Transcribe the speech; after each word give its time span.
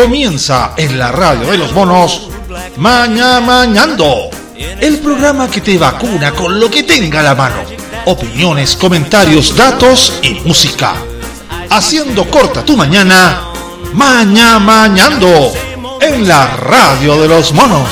Comienza 0.00 0.72
en 0.78 0.98
la 0.98 1.12
radio 1.12 1.50
de 1.50 1.58
los 1.58 1.74
monos 1.74 2.30
Maña 2.78 3.38
Mañando, 3.38 4.30
el 4.56 4.98
programa 5.00 5.50
que 5.50 5.60
te 5.60 5.76
vacuna 5.76 6.32
con 6.32 6.58
lo 6.58 6.70
que 6.70 6.84
tenga 6.84 7.22
la 7.22 7.34
mano. 7.34 7.56
Opiniones, 8.06 8.76
comentarios, 8.76 9.54
datos 9.54 10.14
y 10.22 10.40
música. 10.40 10.94
Haciendo 11.68 12.26
corta 12.30 12.64
tu 12.64 12.78
mañana, 12.78 13.42
Maña 13.92 14.58
Mañando, 14.58 15.52
en 16.00 16.26
la 16.26 16.46
radio 16.56 17.20
de 17.20 17.28
los 17.28 17.52
monos. 17.52 17.90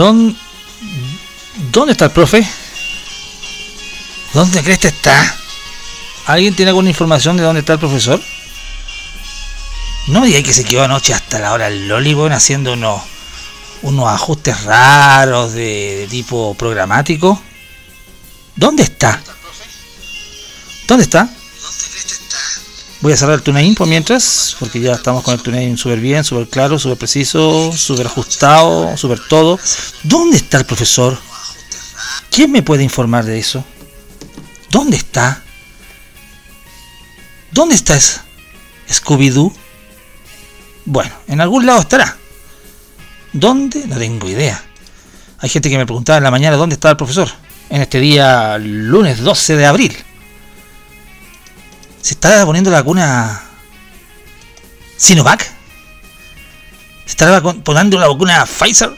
¿Dónde, 0.00 0.34
¿Dónde 1.70 1.92
está 1.92 2.06
el 2.06 2.10
profe? 2.12 2.42
¿Dónde 4.32 4.62
crees 4.62 4.78
que 4.78 4.88
está? 4.88 5.36
¿Alguien 6.24 6.56
tiene 6.56 6.70
alguna 6.70 6.88
información 6.88 7.36
de 7.36 7.42
dónde 7.42 7.60
está 7.60 7.74
el 7.74 7.80
profesor? 7.80 8.18
No 10.06 10.22
me 10.22 10.28
diga 10.28 10.42
que 10.42 10.54
se 10.54 10.64
quedó 10.64 10.84
anoche 10.84 11.12
hasta 11.12 11.38
la 11.38 11.52
hora 11.52 11.68
del 11.68 11.86
Loli, 11.86 12.16
haciendo 12.30 12.72
unos, 12.72 13.02
unos 13.82 14.08
ajustes 14.08 14.62
raros 14.62 15.52
de, 15.52 15.96
de 15.98 16.06
tipo 16.08 16.54
programático. 16.54 17.38
¿Dónde 18.56 18.84
está? 18.84 19.22
¿Dónde 20.88 21.04
está? 21.04 21.28
Voy 23.00 23.14
a 23.14 23.16
cerrar 23.16 23.36
el 23.36 23.42
TuneIn 23.42 23.74
por 23.74 23.88
mientras, 23.88 24.56
porque 24.58 24.78
ya 24.78 24.92
estamos 24.92 25.22
con 25.24 25.32
el 25.32 25.40
TuneIn 25.40 25.78
súper 25.78 26.00
bien, 26.00 26.22
súper 26.22 26.48
claro, 26.48 26.78
súper 26.78 26.98
preciso, 26.98 27.72
súper 27.72 28.06
ajustado, 28.06 28.94
súper 28.98 29.20
todo. 29.26 29.58
¿Dónde 30.02 30.36
está 30.36 30.58
el 30.58 30.66
profesor? 30.66 31.18
¿Quién 32.30 32.52
me 32.52 32.62
puede 32.62 32.82
informar 32.82 33.24
de 33.24 33.38
eso? 33.38 33.64
¿Dónde 34.70 34.98
está? 34.98 35.42
¿Dónde 37.52 37.74
está 37.74 37.98
Scooby-Doo? 38.88 39.50
Bueno, 40.84 41.12
en 41.26 41.40
algún 41.40 41.64
lado 41.64 41.80
estará. 41.80 42.18
¿Dónde? 43.32 43.86
No 43.86 43.96
tengo 43.96 44.28
idea. 44.28 44.62
Hay 45.38 45.48
gente 45.48 45.70
que 45.70 45.78
me 45.78 45.86
preguntaba 45.86 46.18
en 46.18 46.24
la 46.24 46.30
mañana 46.30 46.56
dónde 46.56 46.74
estaba 46.74 46.90
el 46.90 46.98
profesor. 46.98 47.30
En 47.70 47.80
este 47.80 47.98
día, 47.98 48.58
lunes 48.58 49.20
12 49.20 49.56
de 49.56 49.64
abril. 49.64 49.96
¿Se 52.02 52.14
está 52.14 52.44
poniendo 52.46 52.70
la 52.70 52.78
vacuna 52.78 53.42
Sinovac? 54.96 55.42
¿Se 57.04 57.10
está 57.10 57.40
poniendo 57.40 57.98
la 57.98 58.08
vacuna 58.08 58.46
Pfizer? 58.46 58.96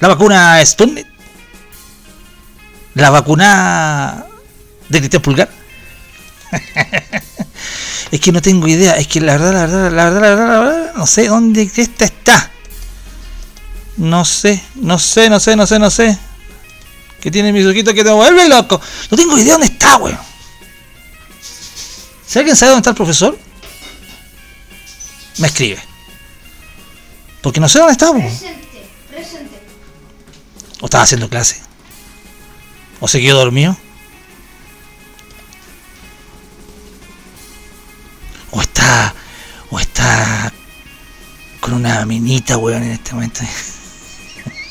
¿La 0.00 0.08
vacuna 0.08 0.64
Sputnik? 0.64 1.06
¿La 2.94 3.10
vacuna 3.10 4.24
de 4.88 4.98
Cristian 4.98 5.22
Pulgar? 5.22 5.48
es 8.10 8.20
que 8.20 8.32
no 8.32 8.40
tengo 8.42 8.66
idea. 8.66 8.96
Es 8.96 9.06
que 9.06 9.20
la 9.20 9.32
verdad, 9.32 9.52
la 9.52 9.60
verdad, 9.66 9.92
la 9.92 10.04
verdad, 10.04 10.20
la 10.20 10.28
verdad, 10.30 10.48
la 10.48 10.58
verdad, 10.60 10.92
no 10.96 11.06
sé 11.06 11.28
dónde 11.28 11.62
esta 11.62 12.04
está. 12.04 12.50
No 13.96 14.24
sé, 14.24 14.62
no 14.76 14.98
sé, 14.98 15.28
no 15.28 15.38
sé, 15.38 15.56
no 15.56 15.66
sé, 15.66 15.78
no 15.78 15.90
sé. 15.90 16.18
Que 17.20 17.30
tiene 17.30 17.52
mis 17.52 17.66
ojitos 17.66 17.92
que 17.92 18.02
te 18.02 18.10
vuelve 18.10 18.48
loco. 18.48 18.80
No 19.10 19.16
tengo 19.16 19.38
idea 19.38 19.52
dónde 19.52 19.66
está, 19.66 19.96
weón. 19.98 20.29
Si 22.30 22.38
alguien 22.38 22.54
sabe 22.54 22.70
dónde 22.70 22.82
está 22.82 22.90
el 22.90 22.96
profesor, 22.96 23.36
me 25.38 25.48
escribe. 25.48 25.80
Porque 27.42 27.58
no 27.58 27.68
sé 27.68 27.80
dónde 27.80 27.94
estamos. 27.94 28.22
Presente, 28.22 28.88
presente. 29.10 29.60
O 30.80 30.84
estaba 30.84 31.02
haciendo 31.02 31.28
clase. 31.28 31.60
O 33.00 33.08
se 33.08 33.20
quedó 33.20 33.38
dormido. 33.38 33.76
O 38.52 38.62
está. 38.62 39.12
O 39.70 39.80
está. 39.80 40.52
Con 41.58 41.72
una 41.74 42.06
minita, 42.06 42.58
weón, 42.58 42.84
en 42.84 42.92
este 42.92 43.12
momento. 43.12 43.40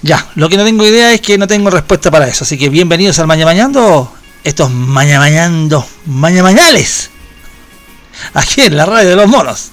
ya, 0.01 0.31
lo 0.35 0.49
que 0.49 0.57
no 0.57 0.65
tengo 0.65 0.87
idea 0.87 1.13
es 1.13 1.21
que 1.21 1.37
no 1.37 1.47
tengo 1.47 1.69
respuesta 1.69 2.11
para 2.11 2.27
eso. 2.27 2.45
Así 2.45 2.57
que 2.57 2.71
bienvenidos 2.71 3.19
al 3.19 3.27
Maña 3.27 3.45
Mañando 3.45 4.18
estos 4.49 4.71
mañamañando, 4.71 5.87
mañamañales, 6.07 7.11
aquí 8.33 8.63
en 8.63 8.77
la 8.79 8.87
radio 8.87 9.11
de 9.11 9.17
los 9.17 9.29
monos. 9.29 9.71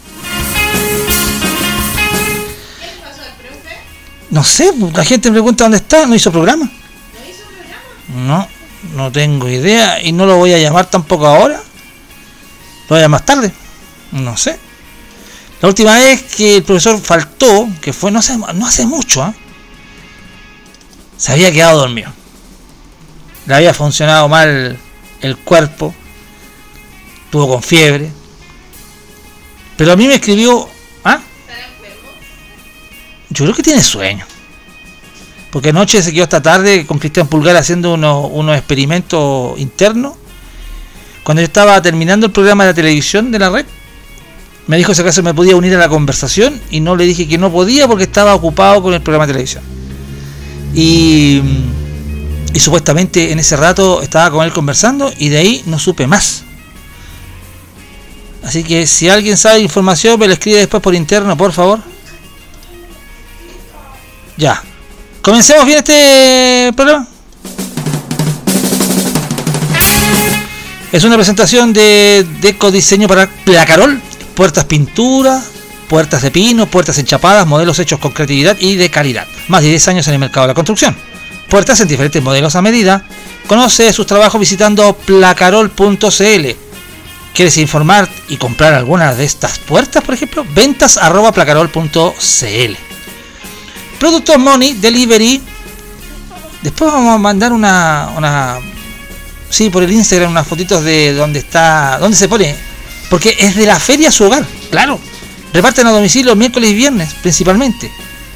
No 4.31 4.44
sé, 4.44 4.74
la 4.94 5.06
gente 5.06 5.30
me 5.30 5.35
pregunta 5.35 5.64
dónde 5.64 5.78
está, 5.78 6.06
no 6.06 6.14
hizo 6.14 6.30
programa. 6.30 6.66
¿No 6.66 7.30
hizo 7.30 7.46
programa? 7.46 8.28
No, 8.28 8.47
no 8.96 9.12
tengo 9.14 9.47
idea 9.47 10.02
y 10.03 10.12
no 10.12 10.25
lo 10.25 10.35
voy 10.35 10.52
a 10.52 10.58
llamar 10.58 10.90
tampoco 10.90 11.25
ahora. 11.25 11.56
Lo 11.56 12.90
voy 12.90 12.97
a 12.97 13.02
llamar 13.03 13.22
más 13.22 13.25
tarde. 13.25 13.53
No 14.12 14.35
sé. 14.35 14.59
La 15.62 15.69
última 15.69 15.94
vez 15.94 16.24
que 16.24 16.58
el 16.58 16.64
profesor 16.64 17.00
faltó, 17.00 17.69
que 17.80 17.94
fue 17.94 18.12
no 18.12 18.19
hace, 18.19 18.38
no 18.38 18.68
hace 18.68 18.85
mucho, 18.85 19.25
¿eh? 19.25 19.34
se 21.16 21.31
había 21.31 21.50
quedado 21.53 21.80
dormido 21.80 22.12
le 23.47 23.56
había 23.56 23.73
funcionado 23.73 24.28
mal 24.28 24.78
el 25.22 25.38
cuerpo, 25.38 25.94
tuvo 27.31 27.47
con 27.47 27.63
fiebre. 27.63 28.11
Pero 29.78 29.91
a 29.91 29.95
mí 29.95 30.07
me 30.07 30.16
escribió, 30.16 30.67
¿ah? 31.03 31.19
Yo 33.29 33.45
creo 33.45 33.55
que 33.55 33.63
tiene 33.63 33.84
sueño. 33.84 34.25
Porque 35.51 35.69
anoche 35.69 36.01
se 36.01 36.11
quedó 36.11 36.23
esta 36.23 36.41
tarde 36.41 36.85
con 36.85 37.00
Cristian 37.00 37.28
Pulgar 37.28 37.55
haciendo 37.55 37.94
unos, 37.94 38.57
experimentos 38.57 39.57
internos. 39.59 40.13
Cuando 41.23 41.41
yo 41.41 41.45
estaba 41.45 41.81
terminando 41.81 42.28
el 42.28 42.31
programa 42.31 42.66
de 42.66 42.72
la 42.72 42.73
televisión 42.73 43.31
de 43.31 43.39
la 43.39 43.50
red, 43.50 43.66
me 44.67 44.78
dijo 44.78 44.94
si 44.94 45.01
acaso 45.01 45.23
me 45.23 45.34
podía 45.34 45.55
unir 45.55 45.73
a 45.75 45.79
la 45.79 45.89
conversación 45.89 46.59
y 46.69 46.79
no 46.79 46.95
le 46.95 47.05
dije 47.05 47.28
que 47.28 47.38
no 47.38 47.51
podía 47.51 47.88
porque 47.88 48.03
estaba 48.03 48.35
ocupado 48.35 48.81
con 48.81 48.94
el 48.94 49.01
programa 49.01 49.28
de 49.28 49.34
televisión. 49.34 49.63
Y 50.73 51.41
y 52.55 52.59
supuestamente 52.61 53.33
en 53.33 53.39
ese 53.39 53.57
rato 53.57 54.01
estaba 54.01 54.31
con 54.31 54.45
él 54.45 54.53
conversando 54.53 55.11
y 55.19 55.27
de 55.27 55.38
ahí 55.39 55.63
no 55.66 55.77
supe 55.77 56.07
más. 56.07 56.43
Así 58.45 58.63
que 58.63 58.88
si 58.88 59.09
alguien 59.09 59.35
sabe 59.35 59.59
información, 59.59 60.17
me 60.17 60.25
lo 60.25 60.33
escribe 60.33 60.59
después 60.59 60.81
por 60.81 60.96
interno, 60.96 61.35
por 61.35 61.52
favor. 61.52 61.81
Ya. 64.37 64.63
Comencemos 65.22 65.66
bien 65.66 65.79
este 65.79 66.72
programa. 66.78 67.05
Es 70.93 71.03
una 71.03 71.17
presentación 71.17 71.73
de 71.73 72.25
Deco 72.40 72.72
Diseño 72.72 73.09
para 73.09 73.28
Placarol. 73.28 73.99
Puertas 74.34 74.63
pintura, 74.63 75.43
puertas 75.90 76.22
de 76.22 76.31
pino, 76.31 76.67
puertas 76.67 76.97
enchapadas, 76.99 77.46
modelos 77.46 77.79
hechos 77.79 77.99
con 77.99 78.13
creatividad 78.13 78.55
y 78.61 78.75
de 78.75 78.90
calidad. 78.90 79.28
Más 79.49 79.61
de 79.61 79.69
10 79.72 79.90
años 79.90 80.08
en 80.08 80.13
el 80.13 80.19
mercado 80.22 80.46
de 80.46 80.51
la 80.51 80.55
construcción 80.55 80.96
puertas 81.50 81.80
en 81.82 81.88
diferentes 81.88 82.22
modelos 82.22 82.56
a 82.56 82.62
medida. 82.62 83.03
Conoce 83.47 83.92
sus 83.94 84.06
trabajos 84.06 84.40
visitando 84.40 84.94
placarol.cl. 84.94 86.50
¿Quieres 87.34 87.58
informar 87.58 88.09
y 88.30 88.38
comprar 88.38 88.74
alguna 88.74 89.14
de 89.14 89.26
estas 89.26 89.59
puertas, 89.59 90.03
por 90.03 90.14
ejemplo? 90.14 90.46
Ventas 90.53 90.97
arroba 90.97 91.32
placarol.cl. 91.32 92.74
Productos 94.00 94.38
Money 94.38 94.74
Delivery. 94.74 95.42
Después 96.62 96.92
vamos 96.92 97.16
a 97.16 97.18
mandar 97.18 97.52
una, 97.53 98.09
una. 98.16 98.58
Sí, 99.50 99.70
por 99.70 99.84
el 99.84 99.92
Instagram 99.92 100.32
unas 100.32 100.47
fotitos 100.47 100.84
de 100.84 101.14
dónde 101.14 101.40
está. 101.40 101.97
dónde 102.00 102.18
se 102.18 102.28
pone. 102.28 102.56
Porque 103.09 103.36
es 103.38 103.56
de 103.56 103.66
la 103.66 103.80
feria 103.80 104.09
a 104.09 104.12
su 104.12 104.24
hogar, 104.24 104.46
claro. 104.72 105.00
Reparten 105.53 105.86
a 105.88 105.92
domicilio 105.92 106.36
miércoles 106.36 106.72
y 106.72 106.74
viernes, 106.74 107.14
principalmente 107.22 107.92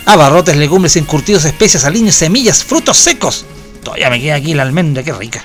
abarrotes, 0.10 0.58
legumbres, 0.58 0.96
encurtidos, 0.96 1.46
especias, 1.46 1.86
aliños, 1.86 2.16
semillas, 2.16 2.64
frutos 2.64 2.98
secos. 2.98 3.46
Todavía 3.84 4.10
me 4.10 4.20
queda 4.20 4.36
aquí 4.36 4.54
la 4.54 4.64
almendra, 4.64 5.04
qué 5.04 5.14
rica. 5.14 5.44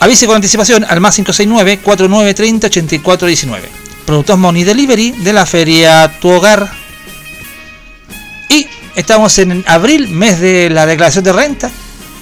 Avise 0.00 0.26
con 0.26 0.36
anticipación 0.36 0.84
al 0.84 1.00
más 1.00 1.14
569 1.16 1.80
4930 1.82 2.66
8419. 2.68 3.68
Productos 4.06 4.38
Money 4.38 4.64
Delivery 4.64 5.10
de 5.10 5.32
la 5.32 5.44
feria 5.44 6.10
Tu 6.20 6.28
Hogar. 6.28 6.72
Y 8.48 8.66
estamos 8.96 9.38
en 9.38 9.62
abril, 9.66 10.08
mes 10.08 10.40
de 10.40 10.70
la 10.70 10.86
declaración 10.86 11.22
de 11.24 11.32
renta 11.32 11.70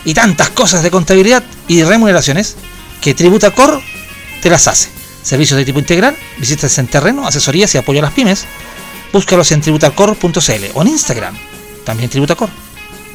y 0.05 0.15
tantas 0.15 0.50
cosas 0.50 0.82
de 0.82 0.91
contabilidad 0.91 1.44
y 1.69 1.85
remuneraciones 1.85 2.56
que 3.00 3.15
Tributa 3.15 3.53
Cor 3.53 3.81
te 4.43 4.50
las 4.50 4.67
hace. 4.67 4.88
Servicios 5.23 5.59
de 5.59 5.65
tipo 5.65 5.79
integral, 5.79 6.17
visitas 6.38 6.76
en 6.79 6.88
terreno, 6.88 7.26
asesorías 7.26 7.75
y 7.75 7.79
apoyo 7.79 8.00
a 8.00 8.03
las 8.03 8.12
pymes. 8.12 8.44
Búscalos 9.12 9.52
en 9.52 9.60
tributacor.cl 9.60 10.64
o 10.75 10.82
en 10.82 10.88
Instagram, 10.88 11.37
también 11.84 12.10
Tributacor. 12.10 12.49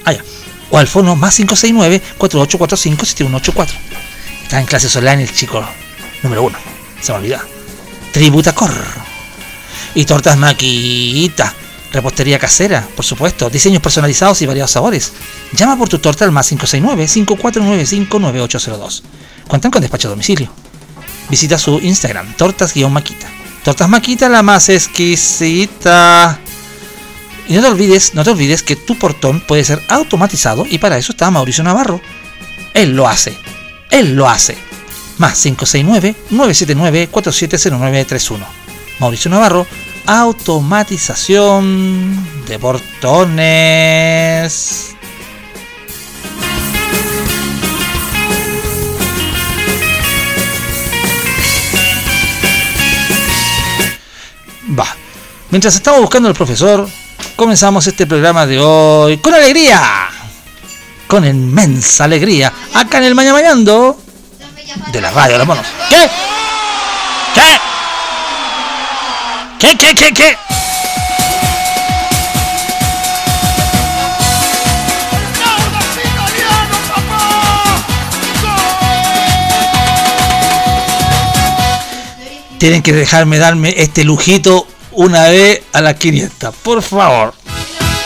Allá. 0.06 0.22
Ah, 0.22 0.26
o 0.72 0.78
al 0.78 0.88
fono 0.88 1.16
más 1.16 1.36
569 1.36 2.02
4845 2.18 3.06
7184 3.06 3.78
Está 4.44 4.60
en 4.60 4.66
clases 4.66 4.96
online 4.96 5.24
el 5.24 5.34
chico 5.34 5.64
número 6.24 6.44
uno. 6.44 6.58
Se 7.00 7.12
me 7.12 7.20
olvidó. 7.20 7.38
Tributacor. 8.12 8.74
Y 9.96 10.06
tortas 10.06 10.38
maquita. 10.38 11.54
Repostería 11.92 12.40
casera, 12.40 12.88
por 12.96 13.06
supuesto. 13.06 13.52
Diseños 13.52 13.84
personalizados 13.84 14.42
y 14.42 14.48
variados 14.48 14.72
sabores. 14.72 15.14
Llama 15.54 15.78
por 15.78 15.90
tu 15.90 16.00
torta 16.00 16.26
al 16.26 16.32
más 16.32 16.52
569-5495-9802. 16.52 19.04
Cuentan 19.48 19.70
con 19.70 19.82
despacho 19.82 20.08
a 20.08 20.12
domicilio. 20.12 20.52
Visita 21.30 21.60
su 21.60 21.80
Instagram, 21.80 22.34
tortas-maquita. 22.36 23.43
Tortas 23.64 23.88
Maquita, 23.88 24.28
la 24.28 24.44
más 24.44 24.68
exquisita. 24.70 26.40
Y 27.48 27.54
no 27.54 27.62
te 27.62 27.68
olvides, 27.68 28.14
no 28.14 28.24
te 28.24 28.32
olvides 28.32 28.62
que 28.62 28.76
tu 28.76 28.98
portón 28.98 29.40
puede 29.42 29.64
ser 29.64 29.82
automatizado 29.88 30.66
y 30.70 30.80
para 30.80 30.98
eso 30.98 31.14
está 31.14 31.32
Mauricio 31.32 31.64
Navarro. 31.64 32.02
Él 32.74 32.94
lo 32.96 33.08
hace. 33.08 33.38
Él 33.90 34.16
lo 34.16 34.28
hace. 34.28 34.58
Más 35.18 35.46
569-979-470931. 35.46 38.46
Mauricio 39.00 39.32
Navarro, 39.32 39.66
automatización 40.06 42.46
de 42.48 42.60
portones. 42.60 44.93
Mientras 55.54 55.76
estamos 55.76 56.02
buscando 56.02 56.28
al 56.30 56.34
profesor, 56.34 56.90
comenzamos 57.36 57.86
este 57.86 58.08
programa 58.08 58.48
de 58.48 58.60
hoy 58.60 59.20
con 59.20 59.36
alegría 59.36 60.10
con 61.06 61.24
inmensa 61.24 62.06
alegría 62.06 62.52
acá 62.74 62.98
en 62.98 63.04
el 63.04 63.14
Mañando 63.14 64.02
de 64.92 65.00
la 65.00 65.12
radio 65.12 65.38
de 65.38 65.46
monos. 65.46 65.64
¿Qué? 65.92 66.10
¿Qué? 67.36 67.60
¿Qué, 69.60 69.78
qué, 69.78 69.94
qué, 69.94 70.12
qué? 70.12 70.38
Tienen 82.58 82.82
que 82.82 82.94
dejarme 82.94 83.38
darme 83.38 83.76
este 83.78 84.04
lujito 84.04 84.66
una 84.96 85.30
vez 85.30 85.62
a 85.74 85.82
las 85.82 85.96
500, 85.96 86.56
por 86.64 86.82
favor. 86.82 87.34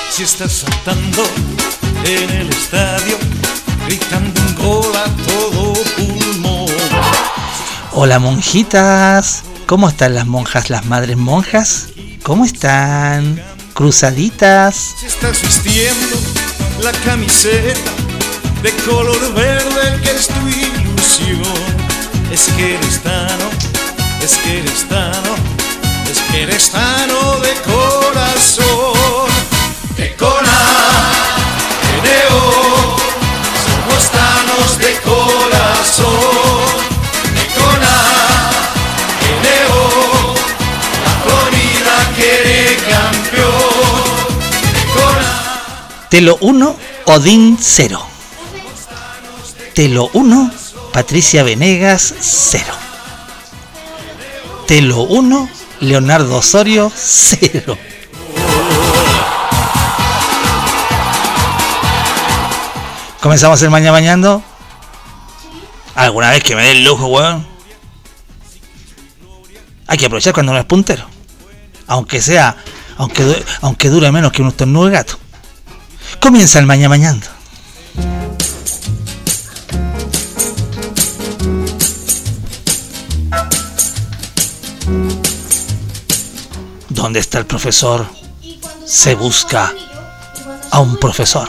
Si 0.09 0.23
estás 0.23 0.51
saltando 0.51 1.23
en 2.03 2.29
el 2.29 2.49
estadio, 2.49 3.17
gritando 3.85 4.41
un 4.41 4.55
gol 4.55 4.95
a 4.95 5.05
todo 5.27 5.73
pulmón. 5.95 6.67
Hola 7.93 8.19
monjitas, 8.19 9.43
¿cómo 9.65 9.89
están 9.89 10.15
las 10.15 10.25
monjas, 10.25 10.69
las 10.69 10.85
madres 10.85 11.17
monjas? 11.17 11.87
¿Cómo 12.23 12.45
están? 12.45 13.41
Cruzaditas. 13.73 14.95
Si 14.99 15.05
estás 15.05 15.41
vistiendo 15.41 16.17
la 16.81 16.91
camiseta 16.91 17.91
de 18.63 18.71
color 18.85 19.33
verde 19.33 20.01
que 20.01 20.11
es 20.11 20.27
tu 20.27 20.47
ilusión, 20.47 21.43
es 22.31 22.49
que 22.55 22.75
eres 22.75 23.01
tano, 23.01 23.49
es 24.23 24.35
que 24.37 24.59
eres 24.59 24.87
tano, 24.89 25.35
eres 26.33 26.71
tano 26.71 27.39
de 27.39 27.53
corazón. 27.61 29.27
De 29.95 30.15
corazón 30.15 30.37
somos 33.65 34.11
tanos 34.11 34.77
de 34.79 34.93
corazón, 35.01 36.07
Econa, 37.45 37.97
Neo, 39.43 40.35
la 41.03 41.13
Florida 41.23 41.95
quiere 42.15 42.77
campeón, 42.89 44.37
Econa. 44.83 45.31
Telo 46.09 46.37
1, 46.41 46.75
Odín 47.05 47.57
0. 47.59 48.07
Telo 49.73 50.09
1, 50.13 50.51
Patricia 50.91 51.43
Venegas 51.43 52.13
0. 52.19 52.65
Telo 54.67 55.01
1, 55.03 55.49
Leonardo 55.79 56.37
Osorio 56.37 56.91
0. 56.93 57.77
Comenzamos 63.21 63.61
el 63.61 63.69
mañana 63.69 63.91
bañando. 63.91 64.43
Alguna 65.95 66.31
vez 66.31 66.43
que 66.43 66.55
me 66.55 66.63
dé 66.63 66.71
el 66.71 66.85
lujo, 66.85 67.07
weón. 67.07 67.45
Hay 69.87 69.97
que 69.97 70.05
aprovechar 70.05 70.33
cuando 70.33 70.53
no 70.53 70.59
es 70.59 70.65
puntero. 70.65 71.05
Aunque 71.87 72.21
sea, 72.21 72.55
aunque, 72.97 73.43
aunque 73.61 73.89
dure 73.89 74.11
menos 74.11 74.31
que 74.31 74.41
un 74.41 74.49
estornudo 74.49 74.85
de 74.85 74.91
gato. 74.91 75.17
Comienza 76.19 76.59
el 76.59 76.65
mañana 76.65 76.89
bañando. 76.89 77.27
¿Dónde 86.97 87.19
está 87.19 87.37
el 87.37 87.45
profesor? 87.45 88.07
Se 88.83 89.13
busca 89.13 89.71
a 90.71 90.79
un 90.79 90.97
profesor. 90.97 91.47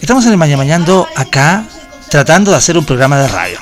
Estamos 0.00 0.24
en 0.26 0.30
el 0.30 0.38
Mañamañando 0.38 1.08
acá 1.16 1.64
tratando 2.10 2.52
de 2.52 2.58
hacer 2.58 2.78
un 2.78 2.84
programa 2.84 3.18
de 3.18 3.26
radio. 3.26 3.58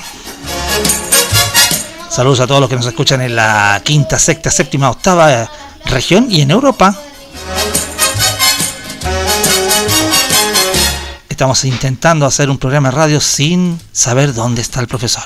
Saludos 2.11 2.40
a 2.40 2.46
todos 2.46 2.61
los 2.61 2.68
que 2.68 2.76
nos 2.76 2.84
escuchan 2.84 3.23
en 3.23 3.34
la 3.34 3.80
quinta, 3.82 4.18
sexta, 4.18 4.50
séptima, 4.50 4.90
octava 4.90 5.50
región 5.87 6.30
y 6.30 6.42
en 6.42 6.50
Europa. 6.50 6.94
Estamos 11.34 11.64
intentando 11.64 12.26
hacer 12.26 12.48
un 12.48 12.58
programa 12.58 12.90
de 12.90 12.96
radio 12.96 13.20
sin 13.20 13.80
saber 13.90 14.34
dónde 14.34 14.62
está 14.62 14.78
el 14.78 14.86
profesor. 14.86 15.24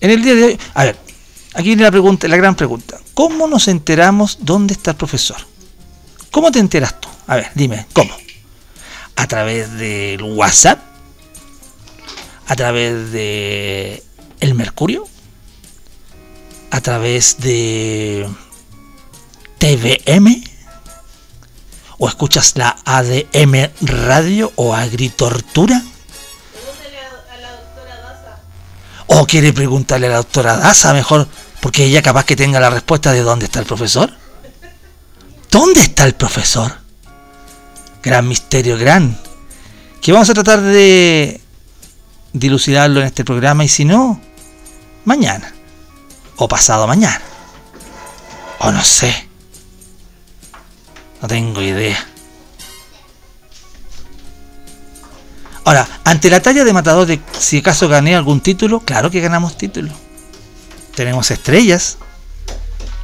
En 0.00 0.10
el 0.12 0.22
día 0.22 0.36
de 0.36 0.44
hoy, 0.44 0.58
a 0.74 0.84
ver, 0.84 0.96
aquí 1.54 1.64
viene 1.70 1.82
la 1.82 1.90
pregunta, 1.90 2.28
la 2.28 2.36
gran 2.36 2.54
pregunta. 2.54 3.00
¿Cómo 3.14 3.48
nos 3.48 3.66
enteramos 3.66 4.38
dónde 4.42 4.74
está 4.74 4.92
el 4.92 4.96
profesor? 4.96 5.38
¿Cómo 6.30 6.52
te 6.52 6.60
enteras 6.60 7.00
tú? 7.00 7.08
A 7.26 7.34
ver, 7.34 7.50
dime, 7.56 7.84
¿cómo? 7.92 8.14
¿A 9.16 9.26
través 9.26 9.76
del 9.76 10.22
WhatsApp? 10.22 10.78
¿A 12.46 12.54
través 12.54 13.10
de 13.10 14.04
el 14.38 14.54
Mercurio? 14.54 15.08
¿A 16.70 16.80
través 16.80 17.40
de 17.40 18.28
TVM? 19.58 20.51
¿O 22.04 22.08
escuchas 22.08 22.54
la 22.56 22.76
ADM 22.84 23.70
Radio 23.80 24.50
o 24.56 24.74
Agritortura? 24.74 25.80
¿O 29.06 29.24
quiere 29.24 29.52
preguntarle 29.52 30.08
a 30.08 30.10
la 30.10 30.16
doctora 30.16 30.56
Daza 30.56 30.94
mejor? 30.94 31.28
Porque 31.60 31.84
ella 31.84 32.02
capaz 32.02 32.24
que 32.24 32.34
tenga 32.34 32.58
la 32.58 32.70
respuesta 32.70 33.12
de 33.12 33.22
dónde 33.22 33.44
está 33.44 33.60
el 33.60 33.66
profesor. 33.66 34.12
¿Dónde 35.48 35.80
está 35.80 36.04
el 36.04 36.16
profesor? 36.16 36.72
gran 38.02 38.26
misterio, 38.26 38.76
gran, 38.76 39.16
que 40.00 40.10
vamos 40.10 40.28
a 40.28 40.34
tratar 40.34 40.60
de 40.60 41.40
dilucidarlo 42.32 42.98
en 42.98 43.06
este 43.06 43.24
programa 43.24 43.64
y 43.64 43.68
si 43.68 43.84
no, 43.84 44.20
mañana 45.04 45.54
o 46.34 46.48
pasado 46.48 46.88
mañana. 46.88 47.22
O 48.58 48.72
no 48.72 48.82
sé. 48.82 49.31
No 51.22 51.28
tengo 51.28 51.62
idea. 51.62 52.04
Ahora, 55.64 55.88
ante 56.02 56.28
la 56.28 56.42
talla 56.42 56.64
de 56.64 56.72
matador 56.72 57.06
de 57.06 57.20
si 57.38 57.58
acaso 57.58 57.88
gané 57.88 58.16
algún 58.16 58.40
título, 58.40 58.80
claro 58.80 59.08
que 59.08 59.20
ganamos 59.20 59.56
título. 59.56 59.92
Tenemos 60.96 61.30
estrellas. 61.30 61.98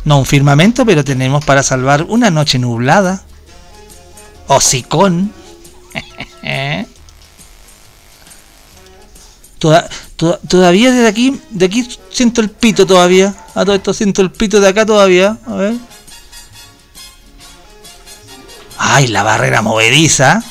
No 0.04 0.18
un 0.18 0.26
firmamento, 0.26 0.84
pero 0.84 1.04
tenemos 1.04 1.44
para 1.44 1.62
salvar 1.62 2.02
una 2.08 2.30
noche 2.30 2.58
nublada. 2.58 3.22
Hocicón. 4.48 5.32
Toda, 9.58 9.88
todavía 10.48 10.92
desde 10.92 11.08
aquí, 11.08 11.40
de 11.50 11.66
aquí 11.66 11.88
siento 12.10 12.40
el 12.40 12.50
pito 12.50 12.86
todavía. 12.86 13.34
A 13.54 13.64
todo 13.64 13.74
esto 13.74 13.92
siento 13.92 14.22
el 14.22 14.30
pito 14.30 14.60
de 14.60 14.68
acá 14.68 14.86
todavía. 14.86 15.36
A 15.46 15.54
ver. 15.54 15.74
Ay, 18.78 19.08
la 19.08 19.22
barrera 19.22 19.60
movediza. 19.60 20.42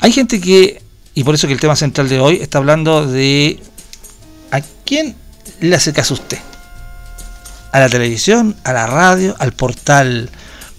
Hay 0.00 0.12
gente 0.12 0.40
que, 0.40 0.82
y 1.14 1.24
por 1.24 1.34
eso 1.34 1.46
que 1.46 1.54
el 1.54 1.60
tema 1.60 1.74
central 1.74 2.08
de 2.08 2.20
hoy 2.20 2.36
está 2.36 2.58
hablando 2.58 3.06
de 3.06 3.60
a 4.50 4.60
quién 4.84 5.16
le 5.60 5.74
hace 5.74 5.92
caso 5.92 6.14
usted. 6.14 6.38
A 7.72 7.80
la 7.80 7.88
televisión, 7.88 8.54
a 8.62 8.72
la 8.72 8.86
radio, 8.86 9.34
al 9.38 9.52
portal 9.52 10.30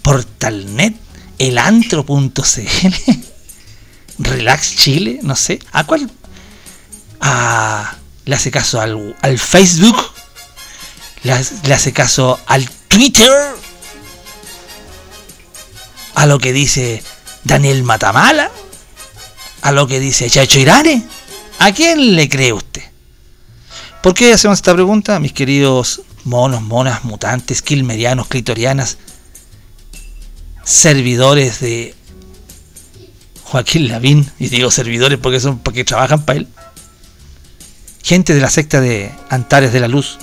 Portalnet, 0.02 0.96
elantro.cl, 1.38 2.32
Relax 4.18 4.76
Chile, 4.76 5.20
no 5.22 5.36
sé. 5.36 5.58
¿A 5.72 5.84
cuál? 5.84 6.10
A, 7.20 7.96
le 8.24 8.34
hace 8.34 8.50
caso 8.50 8.80
al, 8.80 9.16
al 9.22 9.38
Facebook, 9.38 9.96
le, 11.22 11.32
hace 11.32 11.92
caso 11.92 12.40
al 12.46 12.68
Twitter, 12.88 13.32
a 16.14 16.26
lo 16.26 16.38
que 16.38 16.52
dice 16.52 17.02
Daniel 17.44 17.82
Matamala 17.82 18.50
a 19.62 19.72
lo 19.72 19.86
que 19.86 20.00
dice 20.00 20.30
Chacho 20.30 20.58
Irane? 20.58 21.04
¿A 21.58 21.72
quién 21.72 22.14
le 22.14 22.28
cree 22.28 22.52
usted? 22.52 22.82
¿Por 24.02 24.14
qué 24.14 24.32
hacemos 24.32 24.58
esta 24.58 24.74
pregunta, 24.74 25.18
mis 25.18 25.32
queridos 25.32 26.02
monos, 26.24 26.62
monas, 26.62 27.04
mutantes, 27.04 27.62
quilmerianos, 27.62 28.28
clitorianas, 28.28 28.98
servidores 30.64 31.60
de 31.60 31.94
Joaquín 33.44 33.88
Lavín? 33.88 34.30
Y 34.38 34.48
digo 34.48 34.70
servidores 34.70 35.18
porque 35.18 35.40
son 35.40 35.58
porque 35.58 35.84
trabajan 35.84 36.24
para 36.24 36.40
él. 36.40 36.48
Gente 38.02 38.34
de 38.34 38.40
la 38.40 38.50
secta 38.50 38.80
de 38.80 39.12
Antares 39.28 39.72
de 39.72 39.80
la 39.80 39.88
Luz 39.88 40.18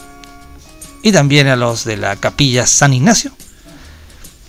y 1.03 1.12
también 1.12 1.48
a 1.48 1.55
los 1.55 1.84
de 1.84 1.98
la 1.98 2.15
capilla 2.15 2.65
San 2.65 2.94
Ignacio. 2.94 3.32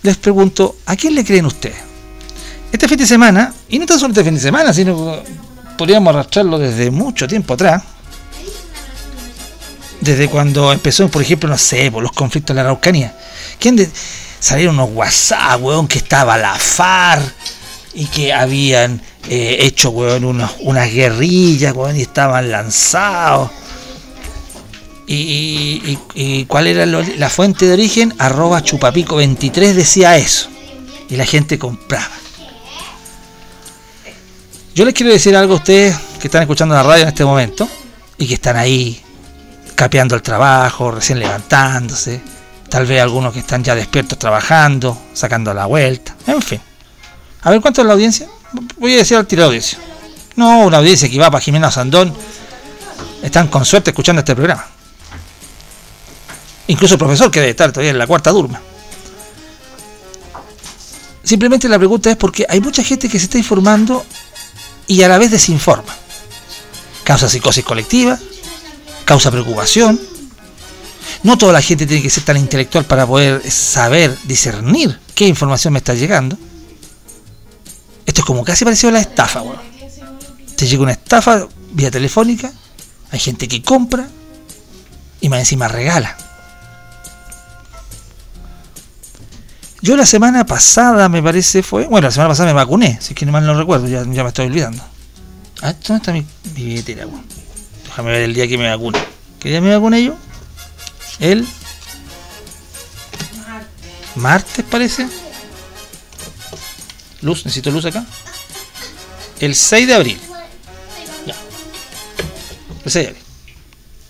Les 0.01 0.17
pregunto, 0.17 0.75
¿a 0.87 0.95
quién 0.95 1.13
le 1.13 1.23
creen 1.23 1.45
ustedes? 1.45 1.77
Este 2.71 2.87
fin 2.87 2.97
de 2.97 3.05
semana, 3.05 3.53
y 3.69 3.77
no 3.77 3.85
tan 3.85 3.99
solo 3.99 4.11
este 4.11 4.23
fin 4.23 4.33
de 4.33 4.41
semana, 4.41 4.73
sino 4.73 5.21
podríamos 5.77 6.13
arrastrarlo 6.13 6.57
desde 6.57 6.89
mucho 6.89 7.27
tiempo 7.27 7.53
atrás, 7.53 7.83
desde 10.01 10.27
cuando 10.29 10.73
empezó, 10.73 11.07
por 11.09 11.21
ejemplo, 11.21 11.49
no 11.49 11.57
sé, 11.57 11.91
los 11.91 12.11
conflictos 12.11 12.55
de 12.55 12.61
la 12.61 12.69
Araucanía. 12.69 13.15
¿Quién 13.59 13.91
salieron 14.39 14.75
unos 14.79 14.95
WhatsApp, 14.95 15.61
weón, 15.61 15.87
que 15.87 15.99
estaba 15.99 16.37
la 16.37 16.55
FARC 16.55 17.33
y 17.93 18.05
que 18.05 18.33
habían 18.33 19.01
eh, 19.29 19.57
hecho, 19.61 19.89
weón, 19.89 20.23
unas 20.59 20.93
guerrillas, 20.93 21.73
weón, 21.75 21.97
y 21.97 22.01
estaban 22.01 22.49
lanzados. 22.49 23.51
Y, 25.09 25.97
cuál 26.47 26.67
era 26.67 26.85
la 26.85 27.29
fuente 27.29 27.65
de 27.65 27.73
origen? 27.73 28.13
Arroba 28.17 28.61
chupapico 28.61 29.15
23 29.15 29.75
decía 29.75 30.17
eso. 30.17 30.49
Y 31.09 31.15
la 31.15 31.25
gente 31.25 31.57
compraba. 31.57 32.09
Yo 34.75 34.85
les 34.85 34.93
quiero 34.93 35.11
decir 35.11 35.35
algo 35.35 35.53
a 35.53 35.57
ustedes 35.57 35.95
que 36.19 36.27
están 36.27 36.41
escuchando 36.41 36.75
la 36.75 36.83
radio 36.83 37.03
en 37.03 37.07
este 37.07 37.25
momento 37.25 37.67
y 38.17 38.27
que 38.27 38.35
están 38.35 38.57
ahí 38.57 39.01
capeando 39.75 40.15
el 40.15 40.21
trabajo, 40.21 40.91
recién 40.91 41.19
levantándose, 41.19 42.21
tal 42.69 42.85
vez 42.85 43.01
algunos 43.01 43.33
que 43.33 43.39
están 43.39 43.63
ya 43.63 43.75
despiertos 43.75 44.19
trabajando, 44.19 44.99
sacando 45.13 45.53
la 45.53 45.65
vuelta, 45.65 46.15
en 46.27 46.41
fin. 46.41 46.59
A 47.41 47.51
ver 47.51 47.61
cuánto 47.61 47.81
es 47.81 47.87
la 47.87 47.93
audiencia. 47.93 48.27
Voy 48.77 48.93
a 48.93 48.97
decir 48.97 49.17
al 49.17 49.27
tiro 49.27 49.45
audiencia. 49.45 49.79
No, 50.35 50.59
una 50.61 50.77
audiencia 50.77 51.09
que 51.09 51.19
va 51.19 51.31
para 51.31 51.43
Jimena 51.43 51.71
Sandón. 51.71 52.13
Están 53.21 53.47
con 53.47 53.65
suerte 53.65 53.89
escuchando 53.89 54.19
este 54.19 54.35
programa. 54.35 54.65
Incluso 56.67 56.95
el 56.95 56.99
profesor 56.99 57.31
que 57.31 57.39
debe 57.39 57.51
estar 57.51 57.71
todavía 57.71 57.91
en 57.91 57.97
la 57.97 58.07
cuarta 58.07 58.31
durma. 58.31 58.61
Simplemente 61.23 61.67
la 61.67 61.77
pregunta 61.77 62.09
es 62.09 62.15
porque 62.15 62.45
hay 62.47 62.61
mucha 62.61 62.83
gente 62.83 63.09
que 63.09 63.19
se 63.19 63.25
está 63.25 63.37
informando 63.37 64.05
y 64.87 65.01
a 65.01 65.07
la 65.07 65.17
vez 65.17 65.31
desinforma. 65.31 65.93
Causa 67.03 67.27
psicosis 67.27 67.65
colectiva, 67.65 68.17
causa 69.05 69.31
preocupación. 69.31 69.99
No 71.23 71.37
toda 71.37 71.53
la 71.53 71.61
gente 71.61 71.85
tiene 71.85 72.03
que 72.03 72.09
ser 72.09 72.23
tan 72.23 72.37
intelectual 72.37 72.85
para 72.85 73.05
poder 73.05 73.49
saber, 73.49 74.17
discernir 74.23 74.99
qué 75.15 75.27
información 75.27 75.73
me 75.73 75.79
está 75.79 75.93
llegando. 75.95 76.37
Esto 78.07 78.21
es 78.21 78.25
como 78.25 78.43
casi 78.43 78.65
parecido 78.65 78.89
a 78.89 78.93
la 78.93 79.01
estafa, 79.01 79.43
Te 80.55 80.65
llega 80.65 80.81
una 80.81 80.93
estafa 80.93 81.47
vía 81.73 81.91
telefónica, 81.91 82.51
hay 83.11 83.19
gente 83.19 83.47
que 83.47 83.61
compra 83.61 84.07
y 85.21 85.29
más 85.29 85.39
encima 85.39 85.67
regala. 85.67 86.17
Yo 89.81 89.95
la 89.95 90.05
semana 90.05 90.45
pasada, 90.45 91.07
me 91.09 91.21
parece, 91.21 91.61
fue. 91.61 91.85
Bueno, 91.85 92.07
la 92.07 92.11
semana 92.11 92.29
pasada 92.29 92.47
me 92.47 92.53
vacuné, 92.53 92.97
si 92.99 93.13
es 93.13 93.19
que 93.19 93.25
no 93.25 93.31
mal 93.31 93.45
no 93.45 93.53
recuerdo, 93.53 93.87
ya, 93.87 94.03
me 94.05 94.27
estoy 94.27 94.47
olvidando. 94.47 94.83
Ah, 95.61 95.73
¿dónde 95.73 95.97
está 95.97 96.13
mi, 96.13 96.25
billetera, 96.55 97.05
Déjame 97.85 98.11
ver 98.11 98.21
el 98.21 98.33
día 98.33 98.47
que 98.47 98.57
me 98.57 98.69
vacuné. 98.69 98.99
¿Qué 99.39 99.49
día 99.49 99.61
me 99.61 99.75
vacuné 99.75 100.03
yo? 100.03 100.15
El. 101.19 101.45
Martes, 104.15 104.65
parece. 104.69 105.07
Luz, 107.21 107.45
necesito 107.45 107.71
luz 107.71 107.85
acá. 107.85 108.05
El 109.39 109.55
6 109.55 109.87
de 109.87 109.93
abril. 109.93 110.19
Ya. 111.25 111.35
El 112.85 112.91
6 112.91 112.93
de 112.93 113.09
abril. 113.09 113.23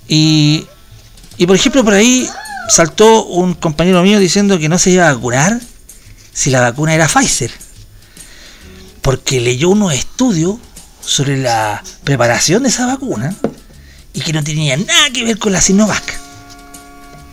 Y. 0.07 0.67
Y 1.37 1.45
por 1.45 1.55
ejemplo, 1.55 1.83
por 1.83 1.93
ahí 1.93 2.27
saltó 2.69 3.25
un 3.25 3.53
compañero 3.53 4.01
mío 4.01 4.19
diciendo 4.19 4.57
que 4.57 4.69
no 4.69 4.79
se 4.79 4.89
iba 4.89 5.07
a 5.07 5.13
vacunar 5.13 5.59
si 6.33 6.49
la 6.49 6.61
vacuna 6.61 6.93
era 6.93 7.07
Pfizer. 7.07 7.51
Porque 9.01 9.39
leyó 9.39 9.69
unos 9.69 9.93
estudios 9.93 10.55
sobre 11.01 11.37
la 11.37 11.83
preparación 12.03 12.63
de 12.63 12.69
esa 12.69 12.85
vacuna 12.85 13.35
y 14.13 14.21
que 14.21 14.33
no 14.33 14.43
tenía 14.43 14.75
nada 14.77 15.09
que 15.13 15.23
ver 15.23 15.37
con 15.37 15.53
la 15.53 15.61
Sinovac. 15.61 16.19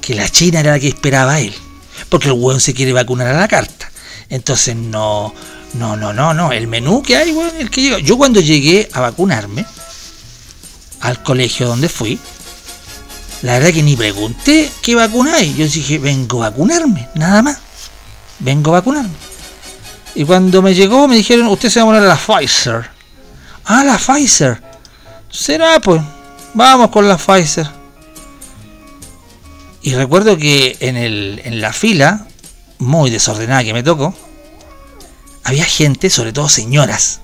Que 0.00 0.14
la 0.14 0.28
China 0.28 0.60
era 0.60 0.72
la 0.72 0.80
que 0.80 0.88
esperaba 0.88 1.40
él. 1.40 1.54
Porque 2.10 2.28
el 2.28 2.34
weón 2.34 2.60
se 2.60 2.74
quiere 2.74 2.92
vacunar 2.92 3.28
a 3.28 3.40
la 3.40 3.48
carta. 3.48 3.90
Entonces 4.28 4.76
no, 4.76 5.34
no, 5.74 5.96
no, 5.96 6.12
no, 6.12 6.32
no. 6.34 6.52
El 6.52 6.66
menú 6.66 7.02
que 7.02 7.16
hay, 7.16 7.32
weón, 7.32 7.56
el 7.58 7.70
que 7.70 7.82
llega. 7.82 7.98
Yo 7.98 8.16
cuando 8.16 8.40
llegué 8.40 8.88
a 8.92 9.00
vacunarme 9.00 9.66
al 11.00 11.22
colegio 11.22 11.66
donde 11.66 11.88
fui, 11.88 12.18
la 13.42 13.54
verdad 13.54 13.72
que 13.72 13.82
ni 13.82 13.96
pregunté 13.96 14.70
qué 14.82 14.94
vacuna 14.94 15.36
hay. 15.36 15.54
Yo 15.54 15.66
dije, 15.66 15.98
vengo 15.98 16.42
a 16.42 16.50
vacunarme, 16.50 17.08
nada 17.14 17.42
más. 17.42 17.58
Vengo 18.38 18.70
a 18.70 18.80
vacunarme. 18.80 19.10
Y 20.14 20.24
cuando 20.24 20.62
me 20.62 20.74
llegó 20.74 21.08
me 21.08 21.16
dijeron, 21.16 21.48
usted 21.48 21.68
se 21.68 21.80
va 21.80 21.84
a 21.84 21.88
poner 21.88 22.02
la 22.02 22.16
Pfizer. 22.16 22.88
Ah, 23.64 23.82
la 23.84 23.98
Pfizer. 23.98 24.62
Será 25.30 25.80
pues. 25.80 26.00
Vamos 26.54 26.90
con 26.90 27.08
la 27.08 27.16
Pfizer. 27.16 27.68
Y 29.82 29.94
recuerdo 29.94 30.36
que 30.38 30.76
en, 30.80 30.96
el, 30.96 31.42
en 31.44 31.60
la 31.60 31.72
fila, 31.72 32.26
muy 32.78 33.10
desordenada 33.10 33.64
que 33.64 33.74
me 33.74 33.82
tocó, 33.82 34.14
había 35.44 35.64
gente, 35.64 36.10
sobre 36.10 36.32
todo 36.32 36.48
señoras, 36.48 37.20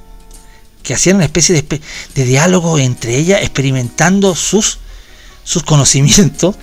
que 0.82 0.94
hacían 0.94 1.16
una 1.16 1.24
especie 1.24 1.54
de, 1.54 1.80
de 2.14 2.24
diálogo 2.24 2.78
entre 2.78 3.16
ellas, 3.16 3.40
experimentando 3.42 4.34
sus 4.34 4.78
sus 5.50 5.64
conocimientos, 5.64 6.54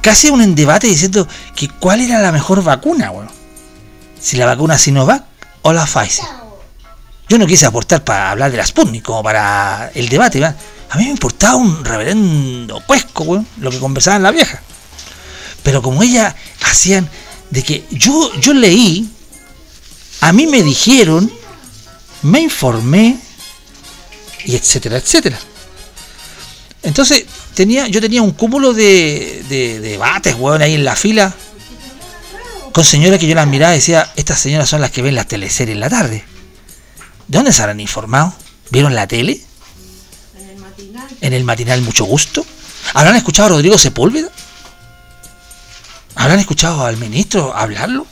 casi 0.00 0.28
un 0.28 0.54
debate 0.54 0.88
diciendo 0.88 1.28
que 1.54 1.68
cuál 1.68 2.00
era 2.00 2.20
la 2.20 2.32
mejor 2.32 2.64
vacuna, 2.64 3.10
bueno. 3.10 3.30
Si 4.20 4.36
la 4.36 4.46
vacuna 4.46 4.78
Sinovac 4.78 5.24
o 5.62 5.72
la 5.72 5.86
Pfizer. 5.86 6.24
Yo 7.28 7.38
no 7.38 7.46
quise 7.46 7.66
aportar 7.66 8.02
para 8.02 8.30
hablar 8.30 8.50
de 8.50 8.56
la 8.56 8.66
Sputnik, 8.66 9.04
como 9.04 9.22
para 9.22 9.90
el 9.94 10.08
debate, 10.08 10.44
A 10.44 10.96
mí 10.96 11.04
me 11.04 11.10
importaba 11.10 11.54
un 11.56 11.84
reverendo 11.84 12.82
cuesco, 12.86 13.44
lo 13.58 13.70
que 13.70 13.78
conversaban 13.78 14.22
la 14.22 14.32
vieja. 14.32 14.60
Pero 15.62 15.80
como 15.80 16.02
ella 16.02 16.34
hacían 16.64 17.08
de 17.50 17.62
que 17.62 17.86
yo, 17.90 18.32
yo 18.40 18.52
leí, 18.52 19.08
a 20.22 20.32
mí 20.32 20.46
me 20.46 20.62
dijeron, 20.62 21.30
me 22.22 22.40
informé, 22.40 23.18
y 24.44 24.54
etcétera, 24.54 24.98
etcétera. 24.98 25.36
Entonces, 26.84 27.24
tenía, 27.54 27.88
yo 27.88 28.00
tenía 28.00 28.22
un 28.22 28.30
cúmulo 28.30 28.72
de, 28.72 29.44
de, 29.48 29.80
debates, 29.80 30.36
weón, 30.38 30.62
ahí 30.62 30.74
en 30.74 30.84
la 30.84 30.94
fila. 30.94 31.34
Con 32.72 32.84
señoras 32.84 33.18
que 33.18 33.26
yo 33.26 33.34
las 33.34 33.48
miraba 33.48 33.72
y 33.72 33.78
decía, 33.78 34.12
estas 34.14 34.38
señoras 34.38 34.68
son 34.68 34.80
las 34.80 34.92
que 34.92 35.02
ven 35.02 35.16
la 35.16 35.24
teleserie 35.24 35.74
en 35.74 35.80
la 35.80 35.90
tarde. 35.90 36.24
¿De 37.26 37.38
dónde 37.38 37.52
se 37.52 37.60
habrán 37.62 37.80
informado? 37.80 38.32
¿Vieron 38.70 38.94
la 38.94 39.08
tele? 39.08 39.40
En 40.38 40.50
el 40.50 40.56
matinal. 40.58 41.08
En 41.20 41.32
el 41.32 41.42
matinal, 41.42 41.82
mucho 41.82 42.04
gusto. 42.04 42.46
¿Habrán 42.94 43.16
escuchado 43.16 43.46
a 43.46 43.50
Rodrigo 43.50 43.76
Sepúlveda? 43.76 44.30
¿Habrán 46.14 46.38
escuchado 46.38 46.86
al 46.86 46.96
ministro 46.96 47.52
hablarlo? 47.56 48.06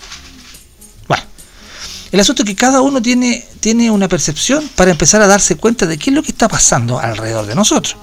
El 2.12 2.20
asunto 2.20 2.42
es 2.42 2.48
que 2.48 2.56
cada 2.56 2.80
uno 2.80 3.00
tiene, 3.00 3.46
tiene 3.60 3.90
una 3.90 4.08
percepción 4.08 4.68
para 4.74 4.90
empezar 4.90 5.22
a 5.22 5.26
darse 5.26 5.56
cuenta 5.56 5.86
de 5.86 5.98
qué 5.98 6.10
es 6.10 6.16
lo 6.16 6.22
que 6.22 6.32
está 6.32 6.48
pasando 6.48 6.98
alrededor 6.98 7.46
de 7.46 7.54
nosotros. 7.54 7.96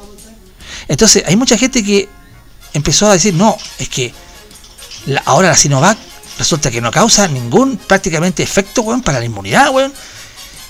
Entonces, 0.87 1.23
hay 1.25 1.35
mucha 1.35 1.57
gente 1.57 1.83
que 1.83 2.07
empezó 2.73 3.07
a 3.09 3.13
decir, 3.13 3.33
no, 3.33 3.57
es 3.79 3.89
que 3.89 4.13
ahora 5.25 5.49
la 5.49 5.55
Sinovac 5.55 5.97
resulta 6.37 6.71
que 6.71 6.79
no 6.79 6.91
causa 6.91 7.27
ningún 7.27 7.77
prácticamente 7.77 8.43
efecto, 8.43 8.81
weón, 8.81 9.01
para 9.01 9.19
la 9.19 9.25
inmunidad, 9.25 9.71
weón. 9.71 9.93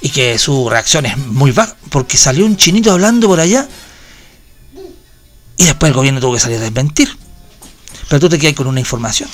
Y 0.01 0.09
que 0.09 0.37
su 0.37 0.69
reacción 0.69 1.05
es 1.05 1.17
muy 1.17 1.51
baja, 1.51 1.75
porque 1.89 2.17
salió 2.17 2.45
un 2.45 2.55
chinito 2.55 2.91
hablando 2.91 3.27
por 3.27 3.39
allá 3.39 3.67
y 5.57 5.65
después 5.65 5.89
el 5.89 5.95
gobierno 5.95 6.19
tuvo 6.21 6.35
que 6.35 6.39
salir 6.39 6.57
a 6.57 6.61
desmentir. 6.61 7.09
Pero 8.07 8.19
tú 8.19 8.29
te 8.29 8.37
quedas 8.37 8.55
con 8.55 8.67
una 8.67 8.79
información. 8.79 9.27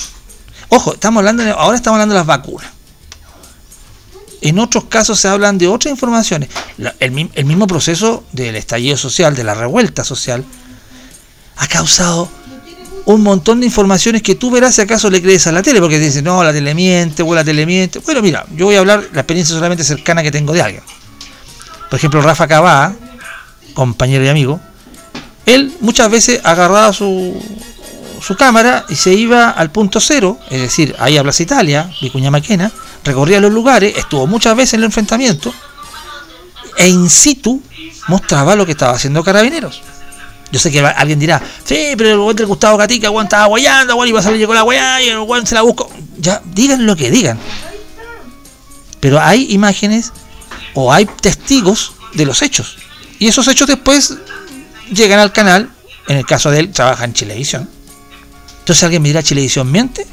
Ojo, 0.70 0.94
estamos 0.94 1.20
hablando 1.20 1.42
ahora 1.56 1.76
estamos 1.76 1.96
hablando 1.96 2.14
de 2.14 2.20
las 2.20 2.26
vacunas. 2.26 2.70
En 4.44 4.58
otros 4.58 4.84
casos 4.84 5.18
se 5.18 5.26
hablan 5.26 5.56
de 5.56 5.68
otras 5.68 5.90
informaciones. 5.90 6.50
el, 7.00 7.12
mismo 7.46 7.66
proceso 7.66 8.24
del 8.32 8.56
estallido 8.56 8.98
social, 8.98 9.34
de 9.34 9.42
la 9.42 9.54
revuelta 9.54 10.04
social, 10.04 10.44
ha 11.56 11.66
causado 11.66 12.28
un 13.06 13.22
montón 13.22 13.60
de 13.60 13.66
informaciones 13.66 14.20
que 14.20 14.34
tú 14.34 14.50
verás 14.50 14.74
si 14.74 14.82
acaso 14.82 15.08
le 15.08 15.22
crees 15.22 15.46
a 15.46 15.52
la 15.52 15.62
tele, 15.62 15.80
porque 15.80 15.98
dices, 15.98 16.22
no, 16.22 16.44
la 16.44 16.52
tele 16.52 16.74
miente, 16.74 17.22
o 17.22 17.34
la 17.34 17.42
tele 17.42 17.64
miente. 17.64 18.00
Bueno, 18.00 18.20
mira, 18.20 18.44
yo 18.54 18.66
voy 18.66 18.76
a 18.76 18.80
hablar 18.80 19.08
la 19.14 19.20
experiencia 19.22 19.54
solamente 19.54 19.82
cercana 19.82 20.22
que 20.22 20.30
tengo 20.30 20.52
de 20.52 20.60
alguien. 20.60 20.82
Por 21.88 21.98
ejemplo, 21.98 22.20
Rafa 22.20 22.46
Cabá, 22.46 22.94
compañero 23.72 24.24
y 24.24 24.28
amigo, 24.28 24.60
él 25.46 25.74
muchas 25.80 26.10
veces 26.10 26.42
agarraba 26.44 26.92
su, 26.92 27.34
su 28.24 28.36
cámara 28.36 28.86
y 28.88 28.96
se 28.96 29.12
iba 29.12 29.50
al 29.50 29.70
punto 29.70 30.00
cero, 30.00 30.38
es 30.50 30.60
decir, 30.60 30.96
ahí 30.98 31.16
a 31.16 31.22
Plaza 31.22 31.42
Italia, 31.42 31.90
Vicuña 32.00 32.30
Maquena, 32.30 32.72
recorría 33.04 33.40
los 33.40 33.52
lugares, 33.52 33.96
estuvo 33.96 34.26
muchas 34.26 34.56
veces 34.56 34.74
en 34.74 34.80
el 34.80 34.84
enfrentamiento, 34.86 35.52
e 36.76 36.88
in 36.88 37.08
situ 37.08 37.62
mostraba 38.08 38.56
lo 38.56 38.66
que 38.66 38.72
estaba 38.72 38.94
haciendo 38.94 39.22
Carabineros. 39.22 39.82
Yo 40.50 40.60
sé 40.60 40.70
que 40.70 40.80
alguien 40.80 41.18
dirá, 41.18 41.42
sí, 41.64 41.94
pero 41.96 42.10
el 42.10 42.18
weón 42.18 42.36
del 42.36 42.46
Gustavo 42.46 42.76
Gatica, 42.76 43.10
weón 43.10 43.26
estaba 43.26 43.46
guayando, 43.46 43.96
weón 43.96 44.08
iba 44.08 44.20
a 44.20 44.22
salir 44.22 44.46
con 44.46 44.54
la 44.54 44.62
weá 44.62 45.02
y 45.02 45.08
el 45.08 45.18
weón 45.18 45.46
se 45.46 45.54
la 45.54 45.62
buscó. 45.62 45.90
Ya, 46.18 46.40
digan 46.44 46.86
lo 46.86 46.94
que 46.94 47.10
digan. 47.10 47.38
Pero 49.00 49.20
hay 49.20 49.52
imágenes 49.52 50.12
o 50.74 50.92
hay 50.92 51.06
testigos 51.06 51.92
de 52.14 52.24
los 52.24 52.40
hechos. 52.42 52.76
Y 53.18 53.28
esos 53.28 53.48
hechos 53.48 53.66
después 53.66 54.14
llegan 54.92 55.18
al 55.18 55.32
canal. 55.32 55.70
En 56.06 56.18
el 56.18 56.26
caso 56.26 56.50
de 56.50 56.60
él, 56.60 56.70
trabaja 56.70 57.04
en 57.04 57.14
Chilevisión. 57.14 57.68
Entonces 58.64 58.82
alguien 58.82 59.02
me 59.02 59.10
dirá, 59.10 59.22
¿Chilevisión 59.22 59.70
miente? 59.70 60.06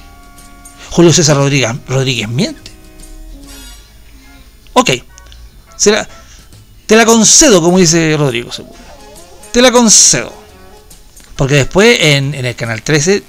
Julio 0.90 1.14
César 1.14 1.38
Rodríguez, 1.38 1.72
Rodríguez 1.88 2.28
miente. 2.28 2.70
Ok. 4.74 4.90
te 6.86 6.96
la 6.98 7.06
concedo, 7.06 7.62
como 7.62 7.78
dice 7.78 8.14
Rodrigo. 8.18 8.52
Te 9.54 9.62
la 9.62 9.72
concedo. 9.72 10.34
Porque 11.38 11.56
después 11.56 11.98
en, 12.02 12.36
el 12.36 12.54
canal 12.58 12.82
13 12.82 13.24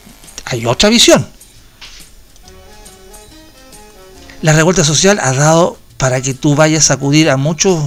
hay 0.47 0.67
otra 0.67 0.89
visión. 0.89 1.25
La 4.41 4.53
revuelta 4.55 4.83
social 4.83 5.21
ha 5.23 5.33
dado 5.35 5.79
para 5.99 6.21
que 6.21 6.35
tú 6.35 6.57
vayas 6.57 6.91
a 6.91 6.95
acudir 6.95 7.31
a 7.31 7.37
muchos, 7.37 7.81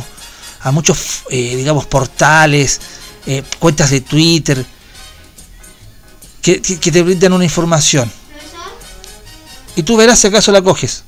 a 0.62 0.72
muchos, 0.72 1.24
eh, 1.32 1.58
digamos, 1.58 1.86
portales, 1.86 2.80
eh, 3.26 3.44
cuentas 3.60 3.90
de 3.90 4.00
Twitter, 4.00 4.66
que, 6.46 6.60
te 6.92 7.02
brindan 7.02 7.34
una 7.34 7.44
información. 7.44 8.12
Y 9.76 9.82
tú 9.82 9.98
verás 9.98 10.20
si 10.20 10.28
acaso 10.28 10.52
la 10.52 10.62
coges. 10.62 11.04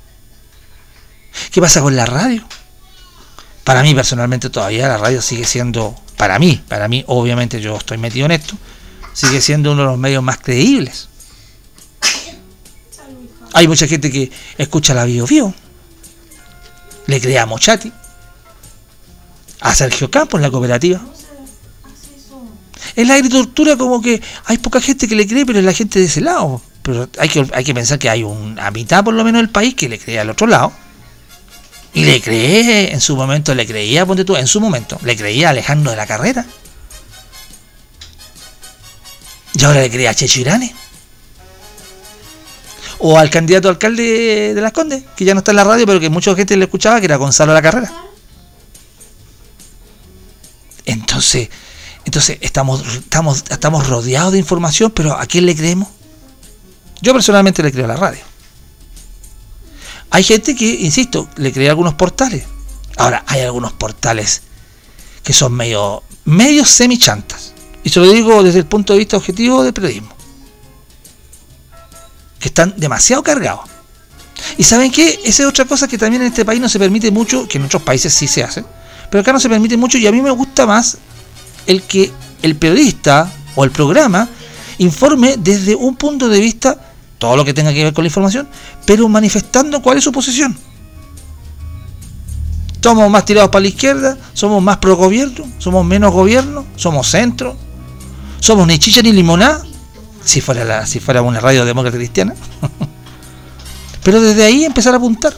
¿Qué 1.52 1.62
pasa 1.62 1.82
con 1.82 1.95
la 1.95 2.08
radio? 2.08 2.43
Para 3.63 3.84
mí 3.84 3.93
personalmente 3.93 4.50
todavía 4.50 4.88
la 4.88 4.97
radio 4.97 5.21
sigue 5.21 5.45
siendo 5.45 5.95
para 6.17 6.39
mí, 6.39 6.63
para 6.67 6.88
mí, 6.88 7.04
obviamente 7.08 7.62
yo 7.62 7.78
estoy 7.78 8.00
metido 8.00 8.26
en 8.26 8.32
esto, 8.32 8.56
sigue 9.13 9.39
siendo 9.39 9.73
uno 9.73 9.84
de 9.84 9.88
los 9.89 9.97
medios 10.00 10.23
más 10.23 10.39
creíbles. 10.39 11.10
Hay 13.54 13.67
mucha 13.67 13.88
gente 13.88 14.12
que 14.12 14.32
escucha 14.58 14.95
la 14.95 15.06
Bio 15.06 15.28
Bio, 15.28 15.54
le 17.06 17.21
crea 17.21 17.43
a 17.43 17.45
Mochati, 17.45 17.93
a 19.60 19.76
Sergio 19.76 20.10
Campos 20.10 20.39
en 20.39 20.43
la 20.43 20.52
cooperativa. 20.52 21.00
En 22.98 23.08
la 23.08 23.14
agricultura 23.14 23.78
como 23.78 24.02
que 24.02 24.22
hay 24.46 24.58
poca 24.58 24.82
gente 24.82 25.08
que 25.08 25.16
le 25.16 25.28
cree, 25.28 25.46
pero 25.46 25.60
es 25.60 25.66
la 25.66 25.72
gente 25.72 26.00
de 26.00 26.06
ese 26.06 26.20
lado. 26.20 26.62
Pero 26.82 27.08
hay 27.20 27.30
que, 27.30 27.48
hay 27.54 27.64
que 27.64 27.74
pensar 27.74 28.00
que 28.00 28.10
hay 28.10 28.24
una 28.24 28.70
mitad 28.72 29.04
por 29.04 29.14
lo 29.14 29.24
menos 29.24 29.40
del 29.40 29.50
país 29.50 29.76
que 29.76 29.88
le 29.88 30.00
cree 30.00 30.20
al 30.20 30.32
otro 30.32 30.48
lado 30.48 30.74
y 31.94 32.06
le 32.06 32.22
creé, 32.22 32.94
en 32.94 33.02
su 33.02 33.16
momento 33.16 33.56
le 33.56 33.66
creía, 33.66 34.06
ponte 34.06 34.26
tú, 34.26 34.36
en 34.36 34.48
su 34.48 34.60
momento, 34.60 35.00
le 35.04 35.16
creía 35.16 35.48
a 35.48 35.50
Alejandro 35.52 35.92
de 35.92 35.98
la 35.98 36.06
Carrera. 36.06 36.46
Y 39.54 39.64
ahora 39.64 39.82
le 39.82 39.90
creía 39.90 40.12
a 40.12 40.14
Checho 40.14 40.42
Irane. 40.42 40.76
O 43.00 43.18
al 43.18 43.30
candidato 43.30 43.70
alcalde 43.70 44.54
de 44.54 44.62
Las 44.62 44.74
Condes, 44.74 45.04
que 45.16 45.26
ya 45.26 45.34
no 45.34 45.40
está 45.40 45.52
en 45.52 45.58
la 45.58 45.64
radio, 45.64 45.86
pero 45.86 46.00
que 46.00 46.10
mucha 46.10 46.36
gente 46.36 46.58
le 46.58 46.66
escuchaba, 46.66 47.00
que 47.00 47.06
era 47.06 47.16
Gonzalo 47.16 47.52
de 47.52 47.58
la 47.58 47.62
Carrera. 47.64 47.92
Entonces, 50.86 51.50
entonces 52.08 52.38
estamos, 52.39 52.86
estamos, 52.88 53.43
estamos 53.50 53.89
rodeados 53.89 54.32
de 54.32 54.39
información, 54.39 54.91
pero 54.91 55.12
¿a 55.20 55.26
quién 55.26 55.46
le 55.46 55.54
creemos? 55.54 55.89
Yo 57.02 57.12
personalmente 57.12 57.62
le 57.62 57.70
creo 57.70 57.84
a 57.84 57.89
la 57.89 57.98
radio. 57.98 58.22
Hay 60.10 60.24
gente 60.24 60.56
que, 60.56 60.65
insisto, 60.65 61.28
le 61.36 61.52
crea 61.52 61.72
algunos 61.72 61.96
portales. 61.96 62.46
Ahora, 62.96 63.26
hay 63.28 63.41
algunos 63.41 63.74
portales 63.74 64.41
que 65.22 65.34
son 65.34 65.52
medio, 65.52 66.02
medio 66.24 66.63
semichantas. 66.63 67.52
Y 67.84 67.89
se 67.89 68.00
lo 68.00 68.10
digo 68.10 68.41
desde 68.41 68.60
el 68.60 68.67
punto 68.67 68.93
de 68.93 69.00
vista 69.00 69.17
objetivo 69.17 69.62
del 69.65 69.74
periodismo. 69.74 70.15
Que 72.39 72.48
están 72.48 72.74
demasiado 72.78 73.22
cargados. 73.22 73.70
Y 74.58 74.63
saben 74.63 74.93
qué? 74.93 75.20
Esa 75.26 75.43
es 75.43 75.50
otra 75.50 75.65
cosa 75.65 75.89
que 75.89 75.98
también 75.98 76.22
en 76.22 76.30
este 76.30 76.46
país 76.46 76.62
no 76.62 76.70
se 76.70 76.80
permite 76.80 77.12
mucho, 77.12 77.50
que 77.50 77.58
en 77.58 77.65
otros 77.65 77.82
países 77.82 78.13
sí 78.13 78.30
se 78.30 78.46
hace, 78.46 78.63
pero 79.12 79.20
acá 79.24 79.34
no 79.34 79.41
se 79.41 79.50
permite 79.50 79.76
mucho 79.76 79.98
y 79.98 80.08
a 80.08 80.12
mí 80.13 80.22
me 80.22 80.32
gusta 80.32 80.65
más 80.65 81.00
el 81.67 81.84
que 81.84 82.12
el 82.41 82.56
periodista 82.56 83.32
o 83.56 83.63
el 83.63 83.71
programa 83.71 84.27
informe 84.80 85.36
desde 85.38 85.75
un 85.75 85.95
punto 85.95 86.30
de 86.30 86.39
vista 86.39 86.80
todo 87.17 87.36
lo 87.36 87.45
que 87.45 87.53
tenga 87.53 87.73
que 87.73 87.84
ver 87.84 87.93
con 87.93 88.03
la 88.03 88.08
información, 88.08 88.47
pero 88.86 89.08
manifestando 89.10 89.82
cuál 89.82 89.97
es 89.97 90.03
su 90.03 90.12
posición. 90.12 90.56
Somos 92.82 93.10
más 93.10 93.25
tirados 93.25 93.49
para 93.49 93.63
la 93.63 93.67
izquierda, 93.67 94.17
somos 94.34 94.63
más 94.63 94.77
pro 94.77 94.95
gobierno, 94.95 95.45
somos 95.58 95.86
menos 95.86 96.13
gobierno, 96.13 96.65
somos 96.77 97.08
centro, 97.08 97.58
somos 98.39 98.65
ni 98.65 98.80
chicha 98.80 99.01
ni 99.01 99.12
limonada, 99.12 99.62
si 100.23 100.39
fuera, 100.41 100.63
la, 100.63 100.86
si 100.86 100.99
fuera 100.99 101.21
una 101.21 101.39
radio 101.39 101.65
demócrata 101.65 101.97
cristiana. 101.97 102.34
pero 104.03 104.21
desde 104.21 104.45
ahí 104.45 104.63
empezar 104.63 104.93
a 104.93 104.97
apuntar. 104.97 105.34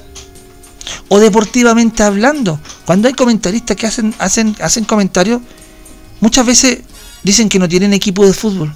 O 1.07 1.19
deportivamente 1.19 2.03
hablando, 2.03 2.59
cuando 2.85 3.07
hay 3.07 3.15
comentaristas 3.15 3.75
que 3.75 3.87
hacen, 3.87 4.13
hacen, 4.19 4.55
hacen 4.61 4.83
comentarios, 4.83 5.41
muchas 6.19 6.45
veces 6.45 6.79
dicen 7.23 7.49
que 7.49 7.59
no 7.59 7.67
tienen 7.67 7.93
equipo 7.93 8.25
de 8.25 8.33
fútbol 8.33 8.75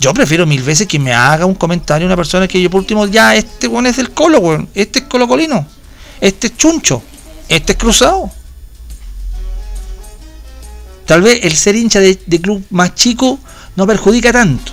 yo 0.00 0.12
prefiero 0.12 0.46
mil 0.46 0.62
veces 0.62 0.86
que 0.86 0.98
me 0.98 1.12
haga 1.12 1.46
un 1.46 1.54
comentario 1.54 2.06
una 2.06 2.16
persona 2.16 2.48
que 2.48 2.60
yo 2.60 2.68
por 2.70 2.80
último, 2.80 3.06
ya, 3.06 3.34
este 3.36 3.68
weón 3.68 3.86
es 3.86 3.96
del 3.96 4.10
colo, 4.10 4.38
weón. 4.38 4.68
Este 4.74 5.00
es 5.00 5.04
colocolino. 5.06 5.66
Este 6.20 6.48
es 6.48 6.56
chuncho. 6.56 7.02
Este 7.48 7.72
es 7.72 7.78
cruzado. 7.78 8.30
Tal 11.06 11.22
vez 11.22 11.40
el 11.44 11.54
ser 11.54 11.76
hincha 11.76 12.00
de, 12.00 12.16
club 12.40 12.64
más 12.70 12.94
chico 12.94 13.38
no 13.76 13.86
perjudica 13.86 14.32
tanto. 14.32 14.72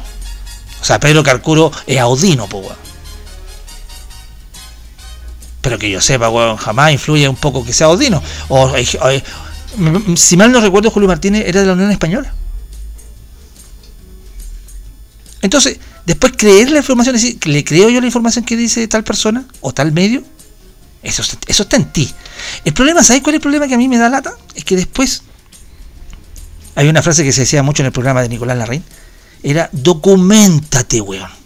O 0.82 0.86
sea, 0.86 1.00
Pedro 1.00 1.24
Carcuro 1.24 1.71
es 1.86 2.00
audino, 2.00 2.47
pues 2.47 2.65
weón. 2.65 2.78
Pero 5.62 5.78
que 5.78 5.91
yo 5.91 6.02
sepa, 6.02 6.30
weón, 6.30 6.58
jamás 6.58 6.91
influye 6.91 7.30
un 7.30 7.36
poco 7.36 7.63
que 7.63 7.74
sea 7.74 7.88
audino. 7.88 8.24
o, 8.50 8.74
si 10.15 10.38
mal 10.38 10.51
no 10.51 10.62
recuerdo, 10.62 10.91
Julio 10.91 11.07
Martínez 11.07 11.43
era 11.47 11.62
de 11.62 11.67
la 11.67 11.73
Unión 11.73 11.91
Española. 11.91 12.34
Entonces, 15.41 15.79
después 16.05 16.34
creer 16.38 16.71
la 16.71 16.77
información, 16.77 17.15
decir, 17.15 17.38
¿le 17.47 17.63
creo 17.63 17.89
yo 17.89 17.99
la 17.99 18.05
información 18.05 18.45
que 18.45 18.55
dice 18.55 18.88
tal 18.88 19.03
persona 19.03 19.45
o 19.62 19.73
tal 19.73 19.91
medio? 19.91 20.23
Eso, 21.03 21.23
eso 21.47 21.63
está 21.63 21.75
en 21.77 21.91
ti. 21.91 22.12
El 22.63 22.73
problema, 22.73 23.03
¿sabes 23.03 23.23
cuál 23.23 23.36
es 23.36 23.38
el 23.39 23.41
problema 23.41 23.67
que 23.67 23.73
a 23.73 23.77
mí 23.77 23.88
me 23.88 23.97
da 23.97 24.07
lata? 24.07 24.34
Es 24.53 24.63
que 24.63 24.75
después 24.75 25.23
Hay 26.75 26.88
una 26.88 27.01
frase 27.01 27.23
que 27.23 27.31
se 27.31 27.41
decía 27.41 27.63
mucho 27.63 27.81
en 27.81 27.88
el 27.88 27.91
programa 27.91 28.21
de 28.21 28.29
Nicolás 28.29 28.57
Larraín. 28.57 28.84
Era, 29.43 29.69
documentate, 29.71 31.01
weón. 31.01 31.40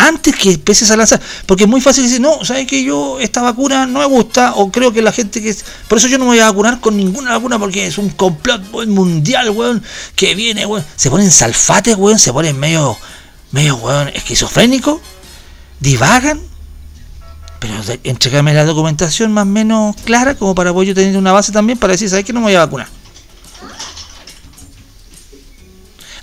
Antes 0.00 0.36
que 0.36 0.52
empieces 0.52 0.90
a 0.92 0.96
lanzar. 0.96 1.20
Porque 1.44 1.64
es 1.64 1.68
muy 1.68 1.80
fácil 1.80 2.04
decir, 2.04 2.20
no, 2.20 2.44
sabes 2.44 2.66
que 2.66 2.84
yo 2.84 3.18
esta 3.18 3.42
vacuna 3.42 3.84
no 3.84 3.98
me 3.98 4.06
gusta, 4.06 4.54
o 4.54 4.70
creo 4.70 4.92
que 4.92 5.02
la 5.02 5.10
gente 5.10 5.42
que... 5.42 5.54
Por 5.88 5.98
eso 5.98 6.06
yo 6.06 6.18
no 6.18 6.24
me 6.24 6.30
voy 6.30 6.38
a 6.38 6.46
vacunar 6.46 6.80
con 6.80 6.96
ninguna 6.96 7.32
vacuna, 7.32 7.58
porque 7.58 7.86
es 7.86 7.98
un 7.98 8.10
complot 8.10 8.62
mundial, 8.86 9.50
weón, 9.50 9.82
que 10.14 10.36
viene, 10.36 10.66
weón. 10.66 10.84
Se 10.94 11.10
ponen 11.10 11.30
salfates, 11.30 11.96
weón, 11.96 12.18
se 12.18 12.32
ponen 12.32 12.58
medio, 12.58 12.96
medio, 13.50 13.76
weón, 13.76 14.08
esquizofrénico, 14.08 15.00
divagan. 15.80 16.40
Pero 17.58 17.74
entregame 18.04 18.54
la 18.54 18.64
documentación 18.64 19.32
más 19.32 19.42
o 19.42 19.46
menos 19.46 19.96
clara, 20.04 20.36
como 20.36 20.54
para 20.54 20.72
poder 20.72 20.88
yo 20.90 20.94
tener 20.94 21.16
una 21.16 21.32
base 21.32 21.50
también 21.50 21.76
para 21.76 21.94
decir, 21.94 22.08
¿sabes 22.08 22.24
que 22.24 22.32
no 22.32 22.38
me 22.38 22.46
voy 22.46 22.54
a 22.54 22.60
vacunar? 22.60 22.86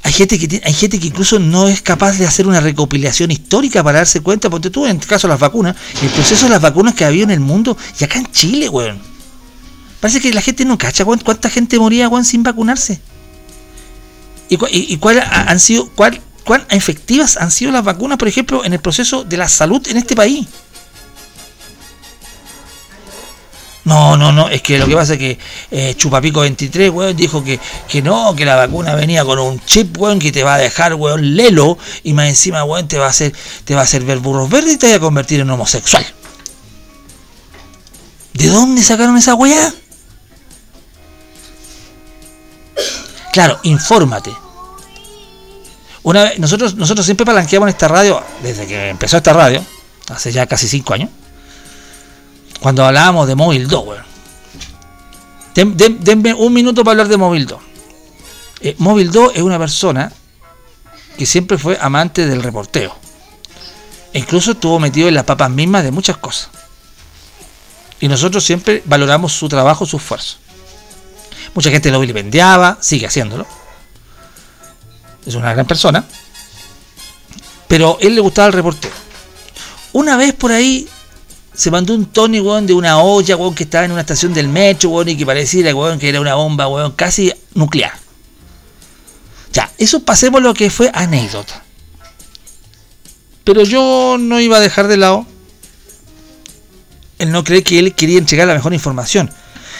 Hay 0.06 0.13
gente, 0.13 0.38
que 0.38 0.62
hay 0.63 0.74
gente 0.74 1.00
que 1.00 1.08
incluso 1.08 1.39
no 1.39 1.68
es 1.68 1.82
capaz 1.82 2.20
de 2.20 2.28
hacer 2.28 2.46
una 2.46 2.60
recopilación 2.60 3.32
histórica 3.32 3.84
para 3.84 3.98
darse 3.98 4.22
cuenta, 4.22 4.52
porque 4.52 4.70
tú, 4.70 4.86
en 4.86 4.98
el 4.98 5.06
caso 5.08 5.26
de 5.28 5.34
las 5.34 5.39
vacunas, 5.39 5.76
el 6.00 6.10
proceso 6.10 6.46
de 6.46 6.52
las 6.52 6.62
vacunas 6.62 6.94
que 6.94 7.06
había 7.06 7.24
en 7.24 7.32
el 7.32 7.39
mundo 7.39 7.76
y 8.00 8.04
acá 8.04 8.20
en 8.20 8.32
Chile, 8.32 8.70
weón. 8.70 9.00
Parece 10.00 10.22
que 10.22 10.32
la 10.32 10.41
gente 10.41 10.63
no 10.63 10.78
cacha 10.78 11.06
cuánta 11.06 11.50
gente 11.50 11.80
moría, 11.80 12.08
weón, 12.08 12.24
sin 12.24 12.44
vacunarse. 12.44 13.02
¿Y, 14.48 14.60
y, 14.70 14.98
cuál 14.98 15.24
han 15.28 15.60
sido, 15.60 15.89
cuál, 15.96 16.22
cuán 16.44 16.68
efectivas 16.70 17.38
han 17.38 17.50
sido 17.50 17.72
las 17.72 17.84
vacunas, 17.84 18.20
por 18.20 18.28
ejemplo, 18.28 18.63
en 18.63 18.74
el 18.74 18.80
proceso 18.80 19.24
de 19.24 19.38
la 19.38 19.50
salud 19.50 19.88
en 19.88 19.98
este 19.98 20.15
país? 20.15 20.46
No, 23.86 24.17
no, 24.17 24.32
no, 24.32 24.50
es 24.50 24.63
que 24.63 24.80
lo 24.80 24.88
que 24.88 24.95
pasa 24.95 25.13
es 25.13 25.19
que 25.19 25.38
eh, 25.69 25.93
Chupapico 25.95 26.41
23, 26.41 26.89
weón, 26.89 27.15
dijo 27.15 27.43
que, 27.43 27.60
que 27.88 28.02
no, 28.02 28.36
que 28.36 28.43
la 28.43 28.56
vacuna 28.56 28.95
venía 28.95 29.24
con 29.24 29.38
un 29.38 29.63
chip, 29.63 29.95
weón, 30.00 30.17
que 30.17 30.32
te 30.32 30.43
va 30.43 30.56
a 30.56 30.58
dejar, 30.58 30.95
weón, 30.95 31.36
lelo, 31.36 31.78
y 32.02 32.13
más 32.13 32.28
encima, 32.28 32.63
weón, 32.63 32.88
te 32.88 32.98
va 32.98 33.06
a 33.06 33.10
hacer, 33.10 33.32
te 33.63 33.76
va 33.76 33.82
a 33.82 33.84
hacer 33.84 34.04
ver 34.04 34.17
burros 34.17 34.50
verdes 34.50 34.74
y 34.74 34.78
te 34.78 34.89
va 34.89 34.95
a 34.95 35.00
convertir 35.00 35.39
en 35.39 35.52
homosexual. 35.52 36.04
¿De 38.34 38.48
dónde 38.48 38.82
sacaron 38.82 39.17
esa 39.17 39.36
weá? 39.36 39.71
Claro, 43.32 43.60
infórmate. 43.63 44.36
Una 46.02 46.24
vez, 46.24 46.39
nosotros, 46.39 46.74
nosotros 46.74 47.06
siempre 47.06 47.26
palanqueamos 47.26 47.69
esta 47.69 47.88
radio, 47.88 48.24
desde 48.41 48.65
que 48.65 48.89
empezó 48.89 49.17
esta 49.17 49.34
radio, 49.34 49.63
hace 50.10 50.32
ya 50.32 50.48
casi 50.48 50.67
cinco 50.67 50.95
años 50.95 51.12
cuando 52.65 52.84
hablábamos 52.84 53.28
de 53.28 53.36
Móvil 53.36 53.67
2, 53.67 53.86
weón. 53.86 55.78
denme 55.78 56.34
un 56.34 56.51
minuto 56.51 56.84
para 56.84 56.93
hablar 56.93 57.08
de 57.08 57.15
Móvil 57.15 57.45
2. 57.45 57.62
Eh, 58.62 58.75
Móvil 58.80 59.12
2 59.12 59.34
es 59.36 59.43
una 59.43 59.60
persona 59.60 60.12
que 61.15 61.28
siempre 61.28 61.60
fue 61.60 61.78
amante 61.80 62.25
del 62.25 62.41
reporteo. 62.41 62.97
E 64.12 64.17
incluso 64.17 64.54
estuvo 64.54 64.80
metido 64.80 65.08
en 65.08 65.13
las 65.13 65.25
papas 65.25 65.51
mismas 65.51 65.84
de 65.84 65.91
muchas 65.91 66.17
cosas. 66.17 66.49
Y 67.99 68.08
nosotros 68.08 68.43
siempre 68.43 68.82
valoramos 68.86 69.32
su 69.32 69.47
trabajo, 69.47 69.86
su 69.86 69.97
esfuerzo. 69.97 70.38
Mucha 71.54 71.69
gente 71.69 71.91
lo 71.91 71.99
vilipendiaba, 71.99 72.80
sigue 72.82 73.06
haciéndolo. 73.06 73.45
Es 75.23 75.36
una 75.36 75.54
gran 75.54 75.67
persona. 75.67 76.04
Pero 77.67 77.99
él 78.01 78.15
le 78.15 78.21
gustaba 78.21 78.47
el 78.47 78.54
reporteo. 78.54 78.91
Una 79.93 80.17
vez 80.17 80.34
por 80.34 80.51
ahí 80.51 80.89
se 81.56 81.72
mandó 81.72 81.94
un 81.94 82.06
Tony, 82.08 82.39
weón, 82.39 82.68
de 82.68 82.74
una 82.74 83.00
olla, 83.00 83.36
weón, 83.36 83.56
que 83.56 83.63
estaba 83.63 83.86
en 83.86 83.91
una 83.91 84.02
estación 84.02 84.34
del 84.34 84.48
metro, 84.48 84.89
weón, 84.89 85.10
y 85.10 85.18
que 85.18 85.26
parecía, 85.26 85.76
weón, 85.76 86.00
que 86.00 86.10
era 86.10 86.22
una 86.22 86.36
bomba, 86.36 86.68
weón, 86.68 86.91
casi 86.91 87.34
nuclear. 87.54 87.94
Ya, 89.54 89.72
eso 89.78 90.04
pasemos 90.04 90.41
lo 90.41 90.54
que 90.54 90.70
fue 90.70 90.91
anécdota. 90.94 91.63
Pero 93.44 93.63
yo 93.63 94.18
no 94.20 94.39
iba 94.39 94.58
a 94.58 94.60
dejar 94.60 94.88
de 94.88 94.98
lado 94.98 95.26
el 97.20 97.32
no 97.32 97.44
creer 97.44 97.63
que 97.63 97.80
él 97.80 97.96
quería 97.96 98.18
entregar 98.18 98.48
la 98.48 98.54
mejor 98.54 98.74
información. 98.74 99.30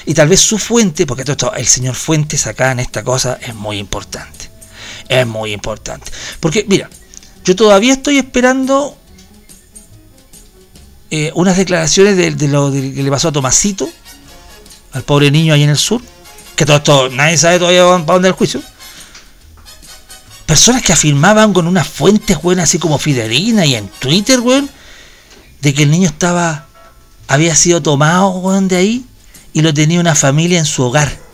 Y 0.06 0.14
tal 0.14 0.30
vez 0.30 0.40
su 0.40 0.58
fuente, 0.58 1.06
porque 1.06 1.24
esto, 1.30 1.54
el 1.54 1.66
señor 1.66 1.96
Fuentes 1.96 2.46
acá 2.48 2.72
en 2.72 2.80
esta 2.80 3.04
cosa 3.04 3.40
es 3.42 3.56
muy 3.56 3.80
importante. 3.80 4.50
Es 5.10 5.26
muy 5.26 5.52
importante. 5.52 6.12
Porque, 6.40 6.66
mira, 6.68 6.90
yo 7.44 7.56
todavía 7.56 7.94
estoy 7.94 8.18
esperando 8.18 8.98
eh, 11.12 11.32
unas 11.36 11.58
declaraciones 11.58 12.18
de, 12.18 12.48
lo 12.48 12.72
que 12.72 13.04
le 13.04 13.10
pasó 13.12 13.30
a 13.30 13.32
Tomasito, 13.32 13.89
al 14.91 15.04
pobre 15.04 15.32
niño 15.32 15.54
ahí 15.54 15.63
en 15.63 15.70
el 15.70 15.78
sur, 15.78 16.02
que 16.56 16.65
todo 16.65 16.78
esto 16.78 17.10
nadie 17.10 17.38
sabe 17.38 17.60
todavía 17.60 17.84
para 18.06 18.13
dónde 18.13 18.30
el 18.30 18.34
juicio. 18.34 18.62
Personas 20.46 20.82
que 20.82 20.94
afirmaban 20.94 21.54
con 21.54 21.68
unas 21.68 21.88
fuentes, 21.88 22.38
weón, 22.41 22.60
así 22.60 22.78
como 22.78 22.98
Fidelina 22.98 23.65
y 23.65 23.76
en 23.76 23.88
Twitter, 23.88 24.39
weón, 24.39 24.70
de 25.62 25.74
que 25.74 25.84
el 25.84 25.91
niño 25.91 26.08
estaba, 26.08 26.68
había 27.28 27.56
sido 27.56 27.82
tomado, 27.82 28.30
weón, 28.30 28.68
de 28.68 28.78
ahí 28.78 29.06
y 29.54 29.62
lo 29.62 29.74
tenía 29.74 30.00
una 30.02 30.15
familia 30.15 30.60
en 30.60 30.65
su 30.65 30.84
hogar. 30.84 31.25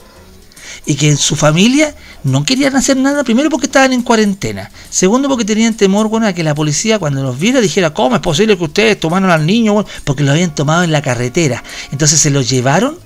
Y 0.85 0.95
que 0.95 1.09
en 1.09 1.17
su 1.17 1.35
familia 1.35 1.95
no 2.23 2.43
querían 2.43 2.75
hacer 2.75 2.97
nada, 2.97 3.23
primero 3.23 3.49
porque 3.49 3.67
estaban 3.67 3.93
en 3.93 4.01
cuarentena, 4.01 4.71
segundo 4.89 5.29
porque 5.29 5.45
tenían 5.45 5.75
temor 5.75 6.07
bueno, 6.07 6.25
a 6.25 6.33
que 6.33 6.43
la 6.43 6.55
policía 6.55 6.97
cuando 6.97 7.21
los 7.21 7.37
viera 7.37 7.61
dijera, 7.61 7.93
¿cómo 7.93 8.15
es 8.15 8.21
posible 8.21 8.57
que 8.57 8.63
ustedes 8.63 8.99
tomaron 8.99 9.29
al 9.29 9.45
niño? 9.45 9.85
porque 10.03 10.23
lo 10.23 10.31
habían 10.31 10.53
tomado 10.53 10.83
en 10.83 10.91
la 10.91 11.01
carretera. 11.01 11.63
Entonces 11.91 12.19
se 12.19 12.29
lo 12.29 12.41
llevaron 12.41 12.97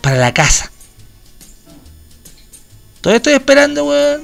para 0.00 0.16
la 0.16 0.32
casa. 0.32 0.70
Todavía 3.00 3.16
estoy 3.16 3.32
esperando, 3.34 3.86
weón, 3.86 4.20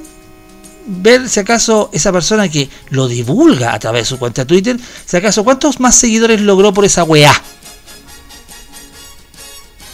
ver 0.87 1.27
si 1.27 1.39
acaso 1.39 1.89
esa 1.93 2.11
persona 2.11 2.47
que 2.49 2.69
lo 2.89 3.07
divulga 3.07 3.73
a 3.73 3.79
través 3.79 4.03
de 4.03 4.05
su 4.05 4.19
cuenta 4.19 4.45
Twitter, 4.45 4.77
si 5.05 5.17
acaso 5.17 5.43
cuántos 5.43 5.79
más 5.79 5.95
seguidores 5.95 6.41
logró 6.41 6.73
por 6.73 6.85
esa 6.85 7.03
weá. 7.03 7.33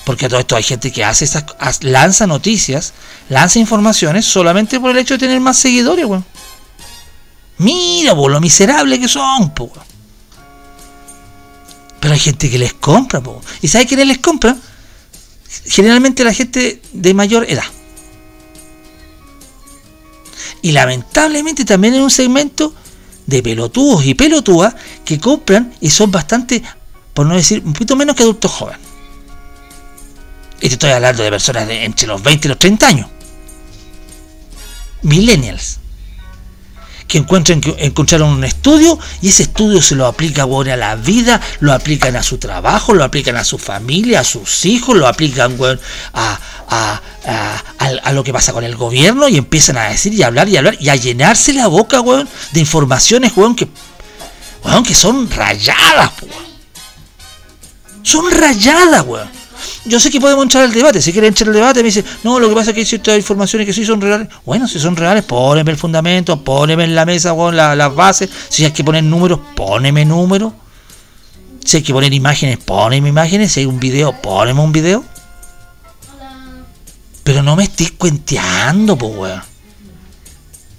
Porque 0.06 0.28
todo 0.28 0.40
esto 0.40 0.56
hay 0.56 0.64
gente 0.64 0.92
que 0.92 1.04
hace 1.04 1.26
esas, 1.26 1.46
lanza 1.82 2.28
noticias, 2.28 2.94
lanza 3.30 3.60
informaciones 3.60 4.26
solamente 4.26 4.80
por 4.80 4.92
el 4.92 4.98
hecho 4.98 5.14
de 5.14 5.20
tener 5.20 5.40
más 5.40 5.58
seguidores, 5.58 6.06
weón. 6.06 6.26
Mira, 7.60 8.14
por 8.16 8.32
lo 8.32 8.42
miserable 8.42 9.00
que 9.00 9.08
son, 9.08 9.54
po, 9.54 9.72
Pero 12.00 12.14
hay 12.14 12.20
gente 12.20 12.50
que 12.50 12.58
les 12.58 12.74
compra, 12.74 13.22
po. 13.22 13.42
¿Y 13.62 13.68
sabe 13.68 13.86
quién 13.86 14.06
les 14.06 14.18
compra? 14.18 14.58
Generalmente 15.66 16.24
la 16.24 16.34
gente 16.34 16.82
de 16.92 17.14
mayor 17.14 17.50
edad. 17.50 17.64
Y 20.62 20.72
lamentablemente 20.72 21.64
también 21.64 21.94
hay 21.94 22.00
un 22.02 22.12
segmento 22.12 22.74
de 23.26 23.42
pelotudos 23.42 24.06
y 24.06 24.16
pelotudas 24.16 24.76
que 25.06 25.20
compran 25.20 25.74
y 25.80 25.90
son 25.90 26.12
bastante, 26.12 26.62
por 27.14 27.26
no 27.26 27.36
decir, 27.36 27.62
un 27.64 27.72
poquito 27.72 27.96
menos 27.96 28.16
que 28.16 28.24
adultos 28.24 28.52
jóvenes. 28.52 28.93
Y 30.64 30.70
te 30.70 30.76
estoy 30.76 30.92
hablando 30.92 31.22
de 31.22 31.30
personas 31.30 31.68
de 31.68 31.84
entre 31.84 32.08
los 32.08 32.24
20 32.24 32.48
y 32.48 32.50
los 32.50 32.58
30 32.58 32.88
años. 32.88 33.08
Millennials. 35.02 35.80
Que 37.06 37.18
encuentran, 37.18 37.60
encontraron 37.80 38.30
un 38.30 38.46
estudio 38.46 38.98
y 39.22 39.28
ese 39.28 39.44
estudio 39.44 39.82
se 39.82 39.96
lo 39.96 40.08
aplica 40.08 40.44
a 40.44 40.78
la 40.78 40.96
vida, 40.96 41.42
lo 41.60 41.74
aplican 41.74 42.16
a 42.16 42.24
su 42.24 42.38
trabajo, 42.38 42.94
lo 42.94 43.04
aplican 43.04 43.36
a 43.36 43.44
su 43.44 43.58
familia, 43.58 44.22
a 44.22 44.24
sus 44.24 44.66
hijos, 44.66 44.96
lo 44.96 45.06
aplican 45.06 45.58
a, 46.14 46.40
a, 46.70 48.14
lo 48.14 48.24
que 48.24 48.32
pasa 48.32 48.54
con 48.54 48.64
el 48.64 48.78
gobierno 48.78 49.28
y 49.28 49.36
empiezan 49.36 49.76
a 49.76 49.90
decir 49.90 50.14
y 50.14 50.24
a 50.24 50.28
hablar 50.28 50.48
y 50.48 50.56
a 50.56 50.60
hablar 50.60 50.78
y 50.80 50.88
a 50.88 50.96
llenarse 50.96 51.52
la 51.52 51.68
boca 51.68 52.02
de 52.54 52.60
informaciones 52.62 53.34
que, 53.58 53.68
que 54.88 54.96
son 54.96 55.30
rayadas. 55.30 56.12
Son 58.02 58.32
rayadas. 58.32 59.06
Weón 59.06 59.43
yo 59.86 60.00
sé 60.00 60.10
que 60.10 60.20
podemos 60.20 60.44
entrar 60.44 60.64
al 60.64 60.72
debate. 60.72 61.02
Si 61.02 61.12
quieren 61.12 61.30
entrar 61.30 61.50
al 61.50 61.56
debate, 61.56 61.80
me 61.82 61.88
dice, 61.88 62.04
no, 62.24 62.40
lo 62.40 62.50
que 62.50 62.56
pasa 62.56 62.72
es 62.72 62.74
que 62.76 62.82
hay 62.82 62.86
ciertas 62.86 63.18
informaciones 63.18 63.66
que 63.66 63.74
sí 63.74 63.86
son 63.86 64.02
reales. 64.02 64.28
Bueno, 64.46 64.68
si 64.68 64.80
son 64.80 64.96
reales, 64.96 65.24
poneme 65.24 65.72
el 65.72 65.78
fundamento, 65.78 66.44
poneme 66.44 66.84
en 66.84 66.96
la 66.96 67.06
mesa 67.06 67.34
con 67.34 67.56
las 67.56 67.96
bases. 67.96 68.30
Si 68.50 68.66
hay 68.66 68.72
que 68.72 68.84
poner 68.84 69.04
números, 69.04 69.40
poneme 69.56 70.06
números. 70.06 70.54
Si 71.66 71.78
hay 71.78 71.84
que 71.84 71.94
poner 71.94 72.14
imágenes, 72.14 72.58
poneme 72.58 73.10
imágenes. 73.10 73.52
Si 73.52 73.62
hay 73.62 73.66
un 73.66 73.80
video, 73.80 74.14
poneme 74.22 74.62
un 74.62 74.72
video. 74.72 75.04
Pero 77.24 77.42
no 77.42 77.56
me 77.56 77.64
estés 77.64 77.92
cuenteando, 77.92 78.98
pues, 78.98 79.16
weón. 79.16 79.42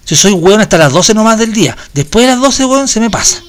Si 0.04 0.14
soy 0.16 0.32
weón 0.32 0.60
hasta 0.60 0.76
las 0.76 0.92
12 0.92 1.14
nomás 1.14 1.38
del 1.38 1.52
día. 1.52 1.76
Después 1.94 2.26
de 2.26 2.32
las 2.32 2.40
12, 2.40 2.64
weón, 2.66 2.88
se 2.88 3.00
me 3.00 3.10
pasa. 3.10 3.42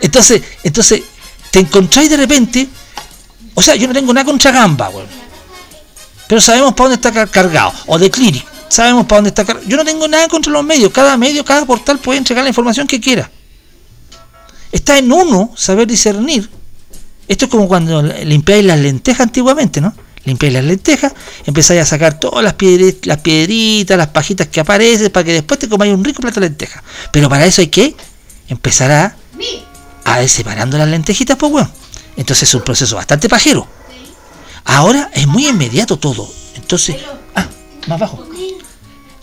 Entonces, 0.00 0.42
entonces, 0.62 1.02
te 1.50 1.60
encontráis 1.60 2.08
de 2.08 2.16
repente, 2.16 2.68
o 3.54 3.62
sea, 3.62 3.74
yo 3.76 3.86
no 3.86 3.92
tengo 3.94 4.12
nada 4.12 4.24
contra 4.24 4.50
Gamba, 4.50 4.88
weón. 4.88 5.06
Pero 6.28 6.40
sabemos 6.40 6.74
para 6.74 6.90
dónde 6.90 7.08
está 7.08 7.26
cargado. 7.26 7.72
O 7.86 7.98
de 7.98 8.10
Clinic, 8.10 8.46
sabemos 8.68 9.04
para 9.06 9.18
dónde 9.18 9.30
está 9.30 9.44
cargado. 9.44 9.68
Yo 9.68 9.76
no 9.76 9.84
tengo 9.84 10.06
nada 10.06 10.28
contra 10.28 10.52
los 10.52 10.64
medios. 10.64 10.92
Cada 10.92 11.16
medio, 11.16 11.44
cada 11.44 11.66
portal 11.66 11.98
puede 11.98 12.18
entregar 12.18 12.44
la 12.44 12.50
información 12.50 12.86
que 12.86 13.00
quiera. 13.00 13.28
Está 14.70 14.96
en 14.98 15.10
uno 15.10 15.52
saber 15.56 15.88
discernir 15.88 16.48
Esto 17.26 17.46
es 17.46 17.50
como 17.50 17.66
cuando 17.66 18.00
limpiáis 18.02 18.64
las 18.64 18.78
lentejas 18.78 19.26
antiguamente, 19.26 19.80
¿no? 19.80 19.92
Limpiáis 20.24 20.54
las 20.54 20.64
lentejas, 20.64 21.12
empezáis 21.46 21.80
a 21.80 21.86
sacar 21.86 22.20
todas 22.20 22.44
las, 22.44 22.54
piedritas, 22.54 23.06
las 23.06 23.18
piedritas, 23.18 23.98
las 23.98 24.08
pajitas 24.08 24.46
que 24.48 24.60
aparecen, 24.60 25.10
para 25.10 25.24
que 25.24 25.32
después 25.32 25.58
te 25.58 25.68
comáis 25.68 25.92
un 25.92 26.04
rico 26.04 26.22
plato 26.22 26.38
de 26.38 26.46
lentejas. 26.46 26.82
Pero 27.10 27.28
para 27.28 27.46
eso 27.46 27.62
hay 27.62 27.68
que 27.68 27.96
empezar 28.48 28.90
a, 28.92 29.16
a 30.14 30.28
separando 30.28 30.78
las 30.78 30.88
lentejitas, 30.88 31.36
pues 31.36 31.52
bueno. 31.52 31.70
Entonces 32.16 32.48
es 32.48 32.54
un 32.54 32.62
proceso 32.62 32.96
bastante 32.96 33.28
pajero. 33.28 33.66
Ahora 34.64 35.10
es 35.14 35.26
muy 35.26 35.46
inmediato 35.46 35.98
todo. 35.98 36.30
Entonces, 36.54 36.96
ah, 37.34 37.46
más 37.86 37.98
bajo. 37.98 38.26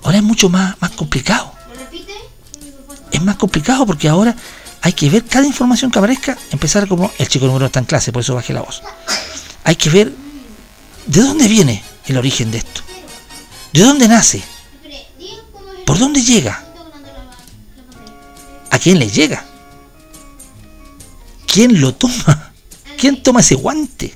Ahora 0.04 0.18
es 0.18 0.24
mucho 0.24 0.50
más, 0.50 0.76
más 0.80 0.92
complicado. 0.92 1.52
Es 3.12 3.22
más 3.22 3.36
complicado 3.36 3.86
porque 3.86 4.10
ahora 4.10 4.36
hay 4.82 4.94
que 4.94 5.10
ver 5.10 5.26
cada 5.26 5.46
información 5.46 5.92
que 5.92 6.00
aparezca, 6.00 6.38
empezar 6.52 6.88
como 6.88 7.12
el 7.18 7.28
chico 7.28 7.46
número 7.46 7.66
está 7.66 7.80
en 7.80 7.86
clase, 7.86 8.12
por 8.12 8.22
eso 8.22 8.36
bajé 8.36 8.54
la 8.54 8.62
voz. 8.62 8.82
Hay 9.64 9.76
que 9.76 9.90
ver 9.90 10.14
de 11.06 11.22
dónde 11.22 11.48
viene 11.48 11.84
el 12.06 12.18
origen 12.18 12.52
de 12.52 12.60
esto. 12.60 12.82
¿De 13.74 13.82
dónde 13.82 14.08
nace? 14.08 14.44
¿Por 15.86 16.00
dónde 16.00 16.22
llega? 16.22 16.64
¿A 18.72 18.80
quién 18.80 19.00
le 19.00 19.10
llega? 19.10 19.46
¿Quién 21.48 21.82
lo 21.82 21.96
toma? 21.96 22.54
¿Quién 23.00 23.24
toma 23.24 23.40
ese 23.40 23.56
guante? 23.56 24.14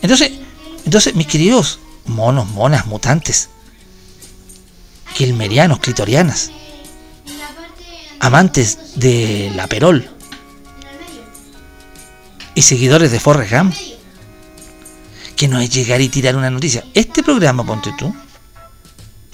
Entonces, 0.00 0.32
entonces, 0.84 1.14
mis 1.14 1.26
queridos 1.26 1.80
monos, 2.06 2.48
monas, 2.48 2.86
mutantes, 2.86 3.50
quilmerianos, 5.14 5.80
clitorianas, 5.80 6.50
amantes 8.20 8.94
de 8.96 9.52
la 9.54 9.66
Perol 9.66 10.08
y 12.54 12.62
seguidores 12.62 13.10
de 13.10 13.20
Forrest 13.20 13.52
Gump, 13.52 13.74
que 15.34 15.48
no 15.48 15.60
es 15.60 15.70
llegar 15.70 16.00
y 16.00 16.08
tirar 16.08 16.36
una 16.36 16.50
noticia. 16.50 16.84
Este 16.94 17.22
programa, 17.22 17.64
ponte 17.66 17.92
tú, 17.98 18.14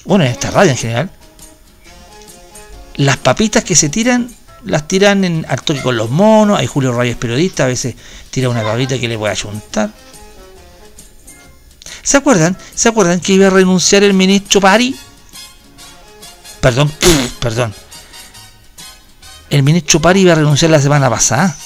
bueno, 0.04 0.24
en 0.24 0.32
esta 0.32 0.50
radio 0.50 0.72
en 0.72 0.76
general, 0.76 1.10
las 2.96 3.18
papitas 3.18 3.62
que 3.64 3.76
se 3.76 3.88
tiran, 3.88 4.34
las 4.64 4.86
tiran 4.86 5.24
en 5.24 5.46
al 5.48 5.62
con 5.82 5.96
los 5.96 6.10
monos, 6.10 6.58
hay 6.58 6.66
Julio 6.66 6.92
Reyes 6.92 7.16
periodista, 7.16 7.64
a 7.64 7.68
veces 7.68 7.94
tira 8.30 8.48
una 8.48 8.62
papita 8.62 8.98
que 8.98 9.08
le 9.08 9.16
voy 9.16 9.30
a 9.30 9.36
juntar. 9.36 9.90
¿Se 12.02 12.16
acuerdan? 12.16 12.56
¿Se 12.74 12.88
acuerdan 12.88 13.20
que 13.20 13.32
iba 13.32 13.46
a 13.46 13.50
renunciar 13.50 14.02
el 14.02 14.14
ministro 14.14 14.60
Pari? 14.60 14.94
Perdón, 16.60 16.92
perdón. 17.40 17.74
El 19.50 19.62
ministro 19.62 20.00
Pari 20.00 20.20
iba 20.20 20.32
a 20.32 20.36
renunciar 20.36 20.70
la 20.70 20.80
semana 20.80 21.08
pasada. 21.10 21.56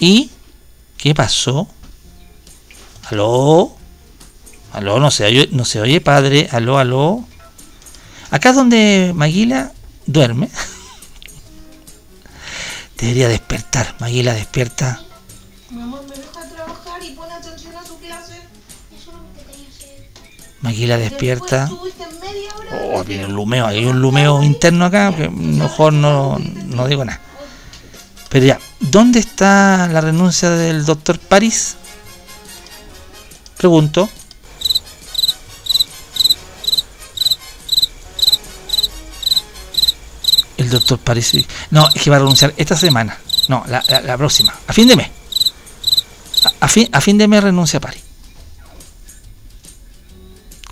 ¿Y 0.00 0.30
qué 0.96 1.14
pasó? 1.14 1.68
¿Aló? 3.10 3.76
¿Aló? 4.72 5.00
No 5.00 5.10
se 5.10 5.24
oye, 5.24 5.48
no 5.52 5.64
se 5.64 5.80
oye 5.80 6.00
padre. 6.00 6.48
¿Aló, 6.50 6.78
aló? 6.78 7.24
Acá 8.30 8.50
es 8.50 8.56
donde 8.56 9.12
Maguila 9.14 9.73
duerme. 10.06 10.50
Debería 12.98 13.28
despertar. 13.28 13.96
Maguila 14.00 14.34
despierta. 14.34 15.00
Mi 15.70 15.82
amor, 15.82 16.04
¿me 16.08 16.16
deja 16.16 16.48
trabajar 16.48 17.02
y 17.02 17.10
pone 17.10 17.32
atención 17.34 17.76
a 17.76 17.84
su 17.84 17.98
clase? 17.98 18.40
Eso 18.96 19.12
Maguila 20.60 20.96
despierta. 20.96 21.70
Oh, 22.72 23.04
viene 23.04 23.26
un 23.26 23.34
lumeo, 23.34 23.66
hay 23.66 23.84
un 23.84 24.00
lumeo 24.00 24.42
interno 24.42 24.86
acá, 24.86 25.14
que 25.14 25.28
mejor 25.28 25.92
no, 25.92 26.38
no 26.38 26.86
digo 26.86 27.04
nada. 27.04 27.20
Pero 28.30 28.46
ya, 28.46 28.58
¿dónde 28.80 29.20
está 29.20 29.86
la 29.88 30.00
renuncia 30.00 30.50
del 30.50 30.84
doctor 30.84 31.18
París? 31.18 31.76
Pregunto. 33.56 34.08
Doctor 40.74 40.98
París. 40.98 41.46
No, 41.70 41.88
es 41.94 42.02
que 42.02 42.10
va 42.10 42.16
a 42.16 42.20
renunciar 42.20 42.54
esta 42.56 42.76
semana. 42.76 43.18
No, 43.48 43.64
la, 43.66 44.16
próxima. 44.16 44.54
A 44.66 44.72
fin 44.72 44.88
de 44.88 44.96
mes. 44.96 45.10
A, 46.60 46.68
fin, 46.68 46.88
a 46.92 47.00
fin 47.00 47.18
de 47.18 47.28
mes 47.28 47.42
renuncia 47.42 47.78
a 47.78 47.80
París. 47.80 48.02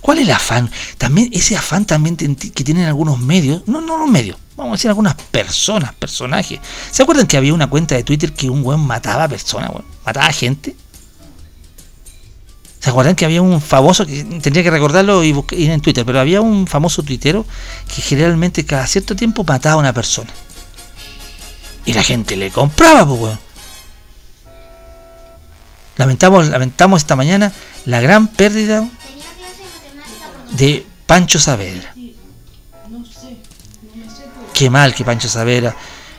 ¿Cuál 0.01 0.17
es 0.17 0.25
el 0.25 0.31
afán? 0.31 0.69
También 0.97 1.29
ese 1.31 1.55
afán 1.55 1.85
también 1.85 2.17
que 2.17 2.63
tienen 2.63 2.85
algunos 2.85 3.19
medios, 3.19 3.63
no, 3.67 3.79
no 3.79 3.97
los 3.97 4.09
medios, 4.09 4.37
vamos 4.57 4.73
a 4.73 4.75
decir 4.75 4.89
algunas 4.89 5.15
personas, 5.15 5.93
personajes. 5.93 6.59
¿Se 6.91 7.03
acuerdan 7.03 7.25
que 7.25 7.37
había 7.37 7.53
una 7.53 7.67
cuenta 7.67 7.95
de 7.95 8.03
Twitter 8.03 8.33
que 8.33 8.49
un 8.49 8.65
weón 8.65 8.85
mataba 8.85 9.23
a 9.23 9.27
personas, 9.29 9.71
Mataba 10.05 10.27
a 10.27 10.33
gente. 10.33 10.75
¿Se 12.83 12.89
acuerdan 12.89 13.15
que 13.15 13.23
había 13.23 13.41
un 13.41 13.61
famoso, 13.61 14.05
que 14.05 14.25
tendría 14.25 14.61
que 14.61 14.69
recordarlo 14.69 15.23
y 15.23 15.31
buscar 15.31 15.57
en 15.57 15.79
Twitter, 15.79 16.05
pero 16.05 16.19
había 16.19 16.41
un 16.41 16.67
famoso 16.67 17.01
tuitero 17.01 17.45
que 17.87 18.01
generalmente 18.01 18.65
cada 18.65 18.85
cierto 18.87 19.15
tiempo 19.15 19.45
mataba 19.45 19.75
a 19.75 19.77
una 19.77 19.93
persona? 19.93 20.29
Y 21.85 21.93
la 21.93 22.03
gente 22.03 22.35
le 22.35 22.51
compraba, 22.51 23.07
pues 23.07 23.21
weón. 23.21 23.39
Lamentamos, 25.95 26.49
lamentamos 26.49 27.03
esta 27.03 27.15
mañana 27.15 27.53
la 27.85 28.01
gran 28.01 28.27
pérdida 28.27 28.85
de 30.51 30.85
Pancho 31.05 31.39
Saavedra. 31.39 31.95
Qué 34.53 34.69
mal 34.69 34.93
que 34.93 35.05
Pancho 35.05 35.29
Saavedra 35.29 35.73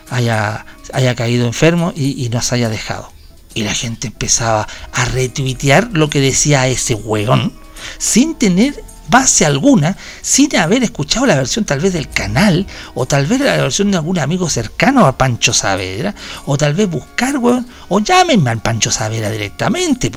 haya, 0.09 0.64
haya 0.94 1.14
caído 1.14 1.46
enfermo 1.46 1.92
y, 1.94 2.27
nos 2.31 2.55
haya 2.55 2.70
dejado. 2.70 3.13
Y 3.54 3.62
la 3.62 3.74
gente 3.74 4.08
empezaba 4.08 4.66
a 4.92 5.04
retuitear 5.06 5.90
lo 5.92 6.10
que 6.10 6.20
decía 6.20 6.66
ese 6.66 6.94
hueón, 6.94 7.52
sin 7.98 8.34
tener 8.34 8.82
base 9.08 9.44
alguna, 9.44 9.96
sin 10.22 10.56
haber 10.56 10.82
escuchado 10.82 11.26
la 11.26 11.36
versión 11.36 11.64
tal 11.64 11.80
vez 11.80 11.92
del 11.92 12.08
canal, 12.08 12.66
o 12.94 13.06
tal 13.06 13.26
vez 13.26 13.40
la 13.40 13.56
versión 13.56 13.90
de 13.90 13.98
algún 13.98 14.18
amigo 14.18 14.48
cercano 14.48 15.06
a 15.06 15.16
Pancho 15.16 15.52
Saavedra, 15.52 16.14
o 16.46 16.56
tal 16.56 16.74
vez 16.74 16.88
buscar, 16.88 17.38
weón, 17.38 17.66
o 17.88 18.00
llámenme 18.00 18.50
al 18.50 18.62
Pancho 18.62 18.90
Saavedra 18.90 19.30
directamente, 19.30 20.10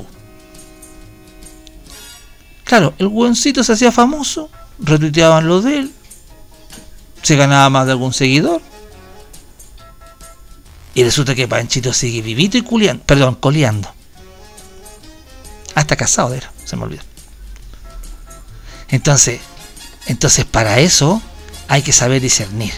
Claro, 2.63 2.93
el 2.97 3.07
hueoncito 3.07 3.63
se 3.63 3.71
hacía 3.71 3.93
famoso, 3.93 4.49
retuiteaban 4.79 5.47
lo 5.47 5.61
de 5.61 5.77
él, 5.79 5.91
se 7.21 7.37
ganaba 7.37 7.69
más 7.69 7.85
de 7.85 7.93
algún 7.93 8.11
seguidor. 8.11 8.61
Y 10.97 11.03
resulta 11.03 11.35
que 11.35 11.47
Panchito 11.47 11.93
sigue 11.93 12.23
vivito 12.23 12.57
y 12.57 12.63
culiando, 12.63 13.03
perdón, 13.03 13.35
coleando. 13.35 13.93
Hasta 15.75 15.95
casado 15.95 16.33
era, 16.33 16.51
se 16.65 16.75
me 16.75 16.85
olvidó. 16.85 17.03
Entonces, 18.89 19.39
entonces 20.07 20.45
para 20.45 20.79
eso 20.79 21.21
hay 21.67 21.83
que 21.83 21.93
saber 21.93 22.19
discernir. 22.19 22.73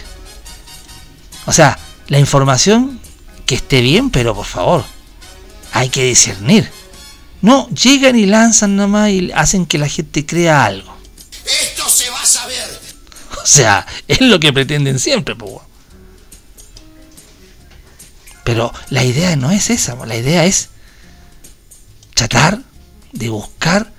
O 1.46 1.52
sea, 1.54 1.78
la 2.08 2.18
información 2.18 3.00
que 3.46 3.54
esté 3.54 3.80
bien, 3.80 4.10
pero 4.10 4.34
por 4.34 4.44
favor, 4.44 4.84
hay 5.72 5.88
que 5.88 6.04
discernir. 6.04 6.70
No, 7.40 7.70
llegan 7.70 8.16
y 8.16 8.26
lanzan 8.26 8.76
nomás 8.76 9.08
y 9.08 9.32
hacen 9.34 9.64
que 9.64 9.78
la 9.78 9.88
gente 9.88 10.26
crea 10.26 10.66
algo. 10.66 10.94
Esto 11.46 11.88
se 11.88 12.10
va 12.10 12.20
a 12.20 12.26
saber. 12.26 12.80
O 13.42 13.46
sea, 13.46 13.86
es 14.06 14.20
lo 14.20 14.38
que 14.38 14.52
pretenden 14.52 14.98
siempre, 14.98 15.34
pues. 15.34 15.69
Pero 18.44 18.72
la 18.88 19.04
idea 19.04 19.36
no 19.36 19.50
es 19.50 19.70
esa, 19.70 19.94
la 20.06 20.16
idea 20.16 20.44
es 20.44 20.70
tratar 22.14 22.60
de 23.12 23.28
buscar 23.28 23.92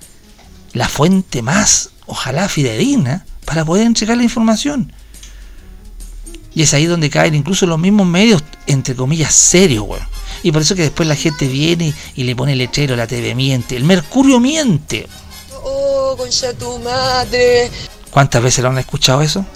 la 0.72 0.88
fuente 0.88 1.42
más, 1.42 1.90
ojalá 2.06 2.48
fidedigna, 2.48 3.26
para 3.44 3.64
poder 3.64 3.86
entregar 3.86 4.16
la 4.16 4.22
información. 4.22 4.92
Y 6.54 6.62
es 6.62 6.74
ahí 6.74 6.86
donde 6.86 7.10
caen 7.10 7.34
incluso 7.34 7.66
los 7.66 7.78
mismos 7.78 8.06
medios, 8.06 8.42
entre 8.66 8.94
comillas, 8.94 9.34
serios, 9.34 9.84
weón. 9.86 10.06
Y 10.42 10.52
por 10.52 10.62
eso 10.62 10.74
que 10.74 10.82
después 10.82 11.08
la 11.08 11.16
gente 11.16 11.46
viene 11.46 11.94
y 12.14 12.24
le 12.24 12.36
pone 12.36 12.52
el 12.52 12.58
lechero, 12.58 12.96
la 12.96 13.06
TV 13.06 13.34
miente. 13.34 13.76
El 13.76 13.84
Mercurio 13.84 14.40
miente. 14.40 15.08
Oh, 15.64 16.14
concha 16.18 16.52
tu 16.52 16.78
madre. 16.80 17.70
¿Cuántas 18.10 18.42
veces 18.42 18.62
lo 18.62 18.70
han 18.70 18.78
escuchado 18.78 19.22
eso? 19.22 19.46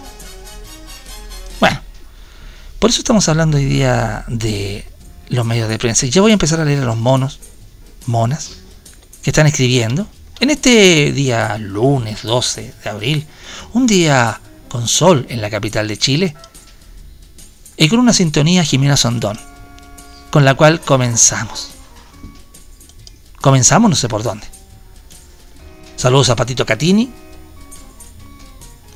Por 2.78 2.90
eso 2.90 3.00
estamos 3.00 3.28
hablando 3.28 3.56
hoy 3.56 3.64
día 3.64 4.24
de 4.28 4.84
los 5.28 5.44
medios 5.46 5.68
de 5.68 5.78
prensa. 5.78 6.06
Y 6.06 6.10
ya 6.10 6.20
voy 6.20 6.30
a 6.30 6.34
empezar 6.34 6.60
a 6.60 6.64
leer 6.64 6.82
a 6.82 6.86
los 6.86 6.96
monos, 6.96 7.40
monas, 8.06 8.52
que 9.22 9.30
están 9.30 9.46
escribiendo. 9.46 10.06
En 10.40 10.50
este 10.50 11.12
día 11.12 11.56
lunes 11.58 12.22
12 12.22 12.74
de 12.84 12.90
abril, 12.90 13.26
un 13.72 13.86
día 13.86 14.40
con 14.68 14.86
sol 14.86 15.26
en 15.30 15.40
la 15.40 15.48
capital 15.48 15.88
de 15.88 15.96
Chile, 15.96 16.36
y 17.78 17.88
con 17.88 17.98
una 17.98 18.12
sintonía 18.12 18.64
Jimena 18.64 18.96
Sondón 18.96 19.38
con 20.30 20.44
la 20.44 20.54
cual 20.54 20.80
comenzamos. 20.80 21.70
Comenzamos 23.40 23.88
no 23.88 23.96
sé 23.96 24.08
por 24.08 24.22
dónde. 24.22 24.46
Saludos 25.96 26.28
a 26.30 26.36
Patito 26.36 26.66
Catini. 26.66 27.10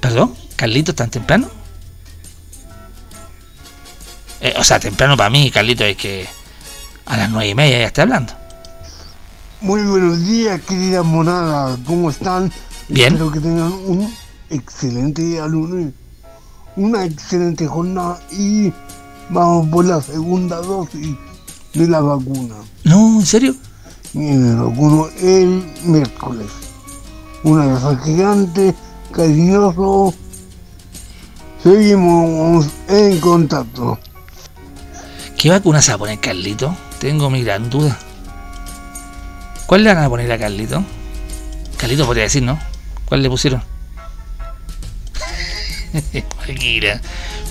Perdón, 0.01 0.35
Carlito, 0.57 0.95
tan 0.95 1.11
temprano. 1.11 1.49
Eh, 4.40 4.55
o 4.59 4.64
sea, 4.64 4.81
temprano 4.81 5.16
para 5.16 5.29
mí, 5.29 5.50
Carlito, 5.50 5.85
es 5.85 5.96
que 5.96 6.26
a 7.07 7.16
las 7.16 7.31
nueve 7.31 7.48
y 7.48 7.55
media 7.55 7.79
ya 7.79 7.87
esté 7.87 8.03
hablando. 8.03 8.33
Muy 9.61 9.83
buenos 9.83 10.24
días, 10.24 10.61
querida 10.62 11.03
monada. 11.03 11.76
¿Cómo 11.87 12.09
están? 12.09 12.50
Bien. 12.88 13.12
Espero 13.12 13.31
que 13.31 13.40
tengan 13.40 13.72
un 13.72 14.11
excelente 14.48 15.20
día 15.22 15.46
lunes. 15.46 15.92
Una 16.76 17.05
excelente 17.05 17.66
jornada 17.66 18.18
y 18.33 18.72
vamos 19.29 19.68
por 19.68 19.85
la 19.85 20.00
segunda 20.00 20.57
dosis 20.57 21.14
de 21.74 21.87
la 21.87 22.00
vacuna. 22.00 22.55
No, 22.85 23.20
¿en 23.20 23.26
serio? 23.26 23.55
Y 24.14 24.18
me 24.18 24.55
vacuno 24.55 25.09
el 25.20 25.62
miércoles. 25.85 26.46
Un 27.44 27.61
abrazo 27.61 27.98
gigante, 27.98 28.74
cariñoso. 29.12 30.14
Seguimos 31.62 32.66
en 32.88 33.20
contacto. 33.20 33.98
¿Qué 35.40 35.48
vacuna 35.48 35.81
se 35.81 35.90
va 35.90 35.94
a 35.94 35.98
poner 35.98 36.20
Carlito? 36.20 36.76
Tengo 36.98 37.31
mi 37.31 37.42
gran 37.42 37.70
duda. 37.70 37.98
¿Cuál 39.64 39.85
le 39.85 39.94
van 39.94 40.05
a 40.05 40.09
poner 40.11 40.31
a 40.31 40.38
Carlito? 40.38 40.85
Carlito 41.79 42.05
podría 42.05 42.24
decir, 42.24 42.42
¿no? 42.42 42.61
¿Cuál 43.07 43.22
le 43.22 43.31
pusieron? 43.31 43.62
Maguila. 46.46 47.00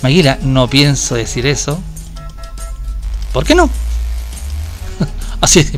Maguila, 0.02 0.38
no 0.40 0.70
pienso 0.70 1.16
decir 1.16 1.46
eso. 1.46 1.80
¿Por 3.32 3.44
qué 3.44 3.56
no? 3.56 3.68
Así 5.40 5.58
es. 5.58 5.72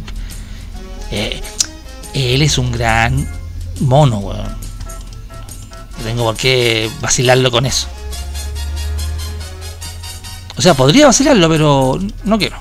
Eh, 1.13 1.41
él 2.13 2.43
es 2.43 2.59
un 2.59 2.73
gran 2.73 3.27
mono, 3.81 4.19
weón. 4.19 4.55
No 5.97 6.05
tengo 6.05 6.25
por 6.25 6.37
qué 6.37 6.91
vacilarlo 7.01 7.51
con 7.51 7.65
eso. 7.65 7.89
O 10.63 10.65
sea, 10.65 10.75
podría 10.75 11.07
vacilarlo, 11.07 11.49
pero 11.49 11.99
no 12.23 12.39
quiero. 12.39 12.57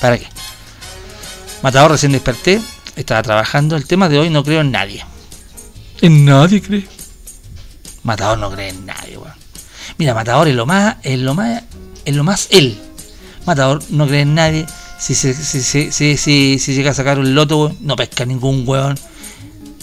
¿Para 0.00 0.18
qué? 0.18 0.28
Matador 1.60 1.90
recién 1.90 2.12
desperté, 2.12 2.60
estaba 2.94 3.24
trabajando. 3.24 3.74
El 3.74 3.88
tema 3.88 4.08
de 4.08 4.20
hoy 4.20 4.30
no 4.30 4.44
creo 4.44 4.60
en 4.60 4.70
nadie. 4.70 5.04
¿En 6.00 6.24
nadie 6.24 6.62
cree? 6.62 6.86
Matador 8.04 8.38
no 8.38 8.52
cree 8.52 8.68
en 8.68 8.86
nadie, 8.86 9.18
weón. 9.18 9.34
Mira, 9.98 10.14
Matador 10.14 10.46
es 10.46 10.54
lo 10.54 10.64
más, 10.64 10.98
es 11.02 11.18
lo 11.18 11.34
más, 11.34 11.64
es 12.04 12.14
lo 12.14 12.22
más 12.22 12.46
él. 12.50 12.80
Matador 13.46 13.82
no 13.88 14.06
cree 14.06 14.20
en 14.20 14.36
nadie. 14.36 14.64
Si, 15.00 15.16
se, 15.16 15.34
si, 15.34 15.62
si, 15.62 15.90
si, 15.90 16.16
si, 16.16 16.60
si 16.60 16.72
llega 16.72 16.92
a 16.92 16.94
sacar 16.94 17.18
un 17.18 17.34
loto, 17.34 17.64
weón, 17.64 17.78
no 17.80 17.96
pesca 17.96 18.24
ningún 18.24 18.62
weón. 18.64 18.96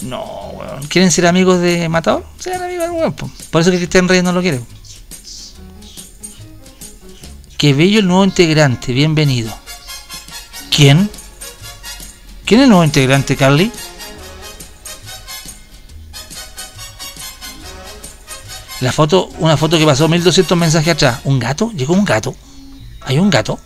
No, 0.04 0.24
weón. 0.54 0.86
¿Quieren 0.88 1.10
ser 1.10 1.26
amigos 1.26 1.60
de 1.60 1.86
Matador? 1.90 2.24
Sean 2.38 2.62
amigos 2.62 2.88
del 2.88 2.92
weón. 2.92 3.12
po. 3.12 3.30
Por 3.50 3.60
eso 3.60 3.70
que 3.70 3.76
Cristian 3.76 4.08
Reyes 4.08 4.24
no 4.24 4.32
lo 4.32 4.40
quiere. 4.40 4.62
Qué 7.64 7.72
bello 7.72 8.00
el 8.00 8.06
nuevo 8.06 8.24
integrante, 8.24 8.92
bienvenido. 8.92 9.50
¿Quién? 10.70 11.08
¿Quién 12.44 12.60
es 12.60 12.64
el 12.64 12.68
nuevo 12.68 12.84
integrante, 12.84 13.36
Carly? 13.36 13.72
La 18.82 18.92
foto, 18.92 19.30
una 19.38 19.56
foto 19.56 19.78
que 19.78 19.86
pasó 19.86 20.08
1200 20.08 20.58
mensajes 20.58 20.92
atrás. 20.92 21.20
¿Un 21.24 21.38
gato? 21.38 21.72
¿Llegó 21.74 21.94
un 21.94 22.04
gato? 22.04 22.36
¿Hay 23.00 23.18
un 23.18 23.30
gato? 23.30 23.58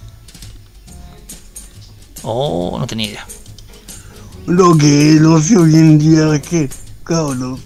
Oh, 2.23 2.77
no 2.79 2.87
tenía 2.87 3.09
idea. 3.09 3.27
Lo 4.47 4.79
que 4.79 4.87
es 4.87 5.17
el 5.17 5.27
ocio 5.27 5.63
hoy 5.63 5.75
en 5.75 5.99
día 5.99 6.41
que, 6.41 6.71
cabrón. 7.03 7.61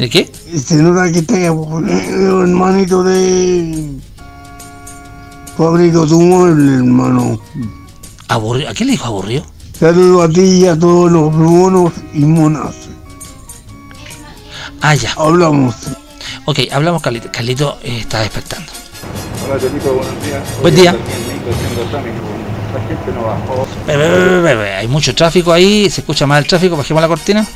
¿De 0.00 0.08
qué? 0.08 0.32
se 0.56 0.76
nota 0.76 1.12
que 1.12 1.18
está 1.18 1.36
el 1.36 1.44
hermanito 1.46 3.02
de 3.02 3.98
Fabrico 5.58 6.06
tu 6.06 6.18
mueble, 6.22 6.76
hermano. 6.76 7.38
¿Aburrido? 8.28 8.70
¿A 8.70 8.72
quién 8.72 8.86
le 8.86 8.92
dijo 8.92 9.04
aburrido? 9.04 9.44
Saludo 9.78 10.22
a 10.22 10.28
ti 10.30 10.40
y 10.40 10.66
a 10.66 10.78
todos 10.78 11.12
los 11.12 11.30
monos 11.34 11.92
y 12.14 12.20
monas. 12.20 12.74
Ah, 14.80 14.94
ya. 14.94 15.12
Hablamos. 15.18 15.74
Ok, 16.46 16.60
hablamos 16.72 17.02
Carlito. 17.02 17.28
Carlito 17.30 17.78
eh, 17.82 17.98
está 18.00 18.20
despertando. 18.20 18.72
Hola, 19.44 19.58
Telito, 19.58 19.92
buenos 19.92 20.24
días. 20.24 20.42
Buen 20.62 20.74
día. 20.76 20.92
La 20.92 22.80
gente 22.88 23.12
no 23.12 23.22
bajó. 23.26 24.78
Hay 24.78 24.88
mucho 24.88 25.14
tráfico 25.14 25.52
ahí, 25.52 25.90
se 25.90 26.00
escucha 26.00 26.26
mal 26.26 26.42
el 26.42 26.48
tráfico, 26.48 26.74
bajemos 26.74 27.02
la 27.02 27.08
cortina. 27.08 27.46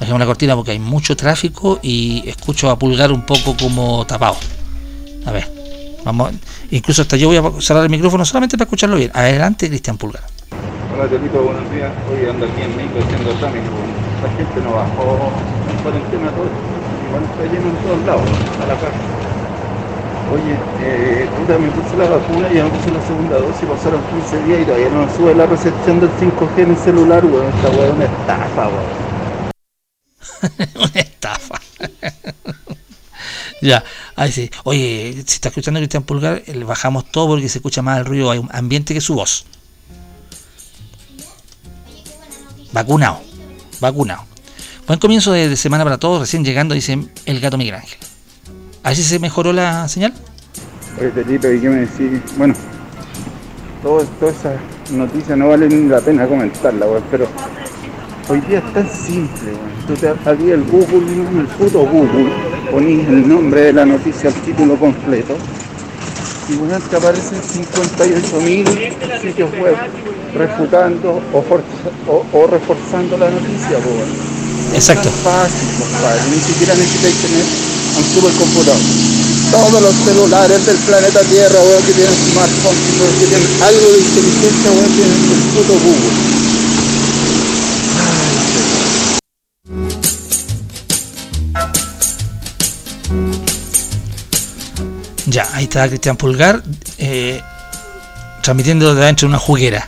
Bajemos 0.00 0.20
la 0.20 0.26
cortina 0.26 0.54
porque 0.54 0.70
hay 0.70 0.78
mucho 0.78 1.16
tráfico 1.16 1.80
y 1.82 2.22
escucho 2.28 2.70
a 2.70 2.78
pulgar 2.78 3.10
un 3.10 3.22
poco 3.22 3.56
como 3.56 4.06
tapado. 4.06 4.36
A 5.26 5.32
ver, 5.32 5.48
vamos. 6.04 6.32
Incluso 6.70 7.02
hasta 7.02 7.16
yo 7.16 7.28
voy 7.28 7.36
a 7.36 7.60
cerrar 7.60 7.82
el 7.82 7.90
micrófono 7.90 8.24
solamente 8.24 8.56
para 8.56 8.66
escucharlo 8.66 8.96
bien. 8.96 9.10
Adelante, 9.12 9.68
Cristian 9.68 9.98
Pulgar. 9.98 10.22
Hola, 10.94 11.08
Telito, 11.08 11.42
buenos 11.42 11.68
días. 11.72 11.90
Hoy 12.10 12.28
ando 12.30 12.46
aquí 12.46 12.62
en 12.62 12.76
México 12.76 12.98
haciendo 13.02 13.30
trámite. 13.38 13.66
La 14.22 14.30
gente 14.36 14.60
no 14.62 14.74
bajó 14.74 15.30
en 15.70 15.82
cuarentena 15.82 16.30
todo. 16.30 16.50
Igual 17.08 17.22
está 17.24 17.42
lleno 17.44 17.68
en 17.70 17.76
todos 17.82 18.06
lados, 18.06 18.28
a 18.62 18.66
la 18.66 18.74
casa. 18.74 19.02
Oye, 20.30 20.54
eh, 20.84 21.26
puta, 21.38 21.58
me 21.58 21.68
puse 21.70 21.96
la 21.96 22.04
vacuna 22.04 22.52
y 22.52 22.56
ya 22.56 22.64
me 22.64 22.70
puse 22.70 22.90
la 22.90 23.00
segunda 23.02 23.38
dosis, 23.38 23.64
pasaron 23.64 24.00
15 24.12 24.44
días 24.44 24.60
y 24.60 24.64
todavía 24.64 24.90
no 24.90 25.08
sube 25.16 25.34
la 25.34 25.46
recepción 25.46 26.00
del 26.00 26.10
5G 26.20 26.62
en 26.62 26.70
el 26.70 26.76
celular, 26.76 27.24
weón. 27.24 27.46
Esta 27.48 27.70
weón 27.70 27.96
una 27.96 28.04
estafa, 28.04 28.68
weón. 28.68 29.07
Una 30.74 31.00
estafa. 31.00 31.60
ya, 33.62 33.84
ahí 34.16 34.32
sí. 34.32 34.50
Oye, 34.64 35.24
si 35.26 35.34
está 35.34 35.48
escuchando 35.48 35.80
Cristian 35.80 36.02
Pulgar, 36.02 36.42
eh, 36.46 36.54
le 36.54 36.64
bajamos 36.64 37.10
todo 37.10 37.28
porque 37.28 37.48
se 37.48 37.58
escucha 37.58 37.82
más 37.82 37.98
el 37.98 38.04
ruido 38.04 38.30
hay 38.30 38.38
un 38.38 38.48
ambiente 38.52 38.94
que 38.94 39.00
su 39.00 39.14
voz. 39.14 39.44
Vacunado, 42.72 43.20
vacunado. 43.80 44.24
Buen 44.86 44.98
comienzo 44.98 45.32
de, 45.32 45.56
semana 45.56 45.84
para 45.84 45.98
todos, 45.98 46.20
recién 46.20 46.44
llegando, 46.44 46.74
dice 46.74 46.98
el 47.26 47.40
gato 47.40 47.58
Miguel 47.58 47.74
Ángel. 47.74 47.98
Se 48.94 49.18
mejoró 49.18 49.52
la 49.52 49.86
señal. 49.88 50.14
Oye, 50.98 51.10
Telito, 51.10 51.52
¿y 51.52 51.60
qué 51.60 51.68
me 51.68 51.80
decís? 51.80 52.20
Bueno, 52.36 52.54
todas 53.82 54.08
esas 54.22 54.58
noticias 54.90 55.36
no 55.36 55.48
valen 55.48 55.90
la 55.90 56.00
pena 56.00 56.26
comentarlas, 56.26 56.88
pero 57.10 57.28
hoy 58.28 58.40
día 58.48 58.58
es 58.58 58.72
tan 58.74 58.88
simple, 58.88 59.52
weón. 59.52 59.78
Tú 59.86 59.94
te 59.94 60.08
abrí 60.28 60.50
el 60.50 60.62
Google, 60.64 61.06
el 61.40 61.46
puto 61.46 61.80
Google, 61.80 62.30
ponís 62.70 63.06
el 63.08 63.26
nombre 63.28 63.60
de 63.62 63.72
la 63.72 63.86
noticia, 63.86 64.28
el 64.28 64.34
título 64.36 64.76
completo, 64.76 65.34
y 66.48 66.54
weón, 66.56 66.80
te 66.82 66.96
aparecen 66.96 67.40
58.000 67.40 69.20
sitios 69.20 69.50
web 69.60 69.76
refutando 70.34 71.20
o, 71.32 71.42
forza- 71.42 71.92
o- 72.06 72.24
o 72.32 72.46
reforzando 72.46 73.16
la 73.18 73.30
noticia, 73.30 73.78
weón. 73.84 74.08
Exacto. 74.74 75.08
Es 75.08 75.14
fácil, 75.24 75.68
compadre. 75.80 76.20
Ni 76.30 76.40
siquiera 76.40 76.74
necesitáis 76.74 77.16
tener 77.24 77.44
un 77.96 78.04
supercomputador. 78.14 78.80
Todos 79.50 79.80
los 79.80 79.94
celulares 80.04 80.66
del 80.66 80.76
planeta 80.84 81.20
Tierra, 81.24 81.56
weón, 81.64 81.82
que 81.84 81.92
tienen 81.92 82.12
smartphones, 82.32 82.80
que 83.18 83.26
tienen 83.26 83.48
algo 83.64 83.86
de 83.92 83.98
inteligencia, 84.04 84.68
weón, 84.76 84.92
tienen 84.92 85.20
el 85.32 85.42
puto 85.56 85.72
Google. 85.72 86.37
Ya, 95.28 95.46
ahí 95.52 95.64
está 95.64 95.86
Cristian 95.88 96.16
Pulgar 96.16 96.62
eh, 96.96 97.42
transmitiendo 98.42 98.94
de 98.94 99.02
adentro 99.02 99.28
de 99.28 99.34
una 99.34 99.38
juguera. 99.38 99.86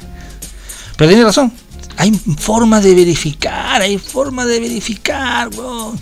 Pero 0.96 1.08
tiene 1.08 1.24
razón, 1.24 1.50
hay 1.96 2.12
formas 2.38 2.84
de 2.84 2.94
verificar, 2.94 3.80
hay 3.80 3.96
formas 3.96 4.46
de 4.46 4.60
verificar, 4.60 5.48
weón, 5.48 5.98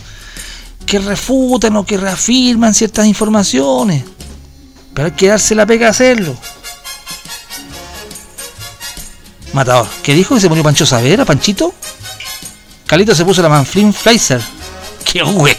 que 0.84 0.98
refutan 0.98 1.76
o 1.76 1.86
que 1.86 1.96
reafirman 1.96 2.74
ciertas 2.74 3.06
informaciones. 3.06 4.02
Pero 4.92 5.06
hay 5.06 5.12
que 5.12 5.28
darse 5.28 5.54
la 5.54 5.66
pega 5.66 5.86
a 5.86 5.90
hacerlo. 5.90 6.36
Matador, 9.52 9.86
¿qué 10.02 10.14
dijo 10.14 10.34
que 10.34 10.40
se 10.40 10.48
murió 10.48 10.64
Pancho 10.64 10.84
Savera, 10.84 11.24
Panchito? 11.24 11.72
Calito 12.86 13.14
se 13.14 13.24
puso 13.24 13.40
la 13.40 13.48
Manflin 13.48 13.92
Pfizer. 13.92 14.42
¡Qué 15.04 15.22
weón! 15.22 15.56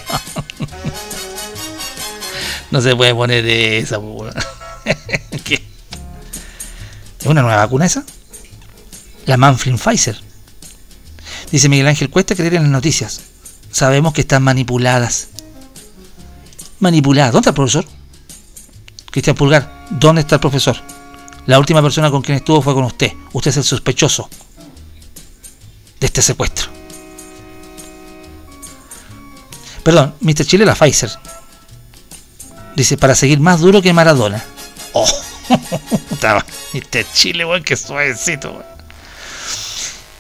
No 2.72 2.82
se 2.82 2.96
puede 2.96 3.16
poner 3.16 3.46
esa. 3.48 4.00
¿Qué? 5.44 5.64
¿Es 7.20 7.26
una 7.26 7.42
nueva 7.42 7.58
vacuna 7.58 7.86
esa? 7.86 8.04
La 9.26 9.38
Manflin 9.38 9.78
Pfizer. 9.78 10.20
Dice 11.52 11.70
Miguel 11.70 11.88
Ángel 11.88 12.10
Cuesta 12.10 12.36
creer 12.36 12.56
en 12.56 12.64
las 12.64 12.72
noticias. 12.72 13.22
Sabemos 13.72 14.14
que 14.14 14.22
están 14.22 14.44
manipuladas. 14.44 15.30
Manipuladas. 16.80 17.32
¿Dónde 17.32 17.42
está 17.42 17.52
el 17.52 17.56
profesor? 17.56 17.86
Cristian 19.12 19.36
Pulgar, 19.36 19.88
¿dónde 19.90 20.22
está 20.22 20.36
el 20.36 20.42
profesor? 20.42 20.78
La 21.48 21.58
última 21.58 21.82
persona 21.82 22.12
con 22.12 22.22
quien 22.22 22.38
estuvo 22.38 22.62
fue 22.62 22.74
con 22.74 22.84
usted. 22.84 23.12
Usted 23.34 23.50
es 23.50 23.58
el 23.58 23.64
sospechoso 23.64 24.30
de 26.00 26.06
este 26.06 26.22
secuestro. 26.22 26.68
Perdón, 29.84 30.14
Mr. 30.22 30.46
Chile 30.46 30.66
la 30.66 30.76
Pfizer. 30.76 31.10
Dice, 32.80 32.98
para 32.98 33.14
seguir 33.14 33.42
más 33.42 33.60
duro 33.60 33.82
que 33.82 33.92
Maradona. 33.92 34.42
Oh, 34.94 35.06
este 36.74 37.06
Chile, 37.14 37.44
weón, 37.44 37.62
que 37.62 37.76
suavecito, 37.76 38.52
weón. 38.52 38.64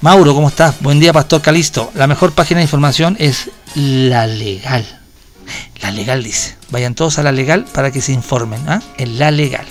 Mauro, 0.01 0.35
¿cómo 0.35 0.49
estás? 0.49 0.75
Buen 0.81 0.99
día, 0.99 1.13
Pastor 1.13 1.41
Calisto. 1.41 1.89
La 1.95 2.05
mejor 2.05 2.33
página 2.33 2.57
de 2.57 2.63
información 2.63 3.15
es 3.17 3.49
La 3.75 4.27
Legal. 4.27 4.85
La 5.81 5.91
Legal 5.91 6.21
dice. 6.21 6.57
Vayan 6.69 6.95
todos 6.95 7.17
a 7.17 7.23
La 7.23 7.31
Legal 7.31 7.63
para 7.63 7.91
que 7.91 8.01
se 8.01 8.11
informen. 8.11 8.67
¿ah? 8.67 8.81
En 8.97 9.17
La 9.17 9.31
Legal. 9.31 9.65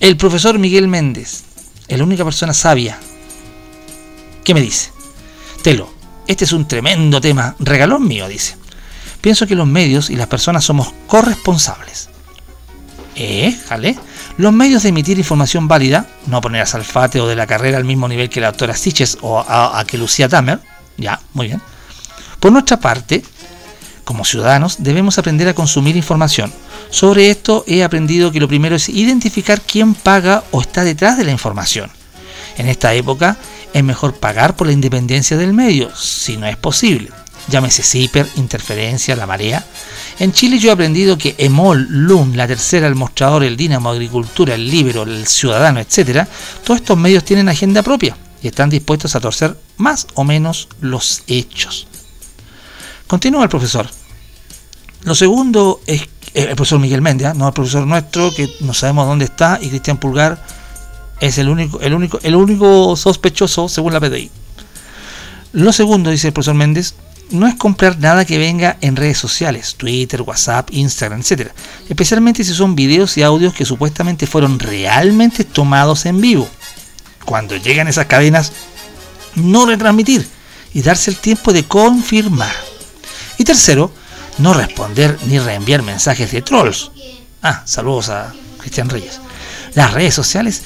El 0.00 0.16
profesor 0.16 0.58
Miguel 0.58 0.88
Méndez, 0.88 1.44
la 1.86 2.02
única 2.02 2.24
persona 2.24 2.54
sabia. 2.54 2.98
¿Qué 4.42 4.54
me 4.54 4.62
dice? 4.62 4.90
Telo, 5.60 5.92
este 6.26 6.46
es 6.46 6.52
un 6.52 6.66
tremendo 6.66 7.20
tema. 7.20 7.56
Regalón 7.58 8.08
mío, 8.08 8.26
dice. 8.26 8.63
Pienso 9.24 9.46
que 9.46 9.54
los 9.54 9.66
medios 9.66 10.10
y 10.10 10.16
las 10.16 10.26
personas 10.26 10.66
somos 10.66 10.92
corresponsables. 11.06 12.10
¿Eh? 13.16 13.58
¿Jale? 13.70 13.96
Los 14.36 14.52
medios 14.52 14.82
de 14.82 14.90
emitir 14.90 15.16
información 15.16 15.66
válida, 15.66 16.06
no 16.26 16.42
poner 16.42 16.60
a 16.60 16.66
Salfate 16.66 17.22
o 17.22 17.26
de 17.26 17.34
la 17.34 17.46
carrera 17.46 17.78
al 17.78 17.86
mismo 17.86 18.06
nivel 18.06 18.28
que 18.28 18.42
la 18.42 18.48
doctora 18.48 18.76
Siches 18.76 19.16
o 19.22 19.40
a, 19.40 19.82
que 19.86 19.96
Lucía 19.96 20.28
Tamer, 20.28 20.60
ya, 20.98 21.22
muy 21.32 21.46
bien. 21.46 21.62
Por 22.38 22.52
nuestra 22.52 22.78
parte, 22.80 23.24
como 24.04 24.26
ciudadanos, 24.26 24.76
debemos 24.80 25.16
aprender 25.16 25.48
a 25.48 25.54
consumir 25.54 25.96
información. 25.96 26.52
Sobre 26.90 27.30
esto 27.30 27.64
he 27.66 27.82
aprendido 27.82 28.30
que 28.30 28.40
lo 28.40 28.48
primero 28.48 28.76
es 28.76 28.90
identificar 28.90 29.62
quién 29.62 29.94
paga 29.94 30.44
o 30.50 30.60
está 30.60 30.84
detrás 30.84 31.16
de 31.16 31.24
la 31.24 31.32
información. 31.32 31.90
En 32.58 32.68
esta 32.68 32.92
época 32.92 33.38
es 33.72 33.82
mejor 33.82 34.16
pagar 34.16 34.54
por 34.54 34.66
la 34.66 34.74
independencia 34.74 35.38
del 35.38 35.54
medio, 35.54 35.96
si 35.96 36.36
no 36.36 36.46
es 36.46 36.58
posible. 36.58 37.08
Llámese 37.48 37.82
CIPER, 37.82 38.26
interferencia, 38.36 39.16
la 39.16 39.26
marea, 39.26 39.64
en 40.18 40.32
Chile 40.32 40.58
yo 40.58 40.70
he 40.70 40.72
aprendido 40.72 41.18
que 41.18 41.34
EMOL, 41.38 41.86
LUN, 41.90 42.36
La 42.36 42.46
Tercera, 42.46 42.86
El 42.86 42.94
Mostrador, 42.94 43.42
El 43.42 43.56
Dinamo, 43.56 43.90
Agricultura, 43.90 44.54
El 44.54 44.70
Libro, 44.70 45.02
El 45.02 45.26
Ciudadano, 45.26 45.80
etc., 45.80 46.26
todos 46.64 46.80
estos 46.80 46.96
medios 46.96 47.24
tienen 47.24 47.48
agenda 47.48 47.82
propia 47.82 48.16
y 48.40 48.46
están 48.46 48.70
dispuestos 48.70 49.16
a 49.16 49.20
torcer 49.20 49.58
más 49.76 50.06
o 50.14 50.22
menos 50.22 50.68
los 50.80 51.22
hechos. 51.26 51.88
Continúa 53.06 53.42
el 53.42 53.48
profesor. 53.48 53.88
Lo 55.02 55.14
segundo 55.14 55.80
es 55.86 56.02
eh, 56.34 56.46
el 56.48 56.56
profesor 56.56 56.78
Miguel 56.78 57.02
Méndez, 57.02 57.28
¿ah? 57.28 57.34
no 57.34 57.48
el 57.48 57.54
profesor 57.54 57.86
nuestro, 57.86 58.32
que 58.34 58.48
no 58.60 58.72
sabemos 58.72 59.06
dónde 59.06 59.24
está, 59.24 59.58
y 59.60 59.68
Cristian 59.68 59.98
Pulgar 59.98 60.42
es 61.20 61.38
el 61.38 61.48
único, 61.48 61.80
el 61.80 61.94
único, 61.94 62.20
el 62.22 62.36
único 62.36 62.96
sospechoso 62.96 63.68
según 63.68 63.92
la 63.92 64.00
PDI. 64.00 64.30
Lo 65.52 65.72
segundo, 65.72 66.10
dice 66.10 66.28
el 66.28 66.32
profesor 66.32 66.54
Méndez, 66.54 66.94
no 67.30 67.46
es 67.46 67.54
comprar 67.54 67.98
nada 67.98 68.24
que 68.24 68.38
venga 68.38 68.76
en 68.80 68.96
redes 68.96 69.18
sociales, 69.18 69.74
Twitter, 69.76 70.22
WhatsApp, 70.22 70.70
Instagram, 70.72 71.20
etc. 71.20 71.50
Especialmente 71.88 72.44
si 72.44 72.54
son 72.54 72.74
videos 72.74 73.16
y 73.16 73.22
audios 73.22 73.54
que 73.54 73.64
supuestamente 73.64 74.26
fueron 74.26 74.58
realmente 74.58 75.44
tomados 75.44 76.06
en 76.06 76.20
vivo. 76.20 76.48
Cuando 77.24 77.56
llegan 77.56 77.88
esas 77.88 78.06
cadenas, 78.06 78.52
no 79.34 79.66
retransmitir 79.66 80.28
y 80.72 80.82
darse 80.82 81.10
el 81.10 81.16
tiempo 81.16 81.52
de 81.52 81.64
confirmar. 81.64 82.54
Y 83.38 83.44
tercero, 83.44 83.92
no 84.38 84.52
responder 84.52 85.18
ni 85.26 85.38
reenviar 85.38 85.82
mensajes 85.82 86.30
de 86.30 86.42
trolls. 86.42 86.90
Ah, 87.42 87.62
saludos 87.64 88.08
a 88.08 88.32
Cristian 88.58 88.88
Reyes. 88.88 89.20
Las 89.74 89.92
redes 89.92 90.14
sociales 90.14 90.62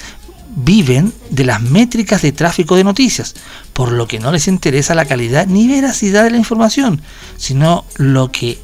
viven 0.65 1.13
de 1.31 1.45
las 1.45 1.61
métricas 1.63 2.23
de 2.23 2.33
tráfico 2.33 2.77
de 2.77 2.85
noticias, 2.85 3.35
por 3.73 3.93
lo 3.93 4.09
que 4.09 4.19
no 4.19 4.33
les 4.33 4.49
interesa 4.49 4.95
la 4.95 5.05
calidad 5.05 5.47
ni 5.47 5.69
veracidad 5.69 6.25
de 6.25 6.31
la 6.31 6.37
información, 6.37 7.01
sino 7.37 7.85
lo 7.97 8.33
que 8.33 8.59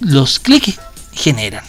los 0.00 0.38
clics 0.38 0.80
generan. 1.12 1.64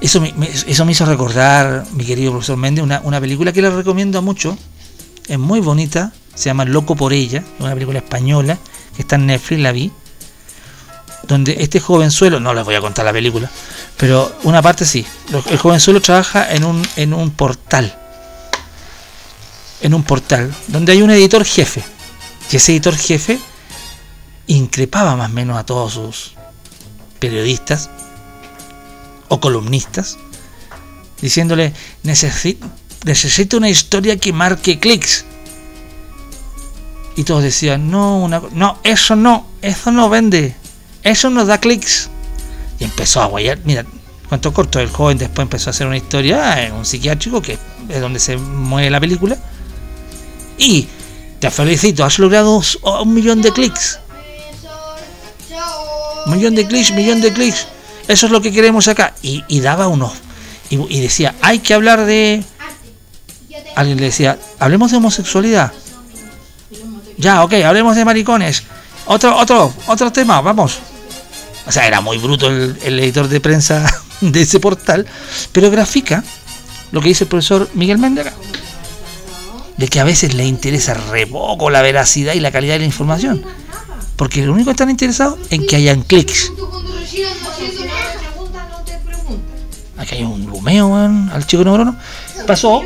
Eso 0.00 0.20
me, 0.20 0.32
eso 0.66 0.84
me 0.84 0.92
hizo 0.92 1.04
recordar, 1.04 1.84
mi 1.92 2.04
querido 2.04 2.30
profesor 2.30 2.56
Méndez, 2.56 2.84
una, 2.84 3.00
una 3.00 3.20
película 3.20 3.52
que 3.52 3.62
les 3.62 3.72
recomiendo 3.72 4.22
mucho, 4.22 4.56
es 5.26 5.38
muy 5.38 5.60
bonita, 5.60 6.12
se 6.34 6.48
llama 6.48 6.64
Loco 6.64 6.96
por 6.96 7.12
ella, 7.12 7.44
una 7.58 7.74
película 7.74 7.98
española 7.98 8.58
que 8.96 9.02
está 9.02 9.16
en 9.16 9.26
Netflix, 9.26 9.60
la 9.60 9.72
vi, 9.72 9.92
donde 11.22 11.56
este 11.60 11.80
jovenzuelo, 11.80 12.40
no 12.40 12.54
les 12.54 12.64
voy 12.64 12.74
a 12.74 12.80
contar 12.80 13.04
la 13.04 13.12
película, 13.12 13.50
pero 13.96 14.36
una 14.44 14.62
parte 14.62 14.84
sí. 14.84 15.06
El 15.50 15.58
jovenzuelo 15.58 16.00
trabaja 16.00 16.52
en 16.54 16.64
un, 16.64 16.86
en 16.96 17.12
un 17.12 17.30
portal. 17.30 17.96
En 19.80 19.94
un 19.94 20.02
portal. 20.04 20.54
Donde 20.68 20.92
hay 20.92 21.02
un 21.02 21.10
editor 21.10 21.44
jefe. 21.44 21.82
Y 22.50 22.56
ese 22.56 22.72
editor 22.72 22.96
jefe 22.96 23.38
increpaba 24.46 25.16
más 25.16 25.30
o 25.30 25.34
menos 25.34 25.58
a 25.58 25.66
todos 25.66 25.92
sus 25.92 26.34
periodistas 27.18 27.90
o 29.28 29.40
columnistas. 29.40 30.16
Diciéndole, 31.20 31.74
necesito, 32.04 32.66
necesito 33.04 33.56
una 33.56 33.68
historia 33.68 34.16
que 34.16 34.32
marque 34.32 34.78
clics. 34.78 35.24
Y 37.16 37.24
todos 37.24 37.42
decían, 37.42 37.90
no, 37.90 38.18
una, 38.18 38.40
no, 38.52 38.78
eso 38.84 39.16
no, 39.16 39.48
eso 39.60 39.90
no 39.90 40.08
vende. 40.08 40.54
Eso 41.02 41.30
nos 41.30 41.46
da 41.46 41.58
clics. 41.58 42.08
Y 42.78 42.84
empezó 42.84 43.22
a 43.22 43.26
guayar. 43.26 43.58
Mira, 43.64 43.84
cuánto 44.28 44.52
corto 44.52 44.80
el 44.80 44.90
joven 44.90 45.18
después 45.18 45.44
empezó 45.44 45.70
a 45.70 45.72
hacer 45.72 45.86
una 45.86 45.96
historia 45.96 46.64
en 46.64 46.74
un 46.74 46.84
psiquiátrico, 46.84 47.42
que 47.42 47.58
es 47.88 48.00
donde 48.00 48.20
se 48.20 48.36
mueve 48.36 48.90
la 48.90 49.00
película. 49.00 49.36
Y 50.58 50.88
te 51.38 51.50
felicito, 51.50 52.04
has 52.04 52.18
logrado 52.18 52.60
un 52.82 53.14
millón 53.14 53.42
de 53.42 53.52
clics. 53.52 54.00
Millón 56.26 56.54
de 56.54 56.66
clics, 56.66 56.92
millón 56.92 57.20
de 57.20 57.32
clics. 57.32 57.66
Eso 58.06 58.26
es 58.26 58.32
lo 58.32 58.40
que 58.40 58.52
queremos 58.52 58.88
acá. 58.88 59.14
Y, 59.22 59.60
daba 59.60 59.86
uno 59.86 60.12
Y, 60.70 60.76
y, 60.96 61.00
decía, 61.00 61.34
hay 61.40 61.60
que 61.60 61.74
hablar 61.74 62.04
de. 62.04 62.44
Alguien 63.76 63.98
le 63.98 64.06
decía, 64.06 64.38
hablemos 64.58 64.90
de 64.90 64.96
homosexualidad. 64.96 65.72
Ya, 67.16 67.44
ok, 67.44 67.54
hablemos 67.64 67.96
de 67.96 68.04
maricones. 68.04 68.64
Otro, 69.10 69.34
otro, 69.38 69.72
otro 69.86 70.12
tema, 70.12 70.42
vamos. 70.42 70.80
O 71.66 71.72
sea, 71.72 71.86
era 71.86 72.02
muy 72.02 72.18
bruto 72.18 72.48
el, 72.48 73.00
editor 73.00 73.26
de 73.26 73.40
prensa 73.40 73.90
de 74.20 74.42
ese 74.42 74.60
portal, 74.60 75.06
pero 75.50 75.70
grafica 75.70 76.22
lo 76.92 77.00
que 77.00 77.08
dice 77.08 77.24
el 77.24 77.28
profesor 77.28 77.70
Miguel 77.72 77.98
Méndez 77.98 78.26
de 79.78 79.88
que 79.88 80.00
a 80.00 80.04
veces 80.04 80.34
le 80.34 80.44
interesa 80.44 80.92
re 80.92 81.26
poco 81.26 81.70
la 81.70 81.80
veracidad 81.82 82.34
y 82.34 82.40
la 82.40 82.50
calidad 82.50 82.74
de 82.74 82.80
la 82.80 82.84
información, 82.84 83.42
porque 84.16 84.44
lo 84.44 84.52
único 84.52 84.66
que 84.66 84.72
están 84.72 84.90
interesados 84.90 85.38
en 85.50 85.66
que 85.66 85.76
hayan 85.76 86.02
clics. 86.02 86.52
Aquí 89.96 90.16
hay 90.16 90.22
un 90.22 90.46
lumeo 90.46 90.94
al 90.96 91.46
chico 91.46 91.64
número 91.64 91.94
¿Pasó? 92.46 92.82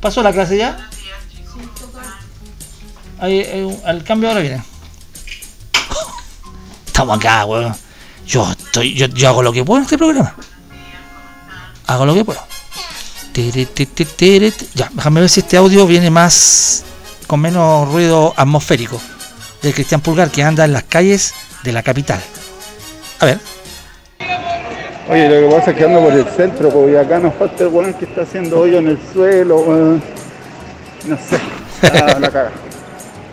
¿Pasó 0.00 0.22
la 0.22 0.32
clase 0.32 0.56
ya? 0.56 0.88
Ahí, 3.20 3.46
al 3.84 4.02
cambio 4.02 4.28
ahora 4.30 4.40
viene 4.40 4.73
estamos 6.94 7.18
acá, 7.18 7.44
weón. 7.44 7.74
Yo 8.24 8.48
estoy, 8.48 8.94
yo, 8.94 9.06
yo 9.06 9.28
hago 9.28 9.42
lo 9.42 9.52
que 9.52 9.64
puedo 9.64 9.78
en 9.78 9.84
este 9.84 9.98
programa. 9.98 10.32
Hago 11.88 12.06
lo 12.06 12.14
que 12.14 12.24
puedo. 12.24 12.40
Ya, 14.74 14.88
déjame 14.92 15.20
ver 15.20 15.28
si 15.28 15.40
este 15.40 15.56
audio 15.56 15.88
viene 15.88 16.08
más 16.08 16.84
con 17.26 17.40
menos 17.40 17.90
ruido 17.90 18.32
atmosférico 18.36 19.00
de 19.60 19.72
Cristian 19.72 20.00
Pulgar 20.02 20.30
que 20.30 20.44
anda 20.44 20.64
en 20.64 20.72
las 20.72 20.84
calles 20.84 21.34
de 21.64 21.72
la 21.72 21.82
capital. 21.82 22.20
A 23.18 23.26
ver. 23.26 23.40
Oye, 25.10 25.28
lo 25.28 25.48
que 25.48 25.56
pasa 25.56 25.70
es 25.72 25.76
que 25.76 25.84
ando 25.84 26.00
por 26.00 26.12
el 26.12 26.26
centro, 26.28 26.70
porque 26.70 26.96
acá 26.96 27.18
nos 27.18 27.34
falta 27.34 27.64
el 27.64 27.70
weón 27.70 27.92
que 27.94 28.04
está 28.04 28.22
haciendo 28.22 28.60
hoyo 28.60 28.78
en 28.78 28.86
el 28.86 28.98
suelo, 29.12 29.56
weón. 29.56 30.02
No 31.08 31.18
sé, 31.18 31.40
la, 31.92 32.20
la 32.20 32.30
caga. 32.30 32.52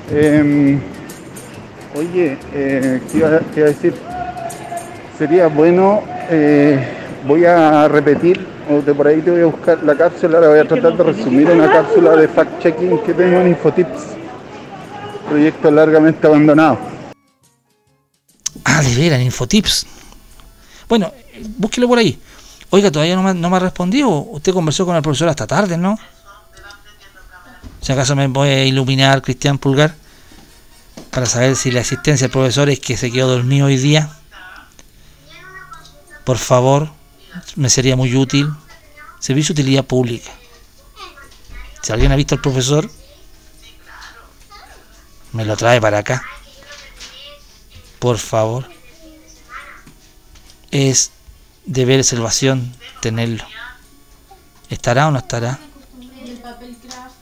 Eh, 0.09 0.79
Oye, 1.93 2.37
eh, 2.53 3.01
¿qué, 3.11 3.17
iba, 3.17 3.27
a 3.27 3.39
decir? 3.69 3.93
Sería 5.17 5.47
bueno, 5.47 6.01
eh, 6.29 6.79
voy 7.27 7.43
a 7.43 7.87
repetir, 7.89 8.47
o 8.69 8.81
de 8.81 8.93
por 8.93 9.07
ahí 9.07 9.21
te 9.21 9.31
voy 9.31 9.41
a 9.41 9.45
buscar 9.47 9.83
la 9.83 9.95
cápsula, 9.95 10.39
la 10.39 10.47
voy 10.47 10.59
a 10.59 10.67
tratar 10.67 10.95
de 10.95 11.03
resumir 11.03 11.49
una 11.49 11.69
cápsula 11.69 12.15
de 12.15 12.29
fact-checking 12.29 13.03
que 13.03 13.13
tengo 13.13 13.41
en 13.41 13.49
Infotips. 13.49 14.03
Proyecto 15.27 15.69
largamente 15.69 16.25
abandonado. 16.25 16.79
Ah, 18.63 18.81
de 18.81 18.95
veras, 18.95 19.19
en 19.19 19.25
Infotips. 19.25 19.85
Bueno, 20.87 21.11
búsquelo 21.57 21.89
por 21.89 21.97
ahí. 21.97 22.17
Oiga, 22.69 22.89
todavía 22.89 23.17
no 23.17 23.23
me, 23.23 23.33
no 23.33 23.49
me 23.49 23.57
ha 23.57 23.59
respondido. 23.59 24.09
Usted 24.09 24.53
conversó 24.53 24.85
con 24.85 24.95
el 24.95 25.01
profesor 25.01 25.27
hasta 25.27 25.45
tarde, 25.45 25.77
¿no? 25.77 25.99
Si 27.81 27.91
acaso 27.91 28.15
me 28.15 28.27
voy 28.27 28.47
a 28.47 28.65
iluminar, 28.65 29.21
Cristian 29.21 29.57
Pulgar 29.57 29.93
para 31.11 31.25
saber 31.25 31.55
si 31.55 31.71
la 31.71 31.81
asistencia 31.81 32.25
del 32.25 32.31
profesor 32.31 32.69
es 32.69 32.79
que 32.79 32.97
se 32.97 33.11
quedó 33.11 33.27
dormido 33.27 33.67
hoy 33.67 33.77
día. 33.77 34.09
Por 36.23 36.37
favor, 36.37 36.89
me 37.55 37.69
sería 37.69 37.95
muy 37.95 38.15
útil. 38.15 38.49
Servicio 39.19 39.53
de 39.53 39.61
utilidad 39.61 39.85
pública. 39.85 40.31
Si 41.81 41.91
alguien 41.91 42.11
ha 42.11 42.15
visto 42.15 42.35
al 42.35 42.41
profesor, 42.41 42.89
me 45.33 45.45
lo 45.45 45.55
trae 45.57 45.81
para 45.81 45.99
acá. 45.99 46.23
Por 47.99 48.17
favor. 48.17 48.67
es 50.71 51.11
deber 51.65 52.03
salvación 52.03 52.73
tenerlo. 53.01 53.43
¿Estará 54.69 55.07
o 55.07 55.11
no 55.11 55.19
estará? 55.19 55.59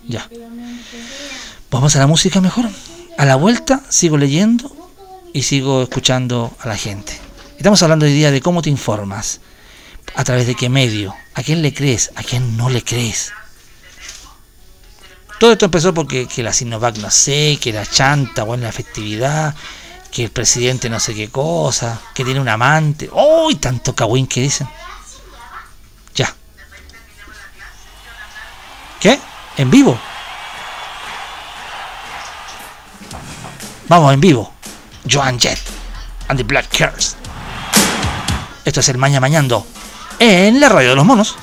Ya. 0.08 0.30
Vamos 1.72 1.96
a 1.96 2.00
la 2.00 2.08
música 2.08 2.40
mejor. 2.40 2.70
A 3.20 3.26
la 3.26 3.36
vuelta 3.36 3.82
sigo 3.90 4.16
leyendo 4.16 4.74
y 5.34 5.44
sigo 5.44 5.84
escuchando 5.84 6.56
a 6.58 6.70
la 6.70 6.78
gente. 6.78 7.20
Estamos 7.58 7.84
hablando 7.84 8.06
hoy 8.06 8.14
día 8.14 8.32
de 8.32 8.40
cómo 8.40 8.62
te 8.62 8.70
informas, 8.70 9.42
a 10.16 10.24
través 10.24 10.48
de 10.48 10.56
qué 10.56 10.70
medio, 10.70 11.14
a 11.34 11.44
quién 11.44 11.62
le 11.62 11.74
crees, 11.74 12.12
a 12.16 12.24
quién 12.24 12.56
no 12.56 12.70
le 12.70 12.82
crees. 12.82 13.34
Todo 15.38 15.52
esto 15.52 15.66
empezó 15.66 15.94
porque 15.94 16.28
que 16.28 16.44
la 16.44 16.54
Sinovac 16.54 16.96
no 17.00 17.12
sé, 17.12 17.60
que 17.62 17.74
la 17.74 17.86
chanta 17.86 18.46
o 18.46 18.56
la 18.56 18.70
efectividad, 18.70 19.54
que 20.14 20.24
el 20.24 20.32
presidente 20.32 20.90
no 20.90 21.02
sé 21.02 21.14
qué 21.14 21.28
cosa, 21.28 22.00
que 22.16 22.24
tiene 22.24 22.40
un 22.40 22.48
amante. 22.48 23.10
¡Uy! 23.12 23.56
tanto 23.56 23.94
cagüín 23.94 24.28
que 24.28 24.44
dicen. 24.44 24.70
Ya. 26.16 26.34
¿Qué? 29.02 29.20
¿En 29.58 29.70
vivo? 29.70 30.00
Vamos, 33.90 34.14
en 34.14 34.22
vivo. 34.22 34.54
Joan 35.10 35.40
Jett 35.40 35.58
and 36.28 36.38
the 36.38 36.44
Black 36.44 36.68
Curse. 36.70 37.16
Esto 38.64 38.82
es 38.82 38.90
el 38.90 39.00
Maña 39.00 39.20
Mañando 39.20 39.66
en 40.20 40.60
la 40.60 40.70
radio 40.70 40.92
de 40.92 40.96
los 40.96 41.06
monos. 41.06 41.36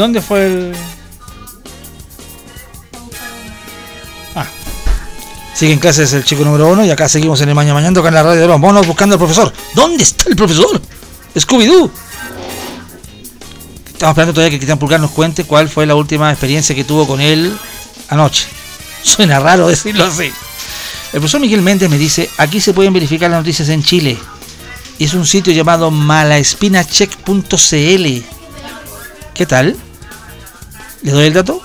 Dónde 0.00 0.20
fue 0.20 0.46
el.? 0.46 0.76
Ah. 4.34 4.46
Sigue 5.54 5.72
en 5.72 5.78
clases 5.78 6.12
el 6.12 6.24
chico 6.24 6.44
número 6.44 6.68
uno 6.68 6.84
y 6.84 6.90
acá 6.90 7.08
seguimos 7.08 7.40
en 7.40 7.48
el 7.48 7.54
Mañana 7.54 7.74
Mañana 7.74 7.98
acá 7.98 8.08
en 8.08 8.14
la 8.14 8.22
radio 8.22 8.40
de 8.40 8.46
los 8.46 8.58
monos 8.58 8.86
buscando 8.86 9.14
al 9.14 9.18
profesor. 9.18 9.52
¿Dónde 9.74 10.02
está 10.02 10.28
el 10.28 10.36
profesor? 10.36 10.80
Scooby-Doo. 11.34 11.90
Estamos 13.86 14.12
esperando 14.12 14.32
todavía 14.32 14.50
que 14.50 14.58
Cristian 14.58 14.78
Pulgar 14.78 15.00
nos 15.00 15.10
cuente 15.10 15.44
cuál 15.44 15.68
fue 15.68 15.86
la 15.86 15.94
última 15.94 16.30
experiencia 16.30 16.74
que 16.74 16.84
tuvo 16.84 17.06
con 17.06 17.20
él 17.20 17.54
anoche. 18.08 18.46
Suena 19.02 19.40
raro 19.40 19.68
decirlo 19.68 20.04
así. 20.04 20.32
El 21.12 21.20
profesor 21.20 21.40
Miguel 21.40 21.62
Méndez 21.62 21.90
me 21.90 21.98
dice, 21.98 22.30
aquí 22.38 22.60
se 22.60 22.72
pueden 22.72 22.92
verificar 22.92 23.30
las 23.30 23.40
noticias 23.40 23.68
en 23.68 23.82
Chile. 23.82 24.16
Es 24.98 25.14
un 25.14 25.26
sitio 25.26 25.52
llamado 25.52 25.90
malaespinacheck.cl. 25.90 28.24
¿Qué 29.34 29.46
tal? 29.46 29.76
¿Le 31.02 31.12
doy 31.12 31.26
el 31.26 31.32
dato? 31.32 31.62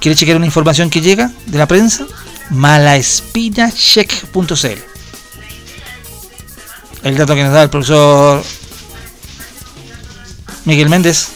¿Quiere 0.00 0.16
chequear 0.16 0.36
una 0.36 0.46
información 0.46 0.90
que 0.90 1.00
llega 1.00 1.30
de 1.46 1.58
la 1.58 1.66
prensa? 1.66 2.06
malaespinacheck.cl. 2.50 4.90
El 7.02 7.16
dato 7.16 7.34
que 7.34 7.44
nos 7.44 7.52
da 7.52 7.62
el 7.62 7.70
profesor 7.70 8.44
Miguel 10.64 10.88
Méndez. 10.88 11.28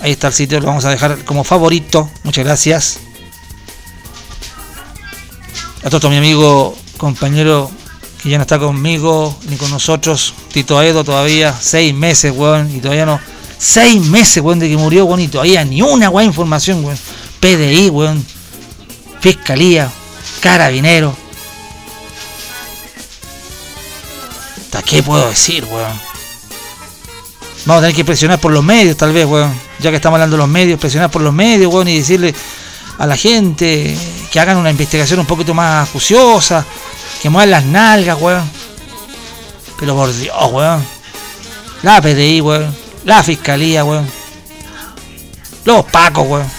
Ahí 0.00 0.12
está 0.12 0.28
el 0.28 0.34
sitio, 0.34 0.60
lo 0.60 0.66
vamos 0.66 0.84
a 0.84 0.90
dejar 0.90 1.24
como 1.24 1.44
favorito. 1.44 2.10
Muchas 2.24 2.44
gracias. 2.44 2.98
A 5.82 5.90
todo 5.90 6.10
mi 6.10 6.16
amigo, 6.16 6.76
compañero 6.96 7.70
que 8.22 8.30
ya 8.30 8.38
no 8.38 8.42
está 8.42 8.58
conmigo 8.58 9.38
ni 9.48 9.56
con 9.56 9.70
nosotros, 9.70 10.32
Tito 10.50 10.82
Edo 10.82 11.04
todavía, 11.04 11.54
seis 11.60 11.92
meses, 11.92 12.32
weón, 12.34 12.74
y 12.74 12.80
todavía 12.80 13.04
no. 13.04 13.20
Seis 13.58 14.02
meses, 14.02 14.42
weón, 14.42 14.58
de 14.58 14.68
que 14.68 14.76
murió, 14.76 15.04
weón, 15.04 15.20
y 15.20 15.28
todavía 15.28 15.64
ni 15.64 15.82
una, 15.82 16.10
weón, 16.10 16.26
información, 16.26 16.84
weón. 16.84 16.98
PDI, 17.40 17.90
weón. 17.90 18.24
Fiscalía, 19.20 19.90
Carabinero. 20.40 21.16
¿Hasta 24.64 24.82
qué 24.82 25.02
puedo 25.02 25.28
decir, 25.28 25.64
weón? 25.64 26.00
Vamos 27.66 27.78
a 27.78 27.86
tener 27.86 27.96
que 27.96 28.04
presionar 28.04 28.38
por 28.38 28.52
los 28.52 28.62
medios, 28.62 28.96
tal 28.96 29.12
vez, 29.12 29.26
weón. 29.26 29.54
Ya 29.78 29.90
que 29.90 29.96
estamos 29.96 30.16
hablando 30.16 30.36
de 30.36 30.42
los 30.42 30.48
medios, 30.48 30.78
presionar 30.78 31.10
por 31.10 31.22
los 31.22 31.32
medios, 31.32 31.72
weón, 31.72 31.88
y 31.88 31.98
decirle 31.98 32.34
a 32.98 33.06
la 33.06 33.16
gente 33.16 33.96
que 34.30 34.40
hagan 34.40 34.56
una 34.56 34.70
investigación 34.70 35.20
un 35.20 35.26
poquito 35.26 35.54
más 35.54 35.88
acuciosa, 35.88 36.64
que 37.22 37.30
muevan 37.30 37.50
las 37.50 37.64
nalgas, 37.64 38.20
weón. 38.20 38.50
Pero 39.78 39.94
por 39.94 40.14
Dios, 40.14 40.52
weón. 40.52 40.84
La 41.82 42.02
PDI, 42.02 42.40
weón. 42.40 42.83
La 43.04 43.22
fiscalía, 43.22 43.84
weón. 43.84 44.10
Los 45.64 45.84
pacos, 45.86 46.26
weón. 46.26 46.50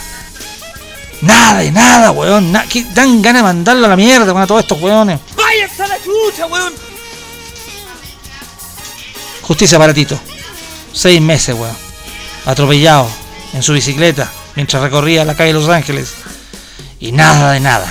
Nada 1.21 1.59
de 1.59 1.71
nada, 1.71 2.11
weón. 2.11 2.53
que 2.69 2.83
dan 2.93 3.21
ganas 3.21 3.41
de 3.41 3.43
mandarlo 3.43 3.85
a 3.85 3.89
la 3.89 3.95
mierda, 3.95 4.25
weón, 4.25 4.43
a 4.43 4.47
todos 4.47 4.61
estos 4.61 4.79
weones. 4.81 5.19
¡Váyanse 5.35 5.83
a 5.83 5.87
la 5.87 5.97
chucha, 5.97 6.45
weón! 6.45 6.73
Justicia 9.41 9.77
baratito. 9.77 10.19
Seis 10.93 11.19
meses, 11.21 11.55
weón. 11.55 11.75
Atropellado 12.45 13.09
en 13.53 13.63
su 13.63 13.73
bicicleta 13.73 14.31
mientras 14.55 14.81
recorría 14.81 15.25
la 15.25 15.35
calle 15.35 15.53
de 15.53 15.59
Los 15.59 15.69
Ángeles. 15.69 16.13
Y 16.99 17.11
nada 17.11 17.51
de 17.53 17.59
nada. 17.59 17.87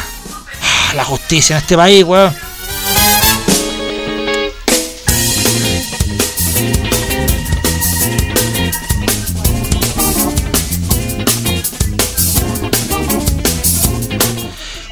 Ah, 0.62 0.94
la 0.94 1.04
justicia 1.04 1.56
en 1.56 1.62
este 1.62 1.76
país, 1.76 2.04
weón. 2.04 2.34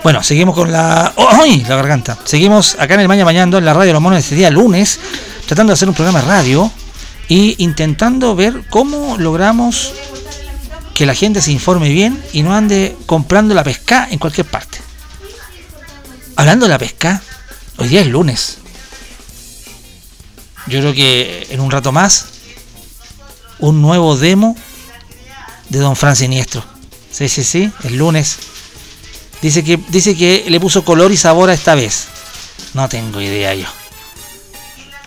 Bueno, 0.02 0.20
seguimos 0.22 0.56
con 0.56 0.72
la. 0.72 1.14
¡Ay! 1.16 1.64
La 1.68 1.76
garganta. 1.76 2.18
Seguimos 2.24 2.76
acá 2.78 2.94
en 2.94 3.00
el 3.00 3.08
Maña 3.08 3.24
Mañando, 3.24 3.58
en 3.58 3.64
la 3.64 3.72
radio 3.72 3.92
Los 3.92 4.02
Monos, 4.02 4.18
este 4.18 4.34
día 4.34 4.50
lunes, 4.50 4.98
tratando 5.46 5.70
de 5.70 5.74
hacer 5.74 5.88
un 5.88 5.94
programa 5.94 6.20
de 6.20 6.26
radio 6.26 6.72
y 7.28 7.54
intentando 7.62 8.34
ver 8.34 8.64
cómo 8.68 9.16
logramos 9.16 9.92
que 10.92 11.06
la 11.06 11.14
gente 11.14 11.40
se 11.40 11.52
informe 11.52 11.88
bien 11.88 12.20
y 12.32 12.42
no 12.42 12.52
ande 12.52 12.96
comprando 13.06 13.54
la 13.54 13.62
pesca 13.62 14.08
en 14.10 14.18
cualquier 14.18 14.46
parte. 14.46 14.78
Hablando 16.34 16.66
de 16.66 16.70
la 16.70 16.78
pesca, 16.78 17.22
hoy 17.76 17.86
día 17.86 18.00
es 18.00 18.08
lunes. 18.08 18.58
Yo 20.66 20.80
creo 20.80 20.94
que 20.94 21.46
en 21.50 21.60
un 21.60 21.70
rato 21.70 21.92
más, 21.92 22.26
un 23.60 23.80
nuevo 23.80 24.16
demo 24.16 24.56
de 25.68 25.78
Don 25.78 25.94
Fran 25.94 26.16
Siniestro. 26.16 26.64
Sí, 27.12 27.28
sí, 27.28 27.44
sí, 27.44 27.72
el 27.84 27.98
lunes 27.98 28.38
Dice 29.42 29.64
que, 29.64 29.78
dice 29.88 30.16
que 30.16 30.44
le 30.48 30.60
puso 30.60 30.84
color 30.84 31.12
y 31.12 31.16
sabor 31.16 31.50
a 31.50 31.54
esta 31.54 31.74
vez. 31.74 32.06
No 32.74 32.88
tengo 32.88 33.20
idea 33.20 33.54
yo. 33.54 33.66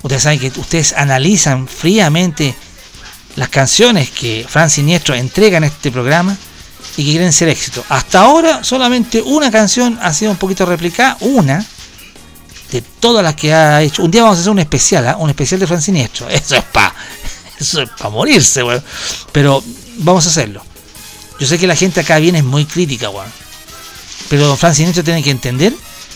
Ustedes 0.04 0.24
saben 0.24 0.40
que 0.40 0.52
ustedes 0.60 0.94
analizan 0.94 1.68
fríamente 1.68 2.54
las 3.38 3.50
canciones 3.50 4.12
que 4.12 4.46
Fran 4.48 4.70
Siniestro 4.70 5.16
entrega 5.16 5.58
en 5.58 5.64
este 5.64 5.92
programa 5.92 6.38
y 6.98 7.06
que 7.06 7.12
quieren 7.12 7.34
ser 7.34 7.50
éxito. 7.50 7.84
Hasta 7.90 8.22
ahora 8.22 8.64
solamente 8.64 9.22
una 9.22 9.50
canción 9.50 9.98
ha 10.02 10.14
sido 10.14 10.32
un 10.32 10.38
poquito 10.38 10.66
replicada, 10.66 11.18
una 11.22 11.66
de 12.72 12.82
todas 13.00 13.24
las 13.24 13.36
que 13.36 13.54
ha 13.54 13.82
hecho. 13.82 14.04
Un 14.04 14.12
día 14.12 14.24
vamos 14.24 14.38
a 14.38 14.42
hacer 14.42 14.52
un 14.52 14.60
especial, 14.60 15.08
¿ah? 15.08 15.18
un 15.18 15.30
especial 15.30 15.60
de 15.60 15.68
Fran 15.68 15.82
Siniestro. 15.82 16.30
Eso 16.30 16.56
es 16.56 16.64
para 16.66 16.94
eso 17.60 17.82
es 17.82 17.90
para 17.90 18.10
morirse, 18.10 18.64
weón. 18.64 18.84
Pero 19.32 19.64
vamos 20.00 20.26
a 20.26 20.30
hacerlo. 20.30 20.62
Yo 21.40 21.48
sé 21.48 21.58
que 21.58 21.68
la 21.68 21.76
gente 21.76 22.02
acá 22.02 22.20
viene 22.20 22.44
muy 22.44 22.66
crítica, 22.66 23.10
weón. 23.10 23.32
Pero 24.30 24.48
don 24.48 24.58
Francis 24.58 24.92
tiene 25.04 25.24
que 25.24 25.32
entender 25.32 25.74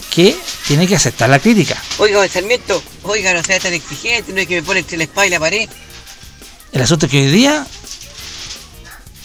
que 0.10 0.36
tiene 0.68 0.88
que 0.88 0.96
aceptar 0.96 1.30
la 1.30 1.40
crítica. 1.40 1.82
Oiga, 2.00 2.20
don 2.20 2.30
Sarmiento, 2.30 2.82
oiga, 3.04 3.34
no 3.34 3.44
sea 3.44 3.60
tan 3.60 3.74
exigente, 3.74 4.34
no 4.34 4.40
es 4.40 4.48
que 4.48 4.56
me 4.56 4.64
pone 4.64 4.80
entre 4.80 4.98
la 4.98 5.04
espalda 5.04 5.28
y 5.28 5.30
la 5.30 5.40
pared. 5.40 5.70
El 6.72 6.82
asunto 6.82 7.06
es 7.06 7.12
que 7.12 7.22
hoy 7.22 7.32
día, 7.32 7.66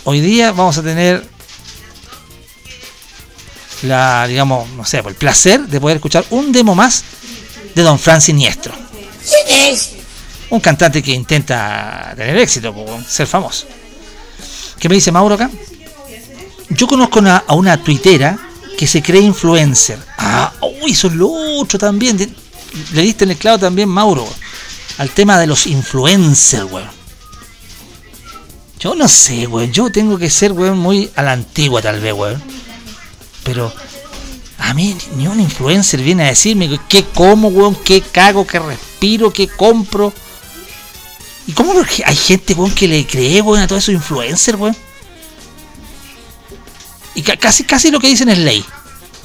hoy 0.05 0.21
día 0.21 0.53
vamos 0.53 0.79
a 0.79 0.83
tener 0.83 1.27
la, 3.83 4.27
digamos, 4.27 4.69
no 4.71 4.85
sé, 4.85 4.99
el 4.99 5.15
placer 5.15 5.61
de 5.61 5.81
poder 5.81 5.97
escuchar 5.97 6.25
un 6.31 6.53
demo 6.53 6.75
más 6.75 7.05
de 7.75 7.83
Don 7.83 7.99
Francis 7.99 8.27
Siniestro. 8.27 8.75
Un 10.51 10.61
cantante 10.61 11.03
que 11.03 11.13
intenta 11.13 12.13
tener 12.17 12.37
éxito, 12.37 12.75
ser 13.09 13.27
famoso. 13.27 13.67
¿Qué 14.79 14.89
me 14.89 14.95
dice 14.95 15.11
Mauro 15.11 15.35
acá? 15.35 15.51
Yo 16.71 16.87
conozco 16.87 17.21
a 17.21 17.55
una 17.55 17.83
tuitera 17.83 18.39
que 18.75 18.87
se 18.87 19.03
cree 19.03 19.21
influencer. 19.21 19.99
Ah, 20.19 20.53
uy, 20.83 20.93
eso 20.93 21.09
es 21.09 21.15
lo 21.15 21.31
otro 21.59 21.79
también. 21.79 22.17
Le 22.93 23.03
diste 23.03 23.25
en 23.25 23.31
el 23.31 23.37
clavo 23.37 23.59
también, 23.59 23.89
Mauro, 23.89 24.29
al 24.99 25.11
tema 25.11 25.39
de 25.39 25.47
los 25.47 25.67
influencers, 25.67 26.71
weón. 26.71 26.91
Yo 28.81 28.95
no 28.95 29.09
sé, 29.09 29.47
weón. 29.47 29.73
Yo 29.73 29.91
tengo 29.91 30.19
que 30.19 30.31
ser, 30.31 30.53
weón, 30.53 30.79
muy 30.79 31.11
a 31.17 31.23
la 31.23 31.33
antigua, 31.33 31.81
tal 31.81 32.01
vez, 32.01 32.13
weón. 32.13 32.43
Pero 33.45 33.73
a 34.59 34.75
mí 34.75 34.97
ni 35.17 35.27
un 35.27 35.41
influencer 35.41 36.01
viene 36.01 36.25
a 36.25 36.29
decirme 36.29 36.81
qué 36.89 37.05
como, 37.05 37.49
weón, 37.49 37.75
qué 37.77 38.01
cago, 38.01 38.47
qué 38.47 38.59
respiro, 38.59 39.33
qué 39.33 39.49
compro. 39.49 40.13
¿Y 41.47 41.53
cómo 41.53 41.75
hay 42.07 42.17
gente, 42.17 42.55
weón, 42.55 42.75
que 42.75 42.89
le 42.89 43.07
cree, 43.07 43.41
weón, 43.41 43.61
a 43.61 43.67
todos 43.67 43.85
esos 43.85 43.95
influencers, 43.95 44.59
weón? 44.59 44.77
Y 47.15 47.23
casi, 47.23 47.65
casi 47.65 47.91
lo 47.91 48.01
que 48.01 48.09
dicen 48.09 48.29
es 48.29 48.39
ley. 48.39 48.65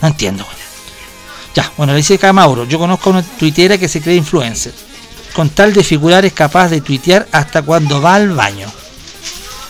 No 0.01 0.07
entiendo, 0.09 0.45
Ya, 1.55 1.71
bueno, 1.77 1.93
le 1.93 1.97
dice 1.97 2.15
acá 2.15 2.31
Mauro. 2.31 2.65
Yo 2.65 2.77
conozco 2.79 3.09
a 3.09 3.13
una 3.13 3.23
tuitera 3.23 3.77
que 3.77 3.89
se 3.89 4.01
cree 4.01 4.15
influencer. 4.15 4.73
Con 5.33 5.49
tal 5.49 5.73
de 5.73 5.83
figurar 5.83 6.25
es 6.25 6.33
capaz 6.33 6.69
de 6.69 6.81
tuitear 6.81 7.27
hasta 7.31 7.61
cuando 7.61 8.01
va 8.01 8.15
al 8.15 8.29
baño. 8.29 8.71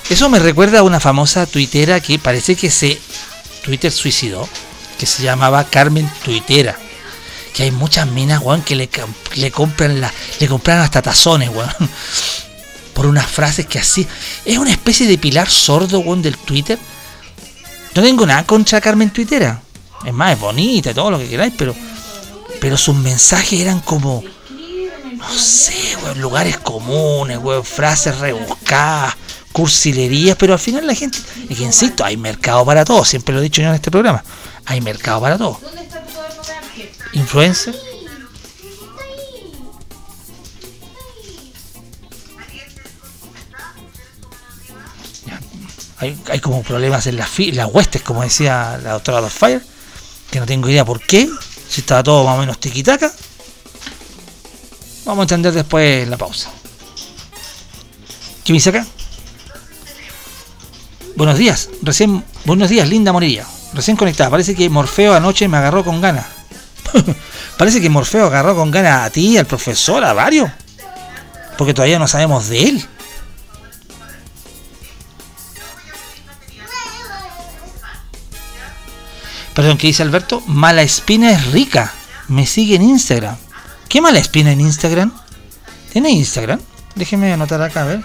Eso 0.10 0.30
me 0.30 0.40
recuerda 0.40 0.80
a 0.80 0.84
una 0.84 1.00
famosa 1.00 1.46
tuitera 1.46 2.00
que 2.00 2.20
parece 2.20 2.56
que 2.56 2.72
se 2.72 3.00
Twitter 3.64 3.92
suicidó, 3.92 4.48
que 4.98 5.06
se 5.06 5.24
llamaba 5.24 5.64
Carmen 5.66 6.10
Tuitera. 6.24 6.78
Que 7.54 7.64
hay 7.64 7.72
muchas 7.72 8.08
minas, 8.08 8.42
weón, 8.42 8.62
que 8.62 8.76
le, 8.76 8.90
le 9.36 9.52
compran 9.52 10.02
la, 10.02 10.14
le 10.40 10.48
compran 10.48 10.80
hasta 10.80 11.02
tazones, 11.02 11.50
weón. 11.50 11.70
Por 12.94 13.06
unas 13.06 13.28
frases 13.28 13.66
que 13.66 13.80
así. 13.80 14.06
Es 14.46 14.58
una 14.58 14.72
especie 14.72 15.08
de 15.08 15.18
pilar 15.18 15.50
sordo, 15.50 16.00
weón, 16.00 16.22
del 16.22 16.38
Twitter 16.38 16.78
No 18.00 18.06
tengo 18.06 18.26
nada 18.26 18.45
contra 18.45 18.80
Carmen 18.80 19.10
Twittera. 19.10 19.62
Es 20.06 20.14
más, 20.14 20.32
es 20.32 20.39
bonita 20.39 20.91
y 20.91 20.93
todo 20.93 21.12
lo 21.12 21.20
que 21.20 21.28
queráis, 21.28 21.54
pero, 21.58 21.76
pero 22.62 22.78
sus 22.78 22.95
mensajes 22.95 23.60
eran 23.60 23.82
como, 23.82 24.24
no 25.18 25.30
sé, 25.34 25.97
weón, 26.02 26.22
lugares 26.22 26.58
comunes, 26.60 27.38
weón, 27.39 27.66
frases 27.66 28.18
rebuscadas, 28.20 29.16
cursilerías, 29.52 30.38
pero 30.38 30.54
al 30.54 30.60
final 30.60 30.88
la 30.88 30.95
gente, 30.95 31.18
y 31.50 31.54
que 31.54 31.64
insisto, 31.64 32.06
hay 32.06 32.16
mercado 32.16 32.64
para 32.64 32.86
todo, 32.86 33.04
siempre 33.04 33.36
lo 33.36 33.41
he 33.41 33.43
dicho 33.43 33.62
yo 33.62 33.68
en 33.68 33.76
este 33.76 33.91
programa, 33.91 34.24
hay 34.66 34.80
mercado 34.80 35.20
para 35.20 35.38
todo. 35.38 35.60
Influencer. 37.12 37.89
Hay, 46.00 46.18
hay 46.30 46.39
como 46.39 46.64
problemas 46.64 47.08
en 47.08 47.18
las, 47.18 47.30
las 47.38 47.70
huestes, 47.72 48.02
como 48.02 48.24
decía 48.24 48.80
la 48.82 48.93
doctora 48.93 49.22
Fire 49.30 49.62
que 50.32 50.39
no 50.39 50.45
tengo 50.45 50.70
idea 50.70 50.86
por 50.86 51.02
qué, 51.02 51.30
si 51.68 51.82
estaba 51.82 52.04
todo 52.04 52.24
más 52.24 52.36
o 52.36 52.39
menos 52.39 52.60
tiquitaca. 52.60 53.12
Vamos 55.06 55.20
a 55.20 55.24
entender 55.24 55.54
después 55.54 56.08
la 56.08 56.18
pausa. 56.18 56.52
¿Qué 58.43 58.54
me 58.54 58.58
dice 58.58 58.70
acá? 58.70 58.86
Buenos 61.16 61.38
días, 61.38 61.70
recién, 61.82 62.24
buenos 62.45 62.70
días, 62.70 62.88
linda 62.88 63.12
Morilla. 63.12 63.45
Recién 63.74 63.97
conectada, 63.97 64.30
parece 64.30 64.56
que 64.56 64.70
Morfeo 64.70 65.14
anoche 65.14 65.47
me 65.47 65.58
agarró 65.58 65.84
con 65.84 66.00
ganas. 66.00 66.26
parece 67.58 67.82
que 67.82 67.89
Morfeo 67.89 68.28
agarró 68.28 68.56
con 68.56 68.72
ganas 68.72 69.06
a 69.06 69.10
ti, 69.10 69.38
al 69.38 69.45
profesor, 69.45 70.04
a 70.04 70.14
varios. 70.14 70.50
Porque 71.58 71.74
todavía 71.74 72.00
no 72.00 72.08
sabemos 72.08 72.47
de 72.47 72.70
él. 72.70 72.86
Perdón, 79.60 79.78
¿qué 79.78 79.88
dice 79.88 80.03
Alberto? 80.03 80.41
Mala 80.47 80.84
espina 80.84 81.32
es 81.32 81.51
rica. 81.51 81.91
Me 82.30 82.45
sigue 82.45 82.76
en 82.76 82.82
Instagram. 82.82 83.36
¿Qué 83.89 83.99
mala 83.99 84.18
espina 84.18 84.53
en 84.53 84.62
Instagram? 84.62 85.12
¿Tiene 85.91 86.12
Instagram? 86.12 86.62
Déjeme 86.95 87.34
anotar 87.34 87.62
acá, 87.62 87.82
a 87.82 87.86
ver. 87.88 88.01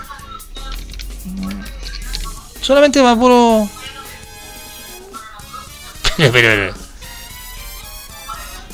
Solamente 2.60 3.00
va 3.00 3.14
puro. 3.14 3.68
Espera, 6.18 6.26
espera, 6.26 6.66
espera. 6.66 6.74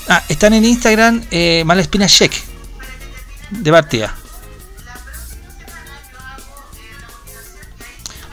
Ah, 0.09 0.25
están 0.31 0.55
en 0.55 0.65
Instagram 0.65 1.23
eh, 1.31 1.63
Mala 1.67 1.83
Espina 1.83 2.07
Check. 2.07 2.33
De 3.51 3.71
partida. 3.71 4.17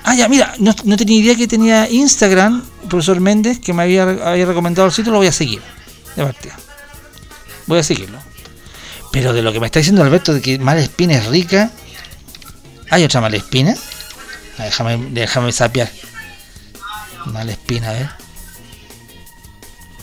Ah, 0.10 0.16
ya, 0.16 0.30
mira, 0.30 0.54
no, 0.60 0.74
tenía 0.74 1.20
idea 1.20 1.36
que 1.36 1.50
tenía 1.50 1.90
Instagram, 1.90 2.64
profesor 2.88 3.20
Méndez, 3.20 3.60
que 3.60 3.74
me 3.74 3.84
había, 3.84 4.06
recomendado 4.06 4.88
el 4.88 4.94
sitio, 4.94 5.12
lo 5.12 5.18
voy 5.18 5.28
a 5.28 5.34
seguir. 5.34 5.62
De 6.16 6.24
partida. 6.24 6.56
Voy 7.66 7.80
a 7.80 7.84
seguirlo. 7.84 8.18
Pero 9.12 9.34
de 9.34 9.42
lo 9.42 9.52
que 9.52 9.60
me 9.60 9.66
está 9.66 9.80
diciendo 9.80 10.02
Alberto 10.02 10.34
de 10.34 10.42
que 10.42 10.60
Mala 10.60 10.80
Espina 10.80 11.16
es 11.16 11.26
rica. 11.26 11.72
¿Hay 12.90 13.04
otra 13.04 13.20
Mala 13.20 13.36
Espina? 13.36 13.76
Ah, 14.58 14.64
Déjame, 14.64 15.10
déjame 15.12 15.52
sapear. 15.52 15.92
Mala 17.26 17.52
Espina, 17.52 17.90
a 17.90 17.92
ver. 17.92 18.10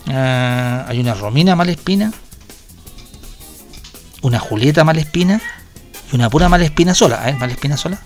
Ah, 0.08 0.84
hay 0.86 1.00
una 1.00 1.14
Romina 1.14 1.56
Malespina, 1.56 2.12
una 4.20 4.38
Julieta 4.38 4.84
Malespina 4.84 5.40
y 6.12 6.14
una 6.14 6.28
pura 6.28 6.50
Malespina 6.50 6.94
sola. 6.94 7.26
¿eh? 7.30 7.32
Malespina 7.40 7.78
sola. 7.78 8.02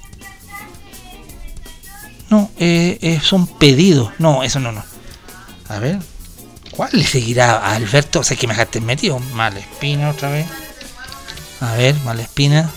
No, 2.30 2.50
eh, 2.58 2.98
eh, 3.00 3.20
son 3.22 3.46
pedidos. 3.46 4.12
No, 4.18 4.42
eso 4.42 4.60
no, 4.60 4.72
no. 4.72 4.84
A 5.68 5.78
ver. 5.78 5.98
¿Cuál 6.70 6.90
le 6.92 7.04
seguirá 7.04 7.58
a 7.58 7.74
Alberto? 7.74 8.20
O 8.20 8.24
sea, 8.24 8.36
que 8.36 8.46
me 8.46 8.54
dejaste 8.54 8.80
metido. 8.80 9.18
Malespina 9.34 10.10
otra 10.10 10.30
vez. 10.30 10.46
A 11.60 11.72
ver, 11.74 11.94
Malespina. 12.04 12.70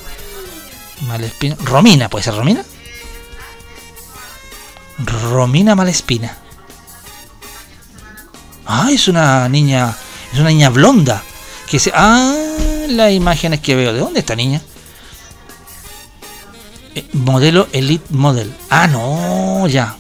Malespina. 1.02 1.56
Romina, 1.64 2.10
¿puede 2.10 2.24
ser 2.24 2.36
Romina? 2.36 2.64
Romina 4.98 5.76
Malespina. 5.76 6.38
Ah, 8.66 8.90
es 8.92 9.08
una 9.08 9.50
niña. 9.50 9.96
Es 10.34 10.40
una 10.40 10.50
niña 10.50 10.70
blonda. 10.70 11.22
Que 11.70 11.78
se. 11.78 11.92
Ah, 11.94 12.34
las 12.88 13.12
imágenes 13.12 13.60
que 13.60 13.76
veo. 13.76 13.94
¿De 13.94 14.00
dónde 14.00 14.22
esta 14.22 14.36
niña? 14.36 14.62
Eh, 16.96 17.06
modelo 17.14 17.68
Elite 17.72 18.06
Model. 18.10 18.54
Ah, 18.70 18.88
no, 18.88 19.68
ya. 19.68 19.96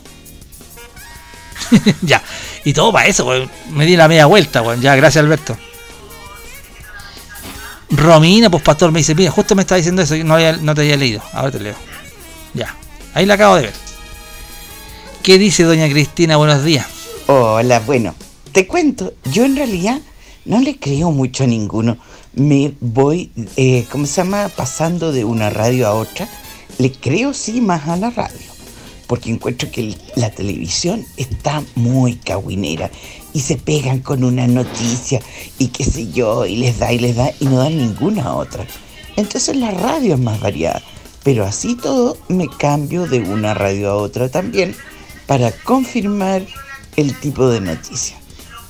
ya. 2.01 2.21
Y 2.65 2.73
todo 2.73 2.91
para 2.91 3.07
eso, 3.07 3.25
weón. 3.25 3.49
Me 3.71 3.85
di 3.85 3.95
la 3.95 4.07
media 4.07 4.25
vuelta, 4.25 4.61
weón. 4.61 4.81
Ya, 4.81 4.95
gracias, 4.95 5.23
Alberto. 5.23 5.57
Romina, 7.89 8.49
pues 8.49 8.63
pastor, 8.63 8.91
me 8.91 8.99
dice, 8.99 9.15
mira, 9.15 9.31
justo 9.31 9.53
me 9.55 9.61
está 9.63 9.75
diciendo 9.75 10.01
eso, 10.01 10.15
no, 10.23 10.35
había- 10.35 10.53
no 10.57 10.73
te 10.73 10.81
había 10.81 10.95
leído. 10.97 11.21
Ahora 11.33 11.51
te 11.51 11.59
leo. 11.59 11.75
Ya. 12.53 12.75
Ahí 13.13 13.25
la 13.25 13.33
acabo 13.33 13.55
de 13.55 13.63
ver. 13.63 13.73
¿Qué 15.23 15.37
dice 15.37 15.63
doña 15.63 15.89
Cristina? 15.89 16.37
Buenos 16.37 16.63
días. 16.63 16.85
Hola, 17.27 17.79
bueno, 17.81 18.15
te 18.53 18.65
cuento, 18.65 19.13
yo 19.25 19.45
en 19.45 19.55
realidad 19.55 19.99
no 20.45 20.59
le 20.59 20.77
creo 20.77 21.11
mucho 21.11 21.43
a 21.43 21.47
ninguno. 21.47 21.97
Me 22.33 22.73
voy, 22.79 23.31
eh, 23.57 23.85
¿cómo 23.91 24.05
se 24.05 24.15
llama? 24.23 24.49
Pasando 24.49 25.11
de 25.11 25.25
una 25.25 25.49
radio 25.49 25.87
a 25.87 25.93
otra. 25.93 26.27
Le 26.81 26.91
creo 26.91 27.31
sí 27.31 27.61
más 27.61 27.87
a 27.87 27.95
la 27.95 28.09
radio, 28.09 28.49
porque 29.05 29.29
encuentro 29.29 29.69
que 29.69 29.95
la 30.15 30.31
televisión 30.31 31.05
está 31.15 31.63
muy 31.75 32.15
cagüinera 32.15 32.89
y 33.33 33.41
se 33.41 33.57
pegan 33.57 33.99
con 33.99 34.23
una 34.23 34.47
noticia 34.47 35.21
y 35.59 35.67
qué 35.67 35.83
sé 35.83 36.11
yo, 36.11 36.43
y 36.47 36.55
les 36.55 36.79
da 36.79 36.91
y 36.91 36.97
les 36.97 37.15
da 37.15 37.29
y 37.39 37.45
no 37.45 37.59
dan 37.59 37.77
ninguna 37.77 38.33
otra. 38.33 38.65
Entonces 39.15 39.55
la 39.57 39.69
radio 39.69 40.15
es 40.15 40.19
más 40.19 40.39
variada, 40.39 40.81
pero 41.21 41.45
así 41.45 41.75
todo 41.75 42.17
me 42.29 42.47
cambio 42.47 43.05
de 43.05 43.19
una 43.19 43.53
radio 43.53 43.91
a 43.91 43.95
otra 43.97 44.29
también 44.29 44.75
para 45.27 45.51
confirmar 45.51 46.43
el 46.95 47.13
tipo 47.19 47.47
de 47.47 47.61
noticia. 47.61 48.17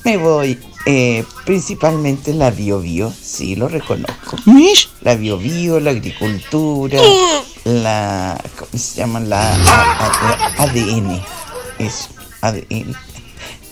Me 0.04 0.18
voy 0.18 0.60
eh, 0.86 1.24
principalmente 1.46 2.34
la 2.34 2.52
bio 2.52 2.80
bio, 2.80 3.12
sí 3.22 3.56
lo 3.56 3.68
reconozco. 3.68 4.38
¿Mish? 4.46 4.90
La 5.02 5.16
bio 5.16 5.38
bio, 5.38 5.80
la 5.80 5.92
agricultura, 5.92 7.00
la 7.66 8.42
¿cómo 8.58 8.70
se 8.82 8.98
llama? 8.98 9.20
La 9.20 9.54
a- 9.54 10.06
a- 10.58 10.64
ADN, 10.64 11.22
eso, 11.80 12.10
ADN. 12.42 12.96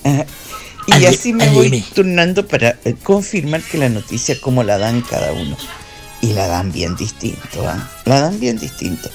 Ah, 0.06 0.26
y 0.88 1.06
así 1.06 1.34
me 1.34 1.50
voy 1.50 1.82
turnando 1.94 2.48
para 2.48 2.80
eh, 2.86 2.96
confirmar 3.04 3.62
que 3.62 3.78
la 3.78 3.90
noticia 3.90 4.40
como 4.42 4.64
la 4.64 4.78
dan 4.78 5.02
cada 5.02 5.32
uno. 5.34 5.58
Y 6.22 6.34
la 6.34 6.48
dan 6.48 6.72
bien 6.72 6.96
distinto, 6.98 7.66
¿ah? 7.68 7.90
La 8.06 8.20
dan 8.22 8.40
bien 8.40 8.60
distinto. 8.60 9.10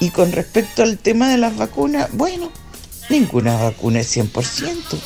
Y 0.00 0.10
con 0.10 0.32
respecto 0.32 0.82
al 0.82 0.96
tema 0.96 1.28
de 1.28 1.36
las 1.38 1.56
vacunas, 1.56 2.08
bueno, 2.12 2.50
ninguna 3.10 3.56
vacuna 3.56 4.00
es 4.00 4.16
100%. 4.16 4.98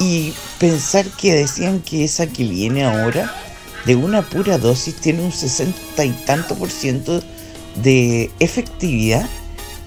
Y 0.00 0.32
pensar 0.58 1.04
que 1.04 1.34
decían 1.34 1.80
que 1.80 2.04
esa 2.04 2.26
que 2.26 2.44
viene 2.44 2.84
ahora, 2.84 3.32
de 3.84 3.96
una 3.96 4.22
pura 4.22 4.56
dosis, 4.56 4.96
tiene 4.96 5.22
un 5.22 5.30
60 5.30 6.04
y 6.04 6.10
tanto 6.24 6.54
por 6.54 6.70
ciento 6.70 7.22
de 7.76 8.30
efectividad. 8.40 9.28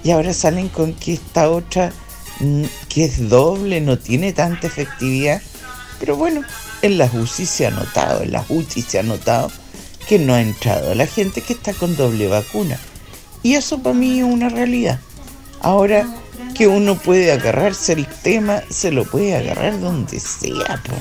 Y 0.04 0.12
ahora 0.12 0.32
salen 0.32 0.68
con 0.68 0.94
que 0.94 1.14
esta 1.14 1.50
otra, 1.50 1.92
mm, 2.38 2.62
que 2.88 3.04
es 3.04 3.28
doble, 3.28 3.80
no 3.80 3.98
tiene 3.98 4.32
tanta 4.32 4.68
efectividad. 4.68 5.42
Pero 5.98 6.16
bueno, 6.16 6.42
en 6.82 6.96
las 6.96 7.12
UCI 7.12 7.46
se 7.46 7.66
ha 7.66 7.70
notado, 7.70 8.22
en 8.22 8.30
las 8.30 8.44
UCI 8.48 8.82
se 8.82 8.98
ha 9.00 9.02
notado 9.02 9.50
que 10.06 10.18
no 10.18 10.34
ha 10.34 10.40
entrado 10.40 10.94
la 10.94 11.06
gente 11.06 11.40
que 11.40 11.54
está 11.54 11.72
con 11.72 11.96
doble 11.96 12.28
vacuna. 12.28 12.78
Y 13.42 13.54
eso 13.54 13.82
para 13.82 13.94
mí 13.94 14.20
es 14.20 14.24
una 14.24 14.48
realidad. 14.48 15.00
Ahora 15.60 16.06
que 16.54 16.66
uno 16.66 16.96
puede 16.96 17.32
agarrarse 17.32 17.92
el 17.92 18.06
tema, 18.06 18.62
se 18.70 18.90
lo 18.90 19.04
puede 19.04 19.36
agarrar 19.36 19.80
donde 19.80 20.18
sea. 20.20 20.80
po. 20.82 20.94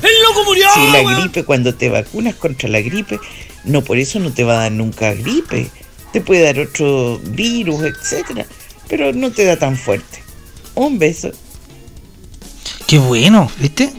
Si 0.74 0.92
la 0.92 1.04
gripe, 1.16 1.44
cuando 1.44 1.74
te 1.76 1.90
vacunas 1.90 2.36
contra 2.36 2.68
la 2.70 2.82
gripe, 2.82 3.20
no 3.64 3.84
por 3.84 3.98
eso 3.98 4.20
no 4.20 4.34
te 4.34 4.44
va 4.44 4.54
a 4.54 4.62
dar 4.64 4.72
nunca 4.72 5.14
gripe. 5.14 5.70
Te 6.12 6.22
puede 6.22 6.44
dar 6.44 6.60
otro 6.60 7.20
virus, 7.24 7.84
etcétera, 7.84 8.46
pero 8.88 9.14
no 9.14 9.32
te 9.32 9.46
da 9.46 9.58
tan 9.58 9.78
fuerte. 9.78 10.24
Un 10.76 11.00
beso. 11.00 11.32
Qué 12.88 12.98
bueno, 13.00 13.50
¿viste? 13.58 13.94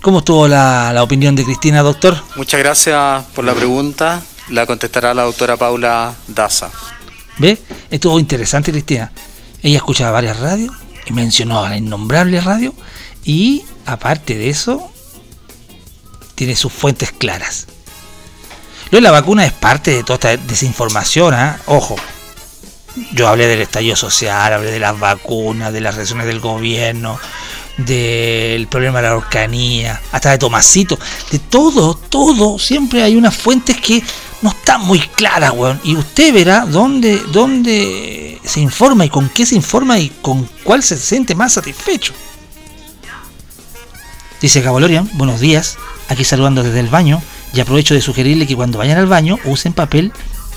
¿Cómo 0.00 0.20
estuvo 0.20 0.48
la, 0.48 0.92
la 0.94 1.02
opinión 1.02 1.36
de 1.36 1.44
Cristina, 1.44 1.82
doctor? 1.82 2.16
Muchas 2.36 2.60
gracias 2.60 3.24
por 3.34 3.44
la 3.44 3.52
pregunta. 3.52 4.22
La 4.48 4.66
contestará 4.66 5.12
la 5.12 5.24
doctora 5.24 5.56
Paula 5.56 6.14
Daza. 6.26 6.70
¿Ve? 7.40 7.58
Estuvo 7.90 8.20
interesante, 8.20 8.70
Cristina. 8.70 9.10
Ella 9.62 9.78
escuchaba 9.78 10.10
varias 10.10 10.38
radios 10.38 10.74
y 11.06 11.12
mencionó 11.14 11.64
a 11.64 11.70
la 11.70 11.78
innombrable 11.78 12.38
radio 12.40 12.74
y 13.24 13.64
aparte 13.86 14.36
de 14.36 14.50
eso, 14.50 14.92
tiene 16.34 16.54
sus 16.54 16.72
fuentes 16.72 17.12
claras. 17.12 17.66
Lo 18.90 18.96
de 18.96 19.02
la 19.02 19.10
vacuna 19.10 19.46
es 19.46 19.52
parte 19.52 19.90
de 19.90 20.04
toda 20.04 20.32
esta 20.32 20.36
desinformación, 20.36 21.32
¿ah? 21.32 21.58
Ojo. 21.66 21.96
Yo 23.12 23.28
hablé 23.28 23.46
del 23.46 23.62
estallido 23.62 23.96
social, 23.96 24.52
hablé 24.52 24.70
de 24.70 24.80
las 24.80 24.98
vacunas, 24.98 25.72
de 25.72 25.80
las 25.80 25.94
reacciones 25.94 26.26
del 26.26 26.40
gobierno, 26.40 27.18
del 27.78 28.66
problema 28.66 29.00
de 29.00 29.08
la 29.08 29.16
orcanía, 29.16 30.00
hasta 30.12 30.32
de 30.32 30.38
Tomasito, 30.38 30.98
de 31.30 31.38
todo, 31.38 31.94
todo. 31.94 32.58
Siempre 32.58 33.02
hay 33.02 33.16
unas 33.16 33.34
fuentes 33.34 33.80
que 33.80 34.02
no 34.42 34.50
están 34.50 34.82
muy 34.82 35.00
claras, 35.00 35.52
weón. 35.52 35.80
Y 35.84 35.96
usted 35.96 36.32
verá 36.32 36.66
dónde, 36.66 37.22
dónde 37.32 38.40
se 38.44 38.60
informa 38.60 39.04
y 39.04 39.08
con 39.08 39.28
qué 39.28 39.46
se 39.46 39.54
informa 39.54 39.98
y 39.98 40.10
con 40.22 40.48
cuál 40.64 40.82
se 40.82 40.96
siente 40.96 41.34
más 41.34 41.54
satisfecho. 41.54 42.14
Dice 44.40 44.62
Cabalorian, 44.62 45.08
buenos 45.14 45.40
días, 45.40 45.76
aquí 46.08 46.24
saludando 46.24 46.62
desde 46.62 46.80
el 46.80 46.88
baño 46.88 47.22
y 47.52 47.60
aprovecho 47.60 47.92
de 47.94 48.00
sugerirle 48.00 48.46
que 48.46 48.56
cuando 48.56 48.78
vayan 48.78 48.96
al 48.98 49.06
baño 49.06 49.38
usen 49.44 49.74
papel 49.74 50.12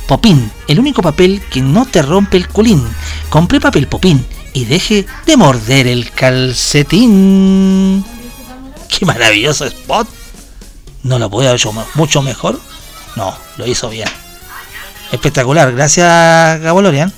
popín, 0.08 0.50
el 0.68 0.80
único 0.80 1.02
papel 1.02 1.42
que 1.52 1.62
no 1.62 1.86
te 1.86 2.02
rompe 2.02 2.38
el 2.38 2.48
culín. 2.48 2.82
Compre 3.30 3.60
papel 3.60 3.88
popín 3.88 4.26
y 4.54 4.64
deje 4.66 5.06
de 5.26 5.36
morder 5.38 5.88
el 5.88 6.12
calcetín. 6.12 8.06
Qué 8.88 9.06
maravilloso 9.06 9.66
spot. 9.66 10.08
¿No 11.02 11.20
lo 11.20 11.30
puede 11.30 11.50
haber 11.50 11.60
hecho 11.60 11.74
mucho 11.96 12.22
mejor? 12.22 12.60
No, 13.16 13.36
lo 13.58 13.68
hizo 13.68 13.90
bien. 13.90 14.08
Espectacular, 15.12 15.72
gracias 15.74 16.62
Gabolorian. 16.62 17.12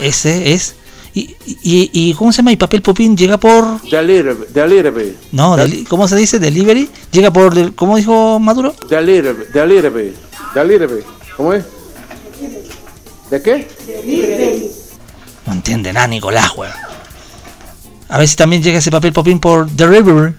Ese 0.00 0.52
es. 0.52 0.74
Y, 1.12 1.36
y, 1.44 1.90
y, 1.92 2.14
¿cómo 2.14 2.32
se 2.32 2.38
llama? 2.38 2.52
Y 2.52 2.56
papel 2.56 2.82
popín 2.82 3.16
llega 3.16 3.36
por. 3.38 3.80
Delivery. 3.82 4.46
delivery. 4.52 5.16
No, 5.32 5.56
¿cómo 5.88 6.06
se 6.08 6.16
dice? 6.16 6.38
Delivery. 6.38 6.88
Llega 7.10 7.32
por. 7.32 7.74
¿Cómo 7.74 7.96
dijo 7.96 8.38
Maduro? 8.38 8.74
Delivery. 8.88 9.46
Delivery. 9.52 10.14
Delivery. 10.54 11.02
¿Cómo 11.36 11.52
es? 11.52 11.64
¿De 13.30 13.42
qué? 13.42 13.68
No 15.46 15.52
entiende 15.52 15.92
nada, 15.92 16.06
Nicolás, 16.06 16.52
weón. 16.56 16.72
A 18.08 18.18
ver 18.18 18.28
si 18.28 18.36
también 18.36 18.62
llega 18.62 18.78
ese 18.78 18.90
papel 18.90 19.12
popín 19.12 19.38
por 19.38 19.68
The 19.70 19.86
River. 19.86 20.34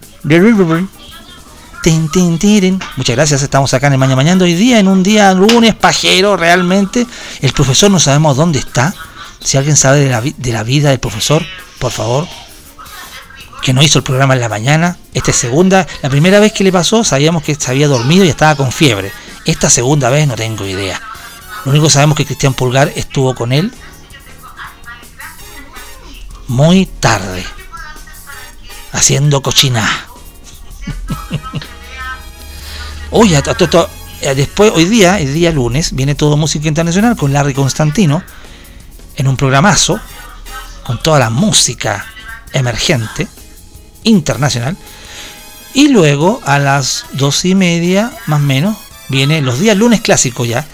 Tin. 1.81 2.79
Muchas 2.95 3.15
gracias, 3.15 3.41
estamos 3.41 3.73
acá 3.73 3.87
en 3.87 3.93
el 3.93 3.99
Mañana 3.99 4.15
Mañana 4.15 4.43
hoy 4.43 4.53
día, 4.53 4.79
en 4.79 4.87
un 4.87 5.01
día 5.01 5.33
lunes 5.33 5.73
pajero 5.73 6.37
realmente. 6.37 7.07
El 7.41 7.53
profesor 7.53 7.89
no 7.89 7.99
sabemos 7.99 8.37
dónde 8.37 8.59
está. 8.59 8.93
Si 9.39 9.57
alguien 9.57 9.75
sabe 9.75 10.01
de 10.01 10.09
la, 10.09 10.21
de 10.21 10.51
la 10.51 10.63
vida 10.63 10.91
del 10.91 10.99
profesor, 10.99 11.43
por 11.79 11.91
favor, 11.91 12.27
que 13.63 13.73
no 13.73 13.81
hizo 13.81 13.97
el 13.99 14.03
programa 14.03 14.35
en 14.35 14.41
la 14.41 14.49
mañana. 14.49 14.97
Esta 15.13 15.31
es 15.31 15.37
segunda. 15.37 15.87
La 16.03 16.09
primera 16.09 16.39
vez 16.39 16.53
que 16.53 16.63
le 16.63 16.71
pasó, 16.71 17.03
sabíamos 17.03 17.41
que 17.41 17.55
se 17.55 17.71
había 17.71 17.87
dormido 17.87 18.25
y 18.25 18.29
estaba 18.29 18.55
con 18.55 18.71
fiebre. 18.71 19.11
Esta 19.45 19.69
segunda 19.69 20.11
vez 20.11 20.27
no 20.27 20.35
tengo 20.35 20.65
idea. 20.65 21.01
Lo 21.65 21.71
único 21.71 21.87
que 21.87 21.93
sabemos 21.93 22.13
es 22.13 22.17
que 22.19 22.25
Cristian 22.27 22.53
Pulgar 22.53 22.91
estuvo 22.95 23.33
con 23.33 23.51
él 23.51 23.71
muy 26.47 26.85
tarde, 26.85 27.43
haciendo 28.91 29.41
cochina. 29.41 30.05
Oye, 33.13 33.41
después, 34.35 34.71
hoy 34.73 34.85
día, 34.85 35.19
el 35.19 35.33
día 35.33 35.51
lunes, 35.51 35.93
viene 35.93 36.15
todo 36.15 36.37
Música 36.37 36.69
Internacional 36.69 37.17
con 37.17 37.33
Larry 37.33 37.53
Constantino 37.53 38.23
en 39.17 39.27
un 39.27 39.35
programazo 39.35 39.99
con 40.85 41.03
toda 41.03 41.19
la 41.19 41.29
música 41.29 42.05
emergente 42.53 43.27
internacional. 44.03 44.77
Y 45.73 45.89
luego 45.89 46.41
a 46.45 46.57
las 46.57 47.05
dos 47.11 47.43
y 47.43 47.53
media, 47.53 48.13
más 48.27 48.39
o 48.39 48.45
menos, 48.45 48.77
viene 49.09 49.41
los 49.41 49.59
días 49.59 49.75
lunes 49.75 49.99
clásicos 49.99 50.47
ya. 50.47 50.65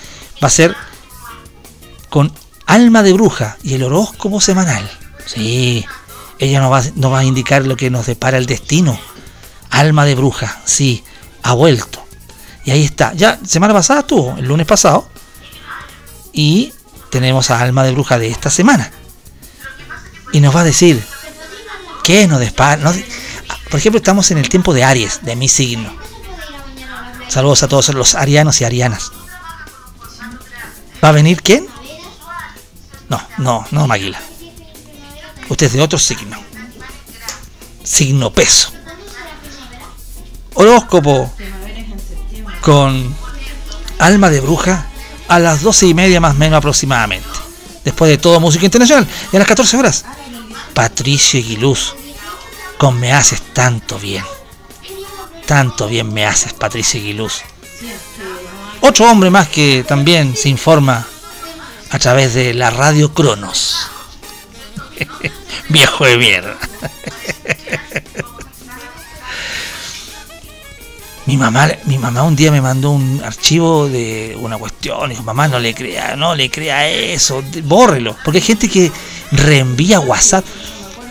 Va 0.41 0.47
a 0.47 0.51
ser 0.51 0.75
con 2.09 2.31
Alma 2.67 3.01
de 3.01 3.13
Bruja 3.13 3.57
y 3.63 3.73
el 3.73 3.83
horóscopo 3.83 4.41
semanal. 4.41 4.87
Sí, 5.25 5.83
ella 6.37 6.61
nos 6.61 6.95
nos 6.95 7.11
va 7.11 7.19
a 7.19 7.25
indicar 7.25 7.65
lo 7.65 7.75
que 7.75 7.89
nos 7.89 8.05
depara 8.05 8.37
el 8.37 8.45
destino. 8.45 8.99
Alma 9.71 10.05
de 10.05 10.13
Bruja, 10.13 10.61
sí, 10.65 11.03
ha 11.41 11.53
vuelto. 11.53 12.06
Y 12.67 12.71
ahí 12.71 12.83
está. 12.83 13.13
Ya, 13.13 13.39
semana 13.45 13.73
pasada 13.73 14.01
estuvo, 14.01 14.35
el 14.37 14.45
lunes 14.45 14.67
pasado. 14.67 15.07
Y 16.33 16.73
tenemos 17.09 17.49
a 17.49 17.61
Alma 17.61 17.85
de 17.85 17.93
Bruja 17.93 18.19
de 18.19 18.27
esta 18.27 18.49
semana. 18.49 18.91
Y 20.33 20.41
nos 20.41 20.53
va 20.53 20.59
a 20.59 20.63
decir 20.65 21.01
qué 22.03 22.27
nos 22.27 22.41
depara. 22.41 22.91
por 23.69 23.79
ejemplo, 23.79 23.99
estamos 23.99 24.31
en 24.31 24.39
el 24.39 24.49
tiempo 24.49 24.73
de 24.73 24.83
Aries, 24.83 25.23
de 25.23 25.37
mi 25.37 25.47
signo. 25.47 25.95
Saludos 27.29 27.63
a 27.63 27.69
todos 27.69 27.87
los 27.93 28.15
arianos 28.15 28.59
y 28.59 28.65
arianas. 28.65 29.13
¿Va 31.01 31.07
a 31.07 31.13
venir 31.13 31.41
quién? 31.41 31.65
No, 33.07 33.25
no, 33.37 33.65
no, 33.71 33.87
Maguila. 33.87 34.19
Usted 35.47 35.67
es 35.67 35.73
de 35.73 35.81
otro 35.81 35.97
signo. 35.97 36.37
Signo 37.85 38.33
peso. 38.33 38.73
Horóscopo 40.53 41.31
con 42.67 43.15
alma 43.97 44.29
de 44.29 44.41
bruja 44.41 44.87
a 45.29 45.39
las 45.39 45.61
doce 45.61 45.87
y 45.87 45.93
media 45.93 46.19
más 46.19 46.35
o 46.35 46.37
menos 46.37 46.57
aproximadamente. 46.57 47.25
Después 47.85 48.11
de 48.11 48.17
todo 48.17 48.41
música 48.41 48.65
internacional. 48.65 49.07
Y 49.31 49.37
a 49.37 49.39
las 49.39 49.47
14 49.47 49.77
horas. 49.77 50.03
Patricio 50.73 51.39
Aguiluz. 51.39 51.95
Con 52.77 52.99
Me 52.99 53.13
haces 53.13 53.41
tanto 53.53 53.97
bien. 53.97 54.25
Tanto 55.45 55.87
bien 55.87 56.13
me 56.13 56.25
haces, 56.25 56.51
Patricia 56.51 56.99
Aguiluz. 56.99 57.41
Otro 58.81 59.09
hombre 59.09 59.29
más 59.29 59.47
que 59.47 59.85
también 59.87 60.35
se 60.35 60.49
informa 60.49 61.07
a 61.89 61.99
través 61.99 62.33
de 62.33 62.53
la 62.53 62.69
radio 62.69 63.13
Cronos. 63.13 63.77
Viejo 65.69 66.03
de 66.03 66.17
mierda. 66.17 66.57
mi 71.27 71.35
mamá, 71.35 71.69
mi 71.85 71.97
mamá 71.97 72.23
un 72.23 72.37
día 72.37 72.51
me 72.51 72.61
mandó 72.61 72.91
un 72.91 73.21
archivo 73.23 73.89
de 73.89 74.37
una 74.39 74.57
cuestión. 74.57 75.07
Y 75.07 75.09
dijo, 75.09 75.23
mamá, 75.23 75.49
no 75.49 75.59
le 75.59 75.75
crea, 75.75 76.15
no 76.15 76.33
le 76.33 76.49
crea 76.49 76.87
eso, 76.87 77.43
bórrelo. 77.63 78.15
Porque 78.23 78.37
hay 78.37 78.43
gente 78.43 78.69
que 78.69 78.91
reenvía 79.33 79.99
WhatsApp. 79.99 80.45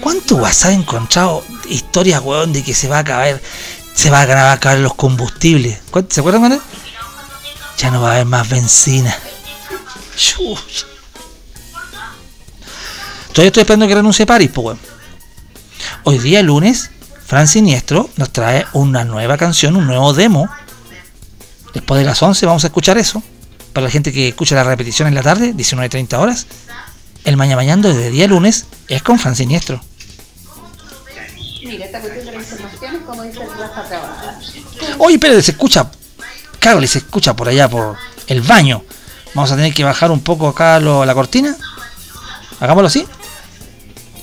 ¿Cuánto 0.00 0.36
WhatsApp 0.36 0.70
he 0.70 0.74
encontrado 0.74 1.44
historias, 1.68 2.22
weón, 2.24 2.54
de 2.54 2.64
que 2.64 2.72
se 2.72 2.88
va 2.88 2.96
a 2.96 3.00
acabar, 3.00 3.42
se 3.94 4.08
va 4.08 4.22
a 4.22 4.52
acabar 4.52 4.78
los 4.78 4.94
combustibles? 4.94 5.80
¿Se 6.08 6.20
acuerdan, 6.20 6.42
man? 6.42 6.60
Ya 7.76 7.90
no 7.90 8.00
va 8.00 8.08
a 8.08 8.12
haber 8.14 8.24
más 8.24 8.48
benzina. 8.48 9.14
Todavía 13.32 13.48
estoy 13.48 13.60
esperando 13.60 13.86
que 13.86 13.94
renuncie 13.94 14.24
París, 14.24 14.50
pues, 14.54 14.64
weón. 14.64 14.78
Hoy 16.04 16.18
día, 16.20 16.42
lunes, 16.42 16.90
Fran 17.26 17.48
Siniestro 17.48 18.08
nos 18.16 18.30
trae 18.30 18.66
una 18.72 19.04
nueva 19.04 19.36
canción, 19.36 19.74
un 19.74 19.86
nuevo 19.86 20.12
demo. 20.12 20.48
Después 21.74 21.98
de 21.98 22.06
las 22.06 22.22
11 22.22 22.46
vamos 22.46 22.62
a 22.62 22.68
escuchar 22.68 22.98
eso. 22.98 23.20
Para 23.72 23.86
la 23.86 23.90
gente 23.90 24.12
que 24.12 24.28
escucha 24.28 24.54
la 24.54 24.62
repetición 24.62 25.08
en 25.08 25.14
la 25.16 25.22
tarde, 25.22 25.52
19.30 25.52 26.18
horas. 26.18 26.46
El 27.24 27.36
Mañana 27.36 27.56
Mañando 27.56 27.88
desde 27.88 28.10
día 28.10 28.28
lunes 28.28 28.66
es 28.86 29.02
con 29.02 29.18
Fran 29.18 29.34
Siniestro. 29.34 29.82
Mira, 31.64 31.86
esta 31.86 32.00
cuestión 32.00 32.26
de 32.26 32.32
las 32.32 32.52
informaciones, 32.52 33.02
como 33.04 33.22
dice 33.24 33.40
Rafa. 33.58 34.38
Oye, 34.98 35.18
pero 35.18 35.42
se 35.42 35.50
escucha, 35.50 35.90
cable, 36.60 36.86
se 36.86 36.98
escucha 36.98 37.34
por 37.34 37.48
allá, 37.48 37.68
por 37.68 37.96
el 38.28 38.40
baño. 38.40 38.84
Vamos 39.34 39.50
a 39.50 39.56
tener 39.56 39.74
que 39.74 39.82
bajar 39.82 40.12
un 40.12 40.20
poco 40.20 40.46
acá 40.46 40.78
lo, 40.78 41.04
la 41.04 41.12
cortina. 41.12 41.56
Hagámoslo 42.60 42.86
así. 42.86 43.04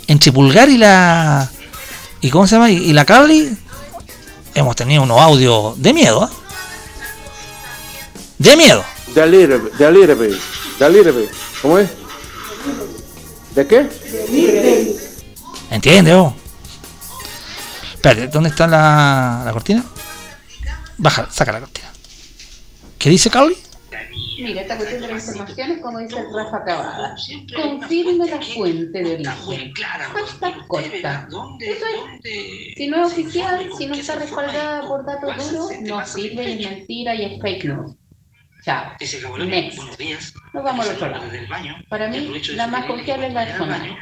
Entre 0.07 0.31
Pulgar 0.31 0.69
y 0.69 0.77
la 0.77 1.51
¿Y 2.23 2.29
cómo 2.29 2.47
se 2.47 2.55
llama? 2.55 2.71
¿Y 2.71 2.93
la 2.93 3.03
Carly? 3.03 3.53
Hemos 4.55 4.77
tenido 4.77 5.03
unos 5.03 5.19
audios 5.19 5.79
de 5.81 5.93
miedo, 5.93 6.25
¿eh? 6.25 6.35
De 8.37 8.55
miedo. 8.55 8.81
De 9.13 9.21
alírebe, 9.21 9.69
de 9.77 9.85
alírebe, 9.85 10.39
de 10.79 10.85
alírebe. 10.85 11.29
¿Cómo 11.61 11.79
es? 11.79 11.89
¿De 13.53 13.67
qué? 13.67 13.89
¿Entiende, 15.69 16.15
vos? 16.15 16.33
Espérate, 17.95 18.29
¿dónde 18.29 18.49
está 18.49 18.67
la, 18.67 19.41
la 19.45 19.51
cortina? 19.51 19.83
Baja, 20.97 21.27
saca 21.29 21.51
la 21.51 21.59
cortina. 21.59 21.91
¿Qué 22.97 23.09
dice 23.09 23.29
Carly? 23.29 23.57
Mira, 24.37 24.61
esta 24.61 24.77
cuestión 24.77 25.01
de 25.01 25.07
las 25.07 25.27
informaciones, 25.27 25.81
como 25.81 25.99
dice 25.99 26.23
Rafa 26.33 26.63
Cabada, 26.63 27.15
confirme 27.55 28.27
la 28.29 28.41
fuente 28.41 29.03
de 29.03 29.13
origen. 29.13 29.73
Hashtag 29.75 30.67
corta. 30.67 31.27
Eso 31.59 31.85
es. 32.23 32.75
Si 32.75 32.87
no 32.87 33.05
es 33.05 33.13
oficial, 33.13 33.69
si 33.77 33.85
no 33.87 33.95
está 33.95 34.15
respaldada 34.15 34.87
por 34.87 35.05
datos 35.05 35.51
duros, 35.51 35.71
no 35.81 36.05
sirve, 36.05 36.53
es 36.53 36.69
mentira 36.69 37.15
y 37.15 37.25
es 37.25 37.41
fake 37.41 37.65
news. 37.65 37.95
Chao. 38.63 38.93
Next. 39.45 39.77
Nos 40.53 40.63
vamos 40.63 40.87
al 40.87 40.95
otro 40.95 41.09
lado. 41.09 41.25
Para 41.89 42.07
mí, 42.07 42.31
la 42.55 42.67
más 42.67 42.85
confiable 42.85 43.27
es 43.27 43.33
la 43.33 43.45
de 43.45 43.57
zona. 43.57 43.97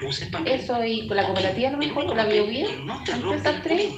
Eso 0.46 0.86
y 0.86 1.08
con 1.08 1.18
la 1.18 1.26
cooperativa 1.26 1.70
a 1.70 1.72
lo 1.72 1.78
mejor, 1.80 2.06
con 2.06 2.16
la 2.16 2.26
biobía, 2.26 2.68
entre 2.70 3.36
esas 3.36 3.64
tres. 3.64 3.94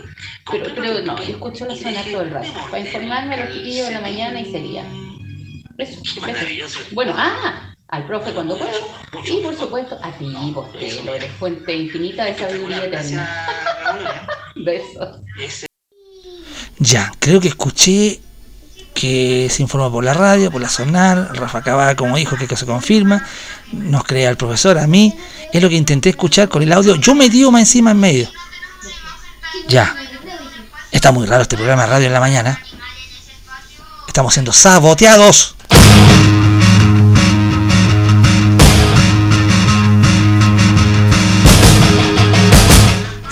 Pero, 0.49 0.65
pero 0.73 1.01
no, 1.01 1.21
yo 1.21 1.33
escucho 1.33 1.65
la 1.65 1.75
zona 1.75 2.01
todo 2.09 2.21
el 2.21 2.31
rato. 2.31 2.47
Para 2.71 2.79
informarme 2.79 3.35
a 3.35 3.45
los 3.45 3.53
chiquillos 3.53 3.87
de 3.87 3.93
la 3.93 4.01
mañana 4.01 4.39
y 4.39 4.45
sería. 4.45 4.85
Eso, 5.77 6.01
eso. 6.25 6.79
Bueno, 6.91 7.13
ah, 7.15 7.73
al 7.87 8.05
profe 8.07 8.31
cuando 8.31 8.57
pueda 8.57 8.71
y 9.25 9.41
por 9.41 9.55
supuesto 9.55 9.97
a 10.01 10.11
ti, 10.17 10.33
vos, 10.53 10.67
que 10.71 11.01
lo 11.03 11.13
eres 11.13 11.31
fuente 11.33 11.75
infinita 11.75 12.25
de 12.25 12.37
sabiduría 12.37 12.85
eterna. 12.85 13.47
Besos. 14.55 15.19
Ya, 16.79 17.11
creo 17.19 17.39
que 17.39 17.49
escuché 17.49 18.19
que 18.93 19.47
se 19.49 19.61
informó 19.61 19.91
por 19.91 20.03
la 20.03 20.13
radio, 20.13 20.51
por 20.51 20.61
la 20.61 20.69
sonar, 20.69 21.35
Rafa 21.35 21.61
Cabal 21.61 21.95
como 21.95 22.17
dijo 22.17 22.35
que, 22.35 22.47
que 22.47 22.55
se 22.55 22.65
confirma, 22.65 23.25
nos 23.71 24.03
crea 24.03 24.29
el 24.29 24.37
profesor, 24.37 24.77
a 24.77 24.87
mí, 24.87 25.13
es 25.51 25.61
lo 25.61 25.69
que 25.69 25.75
intenté 25.75 26.09
escuchar 26.09 26.49
con 26.49 26.61
el 26.63 26.71
audio, 26.71 26.95
yo 26.95 27.15
me 27.15 27.29
dio 27.29 27.51
más 27.51 27.61
encima 27.61 27.91
en 27.91 27.99
medio. 27.99 28.29
Ya, 29.67 29.95
está 30.91 31.11
muy 31.11 31.25
raro 31.25 31.43
este 31.43 31.57
programa 31.57 31.83
de 31.83 31.89
radio 31.89 32.07
en 32.07 32.13
la 32.13 32.19
mañana. 32.19 32.61
Estamos 34.07 34.33
siendo 34.33 34.51
saboteados. 34.51 35.55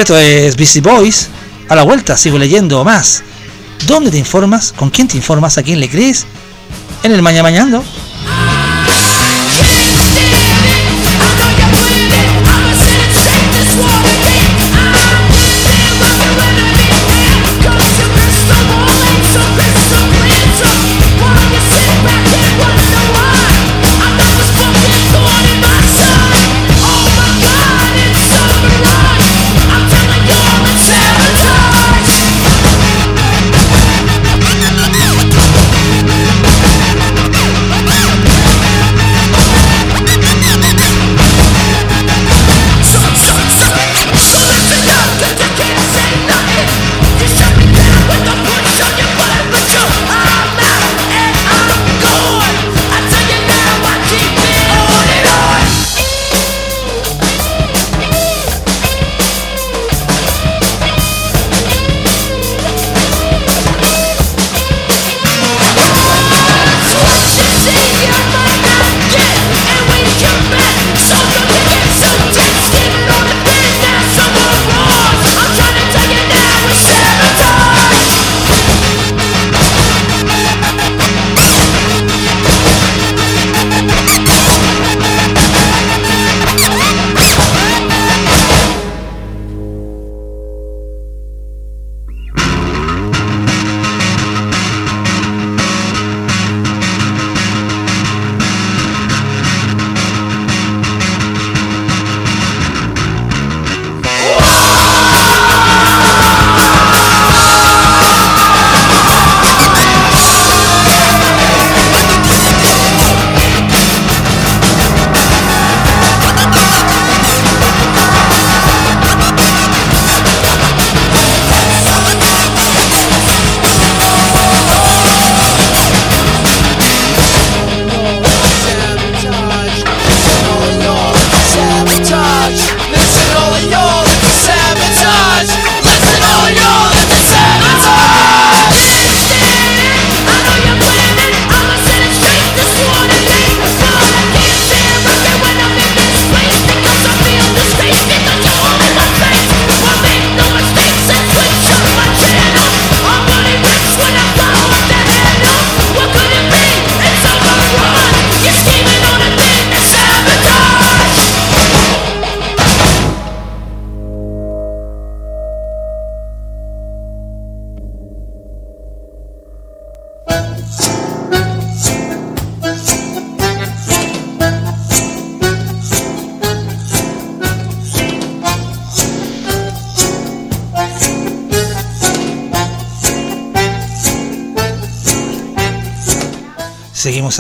Esto 0.02 0.18
es 0.18 0.58
Busy 0.58 0.80
Boys. 0.80 1.28
A 1.70 1.76
la 1.76 1.84
vuelta 1.84 2.18
sigo 2.18 2.40
leyendo 2.40 2.84
más. 2.84 3.22
¿Dónde 3.86 4.10
te 4.10 4.18
informas? 4.18 4.74
¿Con 4.76 4.90
quién 4.90 5.08
te 5.08 5.16
informas? 5.16 5.60
¿A 5.60 5.64
quién 5.64 5.80
le 5.80 5.92
crees? 5.92 6.26
En 7.04 7.12
el 7.12 7.22
Maña 7.22 7.44
Mañando. 7.44 7.84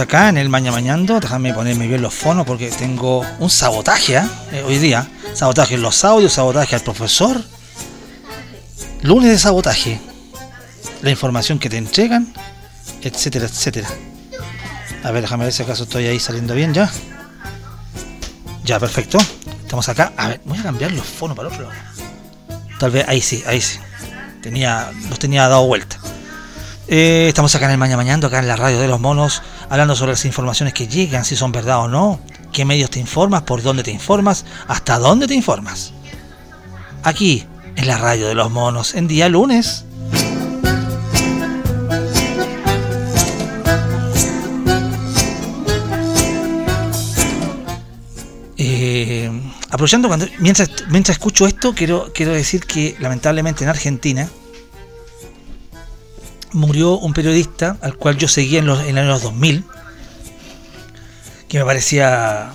Acá 0.01 0.29
en 0.29 0.37
el 0.37 0.49
Maña 0.49 0.71
Mañando. 0.71 1.19
Déjame 1.19 1.53
ponerme 1.53 1.87
bien 1.87 2.01
los 2.01 2.13
fonos 2.13 2.45
porque 2.45 2.69
tengo 2.69 3.25
un 3.39 3.49
sabotaje 3.49 4.17
¿eh? 4.17 4.23
Eh, 4.51 4.63
hoy 4.65 4.77
día. 4.77 5.07
Sabotaje 5.33 5.75
en 5.75 5.81
los 5.81 6.03
audios, 6.03 6.33
sabotaje 6.33 6.75
al 6.75 6.81
profesor. 6.81 7.41
Lunes 9.01 9.31
de 9.31 9.39
sabotaje. 9.39 9.99
La 11.01 11.09
información 11.09 11.57
que 11.57 11.69
te 11.69 11.77
entregan, 11.77 12.33
etcétera, 13.01 13.45
etcétera. 13.45 13.87
A 15.03 15.11
ver, 15.11 15.23
déjame 15.23 15.45
ver 15.45 15.53
si 15.53 15.63
acaso 15.63 15.83
estoy 15.83 16.05
ahí 16.07 16.19
saliendo 16.19 16.53
bien 16.53 16.73
ya. 16.73 16.91
Ya, 18.63 18.79
perfecto. 18.79 19.17
Estamos 19.63 19.87
acá. 19.89 20.13
A 20.17 20.27
ver, 20.27 20.41
voy 20.45 20.59
a 20.59 20.63
cambiar 20.63 20.91
los 20.91 21.05
fonos 21.05 21.35
para 21.35 21.49
otro 21.49 21.63
lado. 21.63 21.75
Tal 22.79 22.91
vez 22.91 23.07
ahí 23.07 23.21
sí, 23.21 23.43
ahí 23.47 23.61
sí. 23.61 23.79
Tenía, 24.41 24.91
los 25.09 25.17
tenía 25.19 25.47
dado 25.47 25.65
vuelta. 25.65 25.97
Eh, 26.87 27.27
estamos 27.29 27.55
acá 27.55 27.65
en 27.65 27.71
el 27.71 27.77
Maña 27.77 27.95
Mañando, 27.95 28.27
acá 28.27 28.39
en 28.39 28.47
la 28.47 28.55
radio 28.55 28.79
de 28.79 28.87
los 28.87 28.99
monos, 28.99 29.41
hablando 29.71 29.95
sobre 29.95 30.11
las 30.11 30.25
informaciones 30.25 30.73
que 30.73 30.89
llegan, 30.89 31.23
si 31.23 31.37
son 31.37 31.53
verdad 31.53 31.79
o 31.79 31.87
no, 31.87 32.19
qué 32.51 32.65
medios 32.65 32.89
te 32.89 32.99
informas, 32.99 33.43
por 33.43 33.63
dónde 33.63 33.83
te 33.83 33.91
informas, 33.91 34.43
hasta 34.67 34.99
dónde 34.99 35.27
te 35.27 35.33
informas. 35.33 35.93
Aquí, 37.03 37.45
en 37.77 37.87
la 37.87 37.97
radio 37.97 38.27
de 38.27 38.35
los 38.35 38.51
monos, 38.51 38.95
en 38.95 39.07
día 39.07 39.29
lunes. 39.29 39.85
Eh, 48.57 49.31
aprovechando 49.69 50.09
cuando 50.09 50.27
mientras, 50.39 50.69
mientras 50.89 51.15
escucho 51.15 51.47
esto, 51.47 51.73
quiero, 51.73 52.11
quiero 52.13 52.33
decir 52.33 52.65
que 52.65 52.97
lamentablemente 52.99 53.63
en 53.63 53.69
Argentina 53.69 54.29
murió 56.53 56.97
un 56.97 57.13
periodista 57.13 57.77
al 57.81 57.95
cual 57.95 58.17
yo 58.17 58.27
seguía 58.27 58.59
en 58.59 58.65
los, 58.65 58.83
en 58.83 58.97
años 58.97 59.21
2000, 59.23 59.63
que 61.47 61.59
me 61.59 61.65
parecía... 61.65 62.51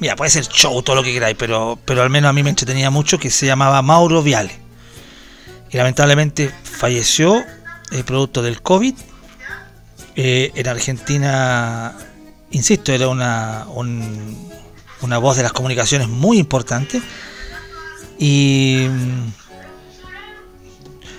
Mira, 0.00 0.16
puede 0.16 0.30
ser 0.30 0.46
show, 0.48 0.82
todo 0.82 0.96
lo 0.96 1.02
que 1.02 1.12
queráis, 1.12 1.36
pero, 1.38 1.78
pero 1.84 2.02
al 2.02 2.10
menos 2.10 2.28
a 2.28 2.32
mí 2.32 2.42
me 2.42 2.50
entretenía 2.50 2.90
mucho, 2.90 3.18
que 3.18 3.30
se 3.30 3.46
llamaba 3.46 3.80
Mauro 3.82 4.22
Viale. 4.22 4.58
Y 5.70 5.76
lamentablemente 5.76 6.50
falleció 6.64 7.42
el 7.92 8.04
producto 8.04 8.42
del 8.42 8.60
COVID. 8.60 8.94
Eh, 10.16 10.50
en 10.54 10.68
Argentina 10.68 11.94
insisto, 12.50 12.92
era 12.92 13.08
una, 13.08 13.66
un- 13.74 14.48
una 15.00 15.18
voz 15.18 15.36
de 15.36 15.42
las 15.42 15.52
comunicaciones 15.52 16.08
muy 16.08 16.38
importante. 16.38 17.00
Y 18.18 18.86